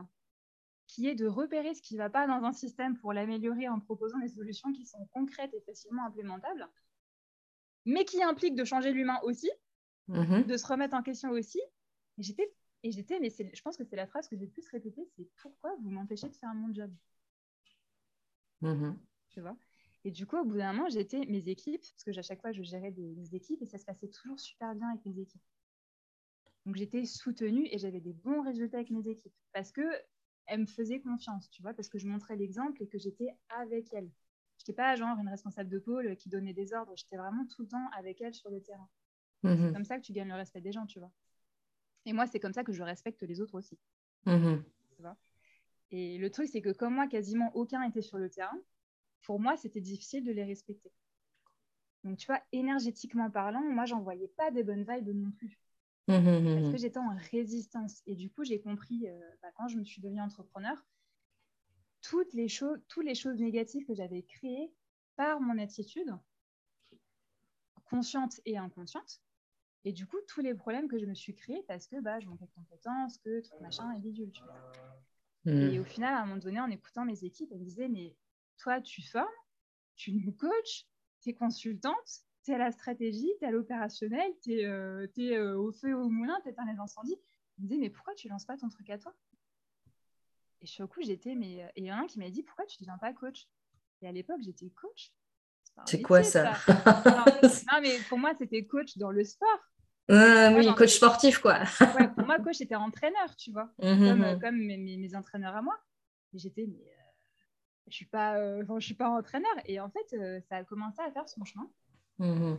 qui 0.88 1.07
est 1.07 1.15
de 1.15 1.27
repérer 1.27 1.75
ce 1.75 1.82
qui 1.82 1.93
ne 1.93 1.99
va 1.99 2.09
pas 2.09 2.25
dans 2.25 2.43
un 2.43 2.51
système 2.51 2.97
pour 2.97 3.13
l'améliorer 3.13 3.69
en 3.69 3.80
proposant 3.80 4.17
des 4.19 4.27
solutions 4.27 4.71
qui 4.73 4.86
sont 4.86 5.05
concrètes 5.13 5.53
et 5.53 5.61
facilement 5.61 6.05
implémentables, 6.05 6.67
mais 7.86 8.05
qui 8.05 8.23
impliquent 8.23 8.55
de 8.55 8.65
changer 8.65 8.91
l'humain 8.91 9.19
aussi, 9.23 9.51
mhm. 10.07 10.45
de 10.45 10.57
se 10.57 10.65
remettre 10.65 10.95
en 10.95 11.03
question 11.03 11.30
aussi. 11.30 11.61
Et 12.17 12.23
j'étais, 12.23 12.51
et 12.82 12.91
j'étais, 12.91 13.19
mais 13.19 13.30
je 13.30 13.61
pense 13.61 13.77
que 13.77 13.84
c'est 13.84 13.95
la 13.95 14.07
phrase 14.07 14.27
que 14.27 14.36
j'ai 14.36 14.45
le 14.45 14.51
plus 14.51 14.67
répétée, 14.69 15.07
c'est 15.15 15.30
pourquoi 15.41 15.75
vous 15.82 15.91
m'empêchez 15.91 16.27
de 16.27 16.36
faire 16.36 16.53
mon 16.55 16.73
job? 16.73 16.91
Mhm. 18.61 18.97
Tu 19.30 19.41
vois? 19.41 19.55
Et 20.06 20.12
du 20.12 20.26
coup, 20.26 20.38
au 20.38 20.45
bout 20.45 20.58
d'un 20.58 20.74
moment, 20.74 20.89
j'étais 20.89 21.26
mes 21.26 21.50
équipes, 21.50 21.82
parce 21.82 22.04
que 22.04 22.18
à 22.18 22.22
chaque 22.22 22.41
fois, 22.41 22.52
je 22.52 22.64
gérais 22.64 22.91
des, 22.91 23.36
équipes 23.36 23.62
et 23.62 23.66
ça 23.66 23.78
se 23.78 23.86
passait 23.86 24.08
toujours 24.08 24.39
super 24.39 24.74
bien 24.76 24.89
avec 24.89 25.06
mes 25.06 25.20
équipes. 25.20 25.41
Donc 26.66 26.76
j'étais 26.76 27.06
soutenue 27.06 27.68
et 27.72 27.78
j'avais 27.78 28.00
des 28.00 28.14
bons 28.14 28.41
résultats 28.41 28.78
avec 28.78 28.91
mes 28.91 29.08
équipes. 29.08 29.34
Parce 29.54 29.72
que 29.72 29.82
elle 30.45 30.62
me 30.62 30.66
faisait 30.66 31.00
confiance, 31.00 31.50
tu 31.50 31.62
vois, 31.62 31.74
parce 31.74 31.89
que 31.89 32.00
je 32.00 32.08
montrais 32.08 32.36
l'exemple 32.36 32.82
et 32.82 32.88
que 32.88 32.97
j'étais 32.97 33.30
avec 33.50 33.93
elle. 33.93 34.10
Je 34.58 34.64
n'étais 34.64 34.74
pas 34.74 34.95
genre 34.95 35.18
une 35.20 35.30
responsable 35.30 35.70
de 35.70 35.80
pôle 35.80 36.16
qui 36.18 36.30
donnait 36.30 36.54
des 36.54 36.74
ordres, 36.74 36.93
j'étais 36.95 37.18
vraiment 37.18 37.45
tout 37.45 37.64
le 37.64 37.68
temps 37.68 37.89
avec 37.97 38.20
elle 38.22 38.34
sur 38.34 38.50
le 38.50 38.62
terrain. 38.62 38.89
C'est 39.43 39.56
mhm. 39.56 39.74
comme 39.74 39.86
ça 39.86 39.97
que 39.97 40.04
tu 40.04 40.12
gagnes 40.12 40.30
le 40.30 40.36
respect 40.36 40.62
des 40.62 40.72
gens, 40.72 40.86
tu 40.86 41.00
vois. 41.00 41.12
Et 42.06 42.14
moi, 42.14 42.26
c'est 42.26 42.39
comme 42.39 42.54
ça 42.54 42.64
que 42.64 42.74
je 42.74 42.84
respecte 42.84 43.22
les 43.22 43.41
autres 43.41 43.56
aussi. 43.56 43.78
Mhm. 44.26 44.64
Tu 44.95 45.02
vois 45.02 45.18
et 45.91 46.18
le 46.18 46.30
truc, 46.30 46.47
c'est 46.47 46.62
que 46.62 46.70
comme 46.70 46.95
moi, 46.95 47.08
quasiment 47.08 47.52
aucun 47.56 47.82
était 47.84 48.02
sur 48.02 48.18
le 48.18 48.30
terrain, 48.30 48.60
pour 49.22 49.39
moi, 49.39 49.57
c'était 49.57 49.82
difficile 49.82 50.24
de 50.24 50.32
les 50.32 50.43
respecter. 50.43 50.91
Donc, 52.03 52.17
tu 52.17 52.28
vois, 52.28 52.41
énergétiquement 52.51 53.30
parlant, 53.30 53.61
moi, 53.61 53.86
j'en 53.86 54.01
voyais 54.01 54.30
pas 54.30 54.51
des 54.51 54.63
bonnes 54.63 54.86
vibes 54.89 55.09
non 55.15 55.32
plus. 55.32 55.59
Mmh, 56.07 56.13
mmh, 56.13 56.39
mmh, 56.39 56.61
parce 56.61 56.72
que 56.72 56.78
j'étais 56.78 56.97
en 56.97 57.15
résistance. 57.32 58.01
Et 58.07 58.15
du 58.15 58.32
coup, 58.32 58.43
j'ai 58.43 58.59
compris, 58.59 59.07
euh, 59.07 59.20
bah, 59.41 59.49
quand 59.55 59.67
je 59.67 59.78
me 59.78 59.84
suis 59.84 60.01
devenue 60.01 60.22
entrepreneur, 60.22 60.76
toutes 62.01 62.34
les, 62.34 62.47
choses, 62.47 62.80
toutes 62.88 63.05
les 63.05 63.15
choses 63.15 63.38
négatives 63.38 63.86
que 63.86 63.93
j'avais 63.93 64.24
créées 64.24 64.72
par 65.15 65.39
mon 65.41 65.59
attitude, 65.59 66.09
consciente 67.86 68.39
et 68.45 68.57
inconsciente. 68.57 69.22
Et 69.86 69.91
du 69.91 70.05
coup, 70.05 70.17
tous 70.28 70.41
les 70.41 70.53
problèmes 70.53 70.88
que 70.88 70.97
je 70.97 71.05
me 71.05 71.13
suis 71.13 71.36
créés 71.36 71.63
parce 71.67 71.88
que 71.88 71.99
bah, 72.01 72.20
je 72.20 72.28
manquais 72.28 72.45
de 72.45 72.51
compétences, 72.51 73.17
que 73.20 73.41
tout 73.41 73.61
machin 73.61 73.91
est 73.93 73.99
bidule. 73.99 74.32
Et 75.45 75.80
au 75.80 75.86
final, 75.86 76.13
à 76.13 76.22
un 76.22 76.26
moment 76.26 76.38
donné, 76.38 76.59
en 76.59 76.70
écoutant 76.70 77.05
mes 77.05 77.24
équipes, 77.24 77.49
elles 77.51 77.59
me 77.59 77.65
disaient 77.65 77.88
Mais 77.88 78.15
toi, 78.60 78.82
tu 78.82 79.01
formes, 79.01 79.28
tu 79.95 80.14
nous 80.14 80.32
coaches, 80.32 80.86
tu 81.22 81.30
es 81.30 81.34
consultante, 81.34 82.24
tu 82.43 82.53
à 82.53 82.57
la 82.57 82.72
stratégie, 82.72 83.32
tu 83.39 83.45
à 83.45 83.51
l'opérationnel, 83.51 84.32
tu 84.43 84.60
es, 84.60 84.66
euh, 84.66 85.07
euh, 85.20 85.57
au 85.57 85.72
feu 85.72 85.95
au 85.95 86.10
moulin, 86.10 86.38
tu 86.43 86.49
éteins 86.49 86.66
les 86.72 86.80
incendies. 86.80 87.18
Il 87.57 87.66
me 87.66 87.70
dit, 87.70 87.78
mais 87.78 87.89
pourquoi 87.89 88.14
tu 88.16 88.30
lances 88.30 88.45
pas 88.45 88.57
ton 88.57 88.70
truc 88.70 88.89
à 88.89 88.97
toi? 88.97 89.14
Et 90.62 90.68
sur 90.68 90.84
le 90.84 90.88
coup, 90.88 91.01
j'étais, 91.01 91.36
mais. 91.36 91.64
Euh, 91.64 91.68
et 91.76 91.82
il 91.82 91.86
y 91.86 91.91
en 91.91 91.97
a 91.97 91.99
un 92.01 92.07
qui 92.07 92.20
m'a 92.20 92.30
dit, 92.30 92.43
pourquoi 92.43 92.66
tu 92.66 92.78
ne 92.82 92.86
deviens 92.86 92.97
pas 92.97 93.14
coach? 93.14 93.47
Et 94.01 94.07
à 94.07 94.12
l'époque, 94.12 94.41
j'étais 94.41 94.70
coach. 94.70 95.14
C'est 95.86 96.01
quoi 96.01 96.24
ça, 96.24 96.55
non, 96.68 97.80
mais 97.82 97.99
pour 98.10 98.18
moi, 98.18 98.34
c'était 98.38 98.66
coach 98.66 98.97
dans 98.97 99.12
le 99.12 99.24
sport. 99.24 99.60
oui, 100.10 100.74
coach 100.76 100.95
sportif, 100.95 101.39
quoi. 101.39 101.64
pour 102.16 102.26
moi, 102.26 102.38
coach, 102.39 102.57
c'était 102.57 102.76
entraîneur, 102.76 103.34
tu 103.38 103.51
vois, 103.51 103.72
mmh, 103.82 104.39
comme, 104.41 104.57
mes, 104.57 105.16
entraîneurs 105.16 105.55
à 105.55 105.62
moi. 105.62 105.80
J'étais, 106.34 106.68
mais 106.68 106.84
je 107.89 107.95
suis 107.95 108.05
pas, 108.05 108.61
je 108.61 108.85
suis 108.85 108.93
pas 108.93 109.09
entraîneur. 109.09 109.53
Et 109.65 109.79
en 109.79 109.89
fait, 109.89 110.41
ça 110.49 110.57
a 110.57 110.63
commencé 110.63 111.01
à 111.01 111.11
faire 111.11 111.27
son 111.27 111.43
chemin. 111.43 111.69
Mmh 112.19 112.57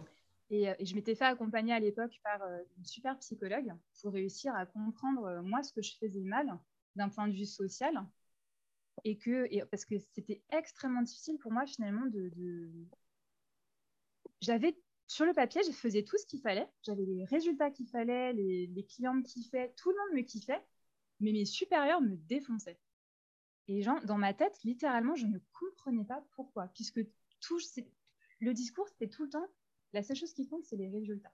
euh, 0.52 0.74
et, 0.78 0.84
je 0.84 0.94
m'étais 0.94 1.14
fait 1.14 1.24
accompagner 1.24 1.72
à 1.72 1.80
l'époque 1.80 2.18
par 2.22 2.42
euh, 2.42 2.58
une 2.78 2.84
super 2.84 3.18
psychologue 3.18 3.72
pour 4.00 4.12
réussir 4.12 4.54
à 4.54 4.66
comprendre, 4.66 5.24
euh, 5.24 5.42
moi, 5.42 5.62
ce 5.62 5.72
que 5.72 5.82
je 5.82 5.96
faisais 5.96 6.22
mal 6.22 6.58
d'un 6.96 7.08
point 7.08 7.28
de 7.28 7.32
vue 7.32 7.46
social. 7.46 8.04
Et 9.04 9.16
que, 9.16 9.46
et, 9.50 9.62
parce 9.70 9.84
que 9.84 9.98
c'était 9.98 10.42
extrêmement 10.50 11.02
difficile 11.02 11.38
pour 11.38 11.52
moi, 11.52 11.66
finalement, 11.66 12.06
de. 12.06 12.30
J'avais 14.40 14.76
sur 15.06 15.24
le 15.24 15.32
papier, 15.32 15.62
je 15.64 15.72
faisais 15.72 16.02
tout 16.02 16.16
ce 16.18 16.26
qu'il 16.26 16.40
fallait. 16.40 16.68
J'avais 16.82 17.04
les 17.04 17.24
résultats 17.24 17.70
qu'il 17.70 17.86
fallait, 17.86 18.32
les, 18.32 18.66
les, 18.66 18.84
clients 18.84 19.14
me 19.14 19.22
kiffaient, 19.22 19.72
tout 19.76 19.90
le 19.90 19.96
monde 19.96 20.18
me 20.18 20.22
kiffait, 20.22 20.62
mais 21.20 21.32
mes 21.32 21.44
supérieurs 21.44 22.00
me 22.00 22.16
défonçaient. 22.16 22.78
Et 23.68 23.82
genre, 23.82 24.00
dans 24.04 24.18
ma 24.18 24.34
tête, 24.34 24.58
littéralement, 24.64 25.14
je 25.14 25.26
ne 25.26 25.38
comprenais 25.52 26.04
pas 26.04 26.24
pourquoi, 26.32 26.68
puisque 26.74 27.00
tout, 27.40 27.58
le 28.40 28.52
discours, 28.52 28.88
c'était 28.88 29.08
tout 29.08 29.24
le 29.24 29.30
temps, 29.30 29.46
la 29.92 30.02
seule 30.02 30.16
chose 30.16 30.32
qui 30.32 30.46
compte, 30.46 30.64
c'est 30.64 30.76
les 30.76 30.88
résultats. 30.88 31.32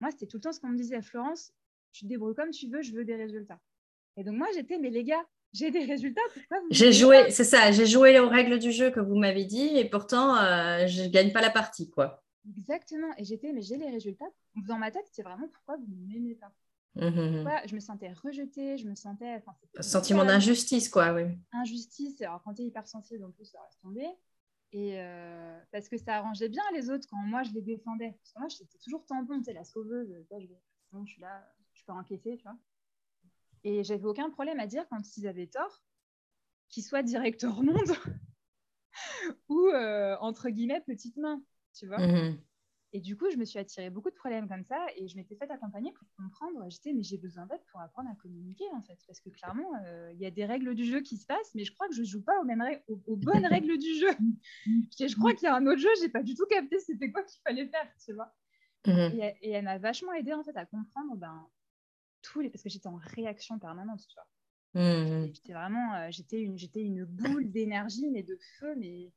Moi, 0.00 0.10
c'était 0.10 0.26
tout 0.26 0.38
le 0.38 0.42
temps 0.42 0.52
ce 0.52 0.60
qu'on 0.60 0.68
me 0.68 0.76
disait 0.76 0.96
à 0.96 1.02
Florence, 1.02 1.52
tu 1.92 2.04
te 2.04 2.08
débrouilles 2.08 2.34
comme 2.34 2.50
tu 2.50 2.68
veux, 2.68 2.82
je 2.82 2.92
veux 2.92 3.04
des 3.04 3.16
résultats. 3.16 3.60
Et 4.16 4.24
donc 4.24 4.36
moi, 4.36 4.48
j'étais, 4.54 4.78
mais 4.78 4.90
les 4.90 5.04
gars, 5.04 5.24
j'ai 5.52 5.70
des 5.70 5.84
résultats, 5.84 6.22
J'ai 6.70 6.92
joué, 6.92 7.30
c'est 7.30 7.44
ça, 7.44 7.70
j'ai 7.72 7.86
joué 7.86 8.18
aux 8.18 8.28
règles 8.28 8.58
du 8.58 8.72
jeu 8.72 8.90
que 8.90 9.00
vous 9.00 9.16
m'avez 9.16 9.44
dit, 9.44 9.76
et 9.76 9.88
pourtant, 9.88 10.36
euh, 10.36 10.86
je 10.86 11.02
ne 11.02 11.08
gagne 11.08 11.32
pas 11.32 11.42
la 11.42 11.50
partie, 11.50 11.90
quoi. 11.90 12.22
Exactement, 12.56 13.12
et 13.18 13.24
j'étais, 13.24 13.52
mais 13.52 13.62
j'ai 13.62 13.76
les 13.76 13.90
résultats. 13.90 14.30
Dans 14.66 14.78
ma 14.78 14.90
tête, 14.90 15.06
c'est 15.12 15.22
vraiment 15.22 15.48
pourquoi 15.48 15.76
vous 15.76 15.86
ne 15.86 16.12
m'aimez 16.12 16.34
pas. 16.34 16.52
Mmh 16.94 17.48
je 17.66 17.74
me 17.74 17.80
sentais 17.80 18.12
rejetée, 18.12 18.76
je 18.76 18.86
me 18.86 18.94
sentais. 18.94 19.42
Sentiment 19.80 20.24
d'injustice, 20.24 20.88
quoi, 20.88 21.14
oui. 21.14 21.24
Injustice, 21.52 22.20
alors 22.20 22.42
quand 22.42 22.54
tu 22.54 22.62
es 22.62 22.66
hypersensible, 22.66 23.24
en 23.24 23.30
plus, 23.30 23.46
ça 23.46 23.60
reste 23.62 23.80
tombé. 23.80 24.06
Et 24.72 25.00
euh, 25.00 25.58
parce 25.70 25.88
que 25.88 25.96
ça 25.96 26.16
arrangeait 26.16 26.48
bien 26.48 26.62
les 26.74 26.90
autres 26.90 27.06
quand 27.10 27.18
moi 27.18 27.42
je 27.42 27.52
les 27.52 27.62
défendais. 27.62 28.12
Parce 28.18 28.32
que 28.32 28.38
moi, 28.38 28.48
j'étais 28.48 28.78
toujours 28.78 29.04
tampon, 29.06 29.38
tu 29.38 29.44
sais, 29.44 29.52
la 29.52 29.64
sauveuse. 29.64 30.08
je, 30.30 30.46
je 31.04 31.12
suis 31.12 31.20
là, 31.20 31.46
je 31.74 31.84
peux 31.84 31.92
encaisser, 31.92 32.36
tu 32.36 32.42
vois. 32.42 32.56
Et 33.64 33.84
j'avais 33.84 34.04
aucun 34.04 34.30
problème 34.30 34.60
à 34.60 34.66
dire 34.66 34.86
quand 34.88 35.16
ils 35.16 35.26
avaient 35.26 35.46
tort, 35.46 35.82
qu'ils 36.68 36.82
soient 36.82 37.02
directeur 37.02 37.62
monde 37.62 37.76
ou 39.48 39.68
euh, 39.68 40.16
entre 40.20 40.48
guillemets 40.48 40.80
petite 40.80 41.16
main, 41.16 41.42
tu 41.74 41.86
vois. 41.86 41.98
Mmh 41.98 42.38
et 42.94 43.00
du 43.00 43.16
coup, 43.16 43.30
je 43.30 43.36
me 43.38 43.44
suis 43.46 43.58
attiré 43.58 43.88
beaucoup 43.88 44.10
de 44.10 44.14
problèmes 44.14 44.46
comme 44.48 44.64
ça 44.64 44.86
et 44.96 45.08
je 45.08 45.16
m'étais 45.16 45.34
fait 45.34 45.50
accompagner 45.50 45.92
pour 45.92 46.06
comprendre. 46.14 46.68
J'étais, 46.68 46.92
mais 46.92 47.02
j'ai 47.02 47.16
besoin 47.16 47.46
d'aide 47.46 47.62
pour 47.70 47.80
apprendre 47.80 48.10
à 48.10 48.14
communiquer 48.16 48.66
en 48.74 48.82
fait. 48.82 48.98
Parce 49.06 49.18
que 49.20 49.30
clairement, 49.30 49.70
euh, 49.86 50.10
il 50.12 50.20
y 50.20 50.26
a 50.26 50.30
des 50.30 50.44
règles 50.44 50.74
du 50.74 50.84
jeu 50.84 51.00
qui 51.00 51.16
se 51.16 51.24
passent, 51.24 51.54
mais 51.54 51.64
je 51.64 51.72
crois 51.72 51.88
que 51.88 51.94
je 51.94 52.04
joue 52.04 52.22
pas 52.22 52.38
aux, 52.40 52.44
mêmes 52.44 52.62
aux, 52.88 53.16
bonnes 53.16 53.46
règles 53.46 53.78
du 53.78 53.94
jeu. 53.94 54.10
je 54.98 55.16
crois 55.16 55.32
qu'il 55.32 55.44
y 55.44 55.48
a 55.48 55.56
un 55.56 55.66
autre 55.66 55.80
jeu, 55.80 55.88
j'ai 56.00 56.10
pas 56.10 56.22
du 56.22 56.34
tout 56.34 56.44
capté 56.46 56.78
c'était 56.80 57.10
quoi 57.10 57.22
qu'il 57.22 57.40
fallait 57.42 57.66
faire, 57.66 57.88
tu 58.04 58.12
vois. 58.12 58.30
Mhm. 58.86 59.20
Et, 59.40 59.50
elle 59.50 59.64
m'a 59.64 59.78
vachement 59.78 60.12
aidé 60.12 60.34
en 60.34 60.44
fait 60.44 60.56
à 60.56 60.66
comprendre 60.66 61.16
ben, 61.16 61.48
tous 62.20 62.40
les. 62.40 62.50
Parce 62.50 62.62
que 62.62 62.68
j'étais 62.68 62.88
en 62.88 62.96
réaction 62.96 63.58
permanente, 63.58 64.00
tu 64.06 64.14
vois. 64.14 64.82
Mhm. 64.82 65.32
J'étais 65.34 65.54
vraiment, 65.54 65.94
euh, 65.94 66.08
j'étais 66.10 66.42
une, 66.42 66.58
j'étais 66.58 66.82
une 66.82 67.04
boule 67.04 67.50
d'énergie, 67.50 68.08
mais 68.10 68.22
de 68.22 68.36
feu. 68.58 68.74
Mais 68.76 69.12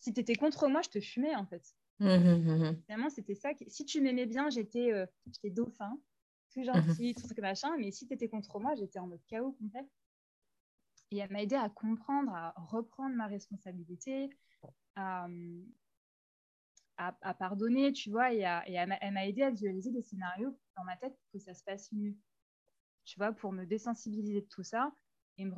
si 0.00 0.12
tu 0.12 0.20
étais 0.20 0.34
contre 0.34 0.68
moi, 0.68 0.82
je 0.82 0.90
te 0.90 1.00
fumais 1.00 1.34
en 1.34 1.46
fait. 1.46 1.74
Mmh, 1.98 2.08
mmh, 2.08 2.70
mmh, 2.70 2.82
Finalement, 2.84 3.10
c'était 3.10 3.34
ça. 3.34 3.50
Si 3.68 3.84
tu 3.84 4.00
m'aimais 4.00 4.26
bien, 4.26 4.50
j'étais 4.50 4.92
euh, 4.92 5.06
dauphin, 5.44 5.98
tout 6.52 6.62
gentil, 6.62 7.14
tout 7.14 7.26
ce 7.26 7.40
machin. 7.40 7.76
Mais 7.78 7.90
si 7.90 8.06
tu 8.06 8.14
étais 8.14 8.28
contre 8.28 8.58
moi, 8.60 8.74
j'étais 8.74 8.98
en 8.98 9.06
mode 9.06 9.24
chaos 9.28 9.52
complet. 9.52 9.86
Et 11.10 11.18
elle 11.18 11.30
m'a 11.30 11.42
aidé 11.42 11.54
à 11.54 11.68
comprendre, 11.70 12.32
à 12.34 12.52
reprendre 12.56 13.14
ma 13.14 13.26
responsabilité, 13.28 14.28
à, 14.96 15.28
à, 16.98 17.34
pardonner, 17.34 17.92
tu 17.92 18.10
vois. 18.10 18.32
Et, 18.34 18.40
et 18.40 18.74
elle 18.74 19.12
m'a 19.12 19.26
aidé 19.26 19.42
à 19.42 19.50
visualiser 19.50 19.90
des 19.90 20.02
scénarios 20.02 20.58
dans 20.76 20.84
ma 20.84 20.96
tête 20.96 21.16
pour 21.16 21.30
que 21.32 21.38
ça 21.38 21.54
se 21.54 21.64
passe 21.64 21.92
mieux. 21.92 22.14
Tu 23.04 23.18
vois, 23.18 23.32
pour 23.32 23.52
me 23.52 23.64
désensibiliser 23.64 24.40
de 24.40 24.46
tout 24.46 24.64
ça 24.64 24.92
et 25.38 25.44
me, 25.44 25.54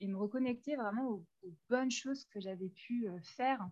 et 0.00 0.06
me 0.06 0.16
reconnecter 0.16 0.76
vraiment 0.76 1.08
aux, 1.08 1.26
aux 1.42 1.54
bonnes 1.70 1.90
choses 1.90 2.26
que 2.26 2.40
j'avais 2.40 2.68
pu 2.68 3.08
euh, 3.08 3.18
faire 3.22 3.66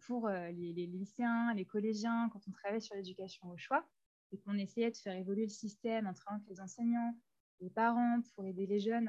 pour 0.00 0.26
euh, 0.26 0.50
les, 0.50 0.86
lycéens, 0.86 1.54
les 1.54 1.64
collégiens, 1.64 2.28
quand 2.32 2.40
on 2.48 2.52
travaillait 2.52 2.80
sur 2.80 2.96
l'éducation 2.96 3.48
au 3.48 3.56
choix, 3.56 3.86
et 4.32 4.38
qu'on 4.38 4.56
essayait 4.58 4.90
de 4.90 4.96
faire 4.96 5.16
évoluer 5.16 5.44
le 5.44 5.50
système 5.50 6.06
en 6.06 6.14
travaillant 6.14 6.42
avec 6.42 6.50
les 6.50 6.60
enseignants, 6.60 7.16
les 7.60 7.70
parents, 7.70 8.20
pour 8.34 8.44
aider 8.44 8.66
les 8.66 8.80
jeunes 8.80 9.08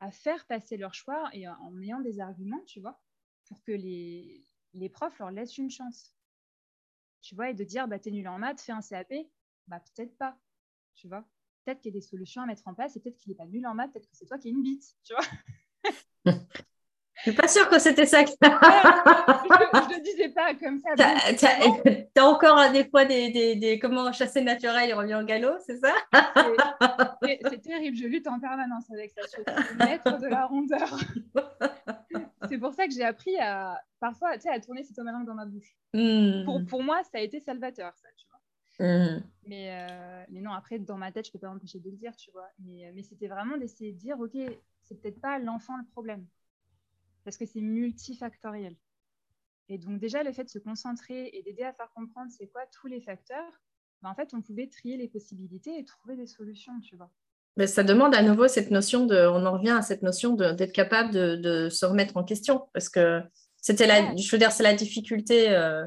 à, 0.00 0.10
faire 0.10 0.46
passer 0.46 0.76
leur 0.76 0.94
choix 0.94 1.28
et 1.32 1.48
en, 1.48 1.80
ayant 1.80 2.00
des 2.00 2.20
arguments, 2.20 2.62
tu 2.66 2.80
vois, 2.80 3.00
pour 3.46 3.62
que 3.62 3.72
les, 3.72 4.44
les 4.74 4.88
profs 4.88 5.18
leur 5.18 5.30
laissent 5.30 5.58
une 5.58 5.70
chance. 5.70 6.14
Tu 7.20 7.34
vois, 7.34 7.50
et 7.50 7.54
de 7.54 7.64
dire, 7.64 7.88
bah, 7.88 7.98
t'es 7.98 8.12
nul 8.12 8.28
en 8.28 8.38
maths, 8.38 8.60
fais 8.60 8.72
un 8.72 8.80
CAP. 8.80 9.12
Bah, 9.66 9.80
peut-être 9.80 10.16
pas, 10.16 10.38
tu 10.94 11.08
vois. 11.08 11.28
Peut-être 11.64 11.80
qu'il 11.80 11.92
y 11.92 11.96
a 11.96 11.98
des 11.98 12.06
solutions 12.06 12.42
à 12.42 12.46
mettre 12.46 12.66
en 12.68 12.74
place 12.74 12.96
et 12.96 13.00
peut-être 13.00 13.16
qu'il 13.16 13.30
n'est 13.30 13.36
pas 13.36 13.46
nul 13.46 13.66
en 13.66 13.74
maths, 13.74 13.92
peut-être 13.92 14.08
que 14.08 14.16
c'est 14.16 14.26
toi 14.26 14.38
qui 14.38 14.48
es 14.48 14.50
une 14.52 14.62
bite, 14.62 14.96
tu 15.02 15.14
vois. 15.14 15.24
Je 17.28 17.32
suis 17.34 17.42
pas 17.42 17.48
sûre 17.48 17.68
que 17.68 17.78
c'était 17.78 18.06
ça. 18.06 18.24
je 18.24 18.32
ne 18.32 19.96
le 19.96 20.02
disais 20.02 20.30
pas 20.30 20.54
comme 20.54 20.80
ça. 20.80 20.94
Tu 21.36 21.44
as, 21.44 22.24
encore 22.26 22.72
des 22.72 22.88
fois 22.88 23.04
des, 23.04 23.30
des, 23.30 23.54
des, 23.54 23.78
comment 23.78 24.10
chasser 24.12 24.40
naturel 24.40 24.88
et 24.88 24.94
revient 24.94 25.16
au 25.16 25.24
galop, 25.24 25.58
c'est 25.66 25.76
ça 25.76 25.92
C'est 27.22 27.60
terrible. 27.60 27.98
Je 27.98 28.06
lutte 28.06 28.26
en 28.28 28.40
permanence 28.40 28.90
avec 28.90 29.10
ça. 29.10 29.20
Je 29.24 29.28
suis 29.28 29.76
maître 29.76 30.18
de 30.18 30.26
la 30.26 30.46
rondeur. 30.46 30.98
c'est 32.48 32.56
pour 32.56 32.72
ça 32.72 32.86
que 32.86 32.94
j'ai 32.94 33.04
appris 33.04 33.36
à 33.38 33.78
parfois 34.00 34.30
à 34.30 34.60
tourner 34.60 34.82
cette 34.84 34.96
langue 34.96 35.26
dans 35.26 35.34
ma 35.34 35.44
bouche. 35.44 35.76
Hmm. 35.92 36.44
Pour, 36.46 36.64
pour, 36.64 36.82
moi, 36.82 37.02
ça 37.12 37.18
a 37.18 37.20
été 37.20 37.40
salvateur, 37.40 37.92
ça, 37.94 38.08
tu 38.16 38.26
vois. 38.30 38.86
Hmm. 38.86 39.22
Mais, 39.44 39.86
euh, 39.86 40.24
mais 40.30 40.40
non, 40.40 40.52
après, 40.52 40.78
dans 40.78 40.96
ma 40.96 41.12
tête, 41.12 41.26
je 41.26 41.30
ne 41.30 41.32
peux 41.32 41.40
pas 41.40 41.52
m'empêcher 41.52 41.78
de 41.78 41.90
le 41.90 41.96
dire, 41.96 42.16
tu 42.16 42.30
vois. 42.30 42.48
Mais, 42.64 42.90
mais 42.94 43.02
c'était 43.02 43.28
vraiment 43.28 43.58
d'essayer 43.58 43.92
de 43.92 43.98
dire, 43.98 44.18
OK, 44.18 44.38
c'est 44.82 44.98
peut-être 44.98 45.20
pas 45.20 45.38
l'enfant 45.38 45.76
le 45.76 45.84
problème 45.92 46.24
parce 47.24 47.36
que 47.36 47.46
c'est 47.46 47.60
multifactoriel. 47.60 48.76
Et 49.68 49.78
donc 49.78 50.00
déjà, 50.00 50.22
le 50.22 50.32
fait 50.32 50.44
de 50.44 50.48
se 50.48 50.58
concentrer 50.58 51.30
et 51.32 51.42
d'aider 51.42 51.62
à 51.62 51.72
faire 51.72 51.90
comprendre 51.94 52.30
c'est 52.36 52.46
quoi 52.46 52.62
tous 52.72 52.86
les 52.86 53.00
facteurs, 53.00 53.60
ben, 54.02 54.10
en 54.10 54.14
fait, 54.14 54.32
on 54.32 54.40
pouvait 54.40 54.68
trier 54.68 54.96
les 54.96 55.08
possibilités 55.08 55.78
et 55.78 55.84
trouver 55.84 56.16
des 56.16 56.26
solutions, 56.26 56.80
tu 56.80 56.96
vois. 56.96 57.10
Mais 57.56 57.66
ça 57.66 57.82
demande 57.82 58.14
à 58.14 58.22
nouveau 58.22 58.46
cette 58.46 58.70
notion 58.70 59.04
de, 59.04 59.16
on 59.16 59.44
en 59.44 59.52
revient 59.52 59.70
à 59.70 59.82
cette 59.82 60.02
notion 60.02 60.34
d'être 60.34 60.72
capable 60.72 61.10
de, 61.10 61.68
se 61.68 61.84
remettre 61.84 62.16
en 62.16 62.22
question, 62.22 62.68
parce 62.72 62.88
que 62.88 63.20
c'était 63.60 63.86
la, 63.86 64.14
je 64.16 64.30
veux 64.30 64.38
dire, 64.38 64.52
c'est 64.52 64.62
la 64.62 64.74
difficulté 64.74 65.50
euh, 65.50 65.84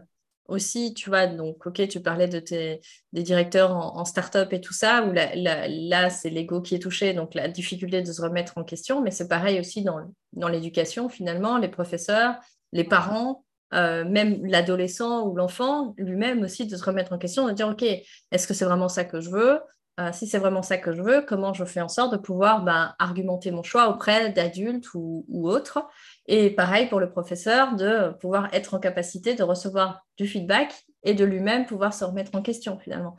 aussi, 0.48 0.94
tu 0.94 1.10
vois, 1.10 1.28
donc, 1.28 1.66
ok, 1.66 1.88
tu 1.88 2.02
parlais 2.02 2.28
de 2.28 2.40
tes, 2.40 2.82
des 3.14 3.24
directeurs 3.24 3.76
en, 3.76 4.06
start-up 4.06 4.52
et 4.54 4.62
tout 4.62 4.74
ça, 4.74 5.06
où 5.06 5.14
là, 5.14 6.10
c'est 6.10 6.30
l'ego 6.30 6.62
qui 6.62 6.76
est 6.76 6.80
touché, 6.80 7.14
donc 7.14 7.34
la 7.34 7.48
difficulté 7.48 8.02
de 8.02 8.12
se 8.12 8.22
remettre 8.22 8.58
en 8.58 8.64
question, 8.64 9.02
mais 9.02 9.12
c'est 9.12 9.28
pareil 9.28 9.60
aussi 9.60 9.84
dans, 9.84 10.48
l'éducation, 10.50 11.10
finalement, 11.10 11.58
les 11.58 11.70
professeurs, 11.70 12.36
les 12.74 12.84
parents, 12.84 13.46
euh, 13.74 14.04
même 14.04 14.46
l'adolescent 14.46 15.26
ou 15.26 15.36
l'enfant 15.36 15.94
lui-même 15.98 16.44
aussi, 16.44 16.68
de 16.68 16.76
se 16.76 16.84
remettre 16.84 17.14
en 17.14 17.18
question, 17.18 17.48
de 17.48 17.54
dire, 17.54 17.70
ok, 17.70 17.84
est-ce 17.84 18.48
que 18.48 18.54
c'est 18.54 18.66
vraiment 18.66 18.90
ça 18.90 19.06
que 19.06 19.22
je 19.22 19.30
veux? 19.30 19.60
Euh, 20.00 20.10
si 20.14 20.26
c'est 20.26 20.40
vraiment 20.40 20.62
ça 20.64 20.78
que 20.78 20.94
je 20.94 21.02
veux, 21.02 21.22
comment 21.22 21.54
je 21.54 21.66
fais 21.66 21.82
en 21.82 21.90
sorte 21.90 22.14
de 22.14 22.18
pouvoir 22.18 22.64
ben, 22.64 22.96
argumenter 22.98 23.52
mon 23.52 23.62
choix 23.62 23.90
auprès 23.90 24.32
d'adultes 24.32 24.94
ou, 24.94 25.26
autres? 25.48 25.86
Et 26.28 26.50
pareil 26.52 26.88
pour 26.88 27.00
le 27.00 27.10
professeur, 27.10 27.76
de 27.76 28.12
pouvoir 28.20 28.54
être 28.54 28.74
en 28.74 28.80
capacité 28.80 29.34
de 29.34 29.44
recevoir 29.44 30.06
du 30.18 30.28
feedback 30.28 30.86
et 31.04 31.14
de 31.14 31.26
lui-même 31.26 31.66
pouvoir 31.66 31.94
se 31.94 32.06
remettre 32.06 32.36
en 32.36 32.42
question 32.42 32.78
finalement. 32.80 33.16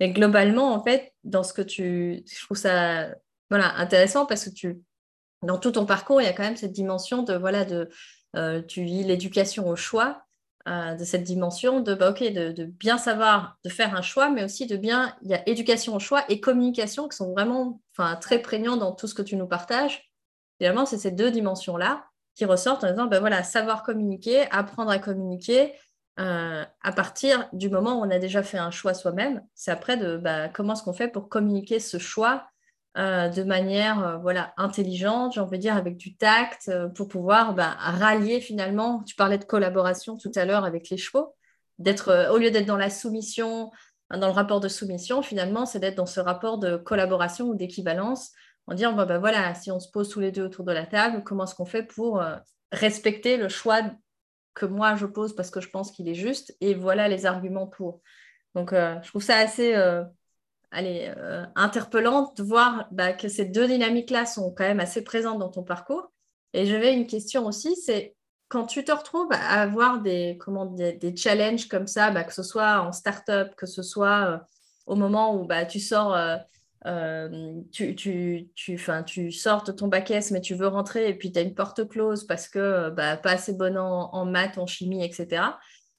Mais 0.00 0.10
globalement, 0.10 0.72
en 0.72 0.82
fait, 0.82 1.12
dans 1.24 1.42
ce 1.42 1.52
que 1.52 1.62
tu... 1.62 2.24
Je 2.26 2.44
trouve 2.44 2.56
ça 2.56 3.08
voilà, 3.50 3.74
intéressant 3.76 4.26
parce 4.26 4.44
que 4.44 4.50
tu... 4.50 4.80
Dans 5.42 5.58
tout 5.58 5.72
ton 5.72 5.86
parcours, 5.86 6.20
il 6.20 6.24
y 6.24 6.28
a 6.28 6.32
quand 6.32 6.42
même 6.42 6.56
cette 6.56 6.72
dimension 6.72 7.22
de, 7.22 7.34
voilà, 7.34 7.64
de, 7.64 7.88
euh, 8.34 8.60
tu 8.60 8.82
vis 8.82 9.04
l'éducation 9.04 9.68
au 9.68 9.76
choix, 9.76 10.24
euh, 10.68 10.94
de 10.96 11.04
cette 11.04 11.22
dimension 11.22 11.80
de, 11.80 11.94
bah, 11.94 12.10
de, 12.10 12.64
bien 12.64 12.98
savoir, 12.98 13.56
de 13.64 13.70
faire 13.70 13.94
un 13.94 14.02
choix, 14.02 14.30
mais 14.30 14.42
aussi 14.42 14.66
de 14.66 14.76
bien, 14.76 15.16
il 15.22 15.30
y 15.30 15.34
a 15.34 15.48
éducation 15.48 15.94
au 15.94 16.00
choix 16.00 16.24
et 16.28 16.40
communication 16.40 17.08
qui 17.08 17.16
sont 17.16 17.32
vraiment 17.32 17.80
très 18.20 18.40
prégnants 18.40 18.76
dans 18.76 18.92
tout 18.92 19.06
ce 19.06 19.14
que 19.14 19.22
tu 19.22 19.36
nous 19.36 19.46
partages. 19.46 20.10
Finalement, 20.58 20.86
c'est 20.86 20.98
ces 20.98 21.12
deux 21.12 21.30
dimensions-là 21.30 22.07
qui 22.38 22.44
ressortent 22.44 22.84
en 22.84 22.90
disant, 22.90 23.06
ben 23.06 23.18
voilà, 23.18 23.42
savoir 23.42 23.82
communiquer, 23.82 24.48
apprendre 24.52 24.92
à 24.92 25.00
communiquer, 25.00 25.74
euh, 26.20 26.64
à 26.82 26.92
partir 26.92 27.48
du 27.52 27.68
moment 27.68 27.98
où 27.98 28.04
on 28.04 28.10
a 28.10 28.20
déjà 28.20 28.44
fait 28.44 28.58
un 28.58 28.70
choix 28.70 28.94
soi-même, 28.94 29.42
c'est 29.56 29.72
après 29.72 29.96
de 29.96 30.16
bah, 30.16 30.48
comment 30.48 30.74
est-ce 30.74 30.84
qu'on 30.84 30.92
fait 30.92 31.08
pour 31.08 31.28
communiquer 31.28 31.80
ce 31.80 31.98
choix 31.98 32.46
euh, 32.96 33.28
de 33.28 33.42
manière 33.42 34.06
euh, 34.06 34.16
voilà, 34.18 34.54
intelligente, 34.56 35.32
j'ai 35.34 35.40
envie 35.40 35.58
de 35.58 35.62
dire, 35.62 35.76
avec 35.76 35.96
du 35.96 36.16
tact, 36.16 36.70
pour 36.94 37.08
pouvoir 37.08 37.54
bah, 37.54 37.74
rallier 37.76 38.40
finalement. 38.40 39.02
Tu 39.02 39.16
parlais 39.16 39.38
de 39.38 39.44
collaboration 39.44 40.16
tout 40.16 40.32
à 40.36 40.44
l'heure 40.44 40.64
avec 40.64 40.90
les 40.90 40.96
chevaux, 40.96 41.34
d'être 41.80 42.30
au 42.32 42.38
lieu 42.38 42.52
d'être 42.52 42.66
dans 42.66 42.76
la 42.76 42.90
soumission, 42.90 43.72
dans 44.12 44.28
le 44.28 44.32
rapport 44.32 44.60
de 44.60 44.68
soumission, 44.68 45.22
finalement, 45.22 45.66
c'est 45.66 45.80
d'être 45.80 45.96
dans 45.96 46.06
ce 46.06 46.20
rapport 46.20 46.58
de 46.58 46.76
collaboration 46.76 47.46
ou 47.46 47.56
d'équivalence, 47.56 48.30
en 48.68 48.74
disant 48.74 48.92
bah, 48.92 49.18
voilà, 49.18 49.54
si 49.54 49.70
on 49.70 49.80
se 49.80 49.90
pose 49.90 50.08
tous 50.08 50.20
les 50.20 50.32
deux 50.32 50.44
autour 50.44 50.64
de 50.64 50.72
la 50.72 50.86
table, 50.86 51.22
comment 51.24 51.44
est-ce 51.44 51.54
qu'on 51.54 51.66
fait 51.66 51.82
pour 51.82 52.22
respecter 52.70 53.36
le 53.36 53.48
choix 53.48 53.80
que 54.54 54.66
moi 54.66 54.94
je 54.96 55.06
pose 55.06 55.34
parce 55.34 55.50
que 55.50 55.60
je 55.60 55.70
pense 55.70 55.90
qu'il 55.90 56.08
est 56.08 56.14
juste, 56.14 56.56
et 56.60 56.74
voilà 56.74 57.08
les 57.08 57.26
arguments 57.26 57.66
pour. 57.66 58.00
Donc, 58.54 58.72
je 58.72 59.08
trouve 59.08 59.22
ça 59.22 59.36
assez 59.36 59.74
allez, 60.70 61.12
euh, 61.16 61.44
interpellante 61.54 62.36
de 62.36 62.42
voir 62.42 62.88
bah, 62.90 63.12
que 63.12 63.28
ces 63.28 63.44
deux 63.44 63.66
dynamiques-là 63.66 64.26
sont 64.26 64.52
quand 64.52 64.64
même 64.64 64.80
assez 64.80 65.02
présentes 65.02 65.38
dans 65.38 65.48
ton 65.48 65.62
parcours. 65.62 66.12
Et 66.52 66.66
j'avais 66.66 66.94
une 66.94 67.06
question 67.06 67.46
aussi, 67.46 67.76
c'est 67.76 68.14
quand 68.48 68.66
tu 68.66 68.84
te 68.84 68.92
retrouves 68.92 69.30
à 69.32 69.60
avoir 69.60 70.00
des, 70.00 70.38
comment, 70.40 70.66
des, 70.66 71.16
challenges 71.16 71.68
comme 71.68 71.86
ça, 71.86 72.10
bah, 72.10 72.24
que 72.24 72.32
ce 72.32 72.42
soit 72.42 72.80
en 72.80 72.92
start-up, 72.92 73.54
que 73.56 73.66
ce 73.66 73.82
soit 73.82 74.26
euh, 74.26 74.38
au 74.86 74.96
moment 74.96 75.34
où 75.34 75.44
bah, 75.44 75.66
tu 75.66 75.80
sors 75.80 76.14
euh, 76.14 76.36
tu, 76.84 77.94
tu, 77.94 78.48
tu, 78.54 78.80
tu 79.06 79.32
sors 79.32 79.64
de 79.64 79.72
ton 79.72 79.88
bac 79.88 80.12
mais 80.30 80.40
tu 80.40 80.54
veux 80.54 80.68
rentrer 80.68 81.08
et 81.08 81.14
puis 81.14 81.32
tu 81.32 81.38
as 81.38 81.42
une 81.42 81.54
porte 81.54 81.88
close 81.88 82.24
parce 82.24 82.48
que 82.48 82.90
bah, 82.90 83.16
pas 83.16 83.32
assez 83.32 83.52
bonne 83.52 83.78
en, 83.78 84.24
maths, 84.24 84.58
en 84.58 84.66
chimie, 84.66 85.04
etc. 85.04 85.42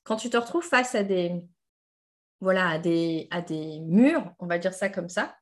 Quand 0.03 0.15
tu 0.15 0.29
te 0.29 0.37
retrouves 0.37 0.63
face 0.63 0.95
à 0.95 1.03
des, 1.03 1.33
voilà, 2.41 2.69
à 2.69 2.79
des, 2.79 3.27
à 3.31 3.41
des 3.41 3.79
murs, 3.81 4.33
on 4.39 4.47
va 4.47 4.57
dire 4.57 4.73
ça 4.73 4.89
comme 4.89 5.09
ça, 5.09 5.35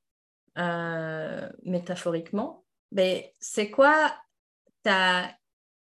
euh, 0.57 1.47
métaphoriquement, 1.63 2.65
mais 2.91 3.33
c'est 3.39 3.69
quoi 3.69 4.13
ta, 4.83 5.29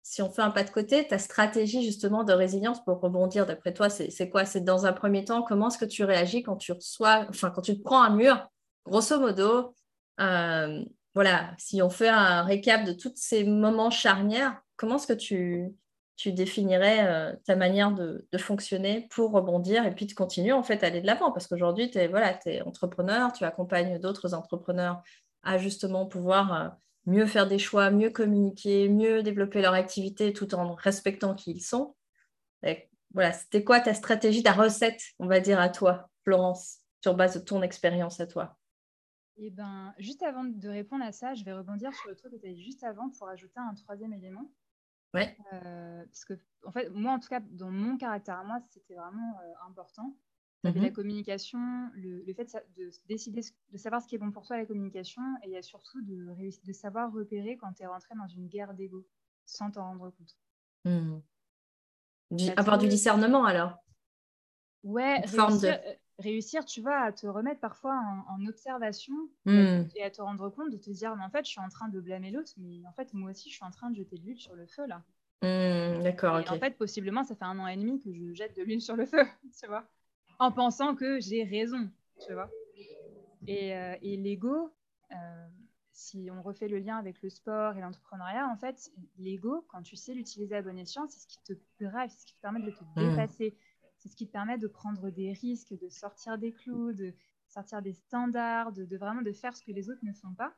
si 0.03 0.21
on 0.21 0.29
fait 0.29 0.41
un 0.41 0.51
pas 0.51 0.63
de 0.63 0.69
côté, 0.69 1.07
ta 1.07 1.17
stratégie 1.17 1.83
justement 1.83 2.23
de 2.23 2.31
résilience 2.33 2.83
pour 2.83 2.99
rebondir, 2.99 3.45
d'après 3.45 3.73
toi, 3.73 3.89
c'est 3.89 4.29
quoi? 4.29 4.45
C'est 4.45 4.61
dans 4.61 4.85
un 4.85 4.93
premier 4.93 5.25
temps, 5.25 5.41
comment 5.41 5.69
est-ce 5.69 5.79
que 5.79 5.85
tu 5.85 6.03
réagis 6.03 6.43
quand 6.43 6.57
tu 6.57 6.73
reçois, 6.73 7.25
enfin 7.29 7.49
quand 7.49 7.61
tu 7.61 7.77
te 7.77 7.81
prends 7.81 8.03
un 8.03 8.15
mur 8.15 8.47
grosso 8.85 9.19
modo, 9.19 9.75
euh, 10.19 10.85
voilà, 11.13 11.53
si 11.57 11.81
on 11.81 11.89
fait 11.89 12.09
un 12.09 12.43
récap 12.43 12.85
de 12.85 12.93
tous 12.93 13.13
ces 13.15 13.43
moments 13.43 13.89
charnières, 13.89 14.61
comment 14.75 14.97
est-ce 14.97 15.07
que 15.07 15.13
tu, 15.13 15.75
définirais 16.31 17.07
euh, 17.07 17.35
ta 17.45 17.55
manière 17.55 17.91
de, 17.91 18.25
fonctionner 18.37 19.07
pour 19.11 19.31
rebondir 19.31 19.85
et 19.85 19.93
puis 19.93 20.05
de 20.05 20.13
continuer 20.13 20.51
en 20.51 20.63
fait 20.63 20.83
à 20.83 20.87
aller 20.87 21.01
de 21.01 21.07
l'avant? 21.07 21.31
Parce 21.31 21.47
qu'aujourd'hui, 21.47 21.89
tu 21.89 21.97
es, 21.97 22.07
voilà, 22.07 22.39
es 22.45 22.61
entrepreneur, 22.61 23.31
tu 23.33 23.43
accompagnes 23.43 23.99
d'autres 23.99 24.33
entrepreneurs 24.33 25.01
à 25.43 25.57
justement 25.57 26.05
pouvoir 26.05 26.53
euh, 26.53 26.69
mieux 27.05 27.25
faire 27.25 27.47
des 27.47 27.59
choix, 27.59 27.91
mieux 27.91 28.09
communiquer, 28.09 28.89
mieux 28.89 29.23
développer 29.23 29.61
leur 29.61 29.73
activité 29.73 30.33
tout 30.33 30.55
en 30.55 30.73
respectant 30.75 31.35
qui 31.35 31.51
ils 31.51 31.61
sont. 31.61 31.95
voilà, 33.13 33.31
c'était 33.31 33.63
quoi 33.63 33.79
ta 33.79 33.93
stratégie, 33.93 34.43
ta 34.43 34.53
recette, 34.53 35.01
on 35.19 35.27
va 35.27 35.39
dire, 35.39 35.59
à 35.59 35.69
toi, 35.69 36.09
Florence, 36.23 36.79
sur 37.01 37.13
base 37.15 37.35
de 37.35 37.39
ton 37.39 37.61
expérience 37.61 38.19
à 38.19 38.27
toi? 38.27 38.57
Et 39.37 39.47
eh 39.47 39.49
ben, 39.49 39.93
juste 39.97 40.23
avant 40.23 40.45
de 40.45 40.69
répondre 40.69 41.03
à 41.03 41.11
ça, 41.11 41.33
je 41.33 41.43
vais 41.43 41.51
rebondir 41.51 41.93
sur 41.93 42.09
le 42.09 42.15
truc 42.15 42.31
que 42.31 42.37
tu 42.37 42.47
as 42.47 42.53
dit 42.53 42.63
juste 42.63 42.83
avant 42.83 43.09
pour 43.09 43.27
ajouter 43.27 43.59
un 43.59 43.73
troisième 43.73 44.13
élément. 44.13 44.49
Ouais. 45.13 45.37
Euh, 45.53 46.05
parce 46.05 46.23
que, 46.23 46.33
en 46.63 46.71
fait, 46.71 46.89
moi, 46.89 47.11
en 47.13 47.19
tout 47.19 47.27
cas, 47.27 47.41
dans 47.41 47.69
mon 47.69 47.97
caractère 47.97 48.39
à 48.39 48.43
moi, 48.43 48.59
c'était 48.69 48.95
vraiment 48.95 49.37
euh, 49.39 49.67
important. 49.67 50.15
La 50.63 50.71
mhm. 50.71 50.91
communication, 50.93 51.59
le, 51.93 52.23
fait 52.33 52.57
de, 52.75 52.89
décider, 53.07 53.41
de 53.71 53.77
savoir 53.77 54.01
ce 54.01 54.07
qui 54.07 54.15
est 54.15 54.17
bon 54.17 54.31
pour 54.31 54.47
toi, 54.47 54.57
la 54.57 54.65
communication, 54.65 55.21
et 55.43 55.49
il 55.49 55.51
y 55.51 55.57
a 55.57 55.61
surtout 55.61 56.01
de, 56.01 56.35
de 56.63 56.73
savoir 56.73 57.11
repérer 57.11 57.55
quand 57.55 57.71
tu 57.73 57.83
es 57.83 57.85
rentré 57.85 58.15
dans 58.15 58.27
une 58.27 58.47
guerre 58.47 58.73
d'ego 58.73 59.05
sans 59.45 59.69
t'en 59.69 59.83
rendre 59.83 60.11
compte. 60.11 60.35
Hmm. 60.85 61.19
avoir 62.57 62.77
du 62.77 62.87
discernement 62.87 63.45
alors 63.45 63.77
Ouais, 64.83 65.25
forme 65.27 65.59
de... 65.59 65.71
Réussir, 66.17 66.63
tu 66.63 66.81
vois, 66.81 66.97
à 66.97 67.11
te 67.11 67.27
remettre 67.27 67.59
parfois 67.59 67.99
en, 68.29 68.45
observation 68.45 69.13
hmm. 69.45 69.83
et, 69.95 70.03
à 70.03 70.09
te 70.09 70.21
rendre 70.21 70.49
compte 70.49 70.71
de 70.71 70.77
te 70.77 70.89
dire, 70.89 71.15
mais 71.15 71.23
en 71.23 71.29
fait, 71.29 71.45
je 71.45 71.51
suis 71.51 71.59
en 71.59 71.67
train 71.67 71.89
de 71.89 71.99
blâmer 71.99 72.31
l'autre, 72.31 72.53
mais 72.57 72.85
en 72.87 72.93
fait, 72.93 73.13
moi 73.13 73.31
aussi, 73.31 73.49
je 73.49 73.55
suis 73.55 73.65
en 73.65 73.71
train 73.71 73.89
de 73.89 73.97
jeter 73.97 74.17
de 74.17 74.23
l'huile 74.23 74.39
sur 74.39 74.55
le 74.55 74.65
feu, 74.65 74.85
là. 74.87 75.03
Hmm, 75.41 76.01
d'accord, 76.03 76.41
En 76.49 76.59
fait, 76.59 76.77
possiblement, 76.77 77.23
ça 77.23 77.35
fait 77.35 77.43
un 77.43 77.59
an 77.59 77.67
et 77.67 77.75
demi 77.75 77.99
que 77.99 78.13
je 78.13 78.33
jette 78.33 78.55
de 78.55 78.63
l'huile 78.63 78.81
sur 78.81 78.95
le 78.95 79.05
feu, 79.05 79.25
tu 79.59 79.67
vois, 79.67 79.83
en 80.39 80.51
pensant 80.51 80.95
que 80.95 81.19
j'ai 81.19 81.43
raison, 81.43 81.89
tu 82.25 82.33
vois. 82.33 82.49
Et, 83.47 83.75
euh, 83.75 83.95
et 84.01 84.17
l'ego, 84.17 84.71
euh, 85.11 85.47
si 85.95 86.29
on 86.31 86.41
refait 86.41 86.67
le 86.67 86.79
lien 86.79 86.97
avec 86.97 87.21
le 87.21 87.29
sport 87.29 87.75
et 87.77 87.81
l'entrepreneuriat, 87.81 88.47
en 88.49 88.57
fait, 88.57 88.91
l'ego, 89.17 89.65
quand 89.69 89.81
tu 89.81 89.95
sais 89.95 90.13
l'utiliser 90.13 90.55
à 90.55 90.61
bon 90.61 90.77
escient, 90.77 91.07
c'est 91.07 91.19
ce 91.19 91.27
qui 91.27 91.39
te 91.43 91.53
drive, 91.83 92.09
c'est 92.09 92.21
ce 92.21 92.25
qui 92.25 92.35
te 92.35 92.41
permet 92.41 92.61
de 92.61 92.71
te 92.71 92.83
hmm. 92.83 93.09
dépasser 93.09 93.55
c'est 94.05 94.11
ce 94.11 94.15
qui 94.15 94.27
te 94.27 94.31
permet 94.31 94.59
de 94.59 94.67
prendre 94.67 95.09
des 95.09 95.33
risques, 95.33 95.73
de 95.73 95.89
sortir 95.89 96.37
des 96.37 96.51
clous, 96.51 96.93
de 96.93 97.15
sortir 97.47 97.81
des 97.81 97.93
standards, 97.93 98.71
de, 98.71 98.95
vraiment 98.97 99.23
de 99.23 99.31
faire 99.31 99.55
ce 99.57 99.63
que 99.63 99.71
les 99.71 99.89
autres 99.89 100.03
ne 100.03 100.13
font 100.13 100.33
pas. 100.35 100.53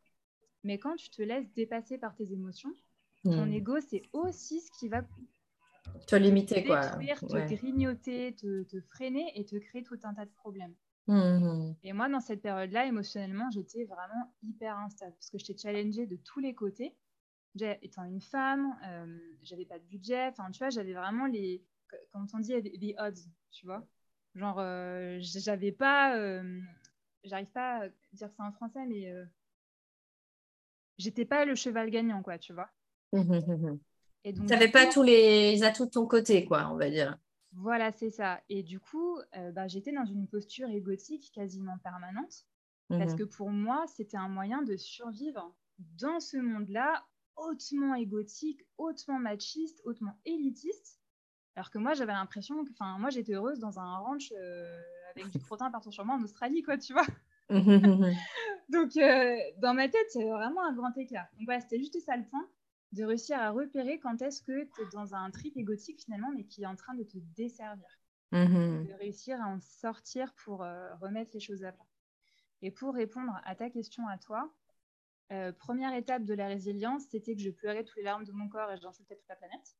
Mais 0.65 0.77
quand 0.77 0.95
tu 0.97 1.09
te 1.09 1.21
laisses 1.21 1.49
dépasser 1.53 1.97
par 1.97 2.13
tes 2.13 2.33
émotions, 2.33 2.73
ton 3.23 3.45
hmm. 3.45 3.53
ego, 3.53 3.79
c'est 3.79 4.01
aussi 4.11 4.59
ce 4.59 4.69
qui 4.77 4.89
va 4.89 5.01
te 6.07 6.15
limiter, 6.17 6.63
te 6.63 6.67
quoi. 6.67 6.81
te 6.81 7.53
grignoter, 7.53 8.35
te, 8.35 8.81
freiner 8.81 9.31
et 9.39 9.45
te 9.45 9.55
créer 9.55 9.83
tout 9.83 9.99
un 10.03 10.13
tas 10.13 10.25
de 10.25 10.31
problèmes. 10.31 10.75
Hmm, 11.07 11.37
hmm. 11.37 11.75
Et 11.83 11.93
moi, 11.93 12.09
dans 12.09 12.19
cette 12.19 12.41
période-là, 12.41 12.85
émotionnellement, 12.85 13.49
j'étais 13.49 13.85
vraiment 13.85 14.35
hyper 14.43 14.77
instable 14.77 15.13
parce 15.13 15.29
que 15.29 15.37
j'étais 15.37 15.57
challengée 15.57 16.05
de 16.05 16.17
tous 16.17 16.41
les 16.41 16.53
côtés. 16.53 16.97
Étant 17.81 18.03
une 18.03 18.21
femme, 18.21 18.77
euh, 18.85 19.17
j'avais 19.41 19.65
pas 19.65 19.79
de 19.79 19.85
budget, 19.85 20.27
enfin, 20.27 20.51
tu 20.51 20.59
vois, 20.59 20.69
j'avais 20.69 20.93
vraiment 20.93 21.25
les, 21.25 21.63
quand 22.11 22.25
on 22.33 22.39
dit 22.39 22.53
les 22.61 22.95
odds, 22.97 23.19
tu 23.51 23.65
vois. 23.65 23.85
Genre, 24.37 24.59
euh, 24.59 25.17
j'avais 25.19 25.71
pas, 25.71 26.15
euh, 26.15 26.59
j'arrive 27.23 27.51
pas 27.51 27.85
à 27.85 27.87
dire 28.13 28.31
ça 28.31 28.43
en 28.43 28.51
français, 28.51 28.85
mais 28.85 29.09
euh, 29.09 29.25
j'étais 30.99 31.25
pas 31.25 31.43
le 31.43 31.55
cheval 31.55 31.89
gagnant, 31.89 32.21
quoi, 32.21 32.37
tu 32.37 32.53
vois. 32.53 32.69
Et 34.23 34.33
donc, 34.33 34.47
n'avais 34.47 34.69
pas 34.69 34.85
tous 34.85 35.01
les 35.01 35.63
atouts 35.63 35.85
de 35.85 35.91
ton 35.91 36.05
côté, 36.05 36.45
quoi, 36.45 36.69
on 36.71 36.75
va 36.75 36.89
dire. 36.89 37.17
Voilà, 37.53 37.91
c'est 37.91 38.11
ça. 38.11 38.41
Et 38.49 38.61
du 38.61 38.79
coup, 38.79 39.19
bah, 39.53 39.67
j'étais 39.67 39.91
dans 39.91 40.05
une 40.05 40.27
posture 40.27 40.69
égotique 40.69 41.31
quasiment 41.33 41.77
permanente, 41.79 42.45
parce 42.89 43.13
mhm. 43.13 43.19
que 43.19 43.23
pour 43.23 43.49
moi, 43.49 43.85
c'était 43.87 44.17
un 44.17 44.29
moyen 44.29 44.61
de 44.61 44.75
survivre 44.75 45.55
dans 45.79 46.19
ce 46.19 46.37
monde-là 46.37 47.03
hautement 47.37 47.95
égotique, 47.95 48.61
hautement 48.77 49.19
machiste, 49.19 49.81
hautement 49.85 50.19
élitiste, 50.25 50.99
alors 51.57 51.71
que 51.71 51.79
moi, 51.79 51.95
j'avais 51.95 52.13
l'impression 52.13 52.63
que, 52.63 52.69
enfin, 52.69 52.99
moi, 52.99 53.09
j'étais 53.09 53.33
heureuse 53.33 53.57
dans 53.57 53.79
un 53.79 53.97
ranch 53.97 54.31
euh, 54.31 54.79
avec 55.09 55.31
du 55.31 55.39
crottin 55.39 55.71
partout 55.71 55.91
sur 55.91 56.05
moi 56.05 56.15
en 56.15 56.21
Australie, 56.21 56.61
quoi, 56.61 56.77
tu 56.77 56.93
vois. 56.93 57.07
Donc, 58.69 58.95
euh, 58.95 59.37
dans 59.57 59.73
ma 59.73 59.89
tête, 59.89 60.05
c'est 60.09 60.23
vraiment 60.23 60.63
un 60.63 60.73
grand 60.73 60.95
écart. 60.99 61.25
Donc, 61.33 61.45
voilà, 61.45 61.59
c'était 61.59 61.79
juste 61.79 61.99
ça 61.99 62.15
le 62.15 62.25
point, 62.25 62.47
de 62.91 63.03
réussir 63.03 63.39
à 63.39 63.49
repérer 63.49 63.97
quand 63.97 64.21
est-ce 64.21 64.43
que 64.43 64.65
tu 64.65 64.81
es 64.81 64.85
dans 64.93 65.15
un 65.15 65.31
trip 65.31 65.57
égotique 65.57 66.03
finalement, 66.03 66.31
mais 66.31 66.43
qui 66.43 66.61
est 66.61 66.67
en 66.67 66.75
train 66.75 66.93
de 66.93 67.01
te 67.01 67.17
desservir. 67.35 67.87
Mm-hmm. 68.33 68.89
De 68.89 68.93
réussir 68.99 69.41
à 69.41 69.47
en 69.47 69.59
sortir 69.59 70.35
pour 70.35 70.63
euh, 70.63 70.93
remettre 71.01 71.31
les 71.33 71.39
choses 71.39 71.63
à 71.63 71.71
plat. 71.71 71.87
Et 72.61 72.69
pour 72.69 72.93
répondre 72.93 73.33
à 73.43 73.55
ta 73.55 73.71
question 73.71 74.07
à 74.07 74.19
toi, 74.19 74.53
première 75.57 75.93
étape 75.95 76.23
de 76.23 76.35
la 76.35 76.47
résilience, 76.47 77.03
c'était 77.09 77.35
que 77.35 77.41
je 77.41 77.49
pleurais 77.49 77.83
tous 77.83 77.97
les 77.97 78.03
larmes 78.03 78.25
de 78.25 78.31
mon 78.31 78.47
corps 78.47 78.71
et 78.71 78.77
j'insultais 78.77 79.15
toute 79.15 79.27
la 79.27 79.35
planète. 79.35 79.75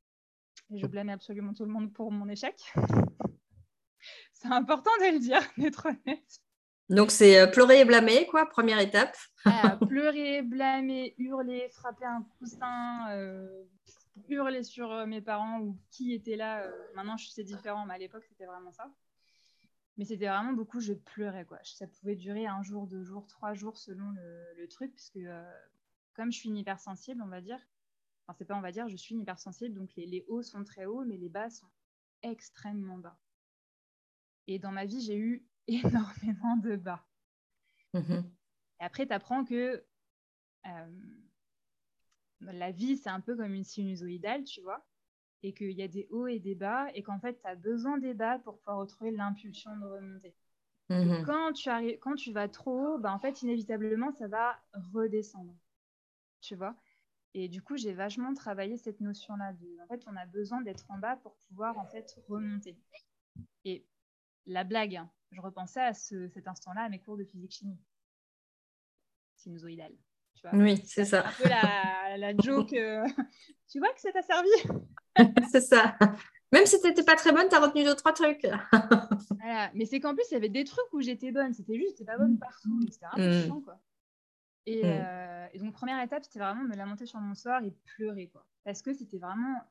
Et 0.74 0.80
je 0.80 0.88
blâmais 0.88 1.14
absolument 1.14 1.54
tout 1.54 1.66
le 1.66 1.72
monde 1.72 1.94
pour 1.94 2.12
mon 2.12 2.28
échec. 2.28 2.56
c'est 4.34 4.52
important 4.52 4.92
de 5.00 5.14
le 5.14 5.20
dire, 5.20 5.42
d'être 5.58 5.86
honnête. 5.86 6.42
Donc, 6.90 7.12
c'est 7.12 7.40
euh, 7.40 7.48
pleurer 7.48 7.82
et 7.82 7.86
blâmer, 7.86 8.28
quoi, 8.28 8.46
première 8.46 8.80
étape. 8.80 9.16
Ah, 9.46 9.78
pleurer, 9.88 10.42
blâmer, 10.42 11.16
hurler, 11.18 11.68
frapper 11.70 12.06
un 12.06 12.26
coussin, 12.38 13.10
euh, 13.12 13.64
hurler 14.30 14.64
sur 14.64 14.92
euh, 14.92 15.06
mes 15.06 15.22
parents 15.22 15.60
ou 15.60 15.78
qui 15.92 16.14
était 16.14 16.38
là. 16.38 16.66
maintenant, 16.96 17.18
c'est 17.18 17.44
différent, 17.44 17.86
mais 17.86 17.96
à 17.96 17.98
l'époque, 17.98 18.24
c'était 18.26 18.46
vraiment 18.46 18.72
ça. 18.72 18.90
Mais 19.98 20.06
c'était 20.06 20.28
vraiment 20.28 20.54
beaucoup, 20.54 20.80
je 20.80 20.94
pleurais, 20.94 21.46
quoi. 21.46 21.58
Ça 21.64 21.88
pouvait 21.88 22.16
durer 22.16 22.46
un 22.46 22.62
jour, 22.62 22.88
deux 22.88 23.04
jours, 23.04 23.28
trois 23.28 23.54
jours 23.54 23.78
selon 23.78 24.12
le, 24.12 24.68
truc, 24.68 24.94
puisque 24.94 25.20
comme 26.14 26.32
je 26.32 26.38
suis 26.38 26.50
une 26.50 26.58
hypersensible, 26.58 27.22
on 27.24 27.28
va 27.28 27.42
dire, 27.42 27.60
enfin 28.28 28.36
c'est 28.38 28.46
pas 28.46 28.58
on 28.58 28.62
va 28.62 28.72
dire, 28.72 28.90
je 28.90 28.98
suis 28.98 29.16
une 29.16 29.22
hypersensible, 29.22 29.74
donc 29.74 29.90
les, 29.96 30.26
hauts 30.28 30.44
sont 30.44 30.64
très 30.64 30.86
hauts, 30.86 31.06
mais 31.06 31.18
les 31.18 31.30
bas 31.30 31.50
sont 31.50 31.68
extrêmement 32.24 32.98
bas. 32.98 33.18
Et 34.48 34.60
dans 34.60 34.72
ma 34.72 34.86
vie, 34.86 35.02
j'ai 35.02 35.18
eu 35.18 35.46
énormément 35.68 36.58
de 36.58 36.76
bas. 36.76 37.06
Mm-hmm. 37.94 38.24
Et 38.80 38.84
après, 38.84 39.08
tu 39.08 39.14
apprends 39.14 39.44
que 39.44 39.84
euh, 40.66 40.86
la 42.42 42.72
vie, 42.72 42.98
c'est 42.98 43.10
un 43.10 43.22
peu 43.22 43.36
comme 43.36 43.54
une 43.54 43.64
sinusoïdale, 43.64 44.44
tu 44.44 44.62
vois, 44.62 44.86
et 45.44 45.54
qu'il 45.54 45.72
y 45.72 45.82
a 45.82 45.88
des 45.88 46.08
hauts 46.10 46.28
et 46.28 46.40
des 46.40 46.56
bas, 46.56 46.88
et 46.94 47.04
qu'en 47.04 47.20
fait, 47.20 47.40
tu 47.42 47.48
as 47.48 47.56
besoin 47.56 47.98
des 47.98 48.14
bas 48.14 48.40
pour 48.40 48.58
pouvoir 48.60 48.80
retrouver 48.80 49.12
l'impulsion 49.12 49.76
de 49.78 49.86
remonter. 49.86 50.36
Mm-hmm. 50.90 51.26
Quand, 51.26 51.54
tu 51.54 51.70
arrives, 51.70 52.00
quand 52.00 52.16
tu 52.16 52.32
vas 52.32 52.48
trop 52.48 52.96
haut, 52.96 52.98
bah, 52.98 53.14
en 53.14 53.20
fait, 53.20 53.42
inévitablement, 53.42 54.12
ça 54.12 54.28
va 54.28 54.58
redescendre. 54.94 55.56
Tu 56.42 56.56
vois? 56.56 56.76
Et 57.34 57.50
du 57.50 57.62
coup, 57.62 57.78
j'ai 57.78 57.94
vachement 57.94 58.34
travaillé 58.34 58.78
cette 58.78 59.00
notion-là. 59.00 59.54
En 59.84 59.88
fait, 59.88 60.04
on 60.08 60.16
a 60.16 60.26
besoin 60.26 60.62
d'être 60.62 60.86
en 60.90 60.98
bas 60.98 61.18
pour 61.18 61.36
pouvoir 61.48 61.78
en 61.78 61.86
fait 61.86 62.20
remonter. 62.28 62.78
Et 63.66 63.86
la 64.46 64.64
blague, 64.64 64.96
hein, 64.96 65.10
je 65.32 65.42
repensais 65.42 65.82
à 65.82 65.94
cet 65.94 66.48
instant-là 66.48 66.84
à 66.84 66.90
mes 66.90 67.00
cours 67.00 67.18
de 67.18 67.26
physique-chimie. 67.26 67.78
Sinusoïdal. 69.36 69.92
Tu 70.36 70.48
vois 70.48 70.58
oui, 70.58 70.82
c'est 70.86 71.06
ça. 71.06 71.28
Un 71.28 71.32
peu 71.32 71.50
la, 71.50 72.18
la 72.18 72.38
joke. 72.38 72.74
Euh, 72.74 73.06
tu 73.70 73.80
vois 73.80 73.92
que 73.94 74.02
ça 74.02 74.12
t'a 74.12 74.22
servi 74.22 74.50
C'est 75.52 75.62
ça. 75.62 75.98
Même 76.52 76.66
si 76.66 76.80
tu 76.80 76.88
n'étais 76.88 77.04
pas 77.04 77.16
très 77.16 77.32
bonne, 77.32 77.50
tu 77.50 77.56
as 77.56 77.60
retenu 77.60 77.84
deux, 77.84 77.96
trois 77.96 78.14
trucs. 78.14 78.48
voilà. 79.40 79.70
Mais 79.74 79.86
c'est 79.86 80.00
qu'en 80.00 80.16
plus, 80.16 80.26
il 80.32 80.36
y 80.36 80.38
avait 80.38 80.50
des 80.50 80.64
trucs 80.64 80.92
où 80.94 81.02
j'étais 81.02 81.32
bonne. 81.32 81.54
C'était 81.54 81.76
juste, 81.76 81.98
j'étais 81.98 82.06
pas 82.06 82.18
bonne 82.18 82.38
partout. 82.40 82.80
C'était 82.90 83.06
un 83.06 83.16
peu 83.16 83.30
mm. 83.30 83.44
chiant, 83.44 83.62
quoi. 83.62 83.80
Mm. 84.68 84.82
Euh, 84.84 85.48
et, 85.54 85.60
donc, 85.60 85.74
première 85.74 86.02
étape, 86.04 86.24
c'était 86.24 86.40
vraiment 86.40 86.64
me 86.64 86.76
lamenter 86.76 87.06
sur 87.06 87.20
mon 87.20 87.36
sort 87.36 87.62
et 87.64 87.72
pleurer, 87.96 88.28
quoi. 88.28 88.46
Parce 88.64 88.82
que 88.82 88.94
c'était 88.94 89.18
vraiment 89.18 89.62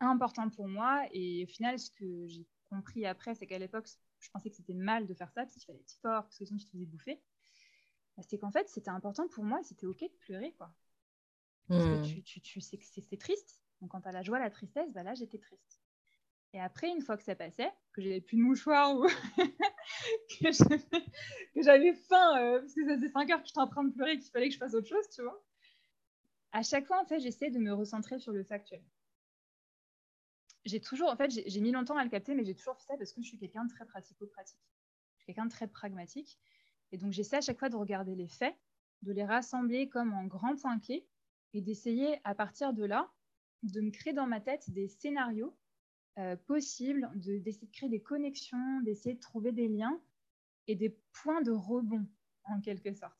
important 0.00 0.50
pour 0.50 0.68
moi. 0.68 1.06
Et 1.12 1.44
au 1.44 1.46
final, 1.46 1.78
ce 1.78 1.90
que 1.90 2.26
j'ai 2.26 2.46
compris 2.70 3.06
après, 3.06 3.34
c'est 3.34 3.46
qu'à 3.46 3.58
l'époque, 3.58 3.88
je 4.20 4.30
pensais 4.30 4.50
que 4.50 4.56
c'était 4.56 4.74
mal 4.74 5.06
de 5.06 5.14
faire 5.14 5.30
ça, 5.32 5.42
parce 5.42 5.54
qu'il 5.54 5.64
fallait 5.64 5.80
être 5.80 5.98
fort, 6.02 6.24
parce 6.24 6.38
que 6.38 6.44
sinon 6.44 6.58
tu 6.58 6.66
te 6.66 6.70
faisais 6.70 6.86
bouffer. 6.86 7.20
bah, 8.16 8.22
c'est 8.28 8.38
qu'en 8.38 8.50
fait, 8.50 8.68
c'était 8.68 8.90
important 8.90 9.26
pour 9.28 9.44
moi, 9.44 9.60
c'était 9.62 9.86
OK 9.86 10.00
de 10.00 10.18
pleurer, 10.20 10.52
quoi. 10.52 10.74
Parce 11.68 11.84
que 11.84 12.00
hmm. 12.00 12.22
tu, 12.22 12.40
tu, 12.40 12.60
sais 12.60 12.78
que 12.78 12.84
c'est 12.84 13.18
triste. 13.18 13.60
Donc, 13.80 13.90
quand 13.90 14.00
tu 14.00 14.08
as 14.08 14.12
la 14.12 14.22
joie, 14.22 14.38
la 14.38 14.50
tristesse, 14.50 14.92
bah 14.92 15.02
là, 15.02 15.14
j'étais 15.14 15.38
triste. 15.38 15.80
Et 16.54 16.60
après, 16.60 16.88
une 16.88 17.02
fois 17.02 17.16
que 17.16 17.22
ça 17.22 17.34
passait, 17.34 17.70
que 17.92 18.00
j'avais 18.00 18.20
plus 18.20 18.36
de 18.36 18.42
mouchoir 18.42 18.96
ou 18.96 19.06
que 20.40 20.50
j'avais 21.56 21.92
faim, 21.94 22.38
euh, 22.38 22.60
parce 22.60 22.74
que 22.74 22.86
ça 22.86 22.94
faisait 22.94 23.08
5 23.08 23.30
heures 23.30 23.42
que 23.42 23.46
j'étais 23.46 23.60
en 23.60 23.68
train 23.68 23.84
de 23.84 23.92
pleurer 23.92 24.18
qu'il 24.18 24.30
fallait 24.30 24.48
que 24.48 24.54
je 24.54 24.58
fasse 24.58 24.74
autre 24.74 24.88
chose, 24.88 25.08
tu 25.14 25.22
vois. 25.22 25.44
À 26.52 26.62
chaque 26.62 26.86
fois, 26.86 27.00
en 27.00 27.04
fait, 27.04 27.20
j'essaie 27.20 27.50
de 27.50 27.58
me 27.58 27.72
recentrer 27.72 28.18
sur 28.18 28.32
le 28.32 28.42
factuel. 28.44 28.82
J'ai 30.64 30.80
toujours, 30.80 31.10
en 31.10 31.16
fait, 31.16 31.30
j'ai 31.30 31.60
mis 31.60 31.70
longtemps 31.70 31.96
à 31.96 32.04
le 32.04 32.10
capter, 32.10 32.34
mais 32.34 32.44
j'ai 32.44 32.54
toujours 32.54 32.76
fait 32.78 32.86
ça 32.86 32.96
parce 32.96 33.12
que 33.12 33.22
je 33.22 33.28
suis 33.28 33.38
quelqu'un 33.38 33.64
de 33.64 33.70
très 33.70 33.84
pratico-pratique. 33.84 34.58
Je 35.16 35.22
suis 35.22 35.26
quelqu'un 35.26 35.46
de 35.46 35.50
très 35.50 35.68
pragmatique. 35.68 36.38
Et 36.92 36.98
donc, 36.98 37.12
j'essaie 37.12 37.36
à 37.36 37.40
chaque 37.42 37.58
fois 37.58 37.68
de 37.68 37.76
regarder 37.76 38.14
les 38.14 38.28
faits, 38.28 38.56
de 39.02 39.12
les 39.12 39.24
rassembler 39.24 39.88
comme 39.88 40.14
en 40.14 40.24
grands 40.24 40.56
points 40.56 40.78
clés 40.78 41.06
et 41.52 41.60
d'essayer 41.60 42.18
à 42.24 42.34
partir 42.34 42.72
de 42.72 42.84
là 42.84 43.10
de 43.62 43.80
me 43.80 43.90
créer 43.90 44.12
dans 44.12 44.26
ma 44.26 44.40
tête 44.40 44.70
des 44.70 44.88
scénarios 44.88 45.56
euh, 46.18 46.36
possibles, 46.36 47.10
d'essayer 47.14 47.66
de, 47.66 47.72
créer 47.72 47.88
des 47.88 48.02
connexions, 48.02 48.80
d'essayer 48.82 49.14
de 49.14 49.20
trouver 49.20 49.52
des 49.52 49.68
liens 49.68 50.00
et 50.66 50.74
des 50.74 50.90
points 51.12 51.42
de 51.42 51.52
rebond 51.52 52.06
en 52.44 52.60
quelque 52.60 52.92
sorte. 52.92 53.18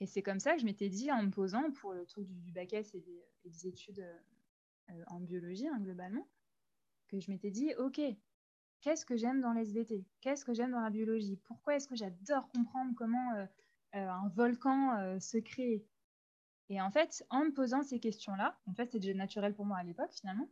Et 0.00 0.06
c'est 0.06 0.22
comme 0.22 0.40
ça 0.40 0.54
que 0.54 0.60
je 0.60 0.66
m'étais 0.66 0.88
dit 0.88 1.10
en 1.10 1.22
me 1.22 1.30
posant 1.30 1.70
pour 1.72 1.92
le 1.92 2.04
truc 2.04 2.26
du, 2.28 2.52
bac 2.52 2.72
S 2.72 2.94
et 2.94 3.04
des, 3.44 3.66
études 3.66 4.00
euh, 4.90 5.04
en 5.06 5.20
biologie 5.20 5.68
hein, 5.68 5.78
globalement, 5.80 6.28
que 7.08 7.20
je 7.20 7.30
m'étais 7.30 7.50
dit, 7.50 7.74
ok, 7.78 8.00
qu'est-ce 8.84 9.06
que 9.06 9.16
j'aime 9.16 9.40
dans 9.40 9.54
l'SVT 9.54 10.04
Qu'est-ce 10.20 10.44
que 10.44 10.52
j'aime 10.52 10.72
dans 10.72 10.80
la 10.80 10.90
biologie? 10.90 11.36
Pourquoi 11.44 11.76
est-ce 11.76 11.88
que 11.88 11.96
j'adore 11.96 12.50
comprendre 12.50 12.92
comment 12.94 13.32
euh, 13.32 13.46
euh, 13.94 14.08
un 14.08 14.28
volcan 14.28 14.98
euh, 14.98 15.18
se 15.18 15.38
crée? 15.38 15.86
Et 16.68 16.82
en 16.82 16.90
fait, 16.90 17.24
en 17.30 17.46
me 17.46 17.50
posant 17.50 17.82
ces 17.82 17.98
questions-là, 17.98 18.58
en 18.66 18.74
fait, 18.74 18.92
c'est 18.92 18.98
déjà 18.98 19.14
naturel 19.14 19.54
pour 19.54 19.64
moi 19.64 19.78
à 19.78 19.82
l'époque 19.82 20.12
finalement, 20.12 20.48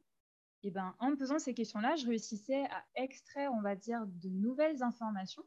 et 0.62 0.70
ben, 0.70 0.94
en 1.00 1.10
me 1.10 1.16
posant 1.16 1.38
ces 1.38 1.54
questions-là, 1.54 1.96
je 1.96 2.06
réussissais 2.06 2.64
à 2.64 2.84
extraire, 2.94 3.52
on 3.52 3.62
va 3.62 3.74
dire, 3.74 4.06
de 4.06 4.28
nouvelles 4.28 4.82
informations. 4.82 5.42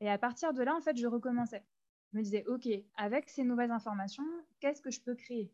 Et 0.00 0.10
à 0.10 0.18
partir 0.18 0.52
de 0.52 0.62
là, 0.62 0.74
en 0.74 0.80
fait, 0.80 0.96
je 0.96 1.06
recommençais. 1.06 1.64
Je 2.12 2.18
me 2.18 2.22
disais, 2.22 2.44
OK, 2.46 2.68
avec 2.96 3.30
ces 3.30 3.44
nouvelles 3.44 3.70
informations, 3.70 4.24
qu'est-ce 4.60 4.82
que 4.82 4.90
je 4.90 5.00
peux 5.00 5.14
créer? 5.14 5.52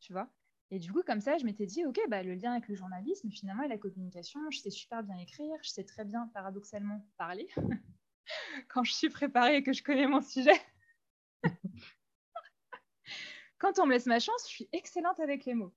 Tu 0.00 0.12
vois? 0.12 0.28
Et 0.70 0.78
du 0.78 0.92
coup, 0.92 1.02
comme 1.02 1.20
ça, 1.20 1.38
je 1.38 1.44
m'étais 1.44 1.66
dit, 1.66 1.84
OK, 1.84 1.98
bah, 2.08 2.22
le 2.22 2.34
lien 2.34 2.52
avec 2.52 2.68
le 2.68 2.74
journalisme, 2.74 3.30
finalement, 3.30 3.62
et 3.62 3.68
la 3.68 3.78
communication, 3.78 4.40
je 4.50 4.58
sais 4.58 4.70
super 4.70 5.02
bien 5.02 5.16
écrire, 5.16 5.56
je 5.62 5.70
sais 5.70 5.84
très 5.84 6.04
bien, 6.04 6.28
paradoxalement, 6.34 7.04
parler 7.16 7.48
quand 8.68 8.84
je 8.84 8.92
suis 8.92 9.08
préparée 9.08 9.56
et 9.56 9.62
que 9.62 9.72
je 9.72 9.82
connais 9.82 10.06
mon 10.06 10.20
sujet. 10.20 10.60
quand 13.58 13.78
on 13.78 13.86
me 13.86 13.92
laisse 13.92 14.06
ma 14.06 14.20
chance, 14.20 14.44
je 14.44 14.52
suis 14.52 14.68
excellente 14.72 15.18
avec 15.20 15.44
les 15.44 15.54
mots. 15.54 15.74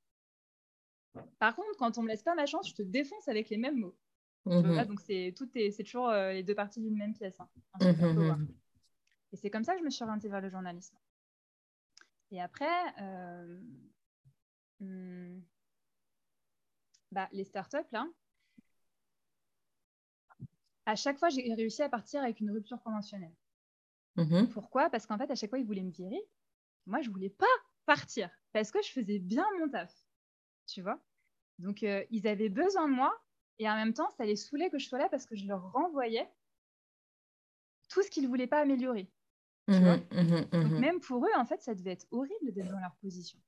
Par 1.40 1.56
contre, 1.56 1.78
quand 1.78 1.98
on 1.98 2.04
me 2.04 2.08
laisse 2.08 2.24
pas 2.24 2.36
ma 2.36 2.46
chance, 2.46 2.70
je 2.70 2.76
te 2.76 2.82
défonce 2.82 3.28
avec 3.28 3.50
les 3.50 3.58
mêmes 3.58 3.80
mots. 3.80 3.96
Mhm. 4.46 4.86
donc 4.88 5.00
c'est 5.00 5.34
tout 5.38 5.50
est, 5.56 5.72
c'est 5.72 5.84
toujours 5.84 6.10
euh, 6.10 6.34
les 6.34 6.44
deux 6.44 6.56
parties 6.56 6.82
d'une 6.82 6.98
même 6.98 7.14
pièce. 7.14 7.40
Hein, 7.40 7.48
mhm. 7.80 8.48
Et 9.32 9.38
c'est 9.38 9.50
comme 9.50 9.64
ça 9.64 9.74
que 9.74 9.80
je 9.80 9.86
me 9.86 9.90
suis 9.90 10.04
orientée 10.04 10.28
vers 10.28 10.42
le 10.42 10.50
journalisme. 10.50 10.98
Et 12.30 12.42
après, 12.42 12.66
euh, 13.00 13.62
Hmm. 14.84 15.40
bah, 17.12 17.30
les 17.32 17.46
startups, 17.46 17.78
là, 17.92 18.08
à 20.86 20.96
chaque 20.96 21.18
fois, 21.18 21.30
j'ai 21.30 21.54
réussi 21.54 21.82
à 21.82 21.90
partir 21.90 22.22
avec 22.22 22.42
une 22.42 22.52
rupture 22.52 22.82
conventionnelle. 22.82 23.34
Mm-hmm. 24.18 24.50
Pourquoi? 24.50 24.90
Parce 24.90 25.06
qu'en 25.06 25.18
fait, 25.18 25.32
à 25.32 25.36
chaque 25.36 25.50
fois, 25.50 25.60
ils 25.60 25.66
voulaient 25.66 25.84
me 25.84 25.92
virer. 25.92 26.22
Moi, 26.86 27.02
je 27.02 27.10
voulais 27.10 27.30
pas 27.30 27.46
partir 27.86 28.30
parce 28.52 28.72
que 28.72 28.82
je 28.84 28.92
faisais 28.92 29.20
bien 29.20 29.46
mon 29.60 29.70
taf. 29.70 29.94
Tu 30.68 30.82
vois. 30.82 31.00
Donc, 31.60 31.84
euh, 31.84 32.04
ils 32.10 32.28
avaient 32.28 32.50
besoin 32.50 32.88
de 32.88 32.94
moi 32.94 33.14
et 33.60 33.70
en 33.70 33.76
même 33.76 33.94
temps, 33.94 34.10
ça 34.18 34.26
les 34.26 34.36
saoulait 34.36 34.70
que 34.70 34.80
je 34.80 34.88
sois 34.88 35.00
là 35.00 35.10
parce 35.10 35.26
que 35.26 35.36
je 35.36 35.46
leur 35.48 35.72
renvoyais 35.72 36.30
tout 37.90 38.02
ce 38.02 38.10
qu'ils 38.10 38.24
ne 38.24 38.28
voulaient 38.28 38.48
pas 38.48 38.62
améliorer. 38.62 39.12
Mm-hmm, 39.68 40.08
mm-hmm, 40.10 40.50
Donc, 40.50 40.80
même 40.80 41.00
pour 41.00 41.26
eux, 41.26 41.32
en 41.36 41.46
fait, 41.46 41.62
ça 41.62 41.76
devait 41.76 41.92
être 41.92 42.08
horrible 42.12 42.52
d'être 42.52 42.72
dans 42.72 42.80
leur 42.80 42.96
position. 42.96 43.40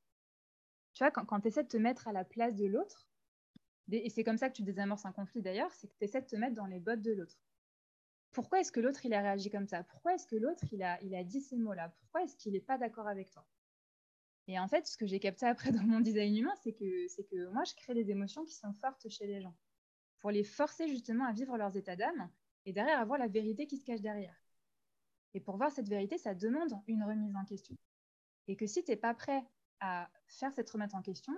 Tu 0.94 1.04
vois, 1.04 1.12
quand, 1.12 1.42
tu 1.42 1.48
essaies 1.48 1.64
de 1.64 1.68
te 1.68 1.78
mettre 1.78 2.08
à 2.08 2.14
la 2.14 2.24
place 2.24 2.56
de 2.56 2.66
l'autre, 2.66 3.08
et 3.92 4.10
c'est 4.10 4.24
comme 4.24 4.38
ça 4.38 4.50
que 4.50 4.56
tu 4.56 4.64
désamorces 4.64 5.06
un 5.06 5.12
conflit 5.12 5.42
d'ailleurs, 5.42 5.72
c'est 5.74 5.88
que 5.88 5.96
tu 5.98 6.06
essaies 6.06 6.22
de 6.22 6.28
te 6.28 6.36
mettre 6.36 6.56
dans 6.56 6.66
les 6.66 6.80
bottes 6.80 7.02
de 7.02 7.12
l'autre. 7.12 7.38
Pourquoi 8.32 8.60
est-ce 8.60 8.72
que 8.72 8.80
l'autre, 8.80 9.06
il 9.06 9.14
a 9.14 9.22
réagi 9.22 9.50
comme 9.50 9.68
ça? 9.68 9.84
Pourquoi 9.84 10.14
est-ce 10.14 10.28
que 10.28 10.36
l'autre, 10.36 10.64
il 10.72 10.84
a, 10.84 11.02
il 11.02 11.16
a 11.16 11.24
dit 11.24 11.42
ces 11.42 11.58
mots-là? 11.58 11.90
Pourquoi 12.00 12.24
est-ce 12.24 12.36
qu'il 12.36 12.54
n'est 12.54 12.62
pas 12.62 12.78
d'accord 12.78 13.08
avec 13.08 13.30
toi? 13.32 13.46
Et 14.48 14.60
en 14.60 14.68
fait, 14.68 14.86
ce 14.88 14.98
que 14.98 15.06
j'ai 15.06 15.20
capté 15.20 15.46
après 15.46 15.72
dans 15.72 15.84
mon 15.84 16.00
design 16.00 16.38
humain, 16.38 16.54
c'est 16.64 16.74
que, 16.74 17.08
c'est 17.08 17.24
que 17.24 17.48
moi, 17.50 17.64
je 17.64 17.74
crée 17.76 17.94
des 17.94 18.12
émotions 18.12 18.46
qui 18.46 18.54
sont 18.54 18.74
fortes 18.74 19.10
chez 19.10 19.28
les 19.28 19.42
gens, 19.42 19.56
pour 20.20 20.32
les 20.32 20.44
forcer 20.44 20.88
justement 20.88 21.26
à 21.26 21.34
vivre 21.34 21.58
leurs 21.58 21.76
états 21.78 21.96
d'âme, 21.96 22.30
et 22.66 22.74
derrière 22.74 23.00
avoir 23.00 23.20
la 23.20 23.28
vérité 23.28 23.68
qui 23.68 23.78
se 23.78 23.86
cache 23.86 24.02
derrière. 24.02 24.36
Et 25.34 25.40
pour 25.40 25.58
voir 25.58 25.72
cette 25.72 25.90
vérité, 25.90 26.18
ça 26.18 26.34
demande 26.34 26.74
une 26.88 27.04
remise 27.04 27.36
en 27.36 27.46
question. 27.46 27.78
Et 28.48 28.56
que 28.56 28.68
si 28.68 28.84
tu 28.84 28.92
n'es 28.92 28.98
pas 28.98 29.14
prêt 29.14 29.44
à 29.82 30.10
faire 30.28 30.54
cette 30.54 30.70
remettre 30.70 30.96
en 30.96 31.02
question, 31.02 31.34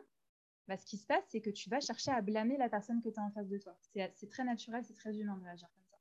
bah, 0.67 0.77
ce 0.77 0.85
qui 0.85 0.97
se 0.97 1.07
passe, 1.07 1.23
c'est 1.29 1.41
que 1.41 1.49
tu 1.49 1.69
vas 1.69 1.79
chercher 1.79 2.11
à 2.11 2.21
blâmer 2.21 2.57
la 2.57 2.69
personne 2.69 3.01
que 3.01 3.09
tu 3.09 3.19
as 3.19 3.23
en 3.23 3.31
face 3.31 3.47
de 3.47 3.57
toi. 3.57 3.77
C'est 4.13 4.29
très 4.29 4.43
naturel, 4.43 4.83
c'est 4.83 4.93
très 4.93 5.17
humain 5.17 5.37
de 5.37 5.43
réagir 5.43 5.69
comme 5.73 5.85
ça. 5.85 5.97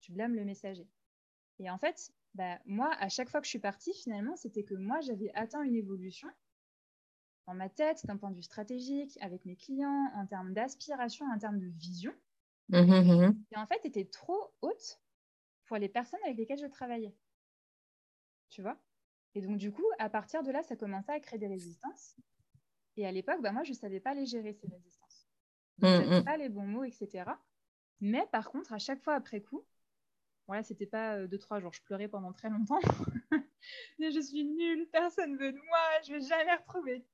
Tu 0.00 0.12
blâmes 0.12 0.34
le 0.34 0.44
messager. 0.44 0.86
Et 1.58 1.70
en 1.70 1.78
fait, 1.78 2.12
bah, 2.34 2.58
moi, 2.66 2.92
à 2.98 3.08
chaque 3.08 3.28
fois 3.28 3.40
que 3.40 3.46
je 3.46 3.50
suis 3.50 3.58
partie, 3.58 3.92
finalement, 3.94 4.36
c'était 4.36 4.64
que 4.64 4.74
moi, 4.74 5.00
j'avais 5.00 5.30
atteint 5.34 5.62
une 5.62 5.76
évolution 5.76 6.28
dans 7.46 7.54
ma 7.54 7.68
tête, 7.68 8.04
d'un 8.06 8.16
point 8.16 8.30
de 8.30 8.36
vue 8.36 8.42
stratégique, 8.42 9.18
avec 9.20 9.44
mes 9.44 9.56
clients, 9.56 10.10
en 10.14 10.26
termes 10.26 10.52
d'aspiration, 10.52 11.26
en 11.26 11.38
termes 11.38 11.58
de 11.58 11.66
vision. 11.66 12.12
Mmh, 12.70 12.78
mmh, 12.78 13.26
mmh. 13.26 13.44
Et 13.52 13.58
en 13.58 13.66
fait, 13.66 13.84
était 13.84 14.06
trop 14.06 14.54
haute 14.62 15.00
pour 15.66 15.76
les 15.76 15.88
personnes 15.88 16.20
avec 16.24 16.38
lesquelles 16.38 16.58
je 16.58 16.66
travaillais. 16.66 17.14
Tu 18.48 18.62
vois? 18.62 18.78
Et 19.34 19.42
donc, 19.42 19.58
du 19.58 19.72
coup, 19.72 19.84
à 19.98 20.08
partir 20.08 20.42
de 20.42 20.50
là, 20.50 20.62
ça 20.62 20.76
commençait 20.76 21.12
à 21.12 21.20
créer 21.20 21.38
des 21.38 21.48
résistances. 21.48 22.16
Et 22.96 23.06
à 23.06 23.12
l'époque, 23.12 23.42
bah, 23.42 23.52
moi, 23.52 23.64
je 23.64 23.70
ne 23.70 23.76
savais 23.76 24.00
pas 24.00 24.14
les 24.14 24.26
gérer, 24.26 24.54
ces 24.54 24.68
résistances. 24.68 25.28
Je 25.78 25.86
ne 25.86 26.04
savais 26.04 26.24
pas 26.24 26.36
les 26.36 26.48
bons 26.48 26.66
mots, 26.66 26.84
etc. 26.84 27.24
Mais 28.00 28.26
par 28.30 28.50
contre, 28.50 28.72
à 28.72 28.78
chaque 28.78 29.02
fois 29.02 29.14
après 29.14 29.40
coup, 29.40 29.64
voilà, 30.46 30.62
c'était 30.62 30.86
pas 30.86 31.16
euh, 31.16 31.26
deux, 31.26 31.38
trois 31.38 31.60
jours, 31.60 31.72
je 31.72 31.82
pleurais 31.82 32.08
pendant 32.08 32.32
très 32.32 32.50
longtemps. 32.50 32.80
Mais 33.98 34.10
je 34.12 34.20
suis 34.20 34.44
nulle, 34.44 34.88
personne 34.92 35.36
veut 35.36 35.52
de 35.52 35.58
moi, 35.58 36.02
je 36.06 36.12
vais 36.12 36.20
jamais 36.20 36.54
retrouver. 36.54 37.04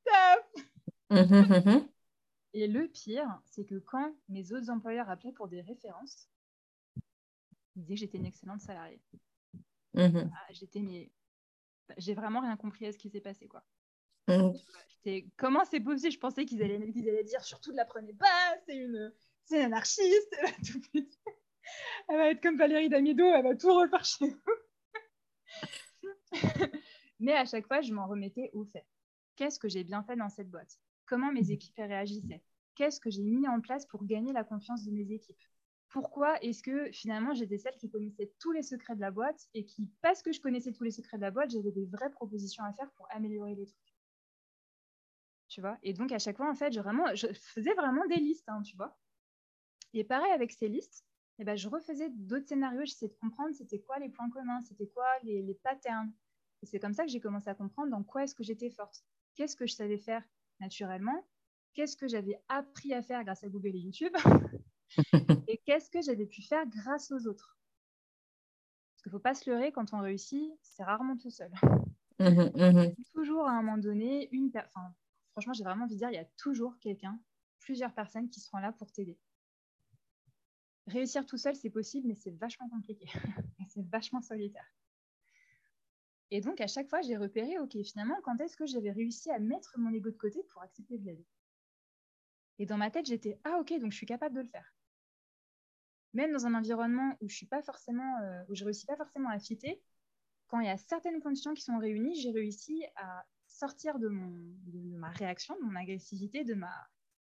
Mmh, 1.11 1.17
mmh, 1.17 1.71
mmh. 1.71 1.89
Et 2.55 2.67
le 2.67 2.89
pire, 2.89 3.41
c'est 3.45 3.65
que 3.65 3.79
quand 3.79 4.15
mes 4.29 4.53
autres 4.53 4.71
employeurs 4.71 5.09
appelaient 5.09 5.33
pour 5.33 5.49
des 5.49 5.61
références, 5.61 6.29
ils 7.77 7.83
disaient 7.83 7.95
que 7.95 8.01
j'étais 8.01 8.19
une 8.19 8.27
excellente 8.27 8.61
salariée. 8.61 9.01
Ah, 9.97 10.47
j'étais 10.51 10.81
mais 10.81 11.11
j'ai 11.97 12.15
vraiment 12.15 12.41
rien 12.41 12.57
compris 12.57 12.87
à 12.87 12.93
ce 12.93 12.99
qui 12.99 13.11
s'est 13.11 13.21
passé, 13.21 13.49
quoi. 13.49 13.65
Mm. 14.29 14.53
Comment 15.37 15.65
c'est 15.65 15.81
possible? 15.81 16.13
Je 16.13 16.19
pensais 16.19 16.45
qu'ils 16.45 16.63
allaient, 16.63 16.77
allaient 16.77 17.25
dire 17.25 17.43
surtout 17.45 17.73
de 17.73 17.77
la 17.77 17.85
prenez 17.85 18.13
pas, 18.13 18.57
c'est 18.67 18.77
une, 18.77 19.13
c'est 19.45 19.59
une 19.59 19.67
anarchiste, 19.67 20.37
tout... 20.93 21.09
elle 22.09 22.17
va 22.17 22.31
être 22.31 22.43
comme 22.43 22.57
Valérie 22.57 22.89
Damido, 22.89 23.25
elle 23.25 23.45
va 23.45 23.57
tout 23.57 23.73
refaire 23.75 24.05
chez. 24.05 24.35
Mais 27.21 27.35
à 27.35 27.45
chaque 27.45 27.67
fois, 27.67 27.81
je 27.81 27.93
m'en 27.93 28.07
remettais 28.07 28.51
au 28.53 28.65
fait. 28.65 28.87
Qu'est-ce 29.37 29.59
que 29.59 29.69
j'ai 29.69 29.85
bien 29.85 30.03
fait 30.03 30.17
dans 30.17 30.29
cette 30.29 30.51
boîte? 30.51 30.79
Comment 31.07 31.33
mes 31.33 31.51
équipes 31.51 31.77
réagissaient? 31.77 32.43
Qu'est-ce 32.75 33.01
que 33.01 33.11
j'ai 33.11 33.23
mis 33.23 33.47
en 33.49 33.61
place 33.61 33.87
pour 33.87 34.05
gagner 34.05 34.33
la 34.33 34.45
confiance 34.45 34.85
de 34.85 34.91
mes 34.91 35.13
équipes? 35.13 35.43
Pourquoi 35.89 36.41
est-ce 36.43 36.63
que 36.63 36.91
finalement 36.93 37.35
j'étais 37.35 37.59
celle 37.59 37.77
qui 37.77 37.91
connaissait 37.91 38.33
tous 38.39 38.53
les 38.53 38.63
secrets 38.63 38.95
de 38.95 39.01
la 39.01 39.11
boîte 39.11 39.49
et 39.55 39.65
qui, 39.65 39.91
parce 40.03 40.23
que 40.23 40.33
je 40.33 40.41
connaissais 40.41 40.73
tous 40.73 40.85
les 40.85 40.93
secrets 40.93 41.17
de 41.17 41.23
la 41.23 41.33
boîte, 41.33 41.51
j'avais 41.51 41.73
des 41.73 41.87
vraies 41.87 42.11
propositions 42.11 42.63
à 42.65 42.73
faire 42.73 42.91
pour 42.93 43.09
améliorer 43.11 43.57
les 43.57 43.67
trucs? 43.67 43.95
Tu 45.49 45.61
vois? 45.61 45.79
Et 45.83 45.93
donc 45.93 46.13
à 46.13 46.19
chaque 46.19 46.37
fois, 46.37 46.49
en 46.49 46.55
fait, 46.55 46.73
je, 46.73 46.81
vraiment, 46.81 47.13
je 47.15 47.27
faisais 47.33 47.75
vraiment 47.75 48.07
des 48.07 48.17
listes, 48.17 48.49
hein, 48.49 48.63
tu 48.63 48.77
vois? 48.77 48.97
Et 49.93 50.05
pareil 50.05 50.31
avec 50.31 50.53
ces 50.53 50.69
listes, 50.69 51.05
eh 51.41 51.45
ben, 51.45 51.57
je 51.57 51.69
refaisais 51.69 52.11
d'autres 52.11 52.49
scénarios, 52.49 52.85
j'essayais 52.85 53.11
de 53.11 53.17
comprendre 53.17 53.55
c'était 53.55 53.81
quoi 53.81 53.99
les 53.99 54.11
points 54.11 54.29
communs, 54.29 54.61
c'était 54.63 54.89
quoi 54.89 55.07
les, 55.23 55.41
les 55.41 55.55
patterns. 55.55 56.13
Et 56.63 56.67
c'est 56.67 56.79
comme 56.79 56.93
ça 56.93 57.05
que 57.05 57.11
j'ai 57.11 57.21
commencé 57.21 57.49
à 57.49 57.55
comprendre 57.55 57.91
dans 57.91 58.03
quoi 58.03 58.25
est-ce 58.25 58.35
que 58.35 58.45
j'étais 58.45 58.69
forte, 58.69 59.03
qu'est-ce 59.35 59.57
que 59.57 59.67
je 59.67 59.73
savais 59.73 59.97
faire 59.97 60.23
naturellement, 60.61 61.27
qu'est-ce 61.73 61.97
que 61.97 62.07
j'avais 62.09 62.39
appris 62.49 62.93
à 62.93 63.01
faire 63.01 63.25
grâce 63.25 63.43
à 63.43 63.49
Google 63.49 63.75
et 63.75 63.79
YouTube? 63.79 64.15
et 65.49 65.57
qu'est-ce 65.65 65.89
que 65.89 66.03
j'avais 66.03 66.27
pu 66.27 66.43
faire 66.43 66.67
grâce 66.67 67.11
aux 67.11 67.27
autres? 67.27 67.59
Parce 68.93 69.03
qu'il 69.05 69.13
ne 69.13 69.17
faut 69.17 69.23
pas 69.23 69.35
se 69.35 69.49
leurrer, 69.49 69.73
quand 69.73 69.95
on 69.95 70.01
réussit, 70.01 70.53
c'est 70.61 70.85
rarement 70.85 71.17
tout 71.17 71.31
seul. 71.31 71.51
Mmh 72.19 72.51
mmh 72.55 72.95
toujours 73.15 73.49
à 73.49 73.53
un 73.53 73.63
moment 73.63 73.79
donné, 73.79 74.29
une 74.31 74.51
enfin, 74.55 74.95
franchement, 75.33 75.55
j'ai 75.55 75.65
vraiment 75.65 75.85
envie 75.85 75.95
de 75.95 76.01
dire, 76.01 76.11
il 76.11 76.17
y 76.17 76.19
a 76.19 76.29
toujours 76.37 76.79
quelqu'un, 76.81 77.19
plusieurs 77.61 77.95
personnes 77.95 78.29
qui 78.29 78.41
seront 78.41 78.59
là 78.59 78.73
pour 78.73 78.93
t'aider. 78.93 79.19
Réussir 80.91 81.25
tout 81.25 81.37
seul, 81.37 81.55
c'est 81.55 81.71
possible, 81.71 82.09
mais 82.09 82.15
c'est 82.15 82.33
vachement 82.33 82.69
compliqué. 82.69 83.07
c'est 83.69 83.87
vachement 83.89 84.21
solitaire. 84.21 84.67
Et 86.33 86.41
donc, 86.41 86.61
à 86.61 86.67
chaque 86.67 86.89
fois, 86.89 87.01
j'ai 87.01 87.17
repéré, 87.17 87.59
OK, 87.59 87.77
finalement, 87.85 88.17
quand 88.23 88.41
est-ce 88.41 88.57
que 88.57 88.67
j'avais 88.67 88.91
réussi 88.91 89.31
à 89.31 89.39
mettre 89.39 89.79
mon 89.79 89.93
ego 89.93 90.11
de 90.11 90.17
côté 90.17 90.43
pour 90.45 90.63
accepter 90.63 90.99
de 90.99 91.07
l'aide? 91.07 91.25
Et 92.59 92.67
dans 92.67 92.77
ma 92.77 92.91
tête, 92.91 93.07
j'étais, 93.07 93.39
ah, 93.45 93.59
OK, 93.61 93.73
donc 93.79 93.93
je 93.93 93.97
suis 93.97 94.07
capable 94.07 94.35
de 94.35 94.41
le 94.41 94.47
faire. 94.47 94.75
Même 96.13 96.33
dans 96.33 96.47
un 96.47 96.55
environnement 96.55 97.17
où 97.21 97.29
je 97.29 97.37
suis 97.37 97.47
pas 97.47 97.63
forcément, 97.63 98.19
euh, 98.23 98.43
où 98.49 98.55
je 98.55 98.65
réussis 98.65 98.87
pas 98.87 98.97
forcément 98.97 99.29
à 99.29 99.39
fitter, 99.39 99.81
quand 100.49 100.59
il 100.59 100.67
y 100.67 100.71
a 100.71 100.77
certaines 100.77 101.21
conditions 101.21 101.55
qui 101.55 101.63
sont 101.63 101.79
réunies, 101.79 102.21
j'ai 102.21 102.33
réussi 102.33 102.85
à 102.97 103.25
sortir 103.47 103.99
de, 104.01 104.09
mon, 104.09 104.31
de 104.67 104.97
ma 104.97 105.11
réaction, 105.11 105.57
de 105.57 105.63
mon 105.63 105.77
agressivité, 105.77 106.43
de, 106.43 106.55
ma, 106.55 106.73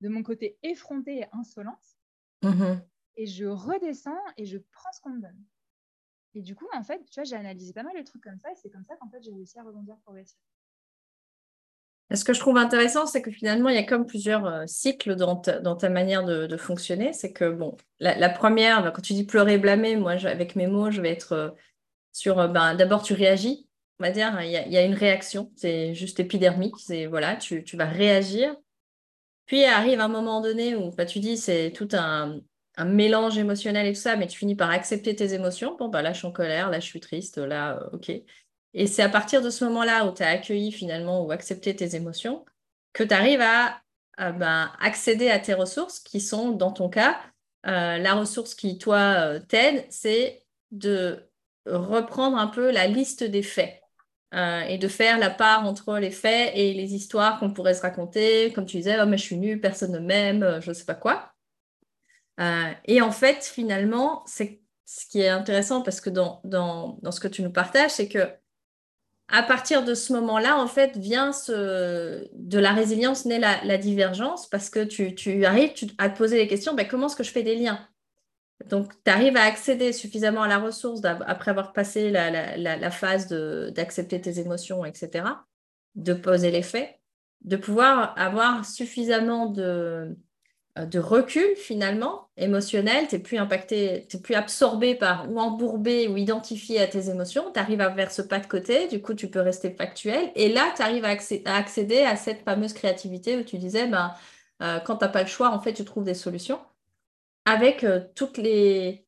de 0.02 0.10
mon 0.10 0.23
côté 0.23 0.57
effronté 0.61 1.19
et 1.19 1.26
insolente. 1.32 1.98
Mmh 2.44 2.82
et 3.18 3.26
je 3.26 3.46
redescends 3.46 4.12
et 4.38 4.46
je 4.46 4.58
prends 4.72 4.92
ce 4.92 5.02
qu'on 5.02 5.12
me 5.12 5.22
donne. 5.22 5.44
Et 6.34 6.42
du 6.42 6.56
coup, 6.56 6.68
en 6.74 6.84
fait, 6.84 7.00
tu 7.10 7.16
vois, 7.16 7.24
j'ai 7.24 7.36
analysé 7.36 7.72
pas 7.74 7.84
mal 7.84 7.96
de 7.98 8.04
trucs 8.04 8.24
comme 8.24 8.40
ça 8.40 8.52
et 8.52 8.56
c'est 8.56 8.70
comme 8.70 8.84
ça 8.84 8.96
qu'en 8.98 9.10
fait, 9.10 9.24
j'ai 9.24 9.32
réussi 9.32 9.58
à 9.58 9.64
rebondir 9.64 9.96
progressivement. 10.04 10.44
Ce 12.14 12.24
que 12.24 12.34
je 12.34 12.40
trouve 12.40 12.58
intéressant, 12.58 13.08
c'est 13.08 13.22
que 13.22 13.32
finalement, 13.32 13.70
il 13.70 13.76
y 13.76 13.80
a 13.80 13.84
comme 13.84 14.06
plusieurs 14.06 14.46
euh, 14.46 14.64
cycles 14.68 15.16
dans 15.16 15.36
ta, 15.38 15.90
manière 15.90 16.24
de, 16.24 16.56
fonctionner. 16.58 17.14
C'est 17.14 17.34
que, 17.34 17.50
bon, 17.50 17.76
la, 18.00 18.30
première, 18.30 18.84
bah, 18.84 18.92
quand 18.92 19.02
tu 19.02 19.14
dis 19.14 19.24
pleurer, 19.24 19.58
blâmer, 19.58 19.96
moi, 19.96 20.12
avec 20.26 20.56
mes 20.56 20.68
mots, 20.68 20.92
je 20.92 21.02
vais 21.02 21.10
être 21.10 21.32
euh, 21.32 21.50
sur, 22.12 22.40
euh, 22.40 22.48
ben, 22.48 22.76
d'abord, 22.76 23.02
tu 23.02 23.14
réagis. 23.14 23.68
On 24.00 24.04
va 24.04 24.12
dire, 24.12 24.40
il 24.42 24.52
y 24.52 24.78
a, 24.78 24.84
une 24.84 24.94
réaction, 24.94 25.52
c'est 25.56 25.96
juste 25.96 26.20
épidermique, 26.20 26.76
c'est, 26.78 27.06
voilà, 27.06 27.38
tu, 27.38 27.64
vas 27.74 27.86
réagir. 27.86 28.56
Puis 29.46 29.64
arrive 29.64 30.02
un 30.02 30.10
moment 30.10 30.42
donné 30.42 30.76
où 30.76 30.92
bah, 30.92 31.06
tu 31.06 31.20
dis, 31.20 31.38
c'est 31.38 31.72
tout 31.72 31.88
un, 31.94 32.42
un 32.77 32.85
mélange 32.85 33.38
émotionnel 33.38 33.88
et 33.88 33.93
tout 33.93 33.99
ça, 33.99 34.15
mais 34.15 34.27
tu 34.27 34.38
finis 34.38 34.56
par 34.56 34.69
accepter 34.69 35.15
tes 35.15 35.34
émotions. 35.34 35.76
Bon, 35.77 35.88
bah 35.89 36.02
là, 36.02 36.14
je 36.14 36.19
suis 36.19 36.27
en 36.27 36.31
colère, 36.31 36.69
là, 36.69 36.80
je 36.80 36.85
suis 36.85 36.99
triste, 36.99 37.38
là, 37.38 37.77
euh, 37.77 37.89
ok. 37.93 38.11
Et 38.73 38.88
c'est 38.88 39.03
à 39.03 39.10
partir 39.10 39.41
de 39.41 39.49
ce 39.49 39.64
moment-là 39.65 40.06
où 40.06 40.14
tu 40.14 40.23
as 40.23 40.30
accueilli 40.30 40.72
finalement 40.72 41.23
ou 41.26 41.31
accepté 41.31 41.76
tes 41.76 41.95
émotions 41.95 42.45
que 42.93 43.03
tu 43.03 43.14
arrives 43.14 43.41
à, 43.41 43.81
ben, 44.18 44.72
accéder 44.80 45.30
à 45.30 45.39
tes 45.39 45.53
ressources 45.53 45.99
qui 45.99 46.19
sont, 46.19 46.52
dans 46.52 46.72
ton 46.72 46.89
cas, 46.89 47.19
euh, 47.68 47.97
la 47.97 48.14
ressource 48.14 48.56
qui, 48.56 48.77
toi, 48.77 48.97
euh, 49.18 49.39
t'aide, 49.39 49.85
c'est 49.89 50.43
de 50.72 51.30
reprendre 51.65 52.38
un 52.38 52.47
peu 52.47 52.72
la 52.72 52.88
liste 52.88 53.23
des 53.23 53.43
faits. 53.43 53.81
et 54.34 54.77
de 54.77 54.88
faire 54.89 55.18
la 55.18 55.30
part 55.30 55.65
entre 55.65 55.97
les 55.97 56.11
faits 56.11 56.52
et 56.56 56.73
les 56.73 56.93
histoires 56.93 57.39
qu'on 57.39 57.53
pourrait 57.53 57.73
se 57.73 57.81
raconter, 57.81 58.52
comme 58.53 58.65
tu 58.65 58.77
disais, 58.77 58.97
oh, 59.02 59.06
mais 59.06 59.18
je 59.18 59.23
suis 59.23 59.38
nulle, 59.38 59.61
personne 59.61 59.93
ne 59.93 59.99
m'aime, 59.99 60.60
je 60.61 60.69
ne 60.69 60.73
sais 60.73 60.84
pas 60.84 60.95
quoi. 60.95 61.35
Euh, 62.40 62.72
et 62.86 63.02
en 63.02 63.12
fait, 63.12 63.45
finalement, 63.45 64.24
c'est 64.26 64.62
ce 64.86 65.06
qui 65.07 65.22
est 65.22 65.30
intéressant 65.30 65.82
parce 65.82 66.02
que 66.02 66.10
dans, 66.10 66.41
dans, 66.44 66.99
dans 67.02 67.12
ce 67.12 67.20
que 67.20 67.28
tu 67.28 67.41
nous 67.41 67.52
partages, 67.52 67.91
c'est 67.91 68.07
que 68.07 68.30
à 69.28 69.41
partir 69.41 69.84
de 69.84 69.95
ce 69.95 70.14
moment-là, 70.14 70.57
en 70.60 70.68
fait, 70.68 70.98
vient 70.98 71.34
ce, 71.34 72.28
de 72.34 72.60
la 72.60 72.74
résilience 72.74 73.26
naît 73.26 73.40
la, 73.40 73.78
divergence 73.78 74.48
parce 74.48 74.70
que 74.70 74.84
tu, 74.84 75.16
tu 75.16 75.45
arrives 75.45 75.74
à 75.98 76.10
te 76.10 76.18
poser 76.18 76.38
les 76.38 76.48
questions, 76.48 76.76
ben, 76.76 76.88
comment 76.88 77.07
est-ce 77.07 77.16
que 77.16 77.24
je 77.24 77.32
fais 77.32 77.41
des 77.41 77.56
liens? 77.56 77.80
Donc, 78.68 78.91
tu 79.03 79.12
arrives 79.12 79.36
à 79.36 79.44
accéder 79.44 79.94
suffisamment 79.94 80.44
à 80.44 80.48
la 80.48 80.60
ressource 80.60 81.02
après 81.03 81.52
avoir 81.52 81.74
passé 81.74 82.12
la, 82.12 82.30
la, 82.57 82.78
la 82.78 82.91
phase 82.91 83.28
d'accepter 83.28 84.22
tes 84.22 84.40
émotions, 84.40 84.86
etc., 84.86 85.26
de 85.95 86.14
poser 86.14 86.52
les 86.52 86.62
faits, 86.62 86.99
de 87.41 87.57
pouvoir 87.57 88.14
avoir 88.18 88.64
suffisamment 88.64 89.48
de, 89.48 90.16
de 90.76 90.99
recul 90.99 91.56
finalement 91.56 92.30
émotionnel, 92.35 93.07
tu 93.07 93.15
n'es 93.15 93.22
plus 93.22 93.38
impacté, 93.38 94.06
tu 94.10 94.18
plus 94.19 94.35
absorbé 94.35 94.95
par 94.95 95.31
ou 95.31 95.39
embourbé 95.39 96.07
ou 96.10 96.18
identifié 96.18 96.81
à 96.81 96.88
tes 96.88 97.10
émotions, 97.10 97.52
tu 97.53 97.60
arrives 97.60 97.80
à 97.80 97.93
faire 97.93 98.11
ce 98.11 98.22
pas 98.22 98.39
de 98.39 98.47
côté, 98.47 98.88
du 98.89 99.02
coup 99.02 99.14
tu 99.14 99.30
peux 99.30 99.39
rester 99.39 99.72
factuel. 99.72 100.31
Et 100.35 100.49
là 100.52 100.73
tu 100.76 100.81
arrives 100.81 101.06
à, 101.06 101.15
accéder 101.56 101.99
à 102.02 102.18
cette 102.18 102.43
fameuse 102.43 102.73
créativité 102.73 103.38
où 103.38 103.43
tu 103.43 103.57
disais 103.57 103.88
ben, 103.88 104.14
euh, 104.61 104.80
quand 104.80 104.97
tu 104.97 105.06
n'as 105.06 105.11
pas 105.11 105.22
le 105.22 105.27
choix, 105.27 105.49
en 105.52 105.60
fait 105.61 105.73
tu 105.73 105.85
trouves 105.85 106.03
des 106.03 106.14
solutions. 106.14 106.60
Avec 107.45 107.84
euh, 107.84 108.02
toutes 108.15 108.38
les, 108.38 109.05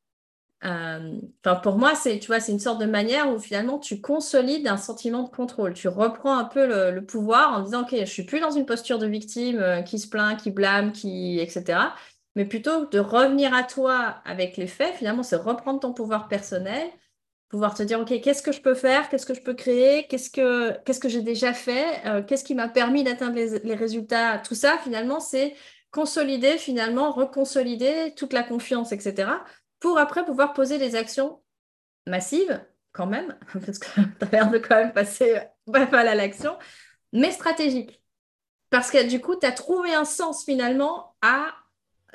euh, 0.63 1.19
pour 1.61 1.77
moi, 1.77 1.93
c'est, 1.93 2.17
une 2.47 2.59
sorte 2.59 2.81
de 2.81 2.85
manière 2.85 3.31
où 3.31 3.39
finalement 3.39 3.77
tu 3.77 4.01
consolides 4.01 4.67
un 4.67 4.77
sentiment 4.77 5.23
de 5.23 5.29
contrôle. 5.29 5.73
Tu 5.73 5.87
reprends 5.87 6.37
un 6.37 6.45
peu 6.45 6.65
le, 6.91 7.05
pouvoir 7.05 7.53
en 7.53 7.61
disant, 7.61 7.83
OK, 7.83 7.95
je 7.99 8.05
suis 8.05 8.23
plus 8.23 8.39
dans 8.39 8.51
une 8.51 8.65
posture 8.65 8.97
de 8.97 9.07
victime 9.07 9.59
euh, 9.59 9.81
qui 9.81 9.99
se 9.99 10.07
plaint, 10.07 10.39
qui 10.39 10.51
blâme, 10.51 10.91
qui, 10.91 11.39
etc. 11.39 11.79
Mais 12.35 12.45
plutôt 12.45 12.85
de 12.85 12.99
revenir 12.99 13.53
à 13.53 13.63
toi 13.63 14.15
avec 14.25 14.57
les 14.57 14.67
faits, 14.67 14.95
finalement, 14.95 15.23
c'est 15.23 15.35
reprendre 15.35 15.79
ton 15.79 15.93
pouvoir 15.93 16.27
personnel, 16.27 16.87
pouvoir 17.49 17.75
te 17.75 17.83
dire, 17.83 17.99
OK, 17.99 18.19
qu'est-ce 18.21 18.41
que 18.41 18.51
je 18.51 18.61
peux 18.61 18.75
faire, 18.75 19.09
qu'est-ce 19.09 19.25
que 19.25 19.33
je 19.35 19.41
peux 19.41 19.53
créer, 19.53 20.07
qu'est-ce 20.07 20.29
que, 20.31 20.71
qu'est-ce 20.85 20.99
que 20.99 21.09
j'ai 21.09 21.21
déjà 21.21 21.53
fait, 21.53 22.01
euh, 22.05 22.23
qu'est-ce 22.23 22.43
qui 22.43 22.55
m'a 22.55 22.67
permis 22.67 23.03
d'atteindre 23.03 23.35
les 23.35 23.75
résultats? 23.75 24.39
Tout 24.39 24.55
ça, 24.55 24.77
finalement, 24.83 25.19
c'est 25.19 25.55
consolider, 25.91 26.57
finalement, 26.57 27.11
reconsolider 27.11 28.13
toute 28.15 28.33
la 28.33 28.43
confiance, 28.43 28.91
etc 28.91 29.27
pour 29.79 29.97
après 29.97 30.25
pouvoir 30.25 30.53
poser 30.53 30.77
des 30.77 30.95
actions 30.95 31.41
massives, 32.05 32.61
quand 32.91 33.07
même, 33.07 33.37
parce 33.65 33.79
que 33.79 33.87
tu 34.19 34.25
as 34.25 34.31
l'air 34.31 34.49
de 34.49 34.57
quand 34.57 34.75
même 34.75 34.93
passer 34.93 35.39
pas 35.71 35.87
mal 35.87 36.07
à 36.07 36.15
l'action, 36.15 36.57
mais 37.13 37.31
stratégiques. 37.31 38.01
Parce 38.69 38.91
que 38.91 39.07
du 39.07 39.21
coup, 39.21 39.35
tu 39.35 39.45
as 39.45 39.51
trouvé 39.51 39.93
un 39.93 40.05
sens 40.05 40.43
finalement 40.43 41.15
à 41.21 41.53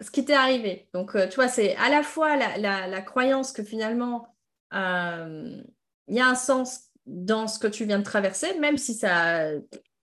ce 0.01 0.11
qui 0.11 0.25
t'est 0.25 0.35
arrivé. 0.35 0.89
Donc, 0.93 1.15
euh, 1.15 1.29
tu 1.29 1.37
vois, 1.37 1.49
c'est 1.49 1.77
à 1.77 1.89
la 1.89 2.03
fois 2.03 2.37
la, 2.37 3.03
croyance 3.03 3.53
que 3.53 3.63
finalement, 3.63 4.35
euh, 4.75 5.63
il 6.09 6.17
y 6.17 6.21
a 6.21 6.27
un 6.27 6.35
sens 6.35 6.91
dans 7.07 7.47
ce 7.47 7.59
que 7.59 7.67
tu 7.67 7.85
viens 7.85 7.99
de 7.99 8.05
traverser, 8.05 8.59
même 8.59 8.77
si 8.77 8.95
ça, 8.95 9.47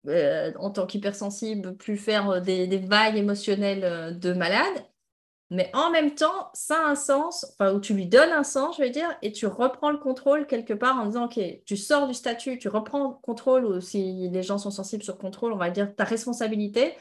euh, 0.07 0.53
en 0.59 0.71
tant 0.71 0.87
qu'hypersensible, 0.87 1.77
pu 1.77 1.97
faire 1.97 2.41
des, 2.41 2.67
des, 2.67 2.79
vagues 2.79 3.17
émotionnelles 3.17 4.19
de 4.19 4.33
malade, 4.33 4.85
mais 5.51 5.71
en 5.73 5.91
même 5.91 6.15
temps, 6.15 6.51
ça 6.53 6.77
a 6.79 6.91
un 6.91 6.95
sens, 6.95 7.47
enfin, 7.53 7.73
où 7.73 7.81
tu 7.81 7.95
lui 7.95 8.07
donnes 8.07 8.33
un 8.33 8.43
sens, 8.43 8.77
je 8.77 8.83
vais 8.83 8.91
dire, 8.91 9.09
et 9.23 9.33
tu 9.33 9.47
reprends 9.47 9.91
le 9.91 9.97
contrôle 9.97 10.47
quelque 10.47 10.75
part 10.75 10.99
en 10.99 11.07
disant, 11.07 11.25
OK, 11.25 11.41
tu 11.65 11.77
sors 11.77 12.07
du 12.07 12.13
statut, 12.13 12.59
tu 12.59 12.69
reprends 12.69 13.09
le 13.09 13.15
contrôle, 13.23 13.65
ou 13.65 13.81
si 13.81 14.29
les 14.29 14.43
gens 14.43 14.59
sont 14.59 14.71
sensibles 14.71 15.03
sur 15.03 15.17
contrôle, 15.17 15.55
on 15.55 15.57
va 15.57 15.71
dire 15.71 15.95
ta 15.97 16.05
responsabilité, 16.05 16.95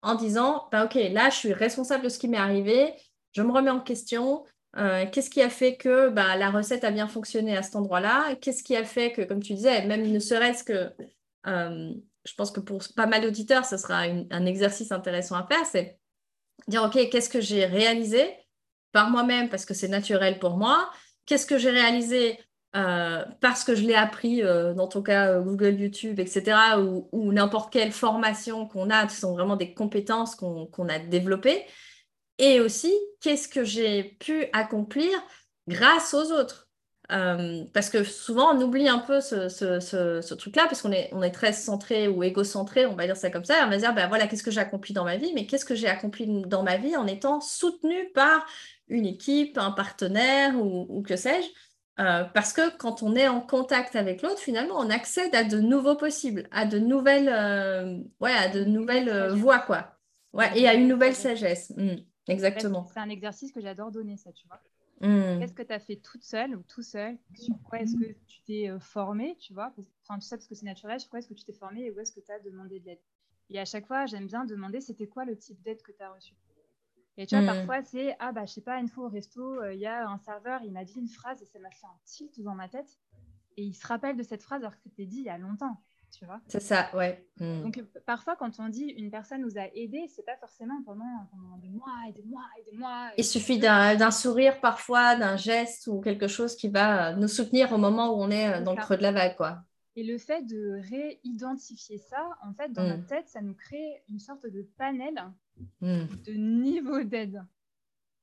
en 0.00 0.14
disant, 0.14 0.68
ben, 0.72 0.86
OK, 0.86 0.94
là, 0.94 1.28
je 1.28 1.36
suis 1.36 1.52
responsable 1.52 2.04
de 2.04 2.08
ce 2.08 2.18
qui 2.18 2.28
m'est 2.28 2.38
arrivé, 2.38 2.94
je 3.32 3.42
me 3.42 3.52
remets 3.52 3.70
en 3.70 3.80
question, 3.80 4.44
euh, 4.78 5.04
qu'est-ce 5.12 5.28
qui 5.28 5.42
a 5.42 5.50
fait 5.50 5.76
que 5.76 6.08
bah, 6.08 6.36
la 6.36 6.50
recette 6.50 6.84
a 6.84 6.90
bien 6.90 7.08
fonctionné 7.08 7.56
à 7.56 7.62
cet 7.62 7.76
endroit-là 7.76 8.36
Qu'est-ce 8.36 8.62
qui 8.62 8.74
a 8.74 8.84
fait 8.84 9.12
que, 9.12 9.20
comme 9.20 9.42
tu 9.42 9.52
disais, 9.52 9.86
même 9.86 10.10
ne 10.10 10.18
serait-ce 10.18 10.64
que, 10.64 10.90
euh, 11.46 11.92
je 12.24 12.34
pense 12.34 12.50
que 12.50 12.60
pour 12.60 12.80
pas 12.96 13.06
mal 13.06 13.20
d'auditeurs, 13.20 13.66
ce 13.66 13.76
sera 13.76 14.04
un 14.30 14.46
exercice 14.46 14.92
intéressant 14.92 15.36
à 15.36 15.46
faire, 15.46 15.66
c'est 15.66 15.98
dire, 16.68 16.82
OK, 16.82 17.08
qu'est-ce 17.10 17.28
que 17.28 17.40
j'ai 17.40 17.64
réalisé 17.64 18.34
par 18.92 19.10
moi-même 19.10 19.48
parce 19.48 19.64
que 19.64 19.74
c'est 19.74 19.88
naturel 19.88 20.38
pour 20.38 20.56
moi? 20.56 20.90
Qu'est-ce 21.26 21.46
que 21.46 21.58
j'ai 21.58 21.70
réalisé 21.70 22.38
euh, 22.74 23.24
parce 23.40 23.64
que 23.64 23.74
je 23.74 23.82
l'ai 23.82 23.94
appris, 23.94 24.42
euh, 24.42 24.72
dans 24.72 24.88
ton 24.88 25.02
cas, 25.02 25.28
euh, 25.28 25.42
Google, 25.42 25.78
YouTube, 25.78 26.18
etc., 26.18 26.56
ou, 27.12 27.32
n'importe 27.32 27.70
quelle 27.72 27.92
formation 27.92 28.66
qu'on 28.66 28.88
a, 28.88 29.08
ce 29.08 29.20
sont 29.20 29.34
vraiment 29.34 29.56
des 29.56 29.74
compétences 29.74 30.34
qu'on 30.34 30.88
a 30.88 30.98
développées. 30.98 31.66
Et 32.38 32.60
aussi, 32.60 32.92
qu'est-ce 33.20 33.48
que 33.48 33.62
j'ai 33.62 34.16
pu 34.20 34.46
accomplir 34.54 35.10
grâce 35.68 36.14
aux 36.14 36.32
autres? 36.32 36.61
Euh, 37.12 37.64
parce 37.74 37.90
que 37.90 38.04
souvent, 38.04 38.56
on 38.56 38.60
oublie 38.62 38.88
un 38.88 38.98
peu 38.98 39.20
ce, 39.20 40.34
truc-là, 40.34 40.64
parce 40.64 40.82
qu'on 40.82 40.92
est, 40.92 41.10
on 41.12 41.22
est 41.22 41.30
très 41.30 41.52
centré 41.52 42.08
ou 42.08 42.22
égocentré, 42.22 42.86
on 42.86 42.94
va 42.94 43.06
dire 43.06 43.16
ça 43.16 43.30
comme 43.30 43.44
ça. 43.44 43.64
on 43.66 43.70
va 43.70 43.76
dire, 43.76 43.94
ben 43.94 44.08
voilà, 44.08 44.26
qu'est-ce 44.26 44.42
que 44.42 44.50
j'ai 44.50 44.60
accompli 44.60 44.94
dans 44.94 45.04
ma 45.04 45.16
vie, 45.16 45.32
mais 45.34 45.46
qu'est-ce 45.46 45.64
que 45.64 45.74
j'ai 45.74 45.88
accompli 45.88 46.26
dans 46.46 46.62
ma 46.62 46.76
vie 46.78 46.96
en 46.96 47.06
étant 47.06 47.40
soutenu 47.40 48.10
par 48.14 48.46
une 48.88 49.06
équipe, 49.06 49.58
un 49.58 49.72
partenaire 49.72 50.54
ou, 50.58 51.02
que 51.02 51.16
sais-je. 51.16 51.48
Euh, 52.02 52.24
parce 52.24 52.54
que 52.54 52.74
quand 52.78 53.02
on 53.02 53.14
est 53.14 53.28
en 53.28 53.42
contact 53.42 53.96
avec 53.96 54.22
l'autre, 54.22 54.40
finalement, 54.40 54.76
on 54.78 54.88
accède 54.88 55.34
à 55.34 55.44
de 55.44 55.60
nouveaux 55.60 55.96
possibles, 55.96 56.48
à 56.50 56.64
de 56.64 56.78
nouvelles, 56.78 57.28
euh, 57.30 57.98
ouais, 58.20 58.32
à 58.32 58.48
de 58.48 58.64
nouvelles 58.64 59.28
voies, 59.32 59.58
quoi. 59.58 59.98
Ouais, 60.32 60.50
et 60.58 60.66
à 60.66 60.72
une 60.72 60.88
nouvelle 60.88 61.14
sagesse. 61.14 61.74
Mmh, 61.76 61.96
exactement. 62.28 62.88
C'est 62.94 63.00
un 63.00 63.10
exercice 63.10 63.52
que 63.52 63.60
j'adore 63.60 63.90
donner, 63.90 64.16
ça, 64.16 64.32
tu 64.32 64.46
vois. 64.46 64.58
Hmm. 65.02 65.40
Qu'est-ce 65.40 65.52
que 65.52 65.62
tu 65.62 65.72
as 65.72 65.80
fait 65.80 65.96
toute 65.96 66.22
seule 66.22 66.54
ou 66.54 66.62
tout 66.62 66.82
seul? 66.82 67.18
Sur 67.34 67.60
quoi 67.64 67.80
est-ce 67.80 67.96
que 67.96 68.12
tu 68.28 68.40
t'es 68.42 68.70
euh, 68.70 68.78
formé, 68.78 69.36
tu 69.40 69.52
vois? 69.52 69.74
Enfin, 70.02 70.18
tu 70.18 70.26
sais 70.26 70.36
parce 70.36 70.46
que 70.46 70.54
c'est 70.54 70.64
naturel, 70.64 71.00
sur 71.00 71.10
quoi 71.10 71.18
est-ce 71.18 71.28
que 71.28 71.34
tu 71.34 71.44
t'es 71.44 71.52
formé 71.52 71.86
et 71.86 71.90
où 71.90 71.98
est-ce 71.98 72.12
que 72.12 72.20
tu 72.20 72.30
as 72.30 72.38
demandé 72.38 72.78
de 72.78 72.86
l'aide? 72.86 73.00
Et 73.50 73.58
à 73.58 73.64
chaque 73.64 73.86
fois, 73.86 74.06
j'aime 74.06 74.26
bien 74.26 74.44
demander 74.44 74.80
c'était 74.80 75.08
quoi 75.08 75.24
le 75.24 75.36
type 75.36 75.60
d'aide 75.62 75.82
que 75.82 75.90
tu 75.90 76.02
as 76.02 76.12
reçu. 76.12 76.34
Et 77.16 77.26
tu 77.26 77.34
vois, 77.34 77.42
hmm. 77.42 77.66
parfois, 77.66 77.82
c'est 77.82 78.16
ah 78.20 78.30
bah, 78.30 78.46
je 78.46 78.52
sais 78.52 78.60
pas, 78.60 78.78
une 78.78 78.88
fois 78.88 79.06
au 79.06 79.08
resto, 79.08 79.60
euh, 79.60 79.74
il 79.74 79.80
y 79.80 79.86
a 79.86 80.08
un 80.08 80.18
serveur, 80.18 80.62
il 80.62 80.72
m'a 80.72 80.84
dit 80.84 80.98
une 80.98 81.08
phrase 81.08 81.42
et 81.42 81.46
ça 81.46 81.58
m'a 81.58 81.70
fait 81.70 81.86
un 81.86 81.98
tilt 82.04 82.40
dans 82.40 82.54
ma 82.54 82.68
tête. 82.68 82.98
Et 83.56 83.64
il 83.64 83.74
se 83.74 83.86
rappelle 83.86 84.16
de 84.16 84.22
cette 84.22 84.42
phrase 84.42 84.62
alors 84.62 84.76
que 84.76 84.82
c'était 84.82 85.04
dit 85.04 85.18
il 85.18 85.24
y 85.24 85.28
a 85.28 85.36
longtemps 85.36 85.82
vois. 86.24 86.40
C'est 86.46 86.60
ça, 86.60 86.90
ouais. 86.94 87.26
Hmm. 87.38 87.62
Donc 87.62 87.82
parfois, 88.06 88.36
quand 88.36 88.60
on 88.60 88.68
dit 88.68 88.84
une 88.84 89.10
personne 89.10 89.42
nous 89.42 89.58
a 89.58 89.66
aidés, 89.74 90.06
c'est 90.08 90.24
pas 90.24 90.36
forcément 90.36 90.82
pendant, 90.84 91.28
des 91.60 91.70
mois 91.70 91.96
et 92.08 92.12
des 92.12 92.22
mois 92.22 92.46
et 92.58 92.70
des 92.70 92.76
mois. 92.76 93.10
Il 93.16 93.24
suffit 93.24 93.58
d'un 93.58 94.10
sourire 94.10 94.60
parfois, 94.60 95.16
d'un 95.16 95.36
geste 95.36 95.86
ou 95.86 96.00
quelque 96.00 96.28
chose 96.28 96.56
qui 96.56 96.68
va 96.68 97.14
nous 97.14 97.28
soutenir 97.28 97.72
au 97.72 97.78
moment 97.78 98.10
où 98.14 98.22
on 98.22 98.30
est, 98.30 98.62
dans 98.62 98.74
le 98.74 98.80
creux 98.80 98.96
de 98.96 99.02
la 99.02 99.12
vague, 99.12 99.36
quoi. 99.36 99.62
Et 99.94 100.04
le 100.04 100.16
fait 100.16 100.42
de 100.42 100.80
réidentifier 100.90 101.98
ça, 101.98 102.26
en 102.42 102.54
fait, 102.54 102.72
dans 102.72 102.84
notre 102.86 103.06
tête, 103.06 103.28
ça 103.28 103.42
nous 103.42 103.54
crée 103.54 104.02
une 104.08 104.18
sorte 104.18 104.46
de 104.46 104.62
panel 104.78 105.14
de 105.80 106.32
niveau 106.32 107.02
d'aide. 107.02 107.44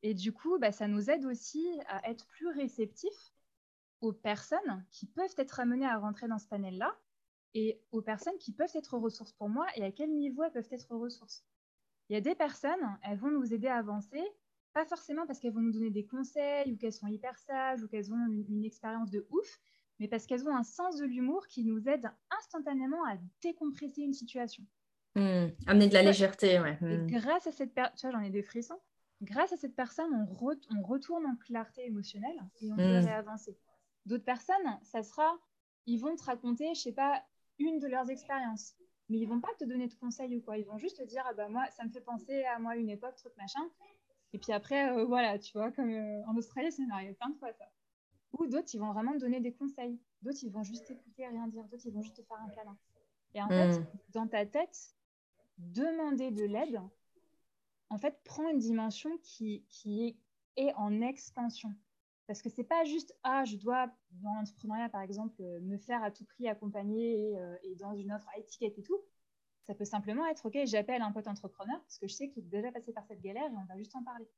Et 0.01 0.13
du 0.13 0.31
coup, 0.31 0.57
bah, 0.59 0.71
ça 0.71 0.87
nous 0.87 1.09
aide 1.09 1.25
aussi 1.25 1.67
à 1.87 2.09
être 2.09 2.25
plus 2.27 2.47
réceptifs 2.47 3.33
aux 4.01 4.13
personnes 4.13 4.85
qui 4.91 5.05
peuvent 5.05 5.33
être 5.37 5.59
amenées 5.59 5.85
à 5.85 5.97
rentrer 5.97 6.27
dans 6.27 6.39
ce 6.39 6.47
panel-là 6.47 6.95
et 7.53 7.81
aux 7.91 8.01
personnes 8.01 8.37
qui 8.39 8.51
peuvent 8.51 8.75
être 8.75 8.97
ressources 8.97 9.33
pour 9.33 9.49
moi 9.49 9.65
et 9.75 9.83
à 9.83 9.91
quel 9.91 10.11
niveau 10.11 10.43
elles 10.43 10.51
peuvent 10.51 10.67
être 10.71 10.95
ressources. 10.95 11.43
Il 12.09 12.13
y 12.13 12.17
a 12.17 12.21
des 12.21 12.35
personnes, 12.35 12.97
elles 13.03 13.17
vont 13.17 13.31
nous 13.31 13.53
aider 13.53 13.67
à 13.67 13.77
avancer, 13.77 14.21
pas 14.73 14.85
forcément 14.85 15.25
parce 15.27 15.39
qu'elles 15.39 15.53
vont 15.53 15.61
nous 15.61 15.71
donner 15.71 15.91
des 15.91 16.05
conseils 16.05 16.71
ou 16.71 16.77
qu'elles 16.77 16.93
sont 16.93 17.07
hyper 17.07 17.37
sages 17.37 17.83
ou 17.83 17.87
qu'elles 17.87 18.11
ont 18.11 18.27
une, 18.27 18.65
expérience 18.65 19.11
de 19.11 19.27
ouf, 19.29 19.59
mais 19.99 20.07
parce 20.07 20.25
qu'elles 20.25 20.47
ont 20.47 20.55
un 20.55 20.63
sens 20.63 20.97
de 20.97 21.05
l'humour 21.05 21.47
qui 21.47 21.63
nous 21.63 21.87
aide 21.87 22.09
instantanément 22.31 23.03
à 23.05 23.17
décompresser 23.41 24.01
une 24.01 24.13
situation. 24.13 24.63
Mmh. 25.15 25.47
amener 25.65 25.87
de 25.87 25.93
la 25.93 26.03
légèreté, 26.03 26.59
ouais. 26.59 26.77
Mmh. 26.81 27.07
grâce 27.07 27.47
à 27.47 27.51
cette 27.51 27.73
personne, 27.73 27.95
tu 27.97 28.07
vois, 28.07 28.19
j'en 28.19 28.25
ai 28.25 28.29
des 28.29 28.43
frissons. 28.43 28.79
Grâce 29.21 29.51
à 29.51 29.57
cette 29.57 29.75
personne, 29.75 30.13
on, 30.13 30.77
on 30.77 30.83
retourne 30.83 31.25
en 31.25 31.35
clarté 31.35 31.85
émotionnelle 31.85 32.39
et 32.61 32.71
on 32.71 32.75
mmh. 32.75 32.77
peut 32.77 33.07
réavancer. 33.07 33.57
D'autres 34.05 34.23
personnes, 34.23 34.79
ça 34.83 35.03
sera, 35.03 35.37
ils 35.85 35.97
vont 35.97 36.15
te 36.15 36.23
raconter, 36.23 36.73
je 36.73 36.81
sais 36.81 36.93
pas, 36.93 37.23
une 37.59 37.79
de 37.79 37.87
leurs 37.87 38.09
expériences. 38.09 38.75
Mais 39.09 39.17
ils 39.19 39.27
vont 39.27 39.39
pas 39.39 39.53
te 39.59 39.65
donner 39.65 39.87
de 39.87 39.93
conseils 39.95 40.35
ou 40.37 40.41
quoi. 40.41 40.57
Ils 40.57 40.65
vont 40.65 40.77
juste 40.77 40.97
te 40.97 41.03
dire, 41.03 41.23
ah 41.27 41.33
bah 41.33 41.49
moi, 41.49 41.65
ça 41.71 41.83
me 41.83 41.89
fait 41.89 42.01
penser 42.01 42.43
à 42.45 42.59
moi 42.59 42.75
une 42.75 42.89
époque, 42.89 43.15
truc 43.15 43.35
machin. 43.37 43.67
Et 44.33 44.39
puis 44.39 44.51
après, 44.51 44.91
euh, 44.91 45.05
voilà, 45.05 45.39
tu 45.39 45.57
vois, 45.57 45.71
comme 45.71 45.89
euh, 45.89 46.25
en 46.27 46.37
Australie, 46.37 46.71
ça 46.71 46.83
m'est 46.83 46.93
arrivé 46.93 47.13
plein 47.13 47.29
de 47.29 47.37
fois 47.37 47.51
ça. 47.53 47.65
Ou 48.37 48.45
d'autres, 48.45 48.69
ils 48.73 48.79
vont 48.79 48.91
vraiment 48.93 49.13
te 49.13 49.19
donner 49.19 49.39
des 49.39 49.53
conseils. 49.53 49.99
D'autres, 50.21 50.43
ils 50.43 50.51
vont 50.51 50.63
juste 50.63 50.89
écouter, 50.91 51.27
rien 51.27 51.47
dire. 51.47 51.63
D'autres, 51.65 51.85
ils 51.85 51.93
vont 51.93 52.01
juste 52.01 52.17
te 52.17 52.21
faire 52.21 52.37
un 52.39 52.49
câlin. 52.49 52.77
Et 53.33 53.41
en 53.41 53.49
fait, 53.49 53.79
hmm. 53.79 53.85
dans 54.09 54.27
ta 54.27 54.45
tête, 54.45 54.95
demander 55.57 56.29
de 56.29 56.43
l'aide, 56.45 56.79
en 57.89 57.97
fait, 57.97 58.21
prend 58.23 58.47
une 58.49 58.59
dimension 58.59 59.17
qui, 59.23 59.65
qui 59.69 60.07
est, 60.07 60.17
est 60.55 60.73
en 60.75 61.01
expansion. 61.01 61.73
Parce 62.29 62.43
que 62.43 62.49
c'est 62.49 62.63
pas 62.63 62.83
juste, 62.83 63.17
ah, 63.23 63.43
je 63.43 63.55
dois, 63.55 63.87
dans 64.21 64.35
l'entrepreneuriat 64.35 64.87
par 64.89 65.01
exemple, 65.01 65.41
euh, 65.41 65.59
me 65.61 65.79
faire 65.79 66.03
à 66.03 66.11
tout 66.11 66.25
prix 66.25 66.47
accompagner 66.47 67.31
et, 67.31 67.39
euh, 67.39 67.55
et, 67.63 67.73
dans 67.73 67.95
une 67.95 68.11
offre 68.11 68.29
à 68.35 68.37
étiquette 68.37 68.77
et 68.77 68.83
tout. 68.83 69.01
Ça 69.63 69.73
peut 69.73 69.83
simplement 69.83 70.27
être, 70.27 70.45
ok, 70.45 70.55
j'appelle 70.65 71.01
un 71.01 71.11
pote 71.11 71.25
entrepreneur 71.25 71.81
parce 71.81 71.97
que 71.97 72.07
je 72.07 72.13
sais 72.13 72.29
qu'il 72.29 72.45
est 72.45 72.49
déjà 72.49 72.71
passé 72.71 72.93
par 72.93 73.03
cette 73.07 73.19
galère 73.21 73.51
et 73.51 73.55
on 73.55 73.65
va 73.65 73.75
juste 73.77 73.95
en 73.95 74.03
parler. 74.03 74.29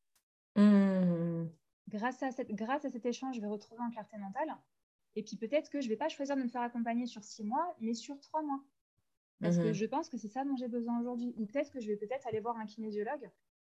Mmh. 0.55 1.49
Grâce, 1.89 2.23
à 2.23 2.31
cette, 2.31 2.49
grâce 2.51 2.85
à 2.85 2.89
cet 2.89 3.05
échange, 3.05 3.35
je 3.35 3.41
vais 3.41 3.47
retrouver 3.47 3.81
en 3.81 3.89
clarté 3.89 4.17
mentale. 4.17 4.55
Et 5.17 5.23
puis 5.23 5.35
peut-être 5.35 5.69
que 5.69 5.81
je 5.81 5.87
ne 5.87 5.89
vais 5.89 5.97
pas 5.97 6.07
choisir 6.07 6.37
de 6.37 6.43
me 6.43 6.47
faire 6.47 6.61
accompagner 6.61 7.07
sur 7.07 7.25
six 7.25 7.43
mois, 7.43 7.75
mais 7.81 7.93
sur 7.93 8.17
trois 8.21 8.41
mois. 8.41 8.63
Parce 9.41 9.57
que 9.57 9.71
mmh. 9.71 9.73
je 9.73 9.85
pense 9.85 10.07
que 10.07 10.15
c'est 10.15 10.29
ça 10.29 10.45
dont 10.45 10.55
j'ai 10.55 10.69
besoin 10.69 10.97
aujourd'hui. 11.01 11.33
Ou 11.35 11.45
peut-être 11.45 11.71
que 11.71 11.81
je 11.81 11.89
vais 11.89 11.97
peut-être 11.97 12.25
aller 12.25 12.39
voir 12.39 12.55
un 12.55 12.65
kinésiologue 12.65 13.29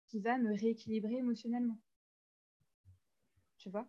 qui 0.09 0.20
va 0.20 0.36
me 0.36 0.52
rééquilibrer 0.52 1.14
émotionnellement. 1.14 1.78
Tu 3.56 3.70
vois? 3.70 3.88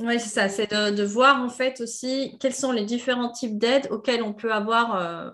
Oui, 0.00 0.18
c'est 0.18 0.28
ça, 0.28 0.48
c'est 0.48 0.70
de, 0.70 1.02
voir 1.02 1.42
en 1.42 1.50
fait 1.50 1.80
aussi 1.82 2.36
quels 2.40 2.54
sont 2.54 2.72
les 2.72 2.84
différents 2.84 3.30
types 3.30 3.58
d'aides 3.58 3.88
auxquels 3.90 4.22
on 4.22 4.32
peut 4.32 4.52
avoir, 4.52 4.96
euh, 4.96 5.30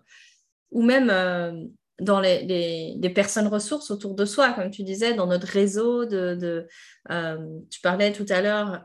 ou 0.73 0.83
même 0.83 1.09
euh, 1.09 1.65
dans 2.01 2.21
les, 2.21 3.13
personnes 3.15 3.47
ressources 3.47 3.93
autour 3.93 4.15
de 4.15 4.25
soi, 4.25 4.53
comme 4.55 4.71
tu 4.71 4.83
disais, 4.83 5.15
dans 5.15 5.27
notre 5.27 5.47
réseau. 5.47 6.05
De, 6.05 6.67
euh, 7.11 7.61
tu 7.71 7.81
parlais 7.81 8.13
tout 8.13 8.27
à 8.29 8.43
l'heure 8.43 8.83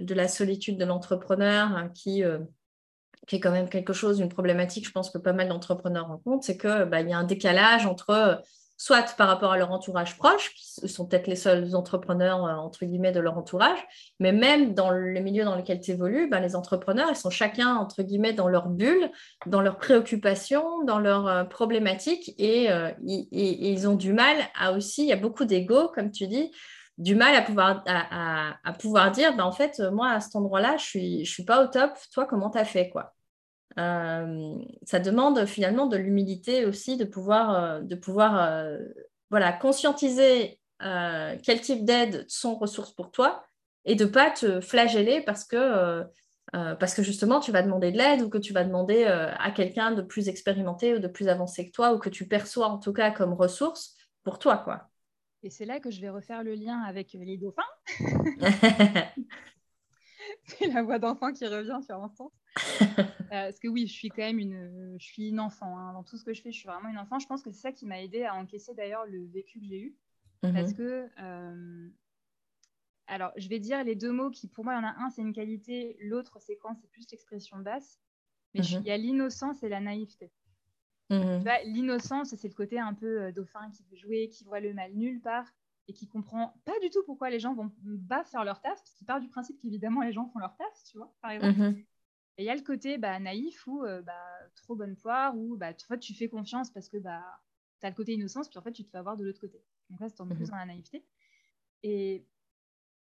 de 0.00 0.14
la 0.14 0.28
solitude 0.28 0.76
de 0.78 0.84
l'entrepreneur 0.84 1.68
hein, 1.68 1.90
qui, 1.94 2.22
est 2.22 3.40
quand 3.40 3.52
même 3.52 3.70
quelque 3.70 3.94
chose, 3.94 4.20
une 4.20 4.28
problématique, 4.28 4.86
je 4.86 4.92
pense 4.92 5.10
que 5.10 5.18
pas 5.18 5.32
mal 5.32 5.48
d'entrepreneurs 5.48 6.08
rencontrent, 6.08 6.44
c'est 6.44 6.58
qu'il 6.58 6.88
bah, 6.90 7.00
y 7.00 7.12
a 7.12 7.18
un 7.18 7.24
décalage 7.24 7.86
entre 7.86 8.42
soit 8.82 9.14
par 9.16 9.28
rapport 9.28 9.52
à 9.52 9.56
leur 9.56 9.70
entourage 9.70 10.18
proche, 10.18 10.52
qui 10.54 10.88
sont 10.88 11.06
peut-être 11.06 11.28
les 11.28 11.36
seuls 11.36 11.76
entrepreneurs, 11.76 12.44
euh, 12.44 12.54
entre 12.54 12.84
guillemets, 12.84 13.12
de 13.12 13.20
leur 13.20 13.38
entourage, 13.38 13.78
mais 14.18 14.32
même 14.32 14.74
dans 14.74 14.90
le 14.90 15.20
milieu 15.20 15.44
dans 15.44 15.54
lequel 15.54 15.80
tu 15.80 15.92
évolues, 15.92 16.28
ben, 16.28 16.40
les 16.40 16.56
entrepreneurs, 16.56 17.06
ils 17.08 17.14
sont 17.14 17.30
chacun, 17.30 17.76
entre 17.76 18.02
guillemets, 18.02 18.32
dans 18.32 18.48
leur 18.48 18.66
bulle, 18.68 19.12
dans 19.46 19.60
leurs 19.60 19.76
préoccupations, 19.76 20.82
dans 20.82 20.98
leurs 20.98 21.28
euh, 21.28 21.44
problématiques, 21.44 22.34
et, 22.38 22.72
euh, 22.72 22.90
ils 23.04 23.88
ont 23.88 23.94
du 23.94 24.12
mal 24.12 24.36
à 24.58 24.72
aussi, 24.72 25.02
il 25.04 25.08
y 25.08 25.12
a 25.12 25.16
beaucoup 25.16 25.44
d'ego, 25.44 25.86
comme 25.94 26.10
tu 26.10 26.26
dis, 26.26 26.50
du 26.98 27.14
mal 27.14 27.36
à 27.36 27.42
pouvoir, 27.42 27.84
dire, 29.12 29.36
ben, 29.36 29.44
en 29.44 29.52
fait, 29.52 29.78
moi, 29.92 30.10
à 30.10 30.18
cet 30.18 30.34
endroit-là, 30.34 30.76
je 30.76 31.20
ne 31.20 31.24
suis 31.24 31.44
pas 31.44 31.62
au 31.62 31.68
top, 31.68 31.92
toi, 32.12 32.26
comment 32.26 32.50
tu 32.50 32.58
as 32.58 32.64
fait 32.64 32.90
quoi? 32.90 33.14
Euh, 33.78 34.58
ça 34.82 34.98
demande 34.98 35.46
finalement 35.46 35.86
de 35.86 35.96
l'humilité 35.96 36.66
aussi, 36.66 36.96
de 36.96 37.04
pouvoir, 37.04 37.54
euh, 37.54 37.80
de 37.80 37.94
pouvoir 37.94 38.40
euh, 38.40 38.78
voilà, 39.30 39.52
conscientiser 39.52 40.58
quel 41.44 41.60
type 41.60 41.84
d'aide 41.84 42.24
sont 42.28 42.56
ressources 42.56 42.92
pour 42.92 43.12
toi 43.12 43.44
et 43.84 43.94
de 43.94 44.04
ne 44.04 44.10
pas 44.10 44.32
te 44.32 44.60
flageller 44.60 45.20
parce 45.20 45.44
que, 45.44 46.02
parce 46.50 46.92
que 46.96 47.04
justement 47.04 47.38
tu 47.38 47.52
vas 47.52 47.62
demander 47.62 47.92
de 47.92 47.98
l'aide 47.98 48.22
ou 48.22 48.28
que 48.28 48.38
tu 48.38 48.52
vas 48.52 48.64
demander 48.64 49.04
à 49.04 49.52
quelqu'un 49.52 49.92
de 49.92 50.02
plus 50.02 50.28
expérimenté 50.28 50.92
ou 50.96 50.98
de 50.98 51.06
plus 51.06 51.28
avancé 51.28 51.68
que 51.68 51.70
toi 51.70 51.92
ou 51.92 52.00
que 52.00 52.08
tu 52.08 52.26
perçois 52.26 52.66
en 52.66 52.78
tout 52.80 52.92
cas 52.92 53.12
comme 53.12 53.32
ressource 53.32 53.94
pour 54.24 54.40
toi. 54.40 54.56
quoi. 54.56 54.90
Et 55.44 55.50
c'est 55.50 55.66
là 55.66 55.78
que 55.78 55.92
je 55.92 56.00
vais 56.00 56.10
refaire 56.10 56.42
le 56.42 56.54
lien 56.54 56.80
avec 56.80 57.12
les 57.12 57.36
dauphins. 57.36 57.62
c'est 60.44 60.68
la 60.68 60.82
voix 60.82 60.98
d'enfant 60.98 61.32
qui 61.32 61.46
revient 61.46 61.80
sur 61.84 61.98
l'instant. 61.98 62.32
Euh, 62.98 63.46
parce 63.46 63.58
que 63.58 63.68
oui, 63.68 63.86
je 63.86 63.92
suis 63.92 64.10
quand 64.10 64.22
même 64.22 64.38
une, 64.38 64.96
je 64.98 65.04
suis 65.04 65.30
une 65.30 65.40
enfant. 65.40 65.78
Hein. 65.78 65.94
Dans 65.94 66.02
tout 66.02 66.18
ce 66.18 66.24
que 66.24 66.34
je 66.34 66.42
fais, 66.42 66.52
je 66.52 66.58
suis 66.58 66.68
vraiment 66.68 66.90
une 66.90 66.98
enfant. 66.98 67.18
Je 67.18 67.26
pense 67.26 67.42
que 67.42 67.50
c'est 67.50 67.60
ça 67.60 67.72
qui 67.72 67.86
m'a 67.86 68.02
aidé 68.02 68.24
à 68.24 68.34
encaisser 68.34 68.74
d'ailleurs 68.74 69.06
le 69.06 69.24
vécu 69.26 69.58
que 69.58 69.64
j'ai 69.64 69.80
eu. 69.80 69.96
Parce 70.42 70.72
mhm. 70.72 70.76
que, 70.76 71.08
euh, 71.20 71.88
alors, 73.06 73.32
je 73.36 73.48
vais 73.48 73.60
dire 73.60 73.82
les 73.84 73.94
deux 73.94 74.10
mots 74.10 74.30
qui, 74.30 74.48
pour 74.48 74.64
moi, 74.64 74.74
il 74.74 74.76
y 74.76 74.80
en 74.80 74.86
a 74.86 74.94
un, 74.98 75.08
c'est 75.10 75.22
une 75.22 75.32
qualité, 75.32 75.96
l'autre, 76.00 76.38
c'est 76.40 76.56
quand 76.56 76.74
c'est 76.74 76.90
plus 76.90 77.06
l'expression 77.10 77.58
basse. 77.58 78.00
Mais 78.54 78.60
mhm. 78.60 78.80
il 78.80 78.86
y 78.86 78.90
a 78.90 78.98
l'innocence 78.98 79.62
et 79.62 79.68
la 79.68 79.80
naïveté. 79.80 80.30
Mhm. 81.10 81.44
L'innocence, 81.66 82.34
c'est 82.34 82.48
le 82.48 82.54
côté 82.54 82.78
un 82.78 82.94
peu 82.94 83.22
euh, 83.22 83.32
dauphin 83.32 83.70
qui 83.70 83.84
veut 83.84 83.96
jouer, 83.96 84.28
qui 84.28 84.44
voit 84.44 84.60
le 84.60 84.74
mal 84.74 84.92
nulle 84.94 85.20
part 85.20 85.46
et 85.88 85.92
qui 85.92 86.08
comprend 86.08 86.60
pas 86.64 86.78
du 86.80 86.90
tout 86.90 87.02
pourquoi 87.04 87.30
les 87.30 87.40
gens 87.40 87.54
vont 87.54 87.72
pas 88.08 88.24
faire 88.24 88.44
leur 88.44 88.60
taf, 88.60 88.78
parce 88.78 88.94
qu'il 88.94 89.06
part 89.06 89.20
du 89.20 89.28
principe 89.28 89.58
qu'évidemment 89.60 90.02
les 90.02 90.12
gens 90.12 90.26
font 90.26 90.38
leur 90.38 90.56
taf, 90.56 90.84
tu 90.84 90.96
vois, 90.96 91.12
par 91.20 91.30
exemple. 91.30 91.78
Et 92.38 92.44
il 92.44 92.46
y 92.46 92.50
a 92.50 92.54
le 92.54 92.62
côté 92.62 92.96
bah, 92.98 93.18
naïf 93.18 93.66
ou 93.66 93.84
euh, 93.84 94.00
bah, 94.00 94.24
trop 94.56 94.74
bonne 94.74 94.96
poire, 94.96 95.36
ou 95.36 95.56
bah, 95.56 95.74
tu, 95.74 95.86
tu 95.98 96.14
fais 96.14 96.28
confiance 96.28 96.70
parce 96.70 96.88
que 96.88 96.96
bah, 96.96 97.22
tu 97.80 97.86
as 97.86 97.90
le 97.90 97.96
côté 97.96 98.14
innocence, 98.14 98.48
puis 98.48 98.58
en 98.58 98.62
fait, 98.62 98.72
tu 98.72 98.84
te 98.84 98.90
fais 98.90 98.98
avoir 98.98 99.16
de 99.16 99.24
l'autre 99.24 99.40
côté. 99.40 99.62
Donc 99.90 100.00
là, 100.00 100.08
c'est 100.08 100.20
en 100.20 100.26
plus 100.26 100.36
mhm. 100.36 100.46
dans 100.46 100.56
la 100.56 100.66
naïveté. 100.66 101.04
Et, 101.82 102.26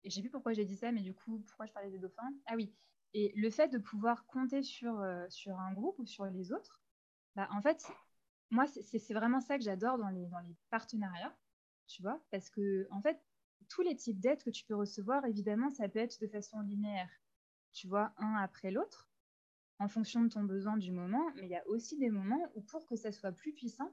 et 0.03 0.09
j'ai 0.09 0.21
vu 0.21 0.29
pourquoi 0.29 0.53
j'ai 0.53 0.63
dit 0.63 0.77
ça, 0.77 0.91
mais 0.91 1.01
du 1.01 1.13
coup, 1.13 1.43
pourquoi 1.47 1.65
je 1.65 1.73
parlais 1.73 1.89
des 1.89 1.99
dauphins? 1.99 2.31
Ah 2.45 2.55
oui, 2.55 2.73
et 3.13 3.33
le 3.35 3.49
fait 3.49 3.69
de 3.69 3.77
pouvoir 3.77 4.25
compter 4.27 4.61
sur, 4.61 4.99
euh, 4.99 5.25
sur 5.29 5.59
un 5.59 5.73
groupe 5.73 5.97
ou 5.99 6.05
sur 6.05 6.25
les 6.25 6.51
autres, 6.51 6.81
bah, 7.35 7.47
en 7.51 7.61
fait, 7.61 7.85
moi, 8.51 8.65
c'est 8.67 9.13
vraiment 9.13 9.41
ça 9.41 9.57
que 9.57 9.63
j'adore 9.63 9.97
dans 9.97 10.09
les, 10.09 10.27
dans 10.27 10.39
les 10.39 10.55
partenariats, 10.69 11.35
tu 11.89 12.01
vois, 12.03 12.21
parce 12.31 12.49
que, 12.49 12.87
en 12.91 13.01
fait, 13.01 13.19
tous 13.67 13.81
les 13.81 13.95
types 13.95 14.19
d'aides 14.19 14.43
que 14.43 14.49
tu 14.49 14.63
peux 14.65 14.75
recevoir, 14.75 15.25
évidemment, 15.25 15.69
ça 15.71 15.89
peut 15.89 15.99
être 15.99 16.21
de 16.21 16.27
façon 16.27 16.61
linéaire, 16.61 17.09
tu 17.73 17.87
vois, 17.87 18.13
un 18.17 18.35
après 18.35 18.71
l'autre 18.71 19.09
en 19.79 19.87
fonction 19.87 20.21
de 20.21 20.29
ton 20.29 20.43
besoin 20.43 20.77
du 20.77 20.91
moment, 20.91 21.31
mais 21.35 21.43
il 21.43 21.49
y 21.49 21.55
a 21.55 21.65
aussi 21.67 21.97
des 21.97 22.09
moments 22.09 22.51
où 22.53 22.61
pour 22.61 22.85
que 22.85 22.95
ça 22.95 23.11
soit 23.11 23.31
plus 23.31 23.53
puissant, 23.53 23.91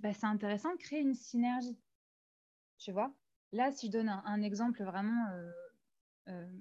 bah, 0.00 0.12
c'est 0.12 0.26
intéressant 0.26 0.72
de 0.72 0.78
créer 0.78 1.00
une 1.00 1.14
synergie. 1.14 1.78
Tu 2.78 2.92
vois 2.92 3.14
Là, 3.52 3.70
si 3.70 3.86
je 3.86 3.92
donne 3.92 4.08
un, 4.08 4.42
exemple 4.42 4.82
vraiment 4.82 5.28
euh, 5.30 5.52
euh, 6.28 6.60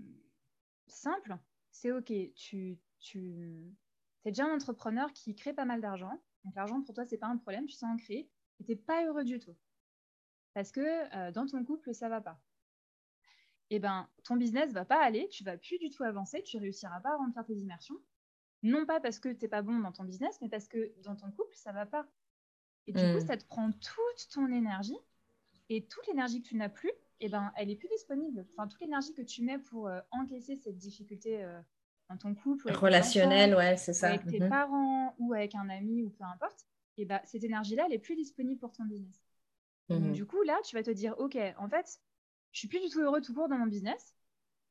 simple, 0.85 1.35
c'est 1.71 1.91
OK, 1.91 2.13
tu, 2.35 2.79
es 3.15 4.31
déjà 4.31 4.45
un 4.45 4.55
entrepreneur 4.55 5.11
qui 5.11 5.35
crée 5.35 5.53
pas 5.53 5.65
mal 5.65 5.81
d'argent. 5.81 6.21
Donc 6.43 6.53
l'argent 6.55 6.83
pour 6.83 6.93
toi, 6.93 7.03
c'est 7.03 7.17
pas 7.17 7.27
un 7.27 7.37
problème, 7.37 7.65
tu 7.65 7.73
sais 7.73 7.87
en 7.87 7.97
créer, 7.97 8.29
et 8.59 8.63
tu 8.63 8.71
n'es 8.71 8.77
pas 8.77 9.03
heureux 9.07 9.23
du 9.23 9.39
tout. 9.39 9.55
Parce 10.53 10.71
que 10.71 10.81
euh, 11.15 11.31
dans 11.31 11.45
ton 11.45 11.63
couple, 11.63 11.93
ça 11.93 12.09
va 12.09 12.21
pas. 12.21 12.39
Eh 13.69 13.79
ben, 13.79 14.07
ton 14.23 14.35
business 14.35 14.71
va 14.71 14.85
pas 14.85 15.01
aller, 15.03 15.27
tu 15.29 15.43
vas 15.43 15.57
plus 15.57 15.79
du 15.79 15.89
tout 15.89 16.03
avancer, 16.03 16.43
tu 16.43 16.57
réussiras 16.57 16.99
pas 16.99 17.13
à 17.13 17.17
remplir 17.17 17.43
tes 17.43 17.55
immersions. 17.55 17.95
Non 18.61 18.85
pas 18.85 18.99
parce 18.99 19.19
que 19.19 19.29
tu 19.29 19.41
n'es 19.41 19.47
pas 19.47 19.61
bon 19.61 19.79
dans 19.79 19.91
ton 19.91 20.03
business, 20.03 20.37
mais 20.41 20.49
parce 20.49 20.67
que 20.67 20.93
dans 21.03 21.15
ton 21.15 21.31
couple, 21.31 21.55
ça 21.55 21.71
va 21.71 21.85
pas. 21.85 22.05
Et 22.87 22.93
du 22.93 22.99
coup, 22.99 23.17
hmm. 23.17 23.27
ça 23.27 23.37
te 23.37 23.45
prend 23.45 23.71
toute 23.71 24.29
ton 24.31 24.47
énergie 24.47 24.97
et 25.69 25.85
toute 25.85 26.05
l'énergie 26.07 26.41
que 26.41 26.49
tu 26.49 26.55
n'as 26.55 26.69
plus, 26.69 26.91
eh 27.19 27.29
ben, 27.29 27.51
elle 27.55 27.69
est 27.69 27.75
plus 27.75 27.87
disponible. 27.87 28.45
Enfin, 28.51 28.67
toute 28.67 28.81
l'énergie 28.81 29.13
que 29.13 29.21
tu 29.21 29.43
mets 29.43 29.57
pour 29.57 29.87
euh, 29.87 29.99
encaisser 30.11 30.55
cette 30.55 30.77
difficulté 30.77 31.43
euh, 31.43 31.59
dans 32.09 32.17
ton 32.17 32.35
couple, 32.35 32.71
relationnel, 32.71 33.55
ouais, 33.55 33.77
c'est 33.77 33.93
ça. 33.93 34.09
Avec 34.09 34.27
tes 34.27 34.39
mhm. 34.39 34.49
parents 34.49 35.15
ou 35.19 35.33
avec 35.33 35.55
un 35.55 35.69
ami 35.69 36.03
ou 36.03 36.09
peu 36.09 36.23
importe, 36.25 36.65
eh 36.97 37.05
ben, 37.05 37.21
cette 37.23 37.43
énergie-là, 37.43 37.85
elle 37.87 37.93
est 37.93 37.99
plus 37.99 38.15
disponible 38.15 38.59
pour 38.59 38.73
ton 38.73 38.83
business. 38.83 39.22
Donc, 39.89 40.01
mhm. 40.01 40.13
du 40.13 40.25
coup, 40.25 40.41
là, 40.43 40.59
tu 40.65 40.75
vas 40.75 40.83
te 40.83 40.91
dire, 40.91 41.15
ok, 41.17 41.37
en 41.57 41.67
fait, 41.67 41.99
je 42.51 42.59
suis 42.59 42.67
plus 42.67 42.79
du 42.79 42.89
tout 42.89 42.99
heureux 43.01 43.21
tout 43.21 43.33
court 43.33 43.49
dans 43.49 43.57
mon 43.57 43.67
business. 43.67 44.15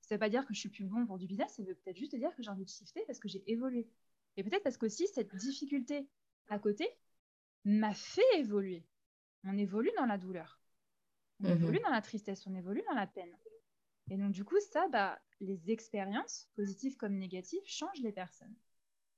Ça 0.00 0.14
veut 0.14 0.18
pas 0.18 0.28
dire 0.28 0.46
que 0.46 0.54
je 0.54 0.60
suis 0.60 0.68
plus 0.68 0.84
bon 0.84 1.06
pour 1.06 1.18
du 1.18 1.26
business, 1.26 1.54
ça 1.54 1.62
veut 1.62 1.74
peut-être 1.74 1.96
juste 1.96 2.14
dire 2.14 2.34
que 2.34 2.42
j'ai 2.42 2.50
envie 2.50 2.64
de 2.64 2.70
shifter 2.70 3.02
parce 3.06 3.18
que 3.18 3.28
j'ai 3.28 3.42
évolué. 3.50 3.88
Et 4.36 4.42
peut-être 4.42 4.62
parce 4.62 4.76
qu'aussi, 4.76 5.06
cette 5.08 5.34
difficulté 5.34 6.08
à 6.48 6.58
côté 6.58 6.88
m'a 7.64 7.94
fait 7.94 8.22
évoluer. 8.36 8.84
On 9.44 9.56
évolue 9.56 9.92
dans 9.96 10.06
la 10.06 10.18
douleur. 10.18 10.60
On 11.40 11.48
mhm. 11.48 11.62
évolue 11.62 11.80
dans 11.80 11.90
la 11.90 12.02
tristesse, 12.02 12.46
on 12.46 12.54
évolue 12.54 12.82
dans 12.88 12.94
la 12.94 13.06
peine. 13.06 13.36
Et 14.10 14.16
donc, 14.16 14.32
du 14.32 14.44
coup, 14.44 14.58
ça, 14.60 14.88
bah, 14.88 15.20
les 15.40 15.70
expériences, 15.70 16.48
positives 16.54 16.96
comme 16.96 17.16
négatives, 17.16 17.62
changent 17.64 18.02
les 18.02 18.12
personnes. 18.12 18.54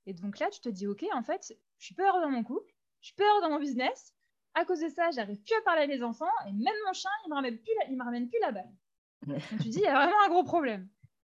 Et 0.05 0.13
donc 0.13 0.39
là, 0.39 0.49
tu 0.49 0.59
te 0.59 0.69
dis, 0.69 0.87
OK, 0.87 1.03
en 1.13 1.23
fait, 1.23 1.53
je 1.79 1.85
suis 1.85 1.95
peur 1.95 2.19
dans 2.21 2.29
mon 2.29 2.43
couple, 2.43 2.73
je 3.01 3.07
suis 3.07 3.15
peur 3.15 3.41
dans 3.41 3.49
mon 3.49 3.59
business. 3.59 4.14
À 4.55 4.65
cause 4.65 4.79
de 4.79 4.89
ça, 4.89 5.11
j'arrive 5.11 5.41
plus 5.41 5.55
à 5.55 5.61
parler 5.61 5.83
à 5.83 5.87
mes 5.87 6.01
enfants 6.01 6.31
et 6.47 6.51
même 6.51 6.75
mon 6.85 6.93
chien, 6.93 7.11
il 7.25 7.29
me 7.29 7.35
ramène 7.35 7.57
plus 7.57 7.71
la, 7.79 7.89
il 7.89 7.97
me 7.97 8.03
ramène 8.03 8.27
plus 8.27 8.39
la 8.39 8.51
balle. 8.51 8.73
donc 9.27 9.39
tu 9.61 9.69
dis, 9.69 9.79
il 9.79 9.83
y 9.83 9.87
a 9.87 10.05
vraiment 10.05 10.23
un 10.25 10.29
gros 10.29 10.43
problème. 10.43 10.87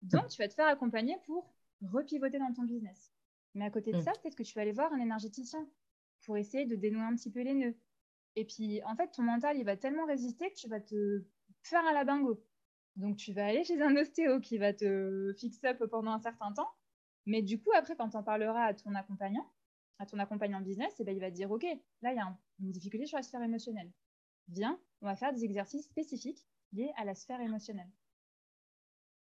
Donc, 0.03 0.29
tu 0.29 0.39
vas 0.39 0.49
te 0.49 0.55
faire 0.55 0.67
accompagner 0.67 1.17
pour 1.27 1.53
repivoter 1.83 2.39
dans 2.39 2.53
ton 2.53 2.63
business. 2.63 3.13
Mais 3.55 3.65
à 3.65 3.71
côté 3.71 3.93
de 3.93 3.99
mm. 3.99 4.03
ça, 4.03 4.13
peut-être 4.13 4.37
que 4.37 4.43
tu 4.43 4.55
vas 4.55 4.63
aller 4.63 4.73
voir 4.73 4.93
un 4.93 4.99
énergéticien 4.99 5.67
pour 6.25 6.37
essayer 6.37 6.67
de 6.67 6.77
dénouer 6.77 7.03
un 7.03 7.15
petit 7.15 7.31
peu 7.31 7.43
les 7.43 7.55
nœuds. 7.55 7.77
Et 8.37 8.45
puis, 8.45 8.83
en 8.85 8.95
fait, 8.97 9.09
ton 9.09 9.23
mental, 9.23 9.59
il 9.59 9.65
va 9.65 9.77
tellement 9.77 10.07
résister 10.07 10.51
que 10.51 10.55
tu 10.55 10.69
vas 10.69 10.81
te 10.81 11.25
faire 11.63 11.85
un 11.85 11.93
labingo. 11.93 12.43
Donc, 12.97 13.17
tu 13.17 13.33
vas 13.33 13.47
aller 13.47 13.65
chez 13.65 13.81
un 13.83 13.97
ostéo 13.97 14.41
qui 14.41 14.59
va 14.59 14.73
te 14.73 15.35
fixer 15.39 15.69
up 15.69 15.85
pendant 15.91 16.13
un 16.13 16.21
certain 16.21 16.53
temps. 16.53 16.71
Mais 17.27 17.43
du 17.43 17.61
coup, 17.61 17.71
après, 17.75 17.97
quand 17.97 18.11
tu 18.11 18.17
en 18.17 18.23
parleras 18.23 18.65
à 18.65 18.75
ton 18.75 18.95
accompagnant, 18.95 19.47
à 19.99 20.07
ton 20.07 20.19
accompagnant 20.19 20.61
business, 20.61 20.95
eh 20.99 21.05
ben, 21.05 21.15
il 21.15 21.21
va 21.21 21.31
te 21.31 21.37
dire, 21.37 21.51
OK, 21.51 21.65
là, 22.03 22.13
il 22.13 22.17
y 22.17 22.19
a 22.19 22.27
une 22.61 22.71
difficulté 22.71 23.07
sur 23.07 23.17
la 23.17 23.23
sphère 23.23 23.43
émotionnelle. 23.43 23.91
Viens, 24.49 24.79
on 25.03 25.07
va 25.07 25.17
faire 25.17 25.33
des 25.33 25.45
exercices 25.45 25.85
spécifiques 25.85 26.45
liés 26.73 26.93
à 26.97 27.05
la 27.05 27.15
sphère 27.15 27.41
émotionnelle. 27.41 27.91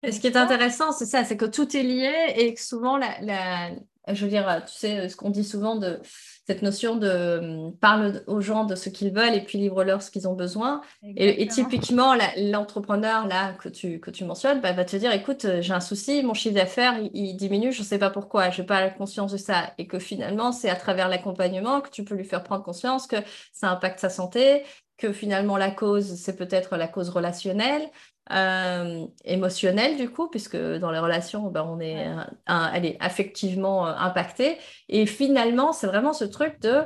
Et 0.03 0.13
ce 0.13 0.21
qui 0.21 0.27
est 0.27 0.37
intéressant, 0.37 0.93
c'est 0.93 1.07
ça, 1.07 1.25
c'est 1.25 1.37
que 1.37 1.47
tout 1.47 1.77
est 1.77 1.83
lié 1.83 2.35
et 2.37 2.53
que 2.55 2.61
souvent 2.61 2.99
la, 2.99 3.71
je 4.13 4.25
veux 4.25 4.31
dire, 4.31 4.63
tu 4.67 4.73
sais, 4.75 5.09
ce 5.09 5.17
qu'on 5.17 5.31
dit 5.31 5.45
souvent 5.45 5.77
de 5.77 6.01
cette 6.47 6.61
notion 6.63 6.97
de 6.97 7.39
hum, 7.39 7.77
parle 7.79 8.23
aux 8.27 8.41
gens 8.41 8.65
de 8.65 8.75
ce 8.75 8.91
qu'ils 8.91 9.13
veulent 9.13 9.35
et 9.35 9.41
puis 9.41 9.59
livre-leur 9.59 10.03
ce 10.03 10.11
qu'ils 10.11 10.29
ont 10.29 10.35
besoin. 10.35 10.83
Et, 11.17 11.47
typiquement, 11.49 12.15
l'entrepreneur 12.37 13.27
là 13.27 13.55
que 13.55 13.69
tu, 13.69 14.01
que 14.01 14.11
tu 14.11 14.25
mentionnes 14.25 14.61
bah, 14.61 14.73
va 14.73 14.85
te 14.85 14.97
dire, 14.97 15.13
écoute, 15.13 15.47
j'ai 15.61 15.73
un 15.73 15.81
souci, 15.81 16.23
mon 16.23 16.35
chiffre 16.35 16.55
d'affaires, 16.55 16.99
il, 17.15 17.37
diminue, 17.37 17.73
je 17.73 17.81
ne 17.81 17.85
sais 17.85 17.99
pas 17.99 18.11
pourquoi, 18.11 18.51
je 18.51 18.61
n'ai 18.61 18.67
pas 18.67 18.91
conscience 18.91 19.33
de 19.33 19.39
ça. 19.39 19.73
Et 19.79 19.87
que 19.87 19.99
finalement, 19.99 20.53
c'est 20.53 20.69
à 20.69 20.77
travers 20.77 21.09
l'accompagnement 21.09 21.81
que 21.81 21.91
tu 21.91 22.05
peux 22.05 22.15
lui 22.15 22.25
faire 22.25 22.43
prendre 22.43 22.63
conscience 22.63 23.07
que 23.07 23.17
ça 23.53 23.71
impacte 23.71 24.01
sa 24.01 24.11
santé, 24.11 24.65
que 24.97 25.13
finalement 25.13 25.57
la 25.57 25.71
cause, 25.71 26.15
c'est 26.15 26.37
peut-être 26.37 26.77
la 26.77 26.89
cause 26.89 27.09
relationnelle, 27.09 27.89
euh, 28.33 29.07
émotionnelle 29.27 29.99
du 29.99 30.09
coup, 30.09 30.29
puisque 30.29 30.57
dans 30.57 30.91
les 30.91 30.99
relations, 30.99 31.51
ben, 31.51 31.63
on 31.63 31.79
est, 31.79 32.07
elle 32.47 32.87
est 32.87 32.97
affectivement 33.01 33.87
euh, 33.87 33.93
impactée. 33.99 34.57
Et 34.89 35.05
finalement, 35.05 35.75
c'est 35.75 35.87
vraiment 35.87 36.15
ce 36.15 36.25
truc 36.25 36.59
de 36.61 36.85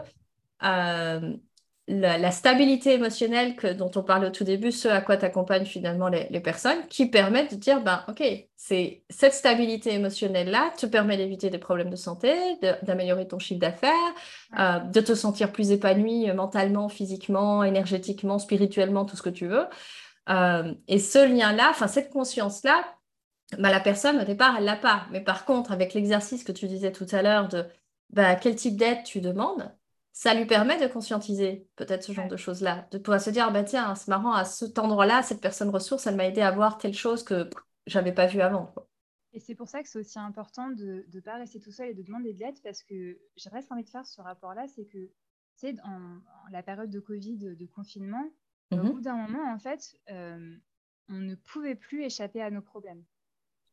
euh, 0.64 1.32
la, 1.86 2.30
stabilité 2.32 2.94
émotionnelle 2.94 3.54
que, 3.54 3.68
dont 3.68 3.90
on 3.94 4.02
parlait 4.02 4.26
au 4.26 4.30
tout 4.30 4.42
début, 4.42 4.72
ce 4.72 4.88
à 4.88 5.00
quoi 5.00 5.16
t'accompagnent 5.16 5.64
finalement 5.64 6.08
les, 6.08 6.40
personnes, 6.40 6.84
qui 6.88 7.06
permettent 7.06 7.54
de 7.54 7.60
dire, 7.60 7.84
ben, 7.84 8.02
OK, 8.08 8.20
c'est 8.56 9.04
cette 9.08 9.32
stabilité 9.32 9.94
émotionnelle-là 9.94 10.72
te 10.76 10.86
permet 10.86 11.16
d'éviter 11.16 11.50
des 11.50 11.58
problèmes 11.58 11.90
de 11.90 11.96
santé, 11.96 12.34
d'améliorer 12.82 13.28
ton 13.28 13.38
chiffre 13.38 13.60
d'affaires, 13.60 14.84
de 14.90 15.00
te 15.00 15.14
sentir 15.14 15.52
plus 15.52 15.70
épanoui 15.70 16.30
mentalement, 16.32 16.88
physiquement, 16.88 17.62
énergétiquement, 17.62 18.40
spirituellement, 18.40 19.04
tout 19.04 19.16
ce 19.16 19.22
que 19.22 19.30
tu 19.30 19.46
veux. 19.46 19.66
Euh, 20.28 20.74
et 20.88 20.98
ce 20.98 21.26
lien-là, 21.26 21.68
enfin 21.70 21.88
cette 21.88 22.10
conscience-là, 22.10 22.84
bah, 23.58 23.70
la 23.70 23.80
personne 23.80 24.20
au 24.20 24.24
départ, 24.24 24.56
elle 24.58 24.64
l'a 24.64 24.76
pas. 24.76 25.06
Mais 25.10 25.22
par 25.22 25.44
contre, 25.44 25.72
avec 25.72 25.94
l'exercice 25.94 26.44
que 26.44 26.52
tu 26.52 26.66
disais 26.66 26.92
tout 26.92 27.06
à 27.12 27.22
l'heure 27.22 27.48
de 27.48 27.64
bah, 28.10 28.34
quel 28.36 28.56
type 28.56 28.76
d'aide 28.76 29.04
tu 29.04 29.20
demandes, 29.20 29.74
ça 30.12 30.34
lui 30.34 30.46
permet 30.46 30.80
de 30.80 30.92
conscientiser 30.92 31.68
peut-être 31.76 32.02
ce 32.02 32.12
genre 32.12 32.28
de 32.28 32.36
choses-là, 32.36 32.88
de 32.90 32.98
pouvoir 32.98 33.20
se 33.20 33.30
dire, 33.30 33.50
bah, 33.52 33.62
tiens, 33.62 33.94
c'est 33.94 34.08
marrant, 34.08 34.32
à 34.32 34.44
cet 34.44 34.78
endroit-là, 34.78 35.22
cette 35.22 35.40
personne 35.40 35.70
ressource, 35.70 36.06
elle 36.06 36.16
m'a 36.16 36.26
aidé 36.26 36.40
à 36.40 36.50
voir 36.50 36.76
telle 36.76 36.94
chose 36.94 37.22
que 37.22 37.48
j'avais 37.86 38.12
pas 38.12 38.26
vu 38.26 38.40
avant. 38.40 38.74
Et 39.32 39.40
c'est 39.40 39.54
pour 39.54 39.68
ça 39.68 39.82
que 39.82 39.88
c'est 39.88 39.98
aussi 39.98 40.18
important 40.18 40.70
de 40.70 41.06
ne 41.12 41.20
pas 41.20 41.36
rester 41.36 41.60
tout 41.60 41.70
seul 41.70 41.90
et 41.90 41.94
de 41.94 42.02
demander 42.02 42.32
de 42.32 42.40
l'aide 42.40 42.60
parce 42.62 42.82
que 42.82 43.18
j'ai 43.36 43.50
presque 43.50 43.70
envie 43.70 43.84
de 43.84 43.88
faire 43.88 44.06
ce 44.06 44.20
rapport-là, 44.20 44.66
c'est 44.66 44.86
que, 44.86 44.98
tu 44.98 45.12
sais, 45.56 45.76
en, 45.84 46.18
la 46.50 46.62
période 46.62 46.90
de 46.90 47.00
Covid, 47.00 47.36
de 47.36 47.66
confinement, 47.66 48.28
au 48.70 48.76
mmh 48.76 48.90
bout 48.90 49.00
d'un 49.00 49.16
moment, 49.16 49.52
en 49.52 49.58
fait, 49.58 49.98
euh, 50.10 50.56
on 51.08 51.18
ne 51.18 51.34
pouvait 51.34 51.74
plus 51.74 52.02
échapper 52.02 52.42
à 52.42 52.50
nos 52.50 52.60
problèmes. 52.60 53.04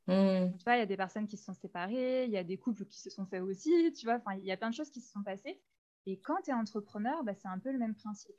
Mmh. 0.07 0.57
Tu 0.57 0.63
vois, 0.63 0.76
il 0.76 0.80
y 0.80 0.84
a 0.84 0.85
des 0.85 0.97
personnes 0.97 1.27
qui 1.27 1.38
se 1.38 1.45
sont 1.45 1.53
séparées, 1.53 2.26
il 2.26 2.31
y 2.31 2.38
a 2.38 2.43
des 2.43 2.57
couples 2.57 2.85
qui 2.85 2.99
se 2.99 3.09
sont 3.09 3.26
faits 3.26 3.41
aussi, 3.41 3.91
tu 3.93 4.05
vois, 4.05 4.22
il 4.38 4.45
y 4.45 4.51
a 4.51 4.57
plein 4.57 4.69
de 4.69 4.76
choses 4.76 4.91
qui 4.91 5.01
se 5.01 5.11
sont 5.11 5.23
passées. 5.23 5.61
Et 6.05 6.19
quand 6.19 6.41
tu 6.43 6.51
es 6.51 6.53
entrepreneur, 6.53 7.23
bah, 7.23 7.34
c'est 7.34 7.47
un 7.47 7.59
peu 7.59 7.72
le 7.72 7.80
même 7.80 7.95
principe. 7.95 8.35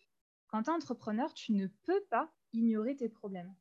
Quand 0.47 0.63
tu 0.63 0.71
es 0.71 0.73
entrepreneur, 0.73 1.35
tu 1.35 1.53
ne 1.53 1.67
peux 1.85 2.03
pas 2.09 2.33
ignorer 2.53 2.95
tes 2.97 3.09
problèmes. 3.09 3.53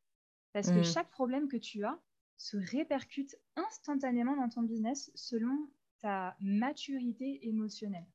Parce 0.54 0.70
que 0.70 0.80
mmh. 0.80 0.84
chaque 0.84 1.10
problème 1.10 1.48
que 1.48 1.58
tu 1.58 1.84
as 1.84 2.00
se 2.38 2.58
répercute 2.58 3.36
instantanément 3.56 4.36
dans 4.36 4.50
ton 4.50 4.62
business 4.62 5.12
selon 5.16 5.70
ta 6.00 6.36
maturité 6.40 7.48
émotionnelle. 7.48 8.08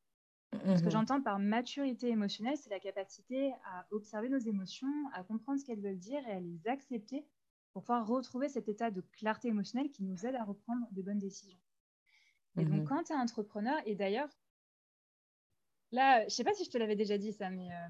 Ce 0.53 0.83
que 0.83 0.89
mmh 0.89 0.91
j'entends 0.91 1.23
par 1.23 1.39
maturité 1.39 2.09
émotionnelle, 2.09 2.57
c'est 2.57 2.71
la 2.71 2.81
capacité 2.81 3.53
à 3.65 3.87
observer 3.93 4.29
nos 4.29 4.39
émotions, 4.39 4.93
à 5.15 5.23
comprendre 5.23 5.61
ce 5.61 5.65
qu'elles 5.65 5.81
veulent 5.81 5.99
dire 5.99 6.27
et 6.27 6.33
à 6.33 6.41
les 6.41 6.67
accepter 6.67 7.25
pour 7.73 7.83
pouvoir 7.83 8.07
retrouver 8.07 8.49
cet 8.49 8.69
état 8.69 8.91
de 8.91 9.01
clarté 9.13 9.49
émotionnelle 9.49 9.91
qui 9.91 10.03
nous 10.03 10.27
aide 10.27 10.35
à 10.35 10.45
reprendre 10.45 10.87
de 10.91 11.03
bonnes 11.03 11.21
décisions. 11.21 11.59
Et 12.57 12.65
donc, 12.65 12.83
mmh 12.83 12.85
quand 12.85 13.05
tu 13.05 13.13
es 13.13 13.17
entrepreneur, 13.17 13.81
et 13.87 13.95
d'ailleurs, 13.95 14.29
là, 15.93 16.21
je 16.21 16.25
ne 16.25 16.31
sais 16.31 16.45
pas 16.45 16.53
si 16.53 16.65
je 16.65 16.71
te 16.71 16.79
l'avais 16.79 16.97
déjà 16.97 17.17
dit 17.17 17.33
ça, 17.33 17.49
mais 17.49 17.71
euh, 17.71 17.89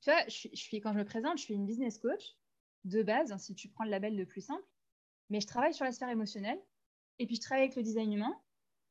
tu 0.00 0.10
vois, 0.10 0.24
je 0.26 0.48
suis, 0.54 0.80
quand 0.80 0.94
je 0.94 0.98
me 0.98 1.04
présente, 1.04 1.36
je 1.36 1.42
suis 1.42 1.54
une 1.54 1.66
business 1.66 1.98
coach 1.98 2.36
de 2.84 3.02
base, 3.02 3.36
si 3.36 3.54
tu 3.54 3.68
prends 3.68 3.84
le 3.84 3.90
label 3.90 4.16
le 4.16 4.24
plus 4.24 4.40
simple, 4.40 4.64
mais 5.28 5.40
je 5.40 5.46
travaille 5.46 5.74
sur 5.74 5.84
la 5.84 5.92
sphère 5.92 6.08
émotionnelle, 6.08 6.60
et 7.18 7.26
puis 7.26 7.36
je 7.36 7.42
travaille 7.42 7.64
avec 7.64 7.76
le 7.76 7.82
design 7.82 8.10
humain, 8.10 8.34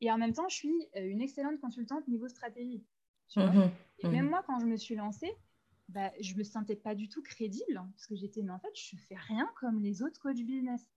et 0.01 0.11
en 0.11 0.17
même 0.17 0.33
temps, 0.33 0.47
je 0.49 0.55
suis 0.55 0.87
euh, 0.95 1.05
une 1.05 1.21
excellente 1.21 1.59
consultante 1.59 2.07
niveau 2.07 2.27
stratégie. 2.27 2.83
Mhm. 3.35 3.69
et 3.99 4.07
même 4.07 4.25
mhm. 4.25 4.31
moi, 4.31 4.43
quand 4.47 4.59
je 4.59 4.65
me 4.65 4.75
suis 4.75 4.95
lancée, 4.95 5.31
bah, 5.87 6.11
je 6.19 6.33
me 6.33 6.43
sentais 6.43 6.75
pas 6.75 6.95
du 6.95 7.09
tout 7.09 7.21
crédible 7.21 7.77
hein, 7.77 7.87
parce 7.93 8.07
que 8.07 8.15
j'étais, 8.15 8.41
mais 8.41 8.51
en 8.51 8.59
fait, 8.59 8.75
je 8.75 8.95
fais 8.95 9.15
rien 9.15 9.47
comme 9.59 9.79
les 9.79 10.01
autres 10.01 10.19
coachs 10.19 10.43
business. 10.43 10.89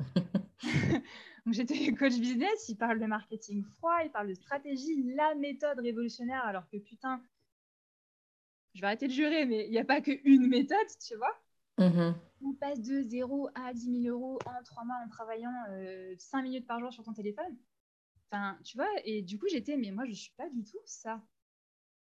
Donc 1.46 1.54
j'étais 1.54 1.92
coach 1.94 2.18
business, 2.18 2.68
ils 2.68 2.76
parlent 2.76 3.00
de 3.00 3.06
marketing 3.06 3.64
froid, 3.64 3.98
ils 4.04 4.10
parlent 4.10 4.28
de 4.28 4.34
stratégie, 4.34 5.02
la 5.14 5.34
méthode 5.34 5.78
révolutionnaire, 5.78 6.44
alors 6.44 6.68
que 6.68 6.76
putain, 6.76 7.22
je 8.74 8.80
vais 8.80 8.88
arrêter 8.88 9.06
de 9.06 9.12
jurer, 9.12 9.46
mais 9.46 9.66
il 9.66 9.70
n'y 9.70 9.78
a 9.78 9.84
pas 9.84 10.00
qu'une 10.00 10.48
méthode, 10.48 10.86
tu 11.04 11.16
vois. 11.16 11.34
Mhm. 11.78 12.14
On 12.42 12.52
passe 12.54 12.80
de 12.80 13.00
0 13.00 13.48
à 13.54 13.72
10 13.72 14.02
000 14.02 14.14
euros 14.14 14.38
en 14.44 14.62
3 14.62 14.84
mois 14.84 14.96
en 15.04 15.08
travaillant 15.08 15.52
5 16.18 16.38
euh, 16.38 16.42
minutes 16.42 16.66
par 16.66 16.80
jour 16.80 16.92
sur 16.92 17.02
ton 17.04 17.12
téléphone. 17.12 17.56
Enfin, 18.30 18.58
tu 18.64 18.76
vois, 18.76 18.88
et 19.04 19.22
du 19.22 19.38
coup, 19.38 19.46
j'étais, 19.48 19.76
mais 19.76 19.90
moi, 19.90 20.04
je 20.04 20.10
ne 20.10 20.16
suis 20.16 20.32
pas 20.36 20.48
du 20.48 20.64
tout 20.64 20.78
ça. 20.84 21.22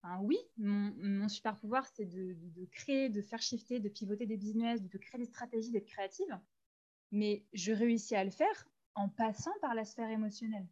Enfin, 0.03 0.19
oui, 0.21 0.37
mon, 0.57 1.29
super 1.29 1.55
pouvoir, 1.55 1.87
c'est 1.87 2.05
de, 2.05 2.65
créer, 2.71 3.09
de 3.09 3.21
faire 3.21 3.41
shifter, 3.41 3.79
de 3.79 3.89
pivoter 3.89 4.25
des 4.25 4.37
business, 4.37 4.81
de 4.81 4.97
créer 4.97 5.19
des 5.19 5.25
stratégies, 5.25 5.71
d'être 5.71 5.85
créative. 5.85 6.39
Mais 7.11 7.45
je 7.53 7.71
réussis 7.71 8.15
à 8.15 8.23
le 8.23 8.31
faire 8.31 8.67
en 8.95 9.09
passant 9.09 9.53
par 9.61 9.75
la 9.75 9.85
sphère 9.85 10.09
émotionnelle. 10.09 10.67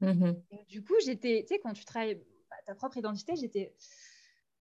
Mmh 0.00 0.32
du 0.68 0.84
coup, 0.84 0.94
j'étais, 1.04 1.42
tu 1.42 1.54
sais, 1.54 1.60
quand 1.60 1.72
tu 1.72 1.84
travailles 1.84 2.22
bah, 2.50 2.56
ta 2.66 2.74
propre 2.74 2.98
identité, 2.98 3.34
j'étais, 3.36 3.74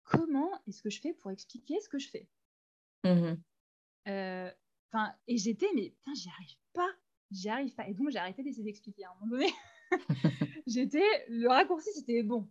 comment 0.03 0.49
est-ce 0.67 0.81
que 0.81 0.89
je 0.89 1.01
fais 1.01 1.13
pour 1.13 1.31
expliquer 1.31 1.79
ce 1.81 1.89
que 1.89 1.99
je 1.99 2.09
fais? 2.09 2.27
Mmh 3.03 3.35
euh, 4.07 4.49
et 5.27 5.37
j'étais, 5.37 5.67
mais 5.75 5.89
putain, 5.89 6.13
j'y 6.13 6.29
arrive 6.29 6.57
pas, 6.73 6.89
j'y 7.31 7.49
arrive 7.49 7.73
pas. 7.75 7.87
Et 7.87 7.93
donc, 7.93 8.09
j'ai 8.09 8.19
arrêté 8.19 8.43
d'essayer 8.43 8.63
d'expliquer 8.63 9.05
à 9.05 9.11
un 9.11 9.13
moment 9.15 9.31
donné. 9.31 9.51
J'étais, 10.67 11.05
le 11.29 11.47
raccourci, 11.47 11.89
c'était 11.93 12.23
bon. 12.23 12.47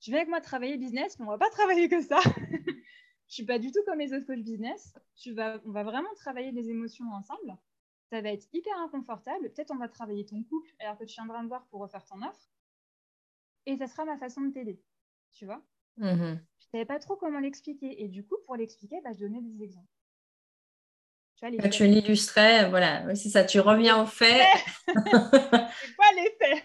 Tu 0.00 0.10
viens 0.10 0.20
avec 0.20 0.28
moi 0.28 0.40
travailler 0.40 0.76
business, 0.76 1.18
mais 1.18 1.26
on 1.26 1.30
va 1.30 1.38
pas 1.38 1.50
travailler 1.50 1.88
que 1.88 2.00
ça. 2.02 2.20
je 3.28 3.34
suis 3.34 3.44
pas 3.44 3.58
du 3.58 3.72
tout 3.72 3.80
comme 3.86 3.98
les 3.98 4.12
autres 4.12 4.26
coachs 4.26 4.42
business. 4.42 4.94
Tu 5.16 5.32
vas, 5.32 5.60
on 5.64 5.70
va 5.70 5.82
vraiment 5.82 6.12
travailler 6.16 6.52
les 6.52 6.70
émotions 6.70 7.06
ensemble. 7.12 7.56
Ça 8.10 8.20
va 8.20 8.30
être 8.30 8.46
hyper 8.52 8.78
inconfortable. 8.78 9.50
Peut-être 9.50 9.72
on 9.72 9.78
va 9.78 9.88
travailler 9.88 10.24
ton 10.24 10.42
couple 10.44 10.70
alors 10.78 10.96
que 10.98 11.04
tu 11.04 11.14
viendras 11.14 11.42
me 11.42 11.48
voir 11.48 11.66
pour 11.66 11.80
refaire 11.80 12.04
ton 12.04 12.22
offre. 12.22 12.50
Et 13.64 13.76
ça 13.76 13.88
sera 13.88 14.04
ma 14.04 14.16
façon 14.16 14.42
de 14.42 14.52
t'aider. 14.52 14.80
Tu 15.32 15.44
vois 15.44 15.62
mm-hmm. 15.98 16.38
Je 16.60 16.66
savais 16.66 16.84
pas 16.84 17.00
trop 17.00 17.16
comment 17.16 17.40
l'expliquer. 17.40 18.02
Et 18.02 18.08
du 18.08 18.24
coup, 18.24 18.36
pour 18.44 18.54
l'expliquer, 18.54 19.00
bah, 19.02 19.12
je 19.12 19.20
donnais 19.20 19.40
des 19.40 19.62
exemples. 19.62 19.95
Tu, 21.36 21.70
tu 21.70 21.86
l'illustrais, 21.86 22.70
voilà, 22.70 23.14
c'est 23.14 23.28
ça, 23.28 23.44
tu 23.44 23.60
reviens 23.60 24.02
au 24.02 24.06
fait. 24.06 24.42
c'est 24.86 25.94
quoi 25.94 26.06
les 26.14 26.36
faits 26.40 26.64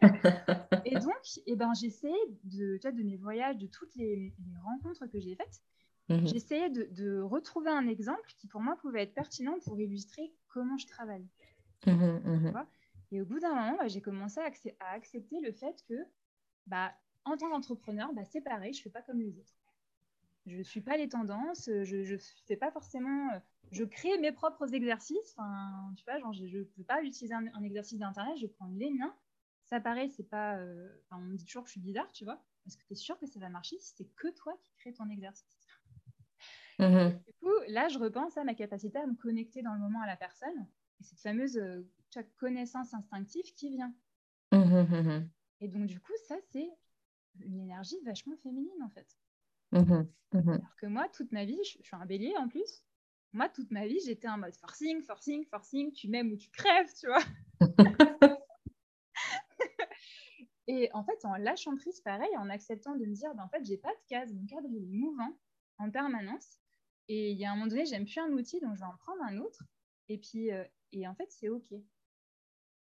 Et 0.84 0.94
donc, 0.94 1.40
eh 1.46 1.56
ben, 1.56 1.72
j'essayais 1.74 2.26
de, 2.44 2.78
de 2.82 3.02
mes 3.02 3.16
voyages, 3.16 3.56
de 3.56 3.66
toutes 3.66 3.94
les, 3.96 4.34
rencontres 4.62 5.06
que 5.06 5.18
j'ai 5.18 5.34
faites, 5.34 5.62
mhm. 6.10 6.26
j'essayais 6.26 6.68
de, 6.68 7.20
retrouver 7.20 7.70
un 7.70 7.88
exemple 7.88 8.30
qui 8.38 8.46
pour 8.46 8.60
moi 8.60 8.76
pouvait 8.76 9.04
être 9.04 9.14
pertinent 9.14 9.58
pour 9.64 9.80
illustrer 9.80 10.32
comment 10.48 10.76
je 10.76 10.86
travaille. 10.86 11.26
Mhm, 11.86 12.20
mhm. 12.24 12.64
Et 13.12 13.22
au 13.22 13.24
bout 13.24 13.40
d'un 13.40 13.54
moment, 13.54 13.76
bah, 13.78 13.88
j'ai 13.88 14.02
commencé 14.02 14.40
à, 14.40 14.90
accepter 14.92 15.40
le 15.40 15.52
fait 15.52 15.82
que, 15.88 15.94
bah, 16.66 16.92
en 17.24 17.38
tant 17.38 17.50
qu'entrepreneur, 17.50 18.12
bah, 18.12 18.24
c'est 18.24 18.42
pareil, 18.42 18.74
je 18.74 18.80
ne 18.80 18.82
fais 18.82 18.90
pas 18.90 19.02
comme 19.02 19.20
les 19.20 19.38
autres. 19.38 19.54
Je 20.50 20.56
ne 20.56 20.62
suis 20.64 20.80
pas 20.80 20.96
les 20.96 21.08
tendances, 21.08 21.66
je 21.66 22.12
ne 22.12 22.18
fais 22.46 22.56
pas 22.56 22.72
forcément. 22.72 23.32
Euh, 23.32 23.38
je 23.70 23.84
crée 23.84 24.18
mes 24.18 24.32
propres 24.32 24.74
exercices. 24.74 25.34
Enfin, 25.36 25.92
tu 25.96 26.04
vois, 26.04 26.18
genre, 26.18 26.32
je 26.32 26.44
ne 26.44 26.64
peux 26.64 26.82
pas 26.82 27.02
utiliser 27.02 27.34
un, 27.34 27.62
exercice 27.62 27.98
d'Internet, 27.98 28.36
je 28.36 28.48
prends 28.48 28.66
les 28.66 28.90
miens. 28.90 29.14
Ça 29.66 29.80
paraît, 29.80 30.08
c'est 30.08 30.28
pas. 30.28 30.56
Euh, 30.56 30.88
on 31.12 31.18
me 31.18 31.36
dit 31.36 31.44
toujours 31.44 31.62
que 31.62 31.68
je 31.68 31.72
suis 31.72 31.80
bizarre, 31.80 32.10
tu 32.12 32.24
vois. 32.24 32.42
Est-ce 32.66 32.76
que 32.76 32.82
tu 32.84 32.94
es 32.94 32.96
sûr 32.96 33.16
que 33.18 33.26
ça 33.26 33.38
va 33.38 33.48
marcher 33.48 33.78
si 33.78 33.94
c'est 33.96 34.08
que 34.16 34.28
toi 34.28 34.58
qui 34.60 34.72
crée 34.78 34.92
ton 34.92 35.08
exercice? 35.08 35.66
Mmh 36.78 37.10
Du 37.26 37.32
coup, 37.42 37.52
là, 37.68 37.88
je 37.88 37.98
repense 37.98 38.38
à 38.38 38.44
ma 38.44 38.54
capacité 38.54 38.96
à 38.96 39.06
me 39.06 39.14
connecter 39.14 39.60
dans 39.60 39.74
le 39.74 39.80
moment 39.80 40.00
à 40.00 40.06
la 40.06 40.16
personne 40.16 40.66
et 40.98 41.04
cette 41.04 41.20
fameuse 41.20 41.58
euh, 41.58 41.82
connaissance 42.38 42.94
instinctive 42.94 43.52
qui 43.54 43.68
vient. 43.68 43.94
Mmh 44.50 44.56
mmh 44.56 45.28
et 45.60 45.68
donc, 45.68 45.84
du 45.86 46.00
coup, 46.00 46.14
ça, 46.26 46.36
c'est 46.52 46.70
une 47.40 47.60
énergie 47.60 48.00
vachement 48.02 48.36
féminine, 48.38 48.82
en 48.82 48.88
fait. 48.88 49.18
Alors 50.32 50.76
que 50.76 50.86
moi, 50.86 51.08
toute 51.08 51.32
ma 51.32 51.44
vie, 51.44 51.58
je, 51.64 51.78
je 51.78 51.86
suis 51.86 51.96
un 51.96 52.06
bélier 52.06 52.36
en 52.36 52.48
plus. 52.48 52.82
Moi, 53.32 53.48
toute 53.48 53.70
ma 53.70 53.86
vie, 53.86 54.00
j'étais 54.04 54.28
en 54.28 54.38
mode 54.38 54.56
forcing, 54.56 55.02
forcing, 55.02 55.44
forcing, 55.46 55.92
tu 55.92 56.08
m'aimes 56.08 56.32
ou 56.32 56.36
tu 56.36 56.50
crèves, 56.50 56.92
tu 56.98 57.06
vois. 57.06 57.22
Et 60.66 60.88
en 60.92 61.02
fait, 61.02 61.24
en 61.24 61.34
lâchant 61.36 61.74
prise, 61.76 62.00
pareil, 62.00 62.30
en 62.36 62.48
acceptant 62.48 62.94
de 62.94 63.04
me 63.04 63.12
dire, 63.12 63.34
ben, 63.34 63.42
en 63.44 63.48
fait, 63.48 63.64
j'ai 63.64 63.76
pas 63.76 63.92
de 63.92 64.00
case, 64.08 64.32
mon 64.32 64.46
cadre 64.46 64.68
est 64.68 64.86
mouvant 64.86 65.36
en 65.78 65.90
permanence. 65.90 66.60
Et 67.08 67.32
il 67.32 67.38
y 67.38 67.44
a 67.44 67.50
un 67.50 67.56
moment 67.56 67.66
donné, 67.66 67.86
j'aime 67.86 68.04
plus 68.04 68.18
un 68.18 68.30
outil, 68.32 68.60
donc 68.60 68.76
je 68.76 68.80
vais 68.80 68.86
en 68.86 68.96
prendre 68.98 69.22
un 69.22 69.38
autre. 69.38 69.64
Et 70.08 70.18
puis, 70.18 70.52
euh, 70.52 70.64
et 70.92 71.08
en 71.08 71.14
fait, 71.14 71.26
c'est 71.30 71.48
OK. 71.48 71.72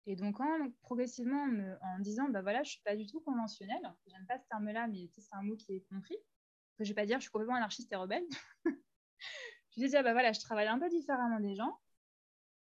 Et 0.06 0.16
donc, 0.16 0.40
en, 0.40 0.70
progressivement, 0.82 1.46
en, 1.82 1.98
disant, 2.00 2.28
bah 2.28 2.42
voilà, 2.42 2.62
je 2.62 2.70
suis 2.70 2.82
pas 2.82 2.96
du 2.96 3.06
tout 3.06 3.20
conventionnelle, 3.20 3.94
j'aime 4.06 4.26
pas 4.26 4.38
ce 4.38 4.48
terme-là, 4.48 4.88
mais 4.88 5.08
c'est 5.12 5.34
un 5.36 5.42
mot 5.42 5.54
qui 5.54 5.76
est 5.76 5.84
compris. 5.88 6.16
Je 6.80 6.84
vais 6.84 6.94
pas 6.94 7.06
dire, 7.06 7.18
je 7.18 7.22
suis 7.22 7.30
complètement 7.30 7.56
anarchiste 7.56 7.92
et 7.92 7.96
rebelle. 7.96 8.24
je 8.66 9.80
vais 9.80 9.88
dire, 9.88 10.02
bah 10.02 10.12
voilà, 10.12 10.32
je 10.32 10.40
travaille 10.40 10.68
un 10.68 10.78
peu 10.78 10.88
différemment 10.88 11.40
des 11.40 11.54
gens. 11.54 11.78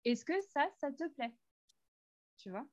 Est-ce 0.03 0.23
que 0.23 0.34
ça, 0.53 0.68
ça 0.80 0.91
te 0.91 1.07
plaît? 1.10 1.34
Tu 2.38 2.49
vois? 2.49 2.65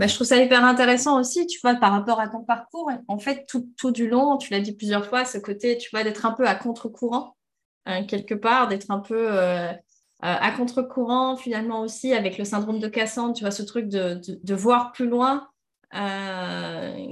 Bah, 0.00 0.06
je 0.06 0.14
trouve 0.14 0.26
ça 0.26 0.38
hyper 0.38 0.64
intéressant 0.64 1.20
aussi, 1.20 1.46
tu 1.46 1.58
vois, 1.60 1.74
par 1.74 1.92
rapport 1.92 2.20
à 2.20 2.28
ton 2.28 2.42
parcours. 2.42 2.90
En 3.06 3.18
fait, 3.18 3.44
tout, 3.46 3.68
tout 3.76 3.90
du 3.90 4.08
long, 4.08 4.38
tu 4.38 4.50
l'as 4.50 4.60
dit 4.60 4.74
plusieurs 4.74 5.04
fois, 5.04 5.26
ce 5.26 5.36
côté, 5.36 5.76
tu 5.76 5.90
vois, 5.90 6.04
d'être 6.04 6.24
un 6.24 6.32
peu 6.32 6.46
à 6.46 6.54
contre-courant, 6.54 7.36
hein, 7.84 8.04
quelque 8.06 8.34
part, 8.34 8.68
d'être 8.68 8.90
un 8.90 9.00
peu 9.00 9.30
euh, 9.30 9.70
euh, 9.72 9.74
à 10.20 10.52
contre-courant, 10.52 11.36
finalement 11.36 11.82
aussi, 11.82 12.14
avec 12.14 12.38
le 12.38 12.44
syndrome 12.44 12.78
de 12.78 12.88
Cassandre, 12.88 13.34
tu 13.34 13.44
vois, 13.44 13.50
ce 13.50 13.62
truc 13.62 13.88
de, 13.88 14.18
de, 14.24 14.54
voir 14.54 14.92
plus 14.92 15.06
loin 15.06 15.50
euh, 15.94 17.06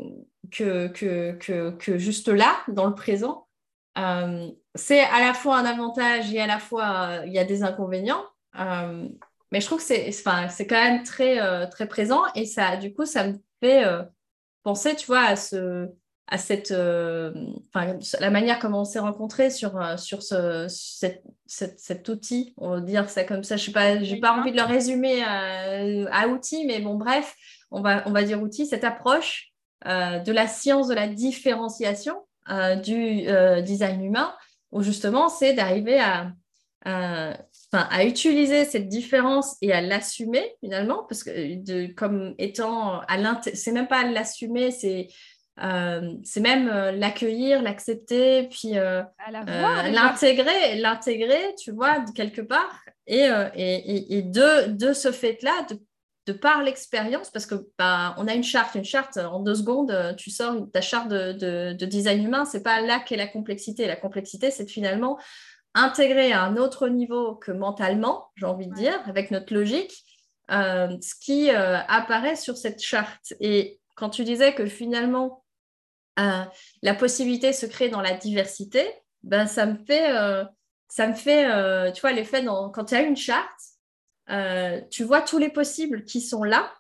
que, 0.51 0.89
que, 0.89 1.33
que, 1.33 1.71
que, 1.71 1.99
juste 1.99 2.29
là, 2.29 2.57
dans 2.69 2.87
le 2.87 2.95
présent. 2.95 3.47
c'est 4.75 5.01
à 5.01 5.21
la 5.21 5.35
fois 5.35 5.59
un 5.59 5.65
avantage 5.65 6.33
et 6.33 6.41
à 6.41 6.47
la 6.47 6.59
fois, 6.59 7.21
il 7.27 7.33
y 7.33 7.39
a 7.39 7.45
des 7.45 7.63
inconvénients 7.63 8.25
mais 9.51 9.61
je 9.61 9.67
trouve 9.67 9.79
que 9.79 9.85
c'est 9.85 10.09
enfin, 10.09 10.49
quand 10.61 10.83
même 10.83 11.03
très, 11.03 11.41
euh, 11.41 11.67
très 11.67 11.87
présent 11.87 12.23
et 12.35 12.45
ça, 12.45 12.77
du 12.77 12.93
coup, 12.93 13.07
ça 13.07 13.27
me 13.27 13.39
fait 13.63 13.85
euh, 13.85 14.03
penser, 14.63 14.95
tu 14.95 15.07
vois, 15.07 15.23
à, 15.23 15.37
ce, 15.37 15.89
à 16.27 16.37
cette, 16.37 16.71
euh, 16.71 17.33
la 18.21 18.31
manière 18.31 18.59
comment 18.59 18.83
on 18.83 18.85
s'est 18.85 18.99
rencontrés 18.99 19.51
sur, 19.51 19.99
sur 19.99 20.23
ce, 20.23 20.67
cette, 20.69 21.23
cet 21.47 22.09
outil, 22.09 22.53
on 22.59 22.71
va 22.71 22.81
dire 22.81 23.09
ça 23.09 23.25
comme 23.25 23.43
ça. 23.43 23.57
Je 23.57 23.69
n'ai 23.69 23.73
pas, 23.73 24.03
j'ai 24.03 24.21
pas 24.21 24.33
envie 24.33 24.53
de 24.53 24.57
le 24.57 24.65
résumer 24.65 25.23
à, 25.25 26.29
outil, 26.29 26.67
mais 26.67 26.81
bon, 26.81 26.97
bref, 26.97 27.35
on 27.71 27.81
va, 27.81 28.03
on 28.07 28.13
va 28.13 28.23
dire 28.25 28.43
outil, 28.43 28.67
cette 28.67 28.85
approche 28.85 29.48
de 29.85 30.33
la 30.33 30.47
science 30.47 30.89
de 30.89 30.95
la 30.95 31.09
différenciation 31.09 32.17
du 32.83 33.27
design 33.63 34.03
humain, 34.03 34.35
où 34.73 34.83
justement, 34.83 35.29
c'est 35.29 35.53
d'arriver 35.53 36.01
à 36.01 36.33
à 37.73 38.05
utiliser 38.05 38.65
cette 38.65 38.89
différence 38.89 39.57
et 39.61 39.73
à 39.73 39.81
l'assumer 39.81 40.55
finalement, 40.61 41.05
parce 41.09 41.23
que 41.23 41.57
de, 41.57 41.93
comme 41.93 42.35
étant 42.39 43.01
à 43.01 43.41
c'est 43.53 43.73
même 43.73 43.89
pas 43.89 44.05
l'assumer, 44.05 44.71
c'est 44.71 45.09
euh, 45.63 46.13
c'est 46.23 46.41
même 46.41 46.69
euh, 46.69 46.93
l'accueillir, 46.93 47.63
l'accepter, 47.63 48.45
puis 48.45 48.79
euh, 48.79 49.03
l'intégrer, 49.31 50.77
l'intégrer, 50.77 51.55
tu 51.59 51.73
vois, 51.73 52.05
quelque 52.15 52.43
part. 52.43 52.81
Et, 53.07 53.27
et, 53.55 54.19
et, 54.19 54.23
de, 54.23 54.69
de 54.69 54.93
ce 54.93 55.11
fait-là, 55.11 55.67
de, 55.71 55.81
de, 56.29 56.33
par 56.33 56.63
l'expérience, 56.63 57.31
parce 57.31 57.47
que 57.47 57.55
bah, 57.79 58.15
on 58.19 58.29
a 58.29 58.35
une 58.35 58.45
charte, 58.45 58.75
une 58.75 58.85
charte, 58.85 59.17
en 59.17 59.41
deux 59.41 59.57
secondes, 59.57 60.15
tu 60.17 60.31
sors 60.31 60.55
ta 60.73 60.81
charte 60.81 61.09
de, 61.09 61.33
de, 61.33 61.73
de 61.73 61.87
design 61.87 62.25
humain, 62.25 62.45
c'est 62.45 62.63
pas 62.63 62.81
là 62.81 63.01
qu'est 63.01 63.17
la 63.17 63.27
complexité. 63.27 63.87
La 63.87 63.97
complexité, 63.97 64.51
c'est 64.51 64.69
finalement 64.69 65.19
intégrer 65.75 66.33
à 66.33 66.43
un 66.43 66.57
autre 66.57 66.89
niveau 66.89 67.37
que 67.37 67.53
mentalement, 67.53 68.31
j'ai 68.37 68.47
envie 68.47 68.67
de 68.67 68.75
dire, 68.75 69.01
avec 69.07 69.31
notre 69.31 69.55
logique, 69.55 70.05
euh, 70.51 70.97
ce 71.01 71.15
qui 71.15 71.51
euh, 71.51 71.79
apparaît 71.89 72.37
sur 72.37 72.57
cette 72.57 72.83
charte. 72.83 73.35
Et 73.41 73.81
quand 73.97 74.11
tu 74.11 74.25
disais 74.25 74.55
que 74.55 74.67
finalement, 74.67 75.45
euh, 76.19 76.45
la 76.83 76.95
possibilité 76.95 77.53
se 77.53 77.67
crée 77.67 77.91
dans 77.91 78.01
la 78.01 78.15
diversité, 78.15 78.87
ben, 79.23 79.47
ça 79.47 79.67
me 79.67 79.77
fait, 79.85 80.11
ça 80.89 81.07
me 81.07 81.15
fait 81.15 81.93
tu 81.93 82.01
vois, 82.01 82.13
l'effet 82.13 82.45
quand 82.45 82.85
tu 82.87 82.95
as 82.95 83.03
une 83.03 83.17
charte, 83.17 83.61
tu 84.91 85.05
vois 85.05 85.23
tous 85.23 85.39
les 85.39 85.49
possibles 85.49 86.05
qui 86.05 86.21
sont 86.21 86.45
là 86.45 86.71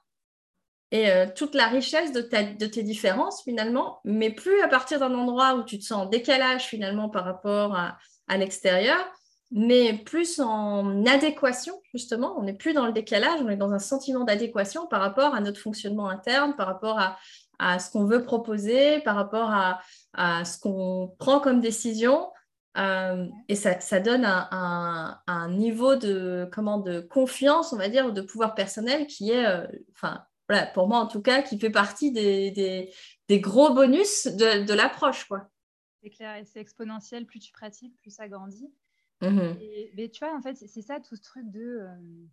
et 0.90 1.10
toute 1.36 1.54
la 1.54 1.66
richesse 1.66 2.12
de, 2.12 2.20
de, 2.20 2.66
tes 2.66 2.82
différences 2.82 3.42
finalement, 3.42 4.00
mais 4.04 4.30
plus 4.30 4.60
à 4.62 4.68
partir 4.68 4.98
d'un 5.00 5.14
endroit 5.14 5.54
où 5.54 5.62
tu 5.62 5.78
te 5.78 5.84
sens 5.84 6.06
en 6.06 6.06
décalage 6.06 6.64
finalement 6.64 7.10
par 7.10 7.24
rapport 7.24 7.74
à, 7.74 7.98
à 8.28 8.36
l'extérieur, 8.36 8.98
mais 9.50 9.94
plus 9.94 10.40
en 10.40 11.06
adéquation, 11.06 11.80
justement. 11.94 12.34
On 12.38 12.42
n'est 12.42 12.54
plus 12.54 12.74
dans 12.74 12.86
le 12.86 12.92
décalage, 12.92 13.40
on 13.42 13.48
est 13.48 13.56
dans 13.56 13.72
un 13.72 13.78
sentiment 13.78 14.24
d'adéquation 14.24 14.86
par 14.86 15.00
rapport 15.00 15.34
à 15.34 15.40
notre 15.40 15.60
fonctionnement 15.60 16.08
interne, 16.08 16.54
par 16.54 16.66
rapport 16.66 16.98
à, 16.98 17.16
à 17.58 17.78
ce 17.78 17.90
qu'on 17.90 18.04
veut 18.04 18.22
proposer, 18.22 19.00
par 19.00 19.16
rapport 19.16 19.50
à, 19.50 19.80
à 20.12 20.44
ce 20.44 20.60
qu'on 20.60 21.14
prend 21.18 21.40
comme 21.40 21.60
décision. 21.60 22.28
Euh, 22.78 23.26
et 23.48 23.56
ça, 23.56 23.80
ça 23.80 23.98
donne 23.98 24.24
un, 24.24 25.20
un, 25.26 25.50
niveau 25.50 25.96
de, 25.96 26.48
comment, 26.52 26.78
de 26.78 27.00
confiance, 27.00 27.72
on 27.72 27.76
va 27.76 27.88
dire, 27.88 28.12
de 28.12 28.20
pouvoir 28.20 28.54
personnel 28.54 29.06
qui 29.06 29.32
est, 29.32 29.46
euh, 29.46 29.66
enfin, 29.92 30.24
voilà, 30.48 30.66
pour 30.66 30.86
moi 30.86 30.98
en 30.98 31.06
tout 31.06 31.20
cas, 31.20 31.42
qui 31.42 31.58
fait 31.58 31.70
partie 31.70 32.12
des, 32.12 32.50
des, 32.52 32.92
des 33.28 33.40
gros 33.40 33.74
bonus 33.74 34.26
de, 34.26 34.64
de 34.64 34.74
l'approche, 34.74 35.24
quoi. 35.24 35.50
C'est 36.02 36.10
clair, 36.10 36.36
et 36.36 36.44
c'est 36.44 36.60
exponentiel. 36.60 37.26
Plus 37.26 37.40
tu 37.40 37.52
pratiques, 37.52 37.96
plus 37.96 38.10
ça 38.10 38.28
grandit. 38.28 38.72
Mhm. 39.20 39.56
mais 39.96 40.08
tu 40.10 40.24
vois, 40.24 40.32
en 40.32 40.40
fait, 40.40 40.54
c'est 40.54 40.82
ça 40.82 41.00
tout 41.00 41.16
ce 41.16 41.22
truc 41.22 41.50
de 41.50 41.88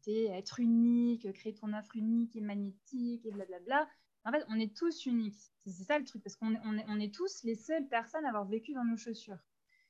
euh, 0.07 0.27
être 0.34 0.59
unique, 0.59 1.34
créer 1.34 1.55
ton 1.55 1.73
offre 1.73 1.95
unique 1.95 2.35
et 2.35 2.41
magnétique 2.41 3.26
et 3.26 3.31
blablabla. 3.31 3.88
En 4.23 4.31
fait, 4.31 4.45
on 4.49 4.59
est 4.59 4.76
tous 4.76 5.07
uniques. 5.07 5.39
C'est 5.65 5.84
ça 5.85 5.97
le 5.97 6.05
truc, 6.05 6.22
parce 6.22 6.35
qu'on 6.35 6.53
est, 6.53 6.59
on 6.63 6.77
est, 6.77 6.85
on 6.88 6.99
est, 6.99 7.11
tous 7.11 7.43
les 7.43 7.55
seules 7.55 7.88
personnes 7.88 8.23
à 8.26 8.30
avoir 8.30 8.45
vécu 8.45 8.73
dans 8.73 8.84
nos 8.84 8.97
chaussures. 8.97 9.39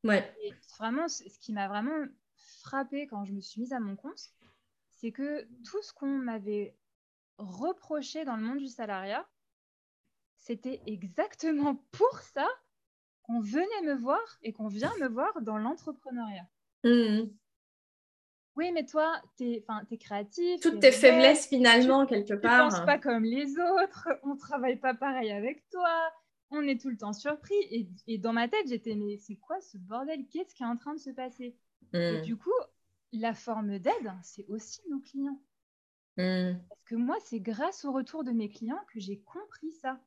Ouais. 0.06 0.34
Et 0.44 0.53
vraiment, 0.77 1.07
ce 1.07 1.23
qui 1.40 1.52
m'a 1.52 1.68
vraiment 1.68 2.06
frappé 2.61 3.07
quand 3.07 3.26
je 3.26 3.34
me 3.34 3.41
suis 3.41 3.61
mise 3.61 3.73
à 3.73 3.80
mon 3.80 3.95
compte, 3.95 4.30
c'est 4.90 5.11
que 5.11 5.44
tout 5.64 5.82
ce 5.82 5.94
qu'on 5.94 6.07
m'avait 6.07 6.76
reproché 7.38 8.23
dans 8.23 8.36
le 8.36 8.44
monde 8.44 8.60
du 8.60 8.68
salariat, 8.68 9.27
c'était 10.38 10.82
exactement 10.86 11.76
pour 11.91 12.19
ça 12.19 12.48
qu'on 13.23 13.40
venait 13.40 13.82
me 13.84 13.95
voir 13.95 14.22
et 14.44 14.53
qu'on 14.53 14.68
vient 14.68 14.94
me 14.99 15.07
voir 15.07 15.41
dans 15.41 15.57
l'entrepreneuriat. 15.57 16.48
Mmh. 16.84 17.23
Oui, 18.56 18.72
mais 18.72 18.86
toi, 18.86 19.22
tu 19.38 19.44
es, 19.44 19.65
es, 19.91 19.98
créatif. 19.98 20.61
Toutes 20.61 20.80
tes 20.80 20.91
faiblesses, 20.91 21.48
finalement, 21.48 22.06
quelque 22.06 22.36
part. 22.36 22.69
Tu 22.69 22.76
ne 22.76 22.80
penses 22.80 22.86
pas 22.86 22.99
comme 22.99 23.26
les 23.26 23.57
autres, 23.60 24.07
on 24.23 24.36
ne 24.36 24.40
travaille 24.40 24.77
pas 24.77 24.94
pareil 24.94 25.32
avec 25.32 25.68
toi, 25.69 26.14
on 26.52 26.62
est 26.64 26.80
tout 26.80 26.90
le 26.90 26.98
temps 26.98 27.14
surpris. 27.14 27.90
Et, 28.08 28.18
dans 28.18 28.34
ma 28.34 28.48
tête, 28.48 28.68
j'étais, 28.68 28.96
mais 28.96 29.18
c'est 29.18 29.36
quoi 29.36 29.60
ce 29.62 29.78
bordel? 29.78 30.26
Qu'est-ce 30.32 30.54
qui 30.54 30.64
est 30.64 30.68
en 30.68 30.78
train 30.78 30.94
de 30.94 31.00
se 31.00 31.10
passer? 31.10 31.56
Et 31.94 32.20
mmh. 32.20 32.22
du 32.22 32.38
coup, 32.38 32.54
la 33.12 33.34
forme 33.34 33.80
d'aide, 33.80 34.12
c'est 34.24 34.46
aussi 34.48 34.82
nos 34.90 35.00
clients. 35.00 35.42
Mmh. 36.18 36.54
Parce 36.70 36.84
que 36.86 36.96
moi, 36.96 37.18
c'est 37.26 37.40
grâce 37.40 37.86
au 37.86 37.92
retour 37.92 38.24
de 38.24 38.32
mes 38.32 38.50
clients 38.50 38.84
que 38.94 39.00
j'ai 39.00 39.20
compris 39.20 39.72
ça. 39.72 40.00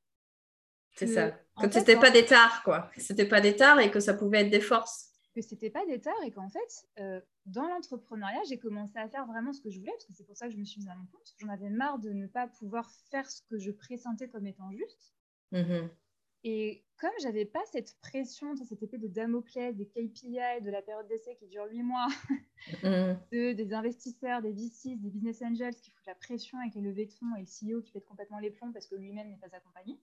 C'est 0.95 1.07
ça. 1.07 1.31
Que 1.61 1.71
ce 1.71 1.79
n'était 1.79 1.99
pas 1.99 2.11
des 2.11 2.25
tares, 2.25 2.63
quoi. 2.65 2.91
Que 2.95 3.01
c'était 3.01 3.29
pas 3.29 3.41
des 3.41 3.55
tares 3.55 3.81
et 3.81 3.91
que 3.91 4.01
ça 4.01 4.15
pouvait 4.15 4.41
être 4.41 4.51
des 4.51 4.61
forces. 4.61 5.13
Que 5.35 5.43
c'était 5.43 5.71
pas 5.71 5.85
des 5.87 6.01
tares 6.01 6.23
et 6.25 6.33
qu'en 6.33 6.49
fait, 6.49 6.89
euh, 6.99 7.21
dans 7.47 7.69
l'entrepreneuriat, 7.69 8.43
j'ai 8.49 8.59
commencé 8.59 8.99
à 8.99 9.09
faire 9.09 9.27
vraiment 9.27 9.53
ce 9.53 9.61
que 9.61 9.71
je 9.71 9.79
voulais, 9.79 9.93
parce 9.93 10.07
que 10.07 10.13
c'est 10.13 10.25
pour 10.25 10.37
ça 10.37 10.47
que 10.47 10.53
je 10.53 10.59
me 10.59 10.65
suis 10.65 10.81
mise 10.81 10.89
à 10.89 10.97
mon 10.97 11.07
compte. 11.07 11.35
J'en 11.39 11.49
avais 11.49 11.71
marre 11.71 11.99
de 11.99 12.11
ne 12.11 12.27
pas 12.27 12.49
pouvoir 12.49 12.91
faire 13.11 13.31
ce 13.31 13.43
que 13.43 13.59
je 13.59 13.71
pressentais 13.71 14.29
comme 14.29 14.47
étant 14.47 14.73
juste. 14.73 15.15
Mm-hmm. 15.53 15.89
Et 16.51 16.83
comme 16.97 17.11
j'avais 17.21 17.45
pas 17.45 17.61
cette 17.71 17.99
pression, 18.01 18.57
cette 18.57 18.83
épée 18.83 18.97
de 18.97 19.07
Damoclès, 19.07 19.77
des 19.77 19.85
KPI, 19.85 20.63
de 20.63 20.71
la 20.71 20.81
période 20.81 21.07
d'essai 21.07 21.37
qui 21.37 21.47
dure 21.47 21.67
huit 21.71 21.83
mois, 21.83 22.09
mm. 22.83 23.17
de, 23.33 23.53
des 23.53 23.75
investisseurs, 23.75 24.41
des 24.41 24.53
VCs, 24.53 24.97
des 24.97 25.11
business 25.11 25.43
angels 25.43 25.75
qui 25.77 25.91
foutent 25.91 26.07
la 26.07 26.15
pression 26.15 26.59
avec 26.59 26.75
les 26.75 26.81
levées 26.81 27.05
de 27.05 27.13
fonds 27.13 27.37
et 27.37 27.43
le 27.43 27.47
CEO 27.77 27.83
qui 27.83 27.93
pète 27.93 28.07
complètement 28.07 28.39
les 28.39 28.51
plombs 28.51 28.73
parce 28.73 28.87
que 28.87 28.95
lui-même 28.95 29.29
n'est 29.29 29.37
pas 29.37 29.55
accompagné, 29.55 29.99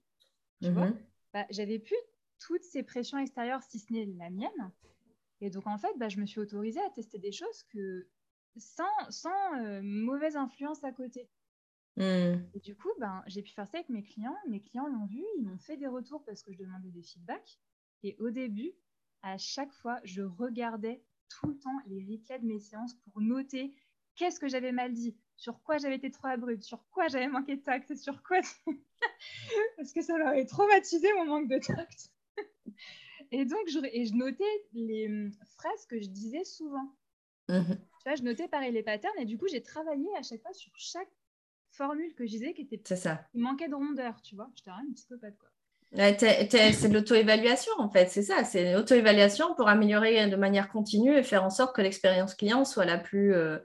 tu 0.61 0.69
vois, 0.69 0.89
mm-hmm. 0.89 0.97
bah, 1.33 1.47
j'avais 1.49 1.79
plus 1.79 1.97
toutes 2.37 2.63
ces 2.63 2.83
pressions 2.83 3.17
extérieures 3.17 3.63
si 3.63 3.79
ce 3.79 3.91
n'est 3.91 4.05
la 4.05 4.29
mienne. 4.29 4.71
Et 5.41 5.49
donc, 5.49 5.65
en 5.65 5.79
fait, 5.79 5.97
bah, 5.97 6.09
je 6.09 6.19
me 6.19 6.27
suis 6.27 6.39
autorisée 6.39 6.81
à 6.81 6.89
tester 6.91 7.17
des 7.17 7.31
choses 7.31 7.63
que 7.73 8.07
sans, 8.57 8.83
sans 9.09 9.63
euh, 9.63 9.81
mauvaise 9.83 10.35
influence 10.35 10.83
à 10.83 10.91
côté. 10.91 11.27
Hmm. 11.97 12.43
Et 12.53 12.59
du 12.59 12.75
coup, 12.75 12.89
ben, 12.99 13.23
j'ai 13.27 13.41
pu 13.41 13.51
faire 13.51 13.67
ça 13.67 13.77
avec 13.77 13.89
mes 13.89 14.03
clients. 14.03 14.35
Mes 14.49 14.61
clients 14.61 14.87
l'ont 14.87 15.05
vu, 15.05 15.23
ils 15.37 15.43
m'ont 15.43 15.57
fait 15.57 15.77
des 15.77 15.87
retours 15.87 16.23
parce 16.25 16.43
que 16.43 16.51
je 16.51 16.57
demandais 16.57 16.89
des 16.89 17.03
feedbacks. 17.03 17.59
Et 18.03 18.15
au 18.19 18.29
début, 18.29 18.73
à 19.21 19.37
chaque 19.37 19.71
fois, 19.71 19.99
je 20.03 20.21
regardais 20.21 21.01
tout 21.29 21.47
le 21.47 21.57
temps 21.57 21.79
les 21.87 22.03
replays 22.03 22.39
de 22.39 22.45
mes 22.45 22.59
séances 22.59 22.93
pour 22.95 23.21
noter 23.21 23.73
qu'est-ce 24.15 24.39
que 24.39 24.47
j'avais 24.47 24.71
mal 24.71 24.93
dit, 24.93 25.17
sur 25.35 25.61
quoi 25.63 25.77
j'avais 25.77 25.95
été 25.95 26.11
trop 26.11 26.27
abrupte, 26.27 26.63
sur 26.63 26.85
quoi 26.89 27.07
j'avais 27.07 27.27
manqué 27.27 27.55
de 27.55 27.61
tact, 27.61 27.95
sur 27.95 28.23
quoi. 28.23 28.39
parce 29.77 29.91
que 29.91 30.01
ça 30.01 30.17
m'avait 30.17 30.45
traumatisé 30.45 31.11
mon 31.13 31.25
manque 31.25 31.49
de 31.49 31.59
tact. 31.59 32.11
et 33.31 33.45
donc, 33.45 33.67
je, 33.67 33.79
et 33.91 34.05
je 34.05 34.13
notais 34.13 34.43
les 34.73 35.07
hum, 35.07 35.31
phrases 35.57 35.85
que 35.87 35.99
je 35.99 36.07
disais 36.07 36.43
souvent. 36.43 36.95
Mmh 37.47 37.75
tu 38.05 38.09
vois, 38.09 38.15
je 38.15 38.23
notais 38.23 38.47
pareil 38.47 38.71
les 38.71 38.83
patterns 38.83 39.17
et 39.17 39.25
du 39.25 39.37
coup, 39.37 39.47
j'ai 39.47 39.63
travaillé 39.63 40.07
à 40.15 40.21
chaque 40.21 40.41
fois 40.41 40.53
sur 40.53 40.71
chaque 40.75 41.09
formule 41.75 42.13
que 42.15 42.25
je 42.25 42.31
disais 42.31 42.53
qui 42.53 42.61
était. 42.61 42.81
C'est 42.83 42.95
ça. 42.95 43.21
Il 43.33 43.41
manquait 43.41 43.67
de 43.67 43.75
rondeur, 43.75 44.21
tu 44.21 44.35
vois. 44.35 44.49
J'étais 44.55 44.69
vraiment 44.69 44.87
une 44.87 44.93
psychopathe, 44.93 45.37
quoi. 45.37 45.49
c'est 45.95 46.89
de 46.89 46.93
l'auto-évaluation 46.93 47.73
en 47.77 47.89
fait, 47.89 48.07
c'est 48.09 48.23
ça, 48.23 48.43
c'est 48.43 48.73
l'auto-évaluation 48.73 49.55
pour 49.55 49.67
améliorer 49.67 50.29
de 50.29 50.35
manière 50.35 50.69
continue 50.69 51.17
et 51.17 51.23
faire 51.23 51.43
en 51.43 51.49
sorte 51.49 51.75
que 51.75 51.81
l'expérience 51.81 52.35
client 52.35 52.65
soit 52.65 52.85
la 52.85 52.97
plus, 52.97 53.33
euh, 53.33 53.59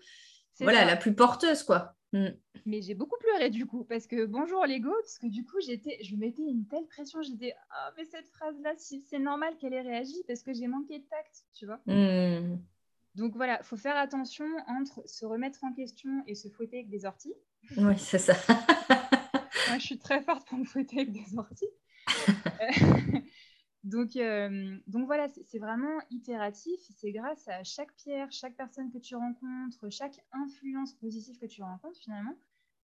voilà, 0.60 0.84
la 0.84 0.96
plus 0.96 1.14
porteuse 1.14 1.62
quoi. 1.62 1.96
Mm. 2.12 2.28
Mais 2.66 2.82
j'ai 2.82 2.94
beaucoup 2.94 3.16
pleuré 3.20 3.50
du 3.50 3.66
coup 3.66 3.84
parce 3.84 4.06
que 4.06 4.26
bonjour 4.26 4.66
l'ego, 4.66 4.90
parce 5.02 5.18
que 5.18 5.26
du 5.26 5.44
coup 5.44 5.60
j'étais, 5.60 5.98
je 6.02 6.16
mettais 6.16 6.42
une 6.42 6.66
telle 6.66 6.86
pression, 6.86 7.22
j'étais 7.22 7.54
ah 7.70 7.92
mais 7.96 8.04
cette 8.04 8.28
phrase 8.28 8.60
là, 8.62 8.72
c'est 8.76 9.18
normal 9.18 9.56
qu'elle 9.58 9.72
ait 9.72 9.80
réagi 9.80 10.22
parce 10.26 10.42
que 10.42 10.52
j'ai 10.52 10.66
manqué 10.66 10.98
de 10.98 11.04
tact, 11.04 11.44
tu 11.54 11.66
vois. 11.66 11.80
Mm. 11.86 12.58
Donc 13.14 13.34
voilà, 13.34 13.62
faut 13.62 13.76
faire 13.76 13.96
attention 13.96 14.46
entre 14.68 15.02
se 15.08 15.24
remettre 15.24 15.64
en 15.64 15.72
question 15.72 16.22
et 16.26 16.34
se 16.34 16.48
fouetter 16.48 16.78
avec 16.78 16.90
des 16.90 17.04
orties. 17.04 17.34
Oui, 17.76 17.98
c'est 17.98 18.18
ça. 18.18 18.34
Moi, 19.68 19.78
je 19.78 19.84
suis 19.84 19.98
très 19.98 20.20
forte 20.22 20.46
pour 20.48 20.58
me 20.58 20.64
fouetter 20.64 21.00
avec 21.00 21.12
des 21.12 21.38
orties. 21.38 21.68
donc, 23.84 24.16
euh, 24.16 24.78
donc 24.86 25.06
voilà, 25.06 25.28
c'est 25.28 25.58
vraiment 25.58 26.00
itératif. 26.10 26.80
C'est 26.96 27.12
grâce 27.12 27.46
à 27.48 27.62
chaque 27.62 27.94
pierre, 27.94 28.30
chaque 28.32 28.56
personne 28.56 28.90
que 28.90 28.98
tu 28.98 29.14
rencontres, 29.14 29.90
chaque 29.90 30.18
influence 30.32 30.94
positive 30.94 31.38
que 31.38 31.46
tu 31.46 31.62
rencontres 31.62 32.00
finalement, 32.00 32.36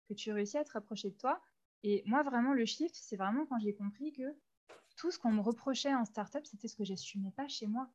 que 0.09 0.15
tu 0.15 0.33
réussis 0.33 0.59
à 0.59 0.65
te 0.65 0.73
rapprocher 0.73 1.11
de 1.11 1.17
toi. 1.17 1.41
Et 1.83 2.03
moi, 2.07 2.23
vraiment, 2.23 2.53
le 2.53 2.65
shift, 2.65 2.95
c'est 2.95 3.17
vraiment 3.17 3.47
quand 3.47 3.59
j'ai 3.59 3.75
compris 3.75 4.13
que 4.13 4.37
tout 4.97 5.11
ce 5.11 5.19
qu'on 5.19 5.33
me 5.33 5.41
reprochait 5.41 5.95
en 5.95 6.05
startup, 6.05 6.45
c'était 6.47 6.69
ce 6.69 6.77
que 6.77 6.85
j'assumais 6.85 7.31
pas 7.33 7.49
chez 7.49 7.67
moi. 7.67 7.91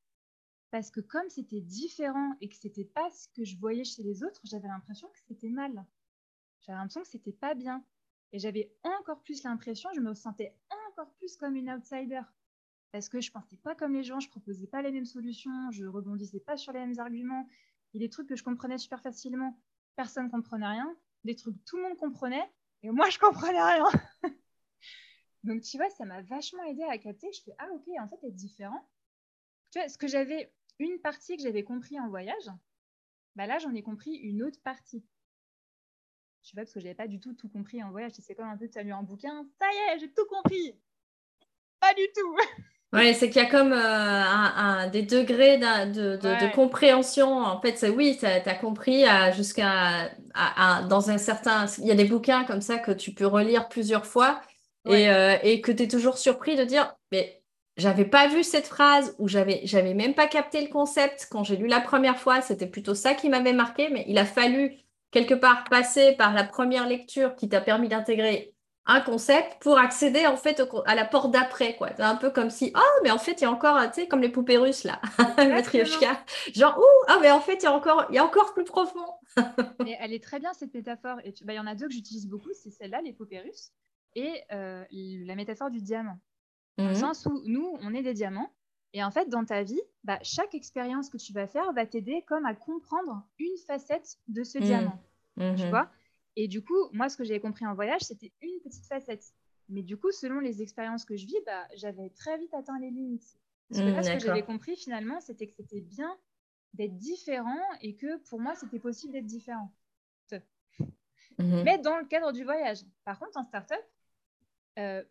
Parce 0.69 0.89
que 0.89 1.01
comme 1.01 1.29
c'était 1.29 1.61
différent 1.61 2.33
et 2.39 2.47
que 2.47 2.55
c'était 2.55 2.85
pas 2.85 3.09
ce 3.11 3.27
que 3.29 3.43
je 3.43 3.57
voyais 3.57 3.83
chez 3.83 4.03
les 4.03 4.23
autres, 4.23 4.39
j'avais 4.45 4.67
l'impression 4.69 5.07
que 5.09 5.19
c'était 5.27 5.49
mal. 5.49 5.85
J'avais 6.61 6.77
l'impression 6.77 7.01
que 7.01 7.07
c'était 7.07 7.31
pas 7.31 7.53
bien. 7.53 7.83
Et 8.33 8.39
j'avais 8.39 8.71
encore 8.83 9.21
plus 9.23 9.43
l'impression, 9.43 9.89
je 9.93 9.99
me 9.99 10.13
sentais 10.13 10.55
encore 10.89 11.11
plus 11.15 11.35
comme 11.35 11.55
une 11.55 11.69
outsider. 11.69 12.21
Parce 12.91 13.09
que 13.09 13.21
je 13.21 13.31
pensais 13.31 13.57
pas 13.57 13.75
comme 13.75 13.93
les 13.93 14.03
gens, 14.03 14.19
je 14.19 14.29
proposais 14.29 14.67
pas 14.67 14.81
les 14.81 14.91
mêmes 14.91 15.05
solutions, 15.05 15.71
je 15.71 15.85
rebondissais 15.85 16.39
pas 16.39 16.57
sur 16.57 16.71
les 16.73 16.79
mêmes 16.79 16.99
arguments. 16.99 17.47
A 17.95 17.97
des 17.97 18.09
trucs 18.09 18.27
que 18.27 18.35
je 18.35 18.43
comprenais 18.43 18.77
super 18.77 19.01
facilement, 19.01 19.59
personne 19.95 20.29
comprenait 20.29 20.67
rien. 20.67 20.95
Des 21.23 21.35
trucs 21.35 21.63
tout 21.65 21.77
le 21.77 21.83
monde 21.83 21.97
comprenait, 21.97 22.49
et 22.83 22.89
moi 22.89 23.09
je 23.09 23.19
comprenais 23.19 23.61
rien. 23.61 23.85
Donc 25.43 25.61
tu 25.61 25.77
vois, 25.77 25.89
ça 25.89 26.05
m'a 26.05 26.21
vachement 26.21 26.63
aidé 26.63 26.83
à 26.83 26.97
capter. 26.97 27.31
Je 27.33 27.41
fais, 27.43 27.55
ah 27.59 27.67
ok, 27.73 27.87
en 27.99 28.07
fait, 28.07 28.27
être 28.27 28.35
différent. 28.35 28.89
Tu 29.71 29.79
vois, 29.79 29.87
ce 29.87 29.97
que 29.97 30.07
j'avais 30.07 30.53
une 30.79 30.99
partie 30.99 31.37
que 31.37 31.43
j'avais 31.43 31.63
compris 31.63 31.99
en 31.99 32.09
voyage, 32.09 32.49
bah 33.35 33.47
là, 33.47 33.59
j'en 33.59 33.73
ai 33.73 33.83
compris 33.83 34.15
une 34.15 34.43
autre 34.43 34.61
partie. 34.61 35.05
Je 36.43 36.53
vois, 36.53 36.63
parce 36.63 36.73
que 36.73 36.79
je 36.79 36.85
n'avais 36.85 36.95
pas 36.95 37.07
du 37.07 37.19
tout 37.19 37.33
tout 37.33 37.49
compris 37.49 37.83
en 37.83 37.91
voyage. 37.91 38.13
C'est 38.19 38.35
comme 38.35 38.47
un 38.47 38.57
peu, 38.57 38.67
tu 38.67 38.77
as 38.79 38.83
lu 38.83 38.91
un 38.91 39.03
bouquin, 39.03 39.45
ça 39.59 39.67
y 39.71 39.95
est, 39.95 39.99
j'ai 39.99 40.11
tout 40.11 40.25
compris. 40.25 40.75
Pas 41.79 41.93
du 41.93 42.07
tout. 42.15 42.37
Oui, 42.93 43.15
c'est 43.15 43.29
qu'il 43.29 43.41
y 43.41 43.45
a 43.45 43.49
comme 43.49 43.71
euh, 43.71 43.77
un, 43.77 44.89
des 44.89 45.03
degrés 45.03 45.57
de, 45.57 46.53
compréhension. 46.53 47.39
En 47.39 47.61
fait, 47.61 47.87
oui, 47.87 48.17
tu 48.19 48.25
as, 48.25 48.55
compris 48.55 49.05
jusqu'à 49.33 50.11
dans 50.89 51.09
un 51.09 51.17
certain. 51.17 51.67
Il 51.77 51.85
y 51.85 51.91
a 51.91 51.95
des 51.95 52.03
bouquins 52.03 52.43
comme 52.43 52.59
ça 52.59 52.79
que 52.79 52.91
tu 52.91 53.13
peux 53.13 53.25
relire 53.25 53.69
plusieurs 53.69 54.05
fois 54.05 54.41
et, 54.85 55.09
euh, 55.09 55.37
et 55.41 55.61
que 55.61 55.71
tu 55.71 55.83
es 55.83 55.87
toujours 55.87 56.17
surpris 56.17 56.57
de 56.57 56.65
dire, 56.65 56.93
mais 57.13 57.41
j'avais 57.77 58.03
pas 58.03 58.27
vu 58.27 58.43
cette 58.43 58.67
phrase 58.67 59.15
ou 59.19 59.29
j'avais 59.29 59.61
j'avais 59.63 59.93
même 59.93 60.13
pas 60.13 60.27
capté 60.27 60.61
le 60.61 60.67
concept 60.67 61.29
quand 61.31 61.45
j'ai 61.45 61.55
lu 61.55 61.67
la 61.67 61.79
première 61.79 62.17
fois. 62.17 62.41
C'était 62.41 62.67
plutôt 62.67 62.93
ça 62.93 63.13
qui 63.13 63.29
m'avait 63.29 63.53
marqué, 63.53 63.87
mais 63.89 64.03
il 64.09 64.17
a 64.17 64.25
fallu 64.25 64.80
quelque 65.11 65.33
part 65.33 65.65
passer 65.65 66.13
par 66.13 66.33
la 66.33 66.43
première 66.43 66.87
lecture 66.87 67.35
qui 67.35 67.49
t'a 67.49 67.61
permis 67.61 67.89
d'intégrer 67.89 68.53
un 68.85 69.01
concept 69.01 69.61
pour 69.61 69.77
accéder 69.77 70.25
en 70.25 70.37
fait 70.37 70.61
à 70.85 70.95
la 70.95 71.05
porte 71.05 71.31
d'après 71.31 71.75
quoi. 71.75 71.89
C'est 71.95 72.01
un 72.01 72.15
peu 72.15 72.31
comme 72.31 72.49
si 72.49 72.71
oh 72.75 72.99
mais 73.03 73.11
en 73.11 73.19
fait 73.19 73.33
il 73.33 73.41
y 73.41 73.45
a 73.45 73.51
encore 73.51 73.79
tu 73.91 74.01
sais 74.01 74.07
comme 74.07 74.21
les 74.21 74.29
poupées 74.29 74.57
russes 74.57 74.83
là, 74.83 74.99
Matryoshka. 75.37 76.23
Genre 76.55 76.77
ouh 76.77 77.05
ah 77.07 77.19
mais 77.21 77.29
en 77.31 77.41
fait 77.41 77.57
il 77.57 77.63
y 77.63 77.67
a 77.67 77.73
encore 77.73 78.05
il 78.09 78.15
y 78.15 78.17
a 78.17 78.25
encore 78.25 78.53
plus 78.53 78.63
profond. 78.63 79.05
mais 79.83 79.97
elle 79.99 80.13
est 80.13 80.23
très 80.23 80.39
bien 80.39 80.53
cette 80.53 80.73
métaphore 80.73 81.19
et 81.23 81.33
bah, 81.43 81.53
il 81.53 81.57
y 81.57 81.59
en 81.59 81.67
a 81.67 81.75
deux 81.75 81.87
que 81.87 81.93
j'utilise 81.93 82.27
beaucoup, 82.27 82.49
c'est 82.53 82.71
celle-là 82.71 83.01
les 83.01 83.13
poupées 83.13 83.39
russes 83.39 83.71
et 84.15 84.41
euh, 84.51 84.83
la 84.91 85.35
métaphore 85.35 85.69
du 85.69 85.81
diamant. 85.81 86.17
Dans 86.77 86.87
le 86.87 86.91
mmh. 86.91 86.95
sens 86.95 87.25
où 87.25 87.41
nous, 87.45 87.77
on 87.81 87.93
est 87.93 88.01
des 88.01 88.13
diamants. 88.13 88.51
Et 88.93 89.03
en 89.03 89.11
fait, 89.11 89.29
dans 89.29 89.45
ta 89.45 89.63
vie, 89.63 89.81
bah, 90.03 90.19
chaque 90.21 90.53
expérience 90.53 91.09
que 91.09 91.17
tu 91.17 91.31
vas 91.33 91.47
faire 91.47 91.71
va 91.73 91.85
t'aider 91.85 92.23
comme 92.27 92.45
à 92.45 92.53
comprendre 92.53 93.23
une 93.39 93.57
facette 93.65 94.17
de 94.27 94.43
ce 94.43 94.57
mmh. 94.57 94.61
diamant. 94.61 95.03
Tu 95.37 95.43
mmh. 95.43 95.69
vois 95.69 95.89
Et 96.35 96.47
du 96.47 96.61
coup, 96.61 96.89
moi, 96.91 97.07
ce 97.07 97.15
que 97.15 97.23
j'avais 97.23 97.39
compris 97.39 97.65
en 97.65 97.73
voyage, 97.73 98.01
c'était 98.01 98.33
une 98.41 98.59
petite 98.63 98.85
facette. 98.85 99.23
Mais 99.69 99.81
du 99.81 99.97
coup, 99.97 100.11
selon 100.11 100.39
les 100.39 100.61
expériences 100.61 101.05
que 101.05 101.15
je 101.15 101.25
vis, 101.25 101.37
bah, 101.45 101.65
j'avais 101.75 102.09
très 102.09 102.37
vite 102.37 102.53
atteint 102.53 102.79
les 102.79 102.89
limites. 102.89 103.37
Parce 103.69 103.81
que 103.81 103.87
là, 103.87 104.03
ce 104.03 104.11
que 104.11 104.19
j'avais 104.19 104.43
compris 104.43 104.75
finalement, 104.75 105.21
c'était 105.21 105.47
que 105.47 105.53
c'était 105.53 105.79
bien 105.79 106.13
d'être 106.73 106.97
différent 106.97 107.61
et 107.81 107.95
que 107.95 108.17
pour 108.29 108.41
moi, 108.41 108.53
c'était 108.55 108.79
possible 108.79 109.13
d'être 109.13 109.25
différent. 109.25 109.71
Mais 111.39 111.77
dans 111.77 111.97
le 111.97 112.05
cadre 112.05 112.31
du 112.31 112.43
voyage. 112.43 112.79
Par 113.03 113.17
contre, 113.19 113.37
en 113.37 113.43
startup, 113.43 113.81
euh, 114.79 115.03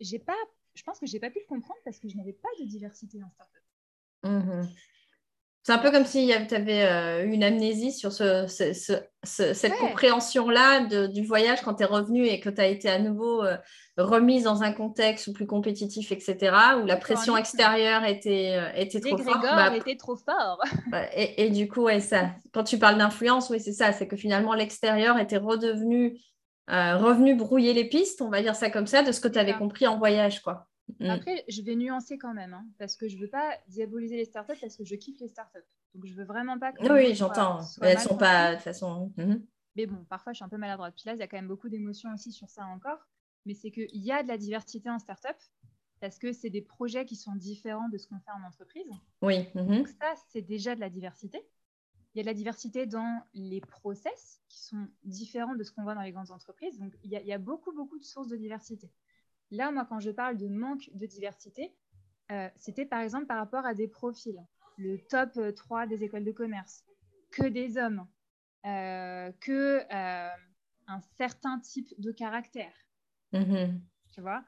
j'ai 0.00 0.18
pas 0.18 0.36
je 0.78 0.84
pense 0.84 0.98
que 0.98 1.06
j'ai 1.06 1.20
pas 1.20 1.30
pu 1.30 1.40
le 1.40 1.46
comprendre 1.46 1.80
parce 1.84 1.98
que 1.98 2.08
je 2.08 2.16
n'avais 2.16 2.32
pas 2.32 2.48
de 2.60 2.64
diversité 2.64 3.18
en 3.22 3.30
startup. 3.30 3.62
Mmh 4.24 4.68
c'est 5.68 5.74
un 5.74 5.78
peu 5.78 5.90
comme 5.90 6.06
si 6.06 6.32
tu 6.48 6.54
avais 6.54 6.82
euh, 6.84 7.26
une 7.26 7.44
amnésie 7.44 7.92
sur 7.92 8.10
ce, 8.10 8.46
cette 9.22 9.76
compréhension-là 9.76 11.08
du 11.08 11.26
voyage 11.26 11.60
quand 11.60 11.74
tu 11.74 11.82
es 11.82 11.86
revenu 11.86 12.24
et 12.24 12.40
que 12.40 12.48
tu 12.48 12.58
as 12.58 12.68
été 12.68 12.88
à 12.88 12.98
nouveau 12.98 13.44
euh, 13.44 13.54
remise 13.98 14.44
dans 14.44 14.62
un 14.62 14.72
contexte 14.72 15.30
plus 15.34 15.46
compétitif, 15.46 16.10
etc., 16.10 16.56
où 16.82 16.86
la 16.86 16.96
pression 16.96 17.36
extérieure 17.36 18.04
était, 18.04 18.56
euh, 18.56 18.80
était 18.80 19.00
trop 19.00 19.18
forte. 19.18 19.42
Bah, 19.42 19.76
était 19.76 19.96
trop 19.96 20.16
fort. 20.16 20.58
et, 21.14 21.44
et, 21.44 21.50
du 21.50 21.68
coup, 21.68 21.82
ouais, 21.82 22.00
ça, 22.00 22.30
quand 22.54 22.64
tu 22.64 22.78
parles 22.78 22.96
d'influence, 22.96 23.50
oui, 23.50 23.60
c'est 23.60 23.74
ça, 23.74 23.92
c'est 23.92 24.08
que 24.08 24.16
finalement 24.16 24.54
l'extérieur 24.54 25.18
était 25.18 25.36
redevenu 25.36 26.18
revenu 26.66 27.34
brouiller 27.34 27.74
les 27.74 27.86
pistes, 27.86 28.22
on 28.22 28.30
va 28.30 28.40
dire 28.40 28.54
ça 28.54 28.70
comme 28.70 28.86
ça, 28.86 29.02
de 29.02 29.12
ce 29.12 29.20
que 29.20 29.28
tu 29.28 29.38
avais 29.38 29.54
compris 29.54 29.86
en 29.86 29.98
voyage. 29.98 30.40
quoi. 30.40 30.67
Mm. 31.00 31.10
Après, 31.10 31.44
je 31.48 31.62
vais 31.62 31.76
nuancer 31.76 32.18
quand 32.18 32.34
même, 32.34 32.54
hein, 32.54 32.66
parce 32.78 32.96
que 32.96 33.08
je 33.08 33.16
ne 33.16 33.22
veux 33.22 33.28
pas 33.28 33.56
diaboliser 33.68 34.16
les 34.16 34.24
startups 34.24 34.58
parce 34.60 34.76
que 34.76 34.84
je 34.84 34.94
kiffe 34.94 35.20
les 35.20 35.28
startups. 35.28 35.58
Donc, 35.94 36.06
je 36.06 36.14
veux 36.14 36.24
vraiment 36.24 36.58
pas 36.58 36.72
que. 36.72 36.90
Oui, 36.92 37.14
j'entends. 37.14 37.60
Elles 37.82 37.98
sont 37.98 38.16
pas 38.16 38.50
de 38.50 38.54
toute 38.56 38.64
façon. 38.64 39.12
Mm-hmm. 39.16 39.42
Mais 39.76 39.86
bon, 39.86 40.04
parfois, 40.08 40.32
je 40.32 40.36
suis 40.36 40.44
un 40.44 40.48
peu 40.48 40.56
maladroite. 40.56 40.94
Puis 40.94 41.04
là, 41.06 41.14
il 41.14 41.18
y 41.18 41.22
a 41.22 41.28
quand 41.28 41.36
même 41.36 41.48
beaucoup 41.48 41.68
d'émotions 41.68 42.12
aussi 42.12 42.32
sur 42.32 42.48
ça 42.48 42.66
encore. 42.66 42.98
Mais 43.46 43.54
c'est 43.54 43.70
qu'il 43.70 43.88
y 43.92 44.12
a 44.12 44.22
de 44.22 44.28
la 44.28 44.36
diversité 44.36 44.90
en 44.90 44.98
startup 44.98 45.36
parce 46.00 46.18
que 46.18 46.32
c'est 46.32 46.50
des 46.50 46.62
projets 46.62 47.04
qui 47.04 47.16
sont 47.16 47.34
différents 47.34 47.88
de 47.88 47.98
ce 47.98 48.06
qu'on 48.06 48.18
fait 48.20 48.30
en 48.30 48.46
entreprise. 48.46 48.90
Oui. 49.22 49.46
Mm-hmm. 49.54 49.76
Donc, 49.76 49.88
ça, 49.88 50.14
c'est 50.28 50.42
déjà 50.42 50.74
de 50.74 50.80
la 50.80 50.90
diversité. 50.90 51.40
Il 52.14 52.18
y 52.18 52.20
a 52.20 52.22
de 52.22 52.28
la 52.28 52.34
diversité 52.34 52.86
dans 52.86 53.22
les 53.34 53.60
process 53.60 54.40
qui 54.48 54.60
sont 54.60 54.88
différents 55.04 55.54
de 55.54 55.62
ce 55.62 55.70
qu'on 55.70 55.82
voit 55.82 55.94
dans 55.94 56.02
les 56.02 56.12
grandes 56.12 56.30
entreprises. 56.30 56.78
Donc, 56.78 56.96
il 57.04 57.10
y, 57.10 57.16
a, 57.16 57.20
il 57.20 57.26
y 57.26 57.32
a 57.32 57.38
beaucoup, 57.38 57.72
beaucoup 57.72 57.98
de 57.98 58.04
sources 58.04 58.28
de 58.28 58.36
diversité. 58.36 58.90
Là, 59.50 59.70
moi, 59.70 59.86
quand 59.88 60.00
je 60.00 60.10
parle 60.10 60.36
de 60.36 60.48
manque 60.48 60.90
de 60.94 61.06
diversité, 61.06 61.74
euh, 62.30 62.48
c'était 62.56 62.84
par 62.84 63.00
exemple 63.00 63.26
par 63.26 63.38
rapport 63.38 63.64
à 63.64 63.74
des 63.74 63.88
profils. 63.88 64.38
Le 64.76 64.98
top 64.98 65.38
3 65.56 65.86
des 65.86 66.04
écoles 66.04 66.24
de 66.24 66.32
commerce, 66.32 66.84
que 67.30 67.46
des 67.46 67.78
hommes, 67.78 68.06
euh, 68.66 69.32
que 69.40 69.80
euh, 69.92 70.30
un 70.86 71.00
certain 71.16 71.58
type 71.60 71.88
de 71.98 72.12
caractère. 72.12 72.72
Mm-hmm. 73.32 73.80
Tu 74.12 74.20
vois? 74.20 74.44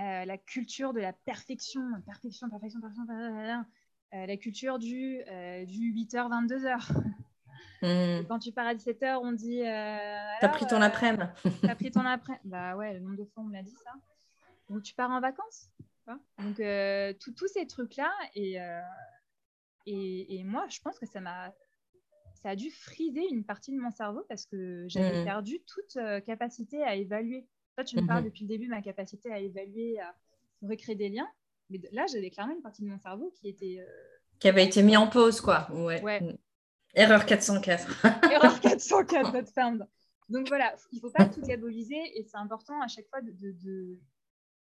Euh, 0.00 0.24
la 0.24 0.38
culture 0.38 0.92
de 0.92 1.00
la 1.00 1.12
perfection, 1.12 1.82
perfection, 2.06 2.48
perfection, 2.48 2.80
perfection, 2.80 3.06
euh, 4.14 4.26
la 4.26 4.36
culture 4.38 4.78
du, 4.78 5.18
du 5.66 5.94
8h, 5.94 6.46
22h. 6.46 6.92
Hmm. 7.82 8.26
Quand 8.28 8.38
tu 8.38 8.52
pars 8.52 8.66
à 8.66 8.74
17h, 8.74 9.20
on 9.22 9.32
dit. 9.32 9.60
T'as 9.62 10.48
pris 10.48 10.66
ton 10.66 10.82
après-midi. 10.82 11.24
T'as 11.62 11.74
pris 11.74 11.90
ton 11.90 12.04
après 12.04 12.38
Bah 12.44 12.76
ouais, 12.76 12.92
le 12.94 13.00
nombre 13.00 13.16
de 13.16 13.24
fois 13.24 13.42
on 13.42 13.46
me 13.46 13.54
l'a 13.54 13.62
dit 13.62 13.74
ça. 13.84 13.92
Donc 14.70 14.82
tu 14.82 14.94
pars 14.94 15.10
en 15.10 15.20
vacances. 15.20 15.70
Donc 16.38 16.56
tous 17.36 17.46
ces 17.46 17.66
trucs-là, 17.66 18.10
et, 18.34 18.56
et, 19.86 20.38
et, 20.38 20.44
moi, 20.44 20.66
je 20.68 20.80
pense 20.80 20.98
que 20.98 21.06
ça 21.06 21.20
m'a 21.20 21.52
ça 22.42 22.50
a 22.50 22.56
dû 22.56 22.70
friser 22.70 23.26
une 23.30 23.44
partie 23.44 23.70
de 23.72 23.78
mon 23.78 23.90
cerveau 23.90 24.24
parce 24.28 24.46
que 24.46 24.84
j'avais 24.88 25.22
mmh. 25.22 25.24
perdu 25.24 25.60
toute 25.66 25.96
euh, 25.96 26.20
capacité 26.20 26.82
à 26.82 26.94
évaluer. 26.94 27.46
Toi, 27.76 27.84
tu 27.84 27.96
me 27.96 28.06
parles 28.06 28.22
mmh 28.22 28.26
depuis 28.26 28.42
le 28.44 28.48
début 28.48 28.64
de 28.64 28.70
ma 28.70 28.82
capacité 28.82 29.30
à 29.32 29.38
évaluer, 29.38 30.00
à 30.00 30.14
recréer 30.62 30.96
des 30.96 31.08
liens. 31.10 31.28
Mais 31.68 31.80
là, 31.92 32.06
j'avais 32.10 32.30
clairement 32.30 32.54
une 32.54 32.62
partie 32.62 32.82
de 32.82 32.88
mon 32.88 32.98
cerveau 32.98 33.32
qui 33.36 33.48
était. 33.48 33.78
Euh, 33.80 34.18
qui 34.38 34.48
avait 34.48 34.64
été 34.64 34.82
mis 34.82 34.96
en 34.96 35.06
pause, 35.06 35.40
quoi. 35.40 35.68
Ouais. 35.70 36.20
Mmh. 36.20 36.36
Erreur 36.94 37.26
404. 37.26 38.06
Erreur 38.32 38.60
404, 38.60 39.32
not 39.34 39.46
found. 39.54 39.86
Donc 40.28 40.48
voilà, 40.48 40.74
il 40.92 40.96
ne 40.96 41.00
faut 41.00 41.10
pas 41.10 41.26
tout 41.26 41.40
diaboliser 41.40 42.00
et 42.14 42.24
c'est 42.24 42.38
important 42.38 42.80
à 42.80 42.88
chaque 42.88 43.08
fois 43.08 43.20
de, 43.20 43.32
de... 43.32 43.98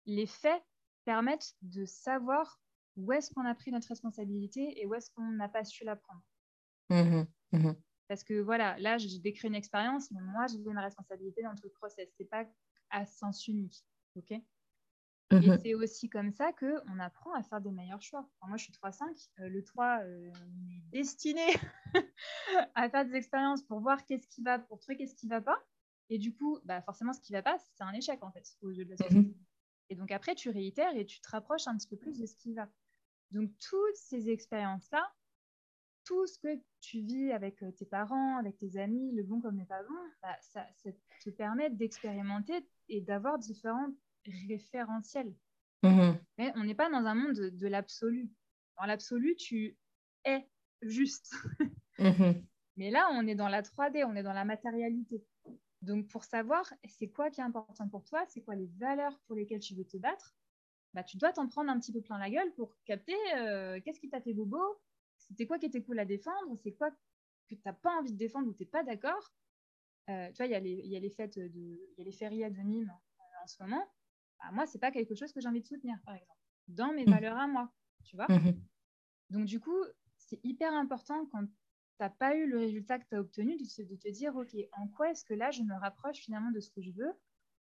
Les 0.05 0.25
faits 0.25 0.61
permettent 1.05 1.53
de 1.61 1.85
savoir 1.85 2.59
où 2.97 3.11
est-ce 3.11 3.33
qu'on 3.33 3.45
a 3.45 3.55
pris 3.55 3.71
notre 3.71 3.87
responsabilité 3.87 4.81
et 4.81 4.85
où 4.85 4.93
est-ce 4.93 5.09
qu'on 5.11 5.31
n'a 5.31 5.49
pas 5.49 5.63
su 5.63 5.83
la 5.83 5.95
prendre. 5.95 6.21
Mmh 6.89 7.73
Parce 8.07 8.23
que 8.23 8.41
voilà, 8.41 8.77
là, 8.79 8.97
j'ai 8.97 9.19
décrit 9.19 9.47
une 9.47 9.55
expérience, 9.55 10.11
mais 10.11 10.21
moi, 10.21 10.45
j'ai 10.47 10.59
ma 10.59 10.81
responsabilité 10.81 11.41
dans 11.43 11.55
tout 11.55 11.65
le 11.65 11.71
process. 11.71 12.09
C'est 12.17 12.29
pas 12.29 12.45
à 12.89 13.05
sens 13.05 13.47
unique. 13.47 13.85
OK? 14.15 14.31
Et 14.31 14.43
mmh 15.31 15.59
c'est 15.63 15.73
aussi 15.75 16.09
comme 16.09 16.31
ça 16.31 16.51
qu'on 16.51 16.99
apprend 16.99 17.33
à 17.33 17.43
faire 17.43 17.61
des 17.61 17.71
meilleurs 17.71 18.01
choix. 18.01 18.29
moi, 18.45 18.57
je 18.57 18.65
suis 18.65 18.73
3-5. 18.73 19.29
Euh, 19.39 19.47
le 19.47 19.63
3, 19.63 20.01
euh, 20.03 20.29
est 20.91 20.97
destiné 20.97 21.45
à 22.75 22.89
faire 22.89 23.05
des 23.05 23.15
expériences 23.15 23.63
pour 23.63 23.79
voir 23.79 24.05
qu'est-ce 24.05 24.27
qui 24.27 24.43
va, 24.43 24.59
pour 24.59 24.79
trouver 24.79 24.97
qu'est-ce 24.97 25.15
qui 25.15 25.29
va 25.29 25.39
pas. 25.39 25.57
Et 26.09 26.17
du 26.17 26.33
coup, 26.35 26.59
bah, 26.65 26.81
forcément, 26.81 27.13
ce 27.13 27.21
qui 27.21 27.31
va 27.31 27.41
pas, 27.41 27.57
c'est 27.59 27.83
un 27.83 27.93
échec, 27.93 28.21
en 28.21 28.31
fait, 28.31 28.45
aux 28.61 28.71
yeux 28.71 28.83
de 28.83 28.89
la 28.89 28.95
mmh 28.95 29.07
société. 29.07 29.37
Et 29.91 29.95
donc, 29.95 30.09
après, 30.11 30.35
tu 30.35 30.49
réitères 30.49 30.95
et 30.95 31.05
tu 31.05 31.19
te 31.19 31.29
rapproches 31.29 31.67
un 31.67 31.75
petit 31.75 31.89
peu 31.89 31.97
plus 31.97 32.17
de 32.17 32.25
ce 32.25 32.37
qui 32.37 32.53
va. 32.53 32.69
Donc, 33.31 33.51
toutes 33.59 33.95
ces 33.95 34.29
expériences-là, 34.29 35.13
tout 36.05 36.25
ce 36.27 36.39
que 36.39 36.61
tu 36.79 37.01
vis 37.01 37.33
avec 37.33 37.61
euh, 37.61 37.71
tes 37.73 37.85
parents, 37.85 38.37
avec 38.37 38.57
tes 38.57 38.77
amis, 38.77 39.11
le 39.13 39.23
bon 39.23 39.41
comme 39.41 39.59
le 39.59 39.65
pas 39.65 39.83
bon, 39.83 39.93
bah, 40.23 40.37
ça, 40.39 40.65
te 41.21 41.29
permet 41.29 41.69
d'expérimenter 41.69 42.65
et 42.87 43.01
d'avoir 43.01 43.37
différents 43.37 43.93
référentiels. 44.47 45.35
Mmh 45.83 46.13
Mais 46.37 46.53
on 46.55 46.63
n'est 46.63 46.75
pas 46.75 46.89
dans 46.89 47.05
un 47.05 47.15
monde 47.15 47.33
de, 47.33 47.67
l'absolu. 47.67 48.29
Dans 48.77 48.85
l'absolu, 48.85 49.35
tu 49.35 49.77
es 50.23 50.47
juste. 50.81 51.35
Mmh 51.99 52.31
Mais 52.77 52.91
là, 52.91 53.09
on 53.11 53.27
est 53.27 53.35
dans 53.35 53.49
la 53.49 53.61
3D, 53.61 54.05
on 54.05 54.15
est 54.15 54.23
dans 54.23 54.31
la 54.31 54.45
matérialité. 54.45 55.21
Donc, 55.81 56.07
pour 56.07 56.23
savoir 56.23 56.71
c'est 56.87 57.09
quoi 57.09 57.29
qui 57.31 57.41
est 57.41 57.43
important 57.43 57.87
pour 57.89 58.03
toi, 58.03 58.23
c'est 58.27 58.41
quoi 58.41 58.55
les 58.55 58.67
valeurs 58.77 59.19
pour 59.25 59.35
lesquelles 59.35 59.59
tu 59.59 59.75
veux 59.75 59.85
te 59.85 59.97
battre, 59.97 60.35
bah, 60.93 61.03
tu 61.03 61.17
dois 61.17 61.31
t'en 61.31 61.47
prendre 61.47 61.71
un 61.71 61.79
petit 61.79 61.91
peu 61.91 62.01
plein 62.01 62.19
la 62.19 62.29
gueule 62.29 62.53
pour 62.53 62.75
capter 62.85 63.15
euh, 63.35 63.79
qu'est-ce 63.81 63.99
qui 63.99 64.09
t'a 64.09 64.21
fait 64.21 64.33
bobo, 64.33 64.59
c'était 65.17 65.45
quoi 65.45 65.57
qui 65.57 65.65
était 65.65 65.81
cool 65.81 65.99
à 65.99 66.05
défendre, 66.05 66.55
c'est 66.63 66.73
quoi 66.73 66.91
que 66.91 66.97
tu 67.47 67.61
n'as 67.65 67.73
pas 67.73 67.97
envie 67.97 68.11
de 68.11 68.17
défendre 68.17 68.47
ou 68.47 68.53
tu 68.53 68.63
n'es 68.63 68.69
pas 68.69 68.83
d'accord. 68.83 69.33
Euh, 70.09 70.27
tu 70.29 70.37
vois, 70.37 70.45
il 70.47 70.51
y, 70.51 70.55
a 70.55 70.59
les, 70.59 70.75
y 70.87 70.95
a 70.95 70.99
les 70.99 71.09
fêtes, 71.09 71.37
de, 71.37 71.47
il 71.47 71.95
y 71.97 72.01
a 72.01 72.03
les 72.03 72.11
férias 72.11 72.49
de 72.49 72.59
Nîmes 72.59 72.89
euh, 72.89 73.43
en 73.43 73.47
ce 73.47 73.61
moment. 73.63 73.83
Bah, 74.39 74.51
moi, 74.51 74.65
c'est 74.65 74.79
pas 74.79 74.91
quelque 74.91 75.15
chose 75.15 75.31
que 75.31 75.39
j'ai 75.39 75.47
envie 75.47 75.61
de 75.61 75.67
soutenir, 75.67 75.97
par 76.05 76.15
exemple, 76.15 76.39
dans 76.67 76.91
mes 76.93 77.05
mmh. 77.05 77.11
valeurs 77.11 77.37
à 77.37 77.47
moi, 77.47 77.71
tu 78.03 78.15
vois. 78.15 78.27
Mmh 78.27 78.53
Donc, 79.29 79.45
du 79.45 79.59
coup, 79.59 79.83
c'est 80.17 80.39
hyper 80.43 80.73
important 80.73 81.25
quand 81.27 81.45
pas 82.09 82.35
eu 82.35 82.47
le 82.47 82.57
résultat 82.57 82.99
que 82.99 83.07
tu 83.07 83.15
as 83.15 83.19
obtenu 83.19 83.57
de, 83.57 83.95
te 83.95 84.09
dire, 84.09 84.35
OK, 84.35 84.55
en 84.73 84.87
quoi 84.87 85.11
est-ce 85.11 85.23
que 85.25 85.33
là, 85.33 85.51
je 85.51 85.63
me 85.63 85.73
rapproche 85.75 86.17
finalement 86.17 86.51
de 86.51 86.59
ce 86.59 86.69
que 86.69 86.81
je 86.81 86.91
veux? 86.91 87.13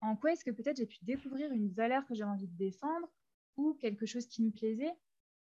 En 0.00 0.16
quoi 0.16 0.32
est-ce 0.32 0.44
que 0.44 0.50
peut-être 0.50 0.78
j'ai 0.78 0.86
pu 0.86 0.98
découvrir 1.02 1.52
une 1.52 1.70
valeur 1.70 2.06
que 2.06 2.14
j'ai 2.14 2.24
envie 2.24 2.48
de 2.48 2.56
défendre 2.56 3.08
ou 3.56 3.74
quelque 3.74 4.06
chose 4.06 4.26
qui 4.26 4.42
me 4.42 4.50
plaisait? 4.50 4.94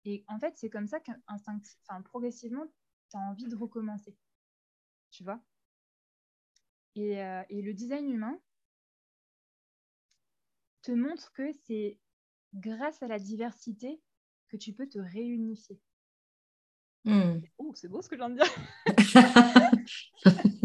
Et 0.05 0.23
en 0.27 0.39
fait, 0.39 0.57
c'est 0.57 0.69
comme 0.69 0.87
ça 0.87 0.99
qu'instinctivement, 0.99 2.01
progressivement, 2.03 2.65
tu 3.09 3.17
as 3.17 3.19
envie 3.19 3.47
de 3.47 3.55
recommencer. 3.55 4.15
Tu 5.11 5.23
vois? 5.23 5.41
Et, 6.95 7.21
euh, 7.21 7.43
et, 7.49 7.61
le 7.61 7.73
design 7.73 8.09
humain 8.09 8.39
te 10.81 10.91
montre 10.91 11.31
que 11.33 11.51
c'est 11.65 11.99
grâce 12.53 13.03
à 13.03 13.07
la 13.07 13.19
diversité 13.19 14.01
que 14.47 14.57
tu 14.57 14.73
peux 14.73 14.87
te 14.87 14.99
réunifier. 14.99 15.79
Oh, 17.57 17.71
c'est 17.75 17.88
beau 17.88 18.01
ce 18.01 18.09
que 18.09 18.15
je 18.15 18.21
viens 18.21 18.29
de 18.29 18.35
dire. 18.35 18.53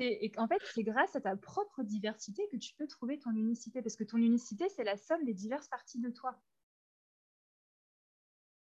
Et 0.00 0.30
en 0.36 0.46
fait, 0.46 0.62
c'est 0.74 0.84
grâce 0.84 1.16
à 1.16 1.20
ta 1.20 1.36
propre 1.36 1.82
diversité 1.82 2.46
que 2.52 2.56
tu 2.56 2.72
peux 2.74 2.86
trouver 2.86 3.18
ton 3.18 3.32
unicité, 3.32 3.82
parce 3.82 3.96
que 3.96 4.04
ton 4.04 4.18
unicité, 4.18 4.68
c'est 4.68 4.84
la 4.84 4.96
somme 4.96 5.24
des 5.24 5.34
diverses 5.34 5.68
parties 5.68 5.98
de 5.98 6.10
toi. 6.10 6.40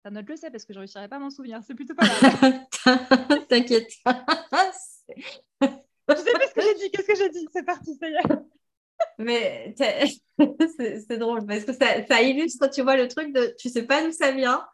Ça 0.04 0.10
note 0.10 0.28
le 0.28 0.36
sait, 0.36 0.50
parce 0.50 0.66
que 0.66 0.74
je 0.74 0.80
ne 0.80 0.82
réussirais 0.82 1.08
pas 1.08 1.18
à 1.18 1.20
m'en 1.20 1.30
souvenir. 1.30 1.62
C'est 1.64 1.76
plutôt 1.76 1.94
pas 1.94 2.08
grave. 2.08 2.66
T'inquiète. 3.50 3.92
je 4.06 4.12
sais 6.16 6.34
pas 6.34 6.48
ce 6.48 6.54
que 6.56 6.62
j'ai 6.62 6.74
dit. 6.76 6.92
Qu'est-ce 6.92 7.08
que 7.08 7.16
j'ai 7.16 7.30
dit? 7.30 7.48
C'est 7.54 7.64
parti, 7.64 7.96
ça 7.96 8.10
y 8.10 8.14
est. 8.14 8.61
Mais 9.18 9.76
c'est 9.78 11.18
drôle 11.18 11.46
parce 11.46 11.64
que 11.66 11.74
ça, 11.74 12.06
ça, 12.08 12.22
illustre, 12.22 12.70
tu 12.70 12.82
vois, 12.82 12.98
le 12.98 13.08
truc 13.08 13.34
de 13.34 13.56
tu 13.60 13.70
sais 13.70 13.84
pas 13.84 14.04
d'où 14.04 14.12
ça 14.12 14.32
vient, 14.32 14.66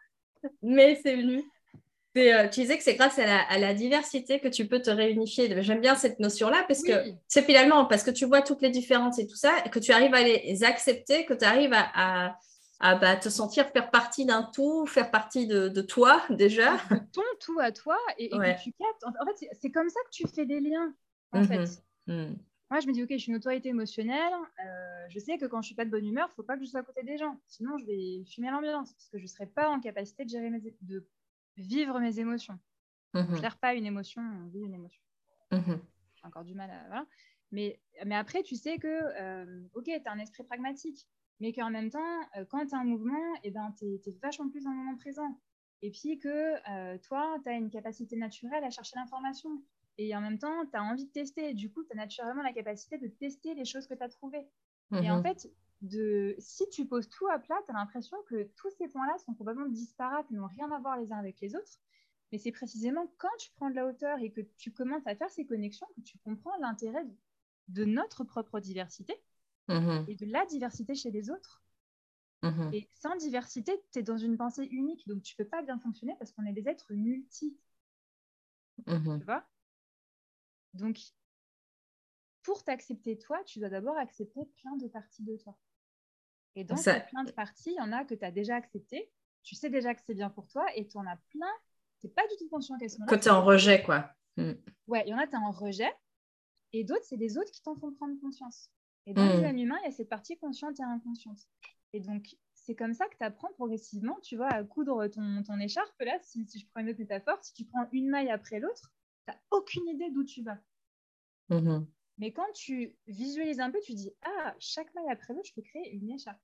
mais 0.62 1.00
c'est 1.04 1.16
venu. 1.16 1.44
Euh, 2.18 2.48
tu 2.48 2.62
disais 2.62 2.78
que 2.78 2.84
c'est 2.84 2.96
grâce 2.96 3.20
à 3.20 3.58
la, 3.60 3.74
diversité 3.74 4.40
que 4.40 4.48
tu 4.48 4.68
peux 4.68 4.82
te 4.82 4.90
réunifier. 4.90 5.62
J'aime 5.62 5.82
bien 5.82 5.96
cette 5.96 6.20
notion-là 6.20 6.66
parce 6.68 6.82
que 6.82 6.92
c'est 7.28 7.44
finalement 7.44 7.86
parce 7.86 8.04
que 8.04 8.12
tu 8.12 8.26
vois 8.26 8.42
toutes 8.42 8.62
les 8.62 8.70
différences 8.70 9.20
et 9.20 9.28
tout 9.28 9.36
ça, 9.36 9.62
que 9.72 9.80
tu 9.80 9.92
arrives 9.92 10.14
à 10.14 10.24
les 10.24 10.64
accepter, 10.64 11.26
que 11.26 11.34
tu 11.34 11.46
arrives 11.46 11.76
à, 11.76 12.36
bah, 12.82 13.16
te 13.18 13.30
sentir 13.30 13.68
faire 13.70 13.92
partie 13.92 14.26
d'un 14.26 14.44
tout, 14.44 14.86
faire 14.88 15.12
partie 15.12 15.48
de, 15.48 15.70
toi 15.82 16.24
déjà. 16.30 16.78
De 16.90 16.98
ton 17.14 17.22
tout 17.40 17.60
à 17.60 17.72
toi 17.72 17.98
et, 18.18 18.30
que 18.30 18.64
tu 18.64 18.72
captes. 18.74 19.04
En 19.04 19.26
fait, 19.26 19.48
c'est 19.62 19.72
comme 19.72 19.90
ça 19.90 20.00
que 20.06 20.10
tu 20.12 20.28
fais 20.28 20.46
des 20.46 20.60
liens. 20.60 20.94
En 21.34 21.42
mmh 21.42 21.48
fait. 21.48 21.70
Mmh. 22.08 22.36
Moi, 22.70 22.82
je 22.82 22.88
me 22.88 22.94
dis, 22.94 23.04
OK, 23.04 23.10
je 23.12 23.18
suis 23.18 23.32
une 23.32 23.38
autorité 23.38 23.70
émotionnelle. 23.70 24.34
Euh, 24.66 25.06
je 25.10 25.20
sais 25.20 25.38
que 25.38 25.46
quand 25.46 25.62
je 25.62 25.68
suis 25.68 25.76
pas 25.76 25.86
de 25.86 25.90
bonne 25.90 26.06
humeur, 26.06 26.28
il 26.28 26.32
ne 26.32 26.36
faut 26.36 26.44
pas 26.44 26.58
que 26.58 26.64
je 26.66 26.70
sois 26.70 26.82
à 26.82 26.84
côté 26.84 27.02
des 27.04 27.18
gens. 27.18 27.40
Sinon, 27.48 27.78
je 27.78 27.86
vais 27.86 28.26
fumer 28.26 28.52
l'ambiance 28.52 28.92
parce 28.94 29.10
que 29.10 29.18
je 29.18 29.24
ne 29.24 29.28
serai 29.28 29.46
pas 29.46 29.70
en 29.70 29.80
capacité 29.80 30.26
de 30.26 30.30
gérer 30.30 30.50
mes, 30.50 30.60
de 30.82 31.08
vivre 31.56 32.00
mes 32.00 32.20
émotions. 32.20 32.60
Je 33.14 33.22
ne 33.22 33.38
gère 33.38 33.58
pas 33.58 33.74
une 33.74 33.86
émotion, 33.86 34.22
on 34.22 34.48
vit 34.50 34.60
une 34.60 34.74
émotion. 34.74 35.02
J'ai 35.52 36.26
encore 36.26 36.44
du 36.44 36.54
mal 36.54 36.70
à. 36.70 37.06
Mais, 37.52 37.80
mais 38.06 38.16
après, 38.16 38.44
tu 38.44 38.58
sais 38.58 38.78
que, 38.78 38.88
euh, 38.88 39.64
ok, 39.74 39.86
tu 39.86 40.02
as 40.06 40.12
un 40.12 40.20
esprit 40.20 40.44
pragmatique, 40.44 41.08
mais 41.40 41.54
qu'en 41.54 41.70
même 41.70 41.90
temps, 41.90 42.20
euh, 42.36 42.44
quand 42.44 42.66
tu 42.66 42.76
as 42.76 42.80
un 42.80 42.84
mouvement, 42.84 43.34
et 43.36 43.48
eh 43.48 43.52
ben, 43.52 43.74
tu 43.80 43.86
es, 43.86 44.18
vachement 44.22 44.50
plus 44.50 44.66
dans 44.66 44.72
le 44.72 44.76
moment 44.76 44.98
présent. 44.98 45.40
Et 45.82 45.92
puis 45.92 46.20
que 46.20 46.98
toi, 46.98 47.38
tu 47.44 47.50
as 47.50 47.54
une 47.54 47.70
capacité 47.70 48.18
naturelle 48.18 48.64
à 48.64 48.70
chercher 48.70 48.98
l'information. 48.98 49.64
Et 49.98 50.16
en 50.16 50.22
même 50.22 50.38
temps, 50.38 50.66
tu 50.66 50.78
as 50.78 50.84
envie 50.84 51.06
de 51.06 51.12
tester. 51.12 51.54
Du 51.54 51.72
coup, 51.72 51.84
tu 51.84 51.92
as 51.94 51.96
naturellement 51.96 52.44
la 52.44 52.54
capacité 52.54 52.98
de 52.98 53.08
tester 53.08 53.56
les 53.56 53.66
choses 53.66 53.88
que 53.88 53.94
tu 53.94 54.04
as 54.04 54.10
trouvées. 54.10 54.48
Et 54.94 55.12
en 55.12 55.22
fait, 55.22 55.50
de 55.82 56.36
si 56.40 56.68
tu 56.70 56.86
poses 56.86 57.10
tout 57.10 57.28
à 57.28 57.40
plat, 57.40 57.58
tu 57.66 57.72
as 57.72 57.76
l'impression 57.76 58.18
que 58.30 58.50
tous 58.56 58.70
ces 58.78 58.88
points-là 58.88 59.18
sont 59.20 59.34
probablement 59.34 59.68
disparates, 59.68 60.30
n'ont 60.32 60.48
rien 60.48 60.72
à 60.72 60.80
voir 60.80 60.98
les 60.98 61.12
uns 61.12 61.18
avec 61.18 61.40
les 61.42 61.56
autres. 61.56 61.80
Mais 62.32 62.38
c'est 62.38 62.52
précisément 62.52 63.12
quand 63.18 63.36
tu 63.40 63.52
prends 63.56 63.70
de 63.70 63.76
la 63.76 63.86
hauteur 63.86 64.20
et 64.20 64.32
que 64.32 64.42
tu 64.58 64.72
commences 64.72 65.06
à 65.06 65.16
faire 65.16 65.30
ces 65.30 65.46
connexions 65.46 65.88
que 65.96 66.02
tu 66.02 66.18
comprends 66.20 66.56
l'intérêt 66.60 67.06
de 67.68 67.86
notre 67.86 68.24
propre 68.24 68.60
diversité 68.60 69.14
mmh 69.68 70.06
et 70.08 70.16
de 70.16 70.26
la 70.26 70.46
diversité 70.46 70.96
chez 70.96 71.12
les 71.12 71.30
autres. 71.30 71.62
Mmh 72.44 72.70
et 72.74 72.90
sans 72.94 73.16
diversité, 73.16 73.74
tu 73.92 74.00
es 74.00 74.04
dans 74.04 74.18
une 74.18 74.38
pensée 74.38 74.66
unique, 74.66 75.08
donc 75.08 75.22
tu 75.22 75.36
peux 75.36 75.46
pas 75.46 75.62
bien 75.62 75.80
fonctionner 75.80 76.16
parce 76.20 76.32
qu'on 76.32 76.46
est 76.46 76.54
des 76.54 76.68
êtres 76.68 76.94
multi. 76.94 77.58
Mmh 78.86 79.20
tu 79.20 79.26
vois? 79.26 79.46
Donc, 80.78 81.00
pour 82.44 82.64
t'accepter 82.64 83.18
toi, 83.18 83.44
tu 83.46 83.60
dois 83.60 83.70
d'abord 83.70 83.98
accepter 83.98 84.46
plein 84.62 84.76
de 84.78 84.88
parties 84.88 85.24
de 85.24 85.36
toi. 85.38 85.58
Et 86.56 86.64
dans 86.64 86.78
ces 86.78 87.02
plein 87.02 87.24
de 87.24 87.32
parties, 87.32 87.72
il 87.72 87.76
y 87.76 87.82
en 87.82 87.92
a 87.92 88.06
que 88.06 88.16
tu 88.16 88.24
as 88.24 88.32
déjà 88.32 88.56
accepté, 88.56 89.12
tu 89.44 89.56
sais 89.56 89.70
déjà 89.70 89.94
que 89.94 90.02
c'est 90.06 90.16
bien 90.16 90.30
pour 90.30 90.48
toi, 90.48 90.66
et 90.76 90.88
tu 90.88 90.98
en 90.98 91.06
as 91.06 91.18
plein, 91.30 91.52
tu 92.00 92.08
n'es 92.08 92.14
pas 92.14 92.26
du 92.28 92.36
tout 92.40 92.50
conscient 92.50 92.78
qu'elles 92.78 92.90
sont 92.90 93.04
là. 93.04 93.08
Que 93.08 93.22
tu 93.22 93.28
es 93.28 93.32
en 93.32 93.44
rejet, 93.44 93.84
quoi. 93.84 94.12
Mm. 94.38 94.54
Ouais, 94.88 95.04
il 95.06 95.10
y 95.10 95.14
en 95.14 95.20
a, 95.20 95.28
tu 95.28 95.34
es 95.34 95.38
en 95.38 95.52
rejet, 95.52 95.94
et 96.74 96.84
d'autres, 96.84 97.06
c'est 97.06 97.18
des 97.18 97.38
autres 97.38 97.52
qui 97.52 97.62
t'en 97.62 97.76
font 97.76 97.92
prendre 97.94 98.20
conscience. 98.22 98.72
Et 99.06 99.14
dans 99.14 99.24
mm. 99.24 99.42
le 99.42 99.60
humain, 99.60 99.78
il 99.84 99.86
y 99.86 99.88
a 99.88 99.92
cette 99.92 100.10
partie 100.10 100.38
consciente 100.38 100.80
et 100.80 100.84
inconsciente. 100.84 101.40
Et 101.94 102.00
donc, 102.00 102.36
c'est 102.54 102.76
comme 102.76 102.94
ça 102.94 103.08
que 103.08 103.18
tu 103.18 103.24
apprends 103.24 103.52
progressivement, 103.54 104.20
tu 104.22 104.36
vois, 104.36 104.50
à 104.50 104.64
coudre 104.64 105.08
ton, 105.08 105.44
ton 105.44 105.60
écharpe. 105.60 105.94
Là, 106.02 106.18
si, 106.22 106.46
je 106.54 106.66
prends 106.68 106.82
une 106.82 106.90
autre 106.90 107.00
métaphore, 107.00 107.38
si 107.42 107.54
tu 107.54 107.66
prends 107.66 107.88
une 107.92 108.10
maille 108.10 108.30
après 108.30 108.60
l'autre, 108.60 108.92
tu 109.28 109.32
n'as 109.32 109.40
aucune 109.52 109.88
idée 109.88 110.10
d'où 110.12 110.24
tu 110.24 110.44
vas. 110.44 110.58
Mm-hmm. 111.50 111.86
Mais 112.18 112.32
quand 112.32 112.52
tu 112.54 112.96
visualises 113.08 113.60
un 113.60 113.72
peu, 113.72 113.80
tu 113.80 113.94
dis 113.94 114.12
Ah, 114.24 114.56
chaque 114.60 114.94
maille 114.96 115.10
après 115.12 115.34
l'autre, 115.34 115.48
je 115.48 115.54
peux 115.54 115.62
créer 115.62 115.94
une 115.94 116.12
écharpe. 116.12 116.40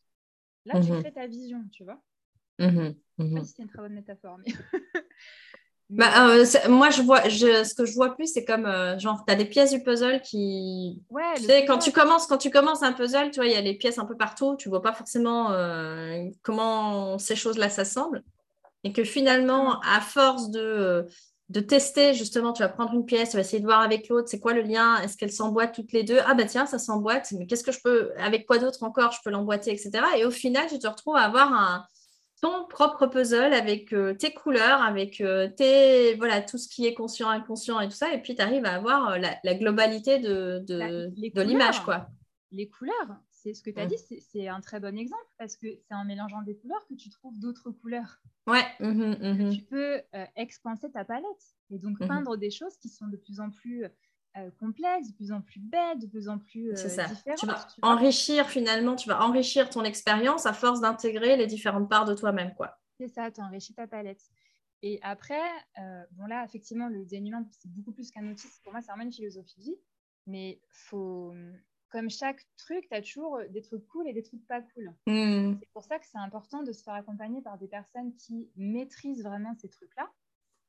Là, 0.65 0.80
tu 0.80 0.91
mhm. 0.91 1.01
crées 1.01 1.14
ta 1.14 1.27
vision, 1.27 1.61
tu 1.72 1.84
vois. 1.84 2.01
Mhm, 2.60 2.95
je 3.18 3.23
sais 3.23 3.34
pas 3.34 3.39
mhm. 3.39 3.43
si 3.43 3.49
c'était 3.49 3.64
une 3.64 3.69
très 3.69 3.80
bonne 3.80 3.93
métaphore, 3.93 4.38
mais. 4.45 4.53
Bah, 5.89 6.27
euh, 6.27 6.45
moi, 6.69 6.89
je 6.89 7.03
vois, 7.03 7.27
je, 7.30 7.64
ce 7.64 7.76
que 7.76 7.85
je 7.85 7.93
vois 7.93 8.15
plus, 8.15 8.34
c'est 8.34 8.45
comme 8.45 8.65
euh, 8.65 8.97
genre, 8.97 9.23
tu 9.27 9.31
as 9.31 9.35
des 9.35 9.45
pièces 9.45 9.72
du 9.72 9.84
puzzle 9.84 10.22
qui. 10.22 11.03
Ouais, 11.11 11.35
tu 11.35 11.43
sais, 11.43 11.65
quand 11.65 11.77
tu, 11.77 11.91
commences, 11.91 12.26
quand 12.26 12.39
tu 12.39 12.49
commences 12.49 12.81
un 12.81 12.93
puzzle, 12.93 13.30
tu 13.30 13.35
vois, 13.35 13.45
il 13.45 13.51
y 13.51 13.55
a 13.55 13.61
les 13.61 13.76
pièces 13.76 13.99
un 13.99 14.05
peu 14.05 14.18
partout, 14.18 14.55
tu 14.57 14.69
vois 14.69 14.81
pas 14.81 14.93
forcément 14.93 15.51
euh, 15.51 16.30
comment 16.41 17.19
ces 17.19 17.35
choses-là 17.35 17.69
s'assemblent. 17.69 18.23
Et 18.84 18.91
que 18.91 19.03
finalement, 19.03 19.80
à 19.81 20.01
force 20.01 20.49
de, 20.49 21.05
de 21.49 21.60
tester, 21.60 22.14
justement, 22.14 22.53
tu 22.53 22.64
vas 22.64 22.70
prendre 22.70 22.94
une 22.94 23.06
pièce, 23.06 23.32
tu 23.32 23.38
vas 23.38 23.41
essayer 23.41 23.60
de 23.60 23.65
voir 23.65 23.82
avec 23.82 24.07
l'autre, 24.10 24.30
c'est 24.30 24.40
quoi 24.40 24.53
le 24.53 24.61
lien, 24.61 24.98
est-ce 25.02 25.18
qu'elles 25.18 25.32
s'emboîtent 25.32 25.76
toutes 25.76 25.91
les 25.91 26.03
deux? 26.03 26.20
Ah, 26.26 26.34
bah 26.34 26.45
tiens, 26.45 26.65
ça 26.65 26.80
s'emboîte, 26.80 27.32
mais 27.38 27.45
qu'est-ce 27.45 27.64
que 27.64 27.72
je 27.72 27.80
peux, 27.84 28.11
avec 28.18 28.45
quoi 28.48 28.57
d'autre 28.57 28.84
encore, 28.84 29.11
je 29.11 29.20
peux 29.24 29.30
l'emboîter, 29.30 29.72
etc. 29.72 29.91
Et 30.18 30.26
au 30.26 30.32
final, 30.32 30.68
tu 30.68 30.80
te 30.80 30.88
retrouves 30.88 31.15
à 31.15 31.24
avoir 31.24 31.53
un 31.53 31.86
ton 32.44 32.65
propre 32.65 33.07
puzzle 33.07 33.53
avec 33.53 33.94
euh, 33.94 34.14
tes 34.14 34.34
couleurs, 34.34 34.82
avec 34.82 35.22
euh, 35.22 35.48
tes, 35.48 36.15
voilà, 36.15 36.41
tout 36.41 36.57
ce 36.57 36.68
qui 36.68 36.86
est 36.86 36.94
conscient, 36.94 37.30
inconscient 37.30 37.80
et 37.80 37.88
tout 37.88 37.95
ça. 37.95 38.14
Et 38.14 38.22
puis, 38.22 38.36
tu 38.36 38.41
arrives 38.41 38.65
à 38.65 38.74
avoir 38.74 39.11
euh, 39.11 39.18
la, 39.18 39.56
globalité 39.56 40.20
de, 40.20 40.61
de, 40.68 41.41
l'image. 41.41 41.82
quoi. 41.86 42.07
Les 42.52 42.68
couleurs, 42.68 43.15
c'est 43.44 43.53
ce 43.53 43.61
que 43.61 43.70
tu 43.70 43.80
as 43.80 43.86
dit, 43.86 43.98
c'est 43.98 44.48
un 44.48 44.61
très 44.61 44.80
bon 44.80 44.98
exemple 44.98 45.28
parce 45.38 45.57
que 45.57 45.68
c'est 45.76 45.94
en 45.94 46.06
mélangeant 46.06 46.41
des 46.41 46.56
couleurs 46.56 46.86
que 46.88 46.94
tu 46.94 47.10
trouves 47.10 47.38
d'autres 47.40 47.72
couleurs. 47.72 48.22
Ouais. 48.48 48.65
Mm-hmm. 48.80 49.56
Tu 49.56 49.64
peux 49.64 50.02
expanser 50.36 50.90
ta 50.91 51.03
palette 51.03 51.56
et 51.70 51.78
donc 51.78 51.99
mm-hmm. 51.99 52.07
peindre 52.07 52.38
des 52.38 52.52
choses 52.52 52.78
qui 52.78 52.90
sont 52.90 53.07
de 53.07 53.18
plus 53.18 53.40
en 53.40 53.49
plus 53.49 53.86
euh, 54.36 54.49
complexe, 54.60 55.10
de 55.10 55.14
plus 55.14 55.32
en 55.32 55.41
plus 55.41 55.60
bête, 55.60 55.99
de 55.99 56.07
plus 56.07 56.28
en 56.28 56.40
plus 56.40 56.72
euh, 56.72 56.76
ça. 56.76 57.06
Tu 57.38 57.45
vas 57.45 57.68
enrichir 57.84 58.49
finalement, 58.49 58.95
tu 58.95 59.07
vas 59.07 59.24
enrichir 59.24 59.70
ton 59.70 59.84
expérience 59.84 60.48
à 60.48 60.53
force 60.53 60.82
d'intégrer 60.82 61.38
les 61.38 61.45
différentes 61.45 61.88
parts 61.88 62.06
de 62.06 62.15
toi-même. 62.15 62.56
quoi. 62.56 62.80
C'est 62.98 63.10
ça, 63.10 63.30
tu 63.30 63.41
enrichis 63.41 63.76
ta 63.76 63.86
palette. 63.86 64.24
Et 64.82 64.99
après, 65.03 65.44
euh, 65.78 66.03
bon 66.14 66.26
là, 66.26 66.44
effectivement, 66.45 66.90
le 66.90 67.06
humain, 67.14 67.45
c'est 67.52 67.72
beaucoup 67.72 67.91
plus 67.91 68.10
qu'un 68.10 68.28
outil. 68.28 68.48
Pour 68.64 68.74
moi, 68.74 68.82
c'est 68.82 68.88
vraiment 68.88 69.03
une 69.03 69.14
philosophie 69.14 69.60
de 69.60 69.65
vie. 69.65 69.78
Mais 70.26 70.60
faut, 70.68 71.32
comme 71.94 72.10
chaque 72.10 72.41
truc, 72.57 72.88
tu 72.90 72.98
as 72.98 73.02
toujours 73.03 73.38
des 73.52 73.61
trucs 73.61 73.88
cool 73.88 74.07
et 74.07 74.14
des 74.14 74.24
trucs 74.24 74.45
pas 74.48 74.61
cool. 74.61 74.91
Hmm. 75.06 75.53
C'est 75.60 75.70
pour 75.74 75.84
ça 75.84 75.99
que 75.99 76.06
c'est 76.11 76.18
important 76.18 76.64
de 76.64 76.72
se 76.72 76.82
faire 76.82 76.95
accompagner 76.95 77.41
par 77.41 77.60
des 77.60 77.68
personnes 77.68 78.15
qui 78.15 78.49
maîtrisent 78.56 79.24
vraiment 79.24 79.53
ces 79.61 79.70
trucs-là 79.70 80.10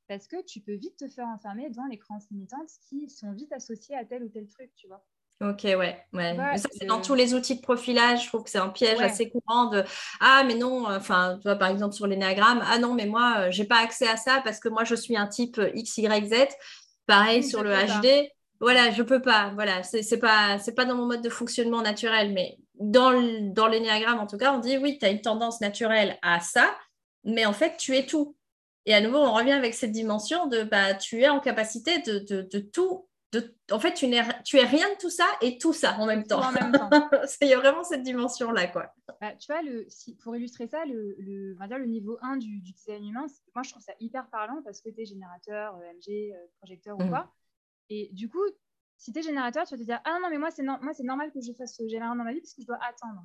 parce 0.06 0.26
que 0.26 0.44
tu 0.44 0.60
peux 0.60 0.74
vite 0.74 0.98
te 0.98 1.08
faire 1.08 1.26
enfermer 1.26 1.70
dans 1.70 1.86
les 1.86 1.98
croyances 1.98 2.28
limitantes 2.30 2.68
qui 2.90 3.08
sont 3.08 3.32
vite 3.32 3.52
associées 3.54 3.96
à 3.96 4.04
tel 4.04 4.22
ou 4.22 4.28
tel 4.28 4.46
truc, 4.46 4.70
tu 4.76 4.86
vois. 4.86 5.02
Ok, 5.40 5.64
ouais, 5.64 5.98
ouais. 6.12 6.58
ça, 6.58 6.68
c'est 6.70 6.86
dans 6.86 7.00
tous 7.00 7.14
les 7.14 7.32
outils 7.32 7.56
de 7.56 7.62
profilage. 7.62 8.24
Je 8.24 8.28
trouve 8.28 8.44
que 8.44 8.50
c'est 8.50 8.58
un 8.58 8.68
piège 8.68 9.00
assez 9.00 9.30
courant 9.30 9.66
de 9.66 9.82
Ah, 10.20 10.44
mais 10.46 10.54
non, 10.54 10.86
enfin, 10.86 11.38
tu 11.40 11.48
vois, 11.48 11.56
par 11.56 11.68
exemple, 11.68 11.94
sur 11.94 12.06
l'énéagramme, 12.06 12.62
ah 12.66 12.78
non, 12.78 12.94
mais 12.94 13.06
moi, 13.06 13.36
euh, 13.38 13.50
j'ai 13.50 13.64
pas 13.64 13.78
accès 13.78 14.06
à 14.06 14.16
ça 14.16 14.42
parce 14.44 14.60
que 14.60 14.68
moi, 14.68 14.84
je 14.84 14.94
suis 14.94 15.16
un 15.16 15.26
type 15.26 15.60
X, 15.74 15.98
Y, 15.98 16.26
Z. 16.26 16.54
Pareil 17.06 17.42
sur 17.42 17.62
le 17.62 17.72
HD. 17.72 18.30
Voilà, 18.64 18.90
je 18.90 19.02
peux 19.02 19.20
pas. 19.20 19.50
Voilà, 19.52 19.82
c'est 19.82 20.18
pas, 20.18 20.56
pas 20.74 20.84
dans 20.86 20.94
mon 20.94 21.04
mode 21.04 21.20
de 21.20 21.28
fonctionnement 21.28 21.82
naturel, 21.82 22.32
mais 22.32 22.56
dans, 22.80 23.12
dans 23.52 23.66
l'énéagramme, 23.66 24.18
en 24.20 24.26
tout 24.26 24.38
cas, 24.38 24.54
on 24.54 24.58
dit 24.58 24.78
oui, 24.78 24.96
tu 24.98 25.04
as 25.04 25.10
une 25.10 25.20
tendance 25.20 25.60
naturelle 25.60 26.16
à 26.22 26.40
ça, 26.40 26.74
mais 27.24 27.44
en 27.44 27.52
fait, 27.52 27.76
tu 27.76 27.94
es 27.94 28.06
tout. 28.06 28.34
Et 28.86 28.94
à 28.94 29.02
nouveau, 29.02 29.18
on 29.18 29.34
revient 29.34 29.52
avec 29.52 29.74
cette 29.74 29.92
dimension 29.92 30.46
de 30.46 30.62
bah, 30.62 30.94
tu 30.94 31.20
es 31.20 31.28
en 31.28 31.40
capacité 31.40 31.98
de, 31.98 32.18
de, 32.20 32.58
tout. 32.58 33.06
De, 33.32 33.54
en 33.70 33.78
fait, 33.78 33.92
tu, 33.92 34.10
tu 34.46 34.56
es 34.56 34.64
rien 34.64 34.88
de 34.88 34.98
tout 34.98 35.10
ça 35.10 35.26
et 35.42 35.58
tout 35.58 35.74
ça 35.74 35.98
en 35.98 36.06
même 36.06 36.26
temps. 36.26 36.40
En 36.40 36.52
même 36.52 36.72
temps. 36.72 36.88
Il 37.42 37.48
y 37.48 37.52
a 37.52 37.58
vraiment 37.58 37.84
cette 37.84 38.02
dimension-là. 38.02 38.68
quoi. 38.68 38.94
Bah, 39.20 39.32
tu 39.38 39.52
vois, 39.52 39.60
le, 39.60 39.84
si, 39.88 40.14
pour 40.16 40.34
illustrer 40.36 40.68
ça, 40.68 40.86
le, 40.86 41.16
le, 41.18 41.54
on 41.54 41.58
va 41.58 41.68
dire 41.68 41.78
le 41.78 41.84
niveau 41.84 42.16
1 42.22 42.38
du, 42.38 42.60
du 42.60 42.72
design 42.72 43.06
humain, 43.06 43.26
moi, 43.54 43.62
je 43.62 43.72
trouve 43.72 43.82
ça 43.82 43.92
hyper 44.00 44.26
parlant 44.30 44.62
parce 44.64 44.80
que 44.80 44.88
tu 44.88 45.02
es 45.02 45.04
générateur, 45.04 45.74
EMG, 45.82 46.08
euh, 46.08 46.34
euh, 46.34 46.46
projecteur 46.60 46.98
ou 46.98 47.02
mm. 47.02 47.10
quoi. 47.10 47.30
Et 47.90 48.10
du 48.12 48.28
coup, 48.28 48.44
si 48.96 49.12
tu 49.12 49.18
es 49.18 49.22
générateur, 49.22 49.66
tu 49.66 49.74
vas 49.74 49.78
te 49.78 49.84
dire 49.84 50.00
Ah 50.04 50.18
non, 50.22 50.30
mais 50.30 50.38
moi, 50.38 50.50
c'est 50.50 50.62
moi 50.62 50.92
c'est 50.92 51.02
normal 51.02 51.30
que 51.32 51.40
je 51.40 51.52
fasse 51.52 51.76
ce 51.76 51.86
générateur 51.88 52.16
dans 52.16 52.24
ma 52.24 52.32
vie 52.32 52.40
parce 52.40 52.54
que 52.54 52.62
je 52.62 52.66
dois 52.66 52.78
attendre. 52.82 53.22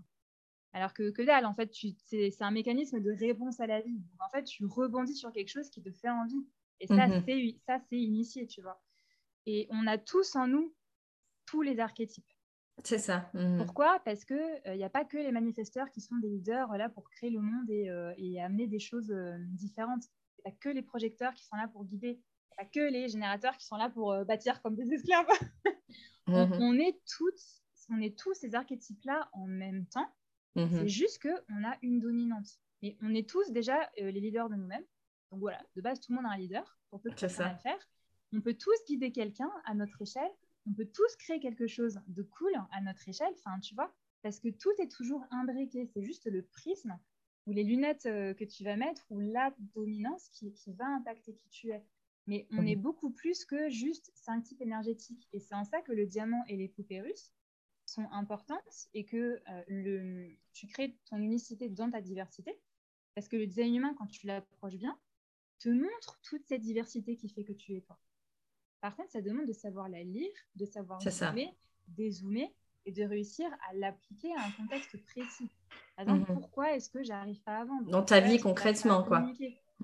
Alors 0.73 0.93
que, 0.93 1.09
que 1.09 1.23
dalle, 1.23 1.45
en 1.45 1.55
fait, 1.55 1.73
c'est 1.73 2.41
un 2.41 2.51
mécanisme 2.51 2.99
de 2.99 3.11
réponse 3.11 3.59
à 3.59 3.65
la 3.65 3.81
vie. 3.81 3.99
en 4.19 4.29
fait, 4.29 4.43
tu 4.43 4.65
rebondis 4.65 5.15
sur 5.15 5.31
quelque 5.31 5.49
chose 5.49 5.69
qui 5.69 5.81
te 5.81 5.91
fait 5.91 6.09
envie. 6.09 6.45
Et 6.79 6.87
ça, 6.87 7.07
mhm. 7.07 7.23
ça 7.65 7.79
c'est 7.89 7.99
initié, 7.99 8.47
tu 8.47 8.61
vois. 8.61 8.81
Et 9.45 9.67
on 9.71 9.87
a 9.87 9.97
tous 9.97 10.35
en 10.35 10.47
nous 10.47 10.73
tous 11.45 11.61
les 11.61 11.79
archétypes. 11.79 12.31
C'est 12.83 12.99
ça. 12.99 13.29
Mhm. 13.33 13.57
Pourquoi? 13.57 13.99
Parce 14.05 14.23
qu'il 14.23 14.61
n'y 14.67 14.83
euh, 14.83 14.85
a 14.85 14.89
pas 14.89 15.03
que 15.03 15.17
les 15.17 15.31
manifesteurs 15.31 15.89
qui 15.89 16.01
sont 16.01 16.15
des 16.17 16.29
leaders 16.29 16.71
là 16.77 16.89
pour 16.89 17.09
créer 17.09 17.29
le 17.29 17.41
monde 17.41 17.69
et, 17.69 17.89
euh, 17.89 18.13
amener 18.43 18.67
des 18.67 18.79
choses 18.79 19.11
euh, 19.11 19.35
différentes. 19.49 20.03
Il 20.05 20.41
n'y 20.45 20.51
a 20.51 20.51
pas 20.51 20.57
que 20.59 20.69
les 20.69 20.81
projecteurs 20.81 21.33
qui 21.33 21.43
sont 21.45 21.57
là 21.57 21.67
pour 21.67 21.83
guider. 21.83 22.21
Pas 22.57 22.65
que 22.65 22.91
les 22.91 23.07
générateurs 23.07 23.55
qui 23.57 23.65
sont 23.65 23.77
là 23.77 23.89
pour 23.89 24.25
bâtir 24.25 24.61
comme 24.61 24.75
des 24.75 24.91
esclaves. 24.93 25.27
Mhm. 26.27 26.61
on, 26.61 26.75
est 26.75 26.99
toutes, 27.07 27.41
on 27.89 27.99
est 27.99 28.15
tous 28.15 28.35
ces 28.35 28.53
archétypes-là 28.53 29.31
en 29.33 29.47
même 29.47 29.87
temps. 29.87 30.07
C'est 30.55 30.65
mhm. 30.65 30.87
juste 30.87 31.23
qu'on 31.23 31.63
a 31.63 31.75
une 31.81 31.99
dominante. 31.99 32.59
Et 32.81 32.97
on 33.01 33.13
est 33.13 33.27
tous 33.27 33.51
déjà 33.51 33.89
euh, 33.99 34.11
les 34.11 34.19
leaders 34.19 34.49
de 34.49 34.55
nous-mêmes. 34.55 34.85
Donc 35.31 35.39
voilà, 35.39 35.61
de 35.75 35.81
base, 35.81 35.99
tout 35.99 36.11
le 36.11 36.17
monde 36.17 36.25
a 36.25 36.33
un 36.33 36.37
leader 36.37 36.77
pour 36.89 37.01
peu 37.01 37.11
que 37.11 37.27
ça 37.27 37.47
à 37.47 37.55
faire. 37.55 37.79
On 38.33 38.41
peut 38.41 38.53
tous 38.53 38.75
guider 38.87 39.11
quelqu'un 39.11 39.51
à 39.65 39.73
notre 39.73 40.01
échelle. 40.01 40.31
On 40.67 40.73
peut 40.73 40.85
tous 40.85 41.15
créer 41.17 41.39
quelque 41.39 41.67
chose 41.67 41.99
de 42.07 42.23
cool 42.23 42.51
à 42.71 42.81
notre 42.81 43.07
échelle. 43.07 43.33
Enfin, 43.37 43.59
tu 43.59 43.75
vois, 43.75 43.93
parce 44.21 44.39
que 44.39 44.49
tout 44.49 44.71
est 44.79 44.91
toujours 44.91 45.23
imbriqué. 45.31 45.87
C'est 45.93 46.03
juste 46.03 46.25
le 46.25 46.43
prisme 46.43 46.97
ou 47.45 47.51
les 47.51 47.63
lunettes 47.63 48.05
euh, 48.05 48.33
que 48.33 48.43
tu 48.43 48.63
vas 48.63 48.75
mettre 48.75 49.05
ou 49.09 49.19
la 49.19 49.53
dominance 49.75 50.29
qui, 50.29 50.53
va 50.73 50.85
impacter 50.85 51.33
qui 51.33 51.49
tu 51.49 51.71
es. 51.71 51.83
Mais 52.29 52.47
on 52.51 52.61
mhm. 52.61 52.67
est 52.67 52.75
beaucoup 52.75 53.09
plus 53.09 53.43
que 53.43 53.69
juste 53.69 54.11
cinq 54.13 54.43
types 54.43 54.61
énergétiques. 54.61 55.27
Et 55.33 55.39
c'est 55.39 55.55
en 55.55 55.65
ça 55.65 55.81
que 55.81 55.91
le 55.91 56.05
diamant 56.05 56.43
et 56.47 56.55
les 56.55 56.67
poupées 56.67 57.01
russes, 57.01 57.33
sont 57.89 58.07
importantes 58.11 58.87
et 58.93 59.03
que 59.03 59.41
euh, 59.49 59.63
le, 59.67 60.29
tu 60.53 60.67
crées 60.67 60.95
ton 61.09 61.17
unicité 61.17 61.69
dans 61.69 61.89
ta 61.89 62.01
diversité. 62.01 62.59
Parce 63.15 63.27
que 63.27 63.35
le 63.35 63.47
design 63.47 63.75
humain, 63.75 63.95
quand 63.97 64.05
tu 64.05 64.27
l'approches 64.27 64.77
bien, 64.77 64.95
te 65.57 65.69
montre 65.69 66.19
toute 66.21 66.45
cette 66.45 66.61
diversité 66.61 67.17
qui 67.17 67.29
fait 67.29 67.43
que 67.43 67.51
tu 67.51 67.75
es 67.75 67.81
toi. 67.81 67.97
Par 68.79 68.95
contre, 68.95 69.11
ça 69.11 69.21
demande 69.21 69.47
de 69.47 69.53
savoir 69.53 69.89
la 69.89 70.03
lire, 70.03 70.31
de 70.55 70.65
savoir 70.65 71.01
zoomer, 71.01 71.49
dézoomer 71.87 72.53
et 72.85 72.91
de 72.91 73.03
réussir 73.03 73.49
à 73.67 73.73
l'appliquer 73.73 74.31
à 74.35 74.45
un 74.45 74.51
contexte 74.51 74.95
précis. 75.07 75.49
Par 75.95 76.03
exemple, 76.03 76.31
mhm. 76.31 76.39
pourquoi 76.39 76.75
est-ce 76.75 76.89
que 76.89 77.03
j'arrive 77.03 77.41
pas 77.41 77.57
à 77.57 77.65
vendre? 77.65 77.89
Dans 77.89 78.03
ta 78.03 78.21
vie 78.21 78.39
concrètement, 78.39 79.03
quoi. 79.03 79.25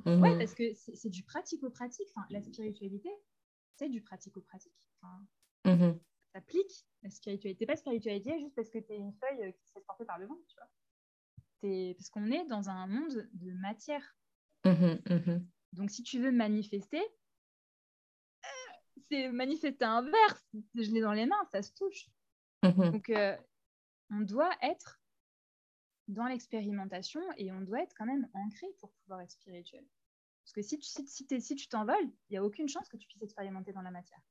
Mhm. 0.06 0.22
Oui, 0.22 0.38
parce 0.38 0.53
que 0.53 0.73
c'est 0.73 1.10
du 1.10 1.23
pratico-pratique. 1.23 2.07
Enfin, 2.15 2.27
la 2.30 2.41
spiritualité, 2.41 3.10
c'est 3.76 3.90
du 3.90 4.02
pratico-pratique. 4.02 4.73
Enfin, 5.02 5.26
mhm 5.65 5.99
t'appliques 6.36 6.86
la 7.02 7.10
spiritualité. 7.10 7.65
Pas 7.65 7.77
spiritualité 7.77 8.38
juste 8.40 8.56
parce 8.56 8.69
que 8.69 8.80
tu 8.80 8.91
es 8.91 8.98
une 8.98 9.14
feuille 9.14 9.45
euh, 9.45 9.52
qui 9.52 9.65
se 9.65 9.72
fait 9.72 9.86
porter 9.88 10.03
par 10.03 10.19
le 10.19 10.27
vent, 10.27 10.38
tu 10.48 10.57
vois. 10.57 11.94
Parce 11.98 12.10
qu'on 12.10 12.30
est 12.30 12.45
dans 12.45 12.69
un 12.69 12.86
monde 12.88 13.27
de 13.34 13.52
matière. 13.53 14.15
Mmh 14.65 14.99
mmh 15.10 15.45
Donc, 15.73 15.90
si 15.90 16.03
tu 16.03 16.19
veux 16.19 16.32
manifester, 16.32 17.02
euh, 18.44 18.48
c'est 19.10 19.32
manifester 19.32 19.86
un 19.86 20.03
verre. 20.03 20.44
Je 20.76 20.91
l'ai 20.91 21.02
dans 21.02 21.14
les 21.14 21.26
mains, 21.26 21.44
ça 21.52 21.64
se 21.64 21.73
touche. 21.73 22.10
Mmh 22.64 22.91
Donc, 22.91 23.10
euh, 23.10 23.36
on 24.11 24.19
doit 24.19 24.52
être 24.61 24.99
dans 26.07 26.26
l'expérimentation 26.26 27.22
et 27.38 27.52
on 27.52 27.61
doit 27.61 27.82
être 27.82 27.95
quand 27.98 28.06
même 28.06 28.27
ancré 28.34 28.68
pour 28.80 28.91
pouvoir 28.91 29.22
être 29.22 29.32
spirituel. 29.32 29.86
Parce 30.45 30.53
que 30.53 30.61
si 30.61 30.77
tu 30.77 30.88
si, 30.88 31.41
si 31.41 31.55
tu 31.55 31.67
t'envoles, 31.67 32.05
il 32.30 32.34
n'y 32.34 32.38
a 32.38 32.43
aucune 32.43 32.69
chance 32.69 32.88
que 32.88 32.97
tu 32.97 33.07
puisses 33.07 33.23
expérimenter 33.23 33.73
dans 33.73 33.81
la 33.81 33.89
matière. 33.89 34.22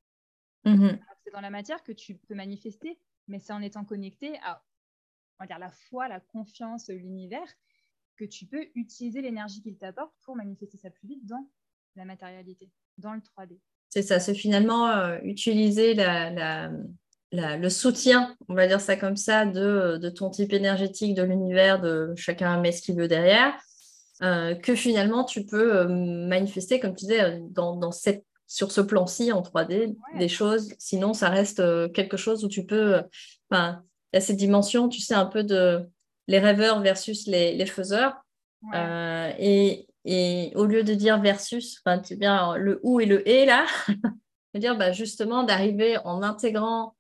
Mhm. 0.64 0.98
C'est 1.24 1.32
dans 1.32 1.40
la 1.40 1.50
matière 1.50 1.82
que 1.82 1.92
tu 1.92 2.14
peux 2.14 2.34
manifester, 2.34 2.98
mais 3.26 3.40
c'est 3.40 3.52
en 3.52 3.60
étant 3.60 3.84
connecté 3.84 4.38
à 4.42 4.64
on 5.38 5.44
va 5.44 5.46
dire, 5.48 5.58
la 5.58 5.70
foi, 5.70 6.06
la 6.06 6.20
confiance, 6.20 6.88
l'univers, 6.88 7.48
que 8.16 8.24
tu 8.24 8.46
peux 8.46 8.68
utiliser 8.76 9.20
l'énergie 9.20 9.60
qu'il 9.60 9.76
t'apporte 9.76 10.12
pour 10.22 10.36
manifester 10.36 10.78
ça 10.78 10.90
plus 10.90 11.08
vite 11.08 11.26
dans 11.26 11.50
la 11.96 12.04
matérialité, 12.04 12.70
dans 12.98 13.12
le 13.12 13.20
3D. 13.20 13.58
C'est 13.88 14.02
ça, 14.02 14.20
c'est 14.20 14.34
finalement 14.34 14.88
euh, 14.88 15.18
utiliser 15.24 15.94
la, 15.94 16.70
le 17.32 17.68
soutien, 17.68 18.36
on 18.48 18.54
va 18.54 18.68
dire 18.68 18.80
ça 18.80 18.96
comme 18.96 19.16
ça, 19.16 19.44
de, 19.44 19.98
de 19.98 20.08
ton 20.08 20.30
type 20.30 20.52
énergétique, 20.52 21.14
de 21.14 21.22
l'univers, 21.22 21.80
de 21.80 22.14
chacun 22.16 22.60
met 22.60 22.70
ce 22.70 22.82
qu'il 22.82 22.96
veut 22.96 23.08
derrière, 23.08 23.60
euh, 24.24 24.55
que 24.56 24.74
finalement 24.74 25.22
tu 25.22 25.46
peux 25.46 25.76
euh, 25.76 25.88
manifester, 25.88 26.80
comme 26.80 26.96
tu 26.96 27.05
disais, 27.05 27.40
dans, 27.51 27.76
dans 27.76 27.92
cette 27.92 28.24
sur 28.46 28.70
ce 28.70 28.80
plan-ci 28.80 29.32
en 29.32 29.42
3D 29.42 29.96
des 30.16 30.28
choses. 30.28 30.72
Sinon, 30.78 31.12
ça 31.12 31.28
reste 31.28 31.60
euh, 31.60 31.88
quelque 31.88 32.16
chose 32.16 32.44
où 32.44 32.48
tu 32.48 32.64
peux. 32.64 32.94
Euh, 32.94 33.02
enfin, 33.51 33.82
il 34.12 34.16
y 34.16 34.18
a 34.18 34.20
cette 34.20 34.36
dimension, 34.36 34.88
tu 34.88 35.01
sais, 35.01 35.14
un 35.14 35.26
peu 35.26 35.42
de 35.42 35.88
les 36.28 36.38
rêveurs 36.38 36.80
versus 36.80 37.26
les, 37.26 37.55
les 37.55 37.66
faiseurs. 37.66 38.14
Euh, 38.74 39.32
et, 39.38 39.86
et, 40.05 40.52
au 40.55 40.64
lieu 40.64 40.84
de 40.84 40.94
dire 40.94 41.20
versus, 41.20 41.82
enfin, 41.84 41.98
tu 41.98 42.16
bien 42.16 42.56
le 42.56 42.80
ou 42.82 43.01
et 43.01 43.06
le 43.06 43.28
et 43.28 43.44
là, 43.44 43.66
dire 44.55 44.76
bah, 44.78 44.92
justement 44.92 45.42
d'arriver 45.42 45.98
en 46.05 46.22
intégrant 46.22 46.94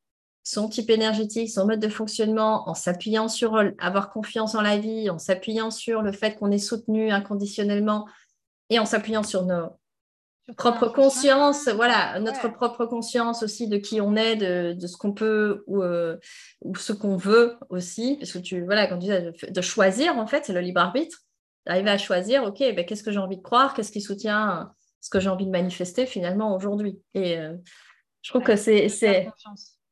son 0.44 0.68
type 0.68 0.90
énergétique, 0.90 1.50
son 1.50 1.66
mode 1.66 1.80
de 1.80 1.88
fonctionnement, 1.88 2.68
en 2.68 2.74
s'appuyant 2.74 3.28
sur 3.28 3.60
avoir 3.78 4.10
confiance 4.10 4.54
en 4.54 4.60
la 4.60 4.78
vie, 4.78 5.08
en 5.08 5.18
s'appuyant 5.18 5.70
sur 5.70 6.02
le 6.02 6.12
fait 6.12 6.36
qu'on 6.36 6.50
est 6.50 6.58
soutenu 6.58 7.10
inconditionnellement 7.10 8.06
et 8.68 8.78
en 8.78 8.84
s'appuyant 8.84 9.22
sur 9.22 9.44
nos 9.46 9.70
propres 10.58 10.88
consciences, 10.88 11.68
voilà, 11.68 12.20
notre 12.20 12.48
propre 12.48 12.84
conscience 12.84 13.42
aussi 13.42 13.68
de 13.68 13.78
qui 13.78 14.02
on 14.02 14.14
est, 14.14 14.36
de, 14.36 14.86
ce 14.86 14.98
qu'on 14.98 15.12
peut 15.12 15.64
ou, 15.66 15.82
euh, 15.82 16.18
ou 16.60 16.76
ce 16.76 16.92
qu'on 16.92 17.16
veut 17.16 17.56
aussi, 17.70 18.18
parce 18.20 18.32
que 18.32 18.38
tu, 18.38 18.62
voilà, 18.62 18.86
quand 18.86 18.98
tu 18.98 19.06
dis 19.06 19.50
de 19.50 19.60
choisir, 19.62 20.18
en 20.18 20.26
fait, 20.26 20.44
c'est 20.44 20.52
le 20.52 20.60
libre 20.60 20.82
arbitre, 20.82 21.20
d'arriver 21.66 21.90
à 21.90 21.96
choisir, 21.96 22.44
ok, 22.44 22.58
ben, 22.58 22.84
qu'est-ce 22.84 23.02
que 23.02 23.10
j'ai 23.10 23.18
envie 23.18 23.38
de 23.38 23.42
croire, 23.42 23.72
qu'est-ce 23.72 23.92
qui 23.92 24.02
soutient 24.02 24.70
ce 25.00 25.08
que 25.08 25.20
j'ai 25.20 25.30
envie 25.30 25.46
de 25.46 25.50
manifester 25.50 26.04
finalement 26.04 26.54
aujourd'hui? 26.54 27.00
Et 27.14 27.38
euh, 27.38 27.54
je 28.20 28.30
trouve 28.30 28.42
que 28.42 28.56
c'est 28.56 28.88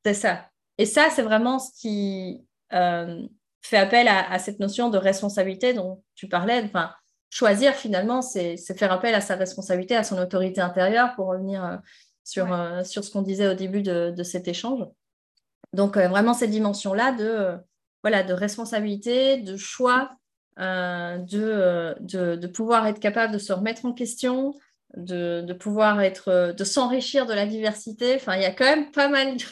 c'est 0.04 0.14
ça. 0.14 0.46
Et 0.78 0.86
ça, 0.86 1.08
c'est 1.10 1.22
vraiment 1.22 1.58
ce 1.58 1.70
qui 1.80 2.44
euh, 2.72 3.26
fait 3.62 3.76
appel 3.76 4.08
à, 4.08 4.38
cette 4.38 4.58
notion 4.58 4.90
de 4.90 4.98
responsabilité 4.98 5.74
dont 5.74 6.02
tu 6.14 6.28
parlais. 6.28 6.62
Enfin, 6.64 6.92
choisir 7.30 7.74
finalement, 7.74 8.22
c'est 8.22 8.56
faire 8.76 8.92
appel 8.92 9.14
à 9.14 9.20
sa 9.20 9.36
responsabilité, 9.36 9.96
à 9.96 10.04
son 10.04 10.18
autorité 10.18 10.60
intérieure 10.60 11.14
pour 11.14 11.28
revenir 11.28 11.64
euh, 11.64 11.76
sur, 12.24 12.46
sur 12.84 13.04
ce 13.04 13.10
qu'on 13.10 13.22
disait 13.22 13.48
au 13.48 13.54
début 13.54 13.82
de, 13.82 14.12
de 14.16 14.22
cet 14.22 14.48
échange. 14.48 14.86
Donc, 15.72 15.96
vraiment 15.96 16.34
cette 16.34 16.50
dimension-là 16.50 17.12
de, 17.12 17.56
voilà, 18.02 18.22
de 18.22 18.32
responsabilité, 18.32 19.38
de 19.38 19.56
choix, 19.56 20.12
de, 20.58 21.96
de, 22.00 22.36
de, 22.36 22.46
pouvoir 22.46 22.86
être 22.86 23.00
capable 23.00 23.32
de 23.32 23.38
se 23.38 23.52
remettre 23.52 23.86
en 23.86 23.92
question, 23.92 24.54
de, 24.96 25.52
pouvoir 25.52 26.00
être, 26.00 26.28
euh, 26.28 26.52
de 26.52 26.64
s'enrichir 26.64 27.26
de 27.26 27.32
la 27.32 27.46
diversité. 27.46 28.14
Enfin, 28.16 28.36
il 28.36 28.42
y 28.42 28.46
a 28.46 28.52
quand 28.52 28.64
même 28.64 28.90
pas 28.90 29.08
mal 29.08 29.36
de, 29.36 29.44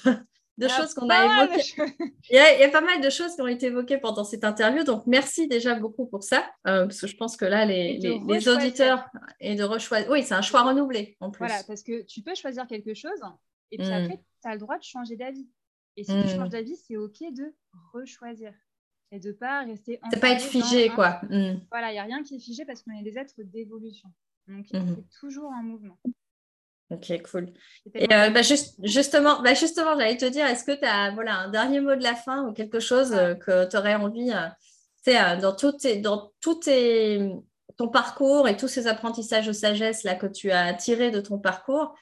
choses 0.68 0.94
qu'on 0.94 1.08
a 1.08 1.44
évoquées. 1.44 1.74
Il, 2.30 2.36
y 2.36 2.64
a, 2.64 2.68
pas 2.68 2.80
mal 2.80 3.00
de 3.00 3.10
choses 3.10 3.34
qui 3.34 3.42
ont 3.42 3.46
été 3.46 3.66
évoquées 3.66 3.98
pendant 3.98 4.24
cette 4.24 4.44
interview. 4.44 4.84
Donc, 4.84 5.06
merci 5.06 5.48
déjà 5.48 5.74
beaucoup 5.74 6.06
pour 6.06 6.22
ça. 6.22 6.44
Euh, 6.66 6.84
parce 6.84 7.00
que 7.00 7.06
je 7.06 7.16
pense 7.16 7.36
que 7.36 7.44
là, 7.44 7.64
les, 7.64 7.98
les, 7.98 8.48
auditeurs 8.48 9.08
et 9.40 9.54
de 9.54 9.64
rechoisir. 9.64 10.10
Oui, 10.10 10.22
c'est 10.22 10.34
un 10.34 10.42
choix 10.42 10.62
renouvelé 10.62 11.16
en 11.20 11.30
plus. 11.30 11.46
Voilà, 11.46 11.62
parce 11.66 11.82
que 11.82 12.02
tu 12.02 12.22
peux 12.22 12.34
choisir 12.34 12.66
quelque 12.66 12.94
chose 12.94 13.20
et 13.70 13.78
puis 13.78 13.86
après, 13.86 14.16
hmm. 14.16 14.22
tu 14.42 14.48
as 14.48 14.52
le 14.54 14.60
droit 14.60 14.78
de 14.78 14.82
changer 14.82 15.16
d'avis. 15.16 15.48
Et 15.96 16.04
si 16.04 16.12
tu 16.12 16.18
hmm. 16.18 16.28
changes 16.28 16.48
d'avis, 16.50 16.76
c'est 16.76 16.96
OK 16.96 17.18
de 17.20 17.54
rechoisir 17.92 18.52
et 19.12 19.18
de 19.18 19.32
pas 19.32 19.64
rester. 19.64 20.00
C'est 20.10 20.20
pas 20.20 20.30
être 20.30 20.44
figé, 20.44 20.88
quoi. 20.90 21.20
Hmm. 21.28 21.60
Voilà, 21.70 21.90
il 21.90 21.94
n'y 21.94 21.98
a 21.98 22.04
rien 22.04 22.22
qui 22.22 22.36
est 22.36 22.40
figé 22.40 22.64
parce 22.64 22.82
qu'on 22.82 22.92
est 22.92 23.02
des 23.02 23.18
êtres 23.18 23.34
d'évolution. 23.38 24.08
Donc, 24.48 24.66
c'est 24.70 24.80
toujours 25.20 25.52
un 25.52 25.62
mouvement. 25.62 25.98
Ok, 26.90 27.22
cool. 27.30 27.52
Et 27.94 28.12
euh, 28.12 28.30
bah, 28.30 28.40
justement, 28.82 29.40
bah, 29.42 29.54
justement 29.54 29.96
j'allais 29.96 30.16
te 30.16 30.24
dire, 30.24 30.44
est-ce 30.46 30.64
que 30.64 30.76
tu 30.76 30.84
as 30.84 31.12
voilà, 31.12 31.36
un 31.36 31.48
dernier 31.48 31.80
mot 31.80 31.94
de 31.94 32.02
la 32.02 32.16
fin 32.16 32.46
ou 32.48 32.52
quelque 32.52 32.80
chose 32.80 33.12
euh, 33.12 33.34
que 33.34 33.68
tu 33.68 33.76
aurais 33.76 33.94
envie, 33.94 34.32
euh, 34.32 35.36
dans 35.36 35.54
tout, 35.54 35.72
dans 36.02 36.32
tout 36.40 36.60
ton 37.76 37.88
parcours 37.88 38.48
et 38.48 38.56
tous 38.56 38.68
ces 38.68 38.88
apprentissages 38.88 39.46
de 39.46 39.52
sagesse 39.52 40.02
là, 40.02 40.16
que 40.16 40.26
tu 40.26 40.50
as 40.50 40.74
tirés 40.74 41.12
de 41.12 41.20
ton 41.20 41.38
parcours, 41.38 41.94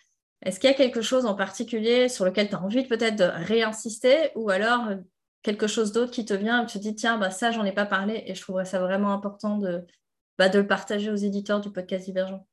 est-ce 0.43 0.59
qu'il 0.59 0.71
y 0.71 0.73
a 0.73 0.77
quelque 0.77 1.03
chose 1.03 1.27
en 1.27 1.35
particulier 1.35 2.09
sur 2.09 2.25
lequel 2.25 2.49
tu 2.49 2.55
as 2.55 2.63
envie 2.63 2.87
peut-être 2.87 3.17
de 3.17 3.25
réinsister 3.25 4.31
ou 4.37 4.51
alors 4.51 4.89
quelque 5.43 5.67
chose 5.67 5.93
d'autre 5.93 6.11
qui 6.11 6.25
te 6.25 6.35
vient 6.35 6.63
et 6.63 6.67
tu 6.67 6.79
te 6.79 6.83
dis, 6.83 6.95
tiens, 6.95 7.19
bah, 7.19 7.31
ça, 7.31 7.51
j'en 7.51 7.65
ai 7.65 7.73
pas 7.73 7.87
parlé 7.87 8.23
et 8.27 8.35
je 8.35 8.41
trouverais 8.41 8.65
ça 8.65 8.81
vraiment 8.81 9.13
important 9.13 9.59
de, 9.59 9.85
bah, 10.39 10.49
de 10.49 10.59
le 10.59 10.67
partager 10.67 11.11
aux 11.11 11.17
éditeurs 11.17 11.61
du 11.61 11.71
podcast 11.71 12.05
Divergent? 12.07 12.47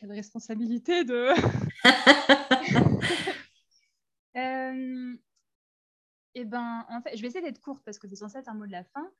Quelle 0.00 0.12
responsabilité 0.12 1.04
de. 1.04 1.28
euh... 4.36 5.16
Eh 6.34 6.44
ben, 6.46 6.86
en 6.88 7.02
fait, 7.02 7.16
je 7.16 7.20
vais 7.20 7.28
essayer 7.28 7.44
d'être 7.44 7.60
courte 7.60 7.82
parce 7.84 7.98
que 7.98 8.08
c'est 8.08 8.16
censé 8.16 8.38
être 8.38 8.48
un 8.48 8.54
mot 8.54 8.66
de 8.66 8.72
la 8.72 8.84
fin. 8.84 9.10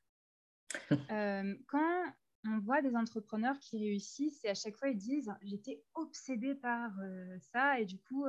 Euh, 1.10 1.56
quand 1.66 2.04
on 2.46 2.60
voit 2.60 2.80
des 2.80 2.94
entrepreneurs 2.94 3.58
qui 3.58 3.78
réussissent 3.78 4.44
et 4.44 4.48
à 4.48 4.54
chaque 4.54 4.76
fois 4.76 4.88
ils 4.88 4.96
disent 4.96 5.34
j'étais 5.42 5.82
obsédée 5.94 6.54
par 6.54 6.92
euh, 7.00 7.36
ça 7.52 7.80
et 7.80 7.84
du 7.84 7.98
coup, 7.98 8.26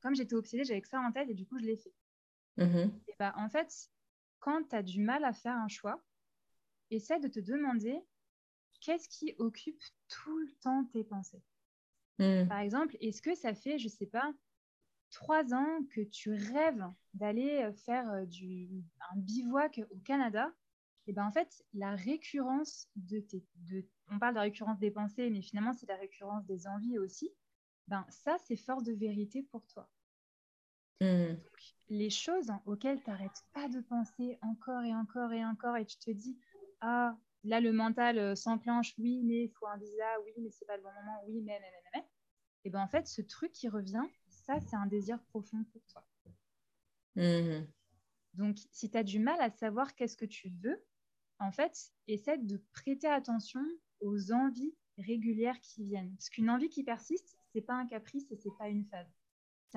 comme 0.00 0.14
j'étais 0.14 0.34
obsédée, 0.34 0.64
j'avais 0.64 0.80
que 0.80 0.88
ça 0.88 1.00
en 1.00 1.10
tête 1.10 1.28
et 1.28 1.34
du 1.34 1.44
coup 1.44 1.58
je 1.58 1.64
l'ai 1.64 1.76
fait. 1.76 1.92
Mm-hmm. 2.58 2.90
ben, 3.18 3.32
en 3.36 3.48
fait, 3.48 3.90
quand 4.38 4.68
tu 4.68 4.76
as 4.76 4.82
du 4.82 5.00
mal 5.00 5.24
à 5.24 5.32
faire 5.32 5.56
un 5.56 5.68
choix, 5.68 6.02
essaie 6.90 7.18
de 7.18 7.28
te 7.28 7.40
demander 7.40 7.98
qu'est-ce 8.80 9.08
qui 9.08 9.34
occupe 9.38 9.82
tout 10.08 10.38
le 10.38 10.52
temps 10.60 10.84
tes 10.92 11.02
pensées? 11.02 11.42
Hmm. 12.18 12.46
Par 12.48 12.60
exemple, 12.60 12.96
est-ce 13.00 13.20
que 13.20 13.34
ça 13.34 13.54
fait, 13.54 13.78
je 13.78 13.86
ne 13.86 13.90
sais 13.90 14.06
pas, 14.06 14.32
trois 15.10 15.54
ans 15.54 15.80
que 15.90 16.00
tu 16.00 16.32
rêves 16.32 16.84
d'aller 17.14 17.62
euh, 17.62 17.72
faire 17.72 18.10
euh, 18.10 18.24
du, 18.24 18.68
un 19.12 19.18
bivouac 19.18 19.80
au 19.90 19.98
Canada? 19.98 20.52
Et 21.08 21.10
eh 21.10 21.12
ben 21.12 21.24
en 21.24 21.30
fait, 21.30 21.64
la 21.72 21.94
récurrence 21.94 22.88
de 22.96 23.20
tes... 23.20 23.44
De, 23.56 23.86
on 24.10 24.18
parle 24.18 24.34
de 24.34 24.38
la 24.38 24.42
récurrence 24.42 24.78
des 24.80 24.90
pensées, 24.90 25.30
mais 25.30 25.40
finalement, 25.40 25.72
c'est 25.72 25.86
la 25.86 25.96
récurrence 25.96 26.44
des 26.46 26.66
envies 26.66 26.98
aussi. 26.98 27.30
Ben, 27.86 28.04
ça, 28.08 28.36
c'est 28.44 28.56
force 28.56 28.82
de 28.82 28.92
vérité 28.92 29.44
pour 29.44 29.64
toi. 29.66 29.88
Hmm. 31.02 31.34
les 31.90 32.08
choses 32.08 32.50
auxquelles 32.64 33.02
tu 33.02 33.10
n'arrêtes 33.10 33.44
pas 33.52 33.68
de 33.68 33.80
penser 33.80 34.38
encore 34.40 34.82
et 34.82 34.94
encore 34.94 35.30
et 35.30 35.44
encore, 35.44 35.76
et 35.76 35.84
tu 35.84 35.98
te 35.98 36.10
dis, 36.10 36.38
ah, 36.80 37.14
là, 37.44 37.60
le 37.60 37.70
mental 37.70 38.18
euh, 38.18 38.34
s'enclenche, 38.34 38.94
oui, 38.98 39.22
mais 39.22 39.44
il 39.44 39.50
faut 39.50 39.66
un 39.66 39.76
visa, 39.76 40.20
oui, 40.24 40.32
mais 40.38 40.50
c'est 40.50 40.64
pas 40.64 40.78
le 40.78 40.82
bon 40.82 40.92
moment, 40.92 41.22
oui, 41.26 41.42
mais, 41.42 41.60
mais, 41.60 41.70
mais, 41.70 41.90
mais. 42.00 42.05
Et 42.66 42.70
bien, 42.70 42.80
en 42.80 42.88
fait, 42.88 43.06
ce 43.06 43.22
truc 43.22 43.52
qui 43.52 43.68
revient, 43.68 44.02
ça, 44.28 44.58
c'est 44.58 44.74
un 44.74 44.86
désir 44.86 45.22
profond 45.28 45.62
pour 45.72 45.82
toi. 45.86 46.04
Mmh. 47.14 47.64
Donc, 48.34 48.58
si 48.72 48.90
tu 48.90 48.98
as 48.98 49.04
du 49.04 49.20
mal 49.20 49.40
à 49.40 49.50
savoir 49.50 49.94
qu'est-ce 49.94 50.16
que 50.16 50.24
tu 50.24 50.50
veux, 50.64 50.84
en 51.38 51.52
fait, 51.52 51.92
essaie 52.08 52.38
de 52.38 52.60
prêter 52.72 53.06
attention 53.06 53.60
aux 54.00 54.32
envies 54.32 54.74
régulières 54.98 55.60
qui 55.60 55.84
viennent. 55.84 56.12
Parce 56.16 56.28
qu'une 56.28 56.50
envie 56.50 56.68
qui 56.68 56.82
persiste, 56.82 57.38
c'est 57.52 57.60
pas 57.60 57.74
un 57.74 57.86
caprice 57.86 58.26
et 58.32 58.36
c'est 58.36 58.56
pas 58.58 58.68
une 58.68 58.84
phase. 58.86 59.06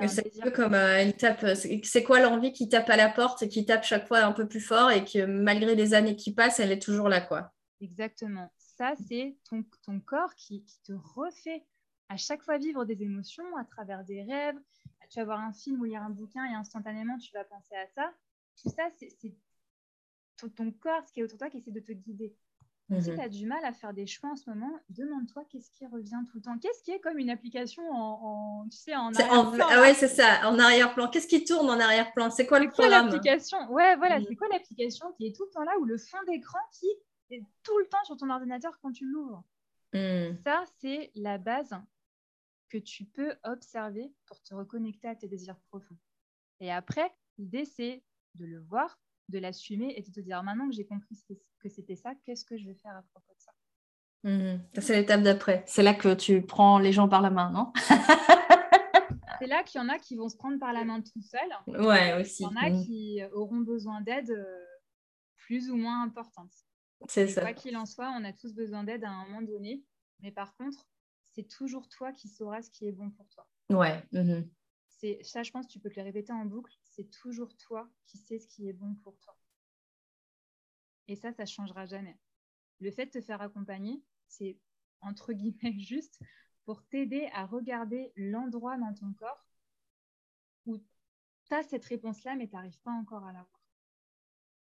C'est 0.07 0.39
un 0.39 0.41
peu 0.41 0.51
comme 0.51 0.73
euh, 0.73 1.11
tape. 1.11 1.45
C'est 1.83 2.03
quoi 2.03 2.21
l'envie 2.21 2.53
qui 2.53 2.69
tape 2.69 2.89
à 2.89 2.97
la 2.97 3.09
porte 3.09 3.43
et 3.43 3.49
qui 3.49 3.65
tape 3.65 3.83
chaque 3.83 4.07
fois 4.07 4.21
un 4.21 4.31
peu 4.31 4.47
plus 4.47 4.61
fort 4.61 4.89
et 4.89 5.05
que 5.05 5.25
malgré 5.25 5.75
les 5.75 5.93
années 5.93 6.15
qui 6.15 6.33
passent, 6.33 6.59
elle 6.59 6.71
est 6.71 6.81
toujours 6.81 7.07
là, 7.07 7.21
quoi. 7.21 7.53
Exactement. 7.81 8.51
Ça, 8.57 8.93
c'est 9.07 9.37
ton, 9.47 9.63
ton, 9.83 9.99
corps 9.99 10.33
qui, 10.33 10.65
te 10.83 10.93
refait 10.93 11.67
à 12.09 12.17
chaque 12.17 12.41
fois 12.41 12.57
vivre 12.57 12.85
des 12.85 13.01
émotions 13.01 13.55
à 13.57 13.63
travers 13.63 14.03
des 14.03 14.23
rêves. 14.23 14.59
Tu 15.09 15.19
vas 15.19 15.25
voir 15.25 15.39
un 15.39 15.53
film 15.53 15.79
ou 15.81 15.85
lire 15.85 16.03
un 16.03 16.09
bouquin 16.09 16.45
et 16.45 16.53
instantanément, 16.53 17.17
tu 17.17 17.31
vas 17.33 17.43
penser 17.43 17.75
à 17.75 17.87
ça. 17.87 18.13
Tout 18.61 18.69
ça, 18.69 18.83
c'est 18.99 19.33
ton, 20.37 20.49
ton 20.49 20.71
corps, 20.71 21.07
ce 21.07 21.13
qui 21.13 21.19
est 21.21 21.23
autour 21.23 21.37
de 21.37 21.39
toi, 21.39 21.49
qui 21.49 21.57
essaie 21.57 21.71
de 21.71 21.79
te 21.79 21.91
guider. 21.91 22.35
Si 22.89 23.11
mhm. 23.11 23.17
tu 23.17 23.21
as 23.21 23.29
du 23.29 23.45
mal 23.45 23.63
à 23.65 23.71
faire 23.71 23.93
des 23.93 24.07
choix 24.07 24.31
en 24.31 24.35
ce 24.35 24.49
moment, 24.49 24.71
demande-toi 24.89 25.43
qu'est-ce 25.51 25.69
qui 25.69 25.85
revient 25.85 26.21
tout 26.31 26.37
le 26.37 26.41
temps. 26.41 26.57
Qu'est-ce 26.57 26.81
qui 26.81 26.89
est 26.89 26.99
comme 26.99 27.19
une 27.19 27.29
application 27.29 27.83
en, 27.91 28.67
tu 28.67 28.77
sais, 28.77 28.95
en 28.95 29.13
arrière-plan 29.13 29.67
Ah 29.69 29.81
ouais, 29.81 29.93
c'est 29.93 30.07
ça, 30.07 30.49
en 30.49 30.57
arrière-plan. 30.57 31.07
Qu'est-ce 31.07 31.27
qui 31.27 31.43
tourne 31.43 31.69
en 31.69 31.79
arrière-plan? 31.79 32.31
C'est 32.31 32.47
quoi 32.47 32.59
le 32.59 32.69
programme? 32.69 33.05
l'application? 33.05 33.71
Ouais, 33.71 33.95
voilà, 33.97 34.19
mhm. 34.19 34.25
c'est 34.27 34.35
quoi 34.35 34.47
l'application 34.51 35.11
qui 35.17 35.27
est 35.27 35.35
tout 35.35 35.43
le 35.43 35.51
temps 35.51 35.63
là 35.63 35.77
ou 35.79 35.85
le 35.85 35.99
fond 35.99 36.17
d'écran 36.27 36.57
qui 36.71 36.87
est 37.29 37.43
tout 37.61 37.77
le 37.77 37.85
temps 37.85 38.03
sur 38.05 38.17
ton 38.17 38.29
ordinateur 38.31 38.79
quand 38.81 38.91
tu 38.91 39.05
l'ouvres? 39.05 39.43
Mhm. 39.93 40.37
Ça, 40.43 40.63
c'est 40.79 41.11
la 41.13 41.37
base 41.37 41.75
que 42.69 42.77
tu 42.77 43.05
peux 43.05 43.35
observer 43.43 44.13
pour 44.25 44.41
te 44.41 44.53
reconnecter 44.53 45.07
à 45.07 45.15
tes 45.15 45.27
désirs 45.27 45.59
profonds. 45.69 45.97
Et 46.59 46.71
après, 46.71 47.11
l'idée, 47.37 47.65
c'est 47.65 48.03
de 48.35 48.45
le 48.45 48.59
voir, 48.59 48.99
de 49.29 49.39
l'assumer 49.39 49.93
et 49.97 50.01
de 50.01 50.11
te 50.11 50.19
dire 50.19 50.41
maintenant 50.43 50.67
que 50.67 50.75
j'ai 50.75 50.85
compris 50.85 51.15
que 51.59 51.69
c'était 51.69 51.95
ça, 51.95 52.13
qu'est-ce 52.25 52.45
que 52.45 52.57
je 52.57 52.65
vais 52.65 52.75
faire 52.75 52.95
à 52.95 53.01
propos 53.01 53.33
de 53.33 53.41
ça? 53.41 53.51
Mhm. 54.23 54.61
C'est 54.81 54.99
l'étape 54.99 55.21
d'après. 55.21 55.63
C'est 55.65 55.83
là 55.83 55.93
que 55.93 56.13
tu 56.13 56.41
prends 56.41 56.77
les 56.79 56.91
gens 56.91 57.07
par 57.07 57.21
la 57.21 57.29
main, 57.29 57.51
non? 57.51 57.71
C'est 59.39 59.47
là 59.47 59.63
qu'il 59.63 59.79
y 59.79 59.83
en 59.83 59.87
a 59.87 59.97
qui 59.97 60.17
vont 60.17 60.27
se 60.27 60.35
prendre 60.35 60.59
par 60.59 60.73
la 60.73 60.83
main 60.83 61.01
tout 61.01 61.21
seuls. 61.21 61.85
Ouais, 61.85 62.19
aussi. 62.19 62.43
Il 62.43 62.45
y 62.45 62.47
en 62.47 62.55
a 62.57 62.69
mhm. 62.69 62.83
qui 62.83 63.21
auront 63.31 63.61
besoin 63.61 64.01
d'aide 64.01 64.31
euh, 64.31 64.65
plus 65.37 65.71
ou 65.71 65.77
moins 65.77 66.03
importante. 66.03 66.51
C'est 67.07 67.27
ça. 67.29 67.41
Quoi 67.41 67.53
qu'il 67.53 67.77
en 67.77 67.85
soit, 67.85 68.11
on 68.17 68.25
a 68.25 68.33
tous 68.33 68.53
besoin 68.53 68.83
d'aide 68.83 69.05
à 69.05 69.09
un 69.09 69.25
moment 69.25 69.41
donné. 69.41 69.81
Mais 70.19 70.31
par 70.31 70.53
contre, 70.57 70.85
c'est 71.31 71.47
toujours 71.47 71.87
toi 71.89 72.11
qui 72.13 72.27
sauras 72.27 72.61
ce 72.61 72.69
qui 72.69 72.87
est 72.87 72.91
bon 72.91 73.09
pour 73.11 73.27
toi. 73.29 73.47
Ouais. 73.69 74.03
Mhm 74.11 74.49
c'est 74.99 75.23
ça, 75.23 75.43
je 75.43 75.51
pense, 75.51 75.67
tu 75.67 75.79
peux 75.79 75.89
te 75.89 75.97
le 75.99 76.03
répéter 76.03 76.33
en 76.33 76.45
boucle. 76.45 76.77
C'est 76.83 77.09
toujours 77.09 77.55
toi 77.55 77.89
qui 78.05 78.17
sais 78.17 78.37
ce 78.37 78.47
qui 78.47 78.67
est 78.67 78.73
bon 78.73 78.95
pour 78.95 79.17
toi. 79.19 79.37
Et 81.07 81.15
ça, 81.15 81.31
ça 81.31 81.43
ne 81.43 81.47
changera 81.47 81.85
jamais. 81.85 82.19
Le 82.79 82.91
fait 82.91 83.05
de 83.05 83.11
te 83.11 83.21
faire 83.21 83.41
accompagner, 83.41 84.03
c'est 84.27 84.59
entre 85.01 85.33
guillemets 85.33 85.79
juste 85.79 86.19
pour 86.65 86.85
t'aider 86.87 87.29
à 87.33 87.45
regarder 87.45 88.11
l'endroit 88.15 88.77
dans 88.77 88.93
ton 88.93 89.13
corps 89.13 89.47
où 90.65 90.77
tu 90.77 91.53
as 91.53 91.63
cette 91.63 91.85
réponse-là, 91.85 92.35
mais 92.35 92.47
tu 92.47 92.55
n'arrives 92.55 92.79
pas 92.81 92.91
encore 92.91 93.23
à 93.23 93.31
l'avoir. 93.31 93.63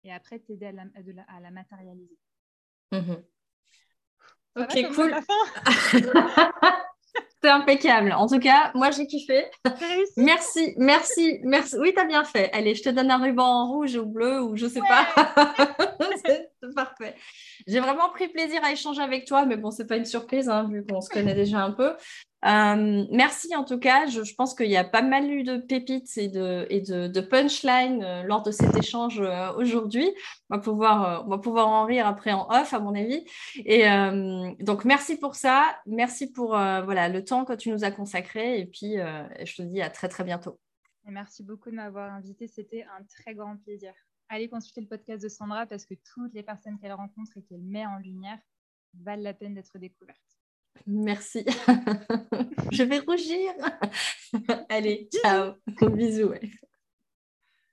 Et 0.05 0.12
après, 0.12 0.39
t'aider 0.39 0.66
à 0.66 0.72
la, 0.72 0.85
à 1.26 1.40
la 1.40 1.51
matérialiser. 1.51 2.18
Mhm. 2.93 3.24
Ok, 4.59 4.94
cool. 4.94 5.14
C'est 7.43 7.51
impeccable. 7.51 8.12
En 8.12 8.26
tout 8.26 8.40
cas, 8.40 8.72
moi, 8.74 8.90
j'ai 8.90 9.06
kiffé. 9.06 9.47
Merci, 10.16 10.74
merci, 10.76 11.39
merci. 11.44 11.76
Oui, 11.78 11.93
tu 11.94 12.01
as 12.01 12.05
bien 12.05 12.24
fait. 12.24 12.51
Allez, 12.52 12.74
je 12.74 12.82
te 12.82 12.89
donne 12.89 13.12
un 13.12 13.18
ruban 13.18 13.44
en 13.44 13.68
rouge 13.68 13.94
ou 13.97 14.06
bleu 14.06 14.43
ou 14.43 14.56
je 14.56 14.66
sais 14.66 14.80
pas. 14.80 15.06
c'est 16.26 16.74
parfait. 16.74 17.14
J'ai 17.68 17.78
vraiment 17.78 18.09
pris 18.09 18.28
plaisir 18.28 18.60
à 18.64 18.72
échanger 18.72 19.02
avec 19.02 19.24
toi, 19.24 19.44
mais 19.47 19.56
bon, 19.56 19.70
c'est 19.70 19.86
pas 19.86 19.97
une 19.97 20.05
surprise, 20.05 20.48
hein, 20.48 20.68
vu 20.68 20.85
qu'on 20.85 21.01
se 21.01 21.10
connaît 21.10 21.35
déjà 21.35 21.59
un 21.59 21.70
peu. 21.70 21.93
Euh, 22.44 23.05
merci 23.10 23.55
en 23.56 23.65
tout 23.65 23.78
cas. 23.78 24.06
Je, 24.06 24.35
pense 24.35 24.55
qu'il 24.55 24.70
y 24.70 24.77
a 24.77 24.85
pas 24.85 25.02
mal 25.02 25.31
eu 25.31 25.43
de 25.43 25.56
pépites 25.56 26.16
et 26.16 26.28
de, 26.28 27.20
punchlines 27.20 28.02
euh, 28.02 28.23
lors 28.23 28.43
de 28.43 28.51
cet 28.51 28.77
échange 28.77 29.20
euh, 29.20 29.52
aujourd'hui. 29.55 30.09
On, 30.48 30.56
va 30.56 30.62
pouvoir, 30.62 31.27
on 31.27 31.28
va 31.28 31.39
pouvoir 31.39 31.69
en 31.69 31.85
rire 31.85 32.06
après 32.06 32.32
en 32.32 32.47
off, 32.48 32.73
à 32.73 32.81
mon 32.81 32.94
avis. 32.94 33.24
Et 33.56 33.85
donc, 34.60 34.85
merci 34.85 35.19
pour 35.19 35.35
ça. 35.35 35.65
Merci 35.86 36.32
pour 36.32 36.51
voilà, 36.51 37.09
le 37.09 37.24
temps 37.24 37.44
que 37.44 37.52
tu 37.52 37.70
nous 37.70 37.85
as 37.85 37.90
consacré. 37.90 38.60
Et 38.60 38.66
puis, 38.66 38.97
je 39.44 39.56
te 39.56 39.62
dis 39.62 39.82
à 39.82 39.90
très, 39.90 40.09
très 40.09 40.24
bientôt. 40.24 40.59
merci 41.05 41.43
beaucoup 41.43 41.70
de 41.70 41.77
m'avoir 41.77 42.12
invité. 42.12 42.48
C'était 42.48 42.85
un 42.98 43.05
très 43.05 43.35
grand 43.35 43.56
plaisir. 43.56 43.93
Allez 44.31 44.48
consulter 44.48 44.81
le 44.81 44.86
podcast 44.86 45.23
de 45.23 45.28
Sandra 45.28 45.66
parce 45.66 45.86
que 45.86 45.94
toutes 46.15 46.35
les 46.35 46.43
personnes 46.43 46.78
qu'elle 46.78 46.93
rencontre 46.93 47.32
et 47.36 47.43
qu'elle 47.43 47.62
met 47.62 47.86
en 47.86 47.98
lumière 47.98 48.39
valent 48.94 49.23
la 49.23 49.35
peine 49.35 49.55
d'être 49.55 49.78
découvertes. 49.78 50.38
Merci. 50.87 51.45
Je 52.73 52.83
vais 52.83 52.99
rougir. 53.01 53.53
Allez, 54.69 55.09
ciao. 55.13 55.55
Bisous. 55.91 56.33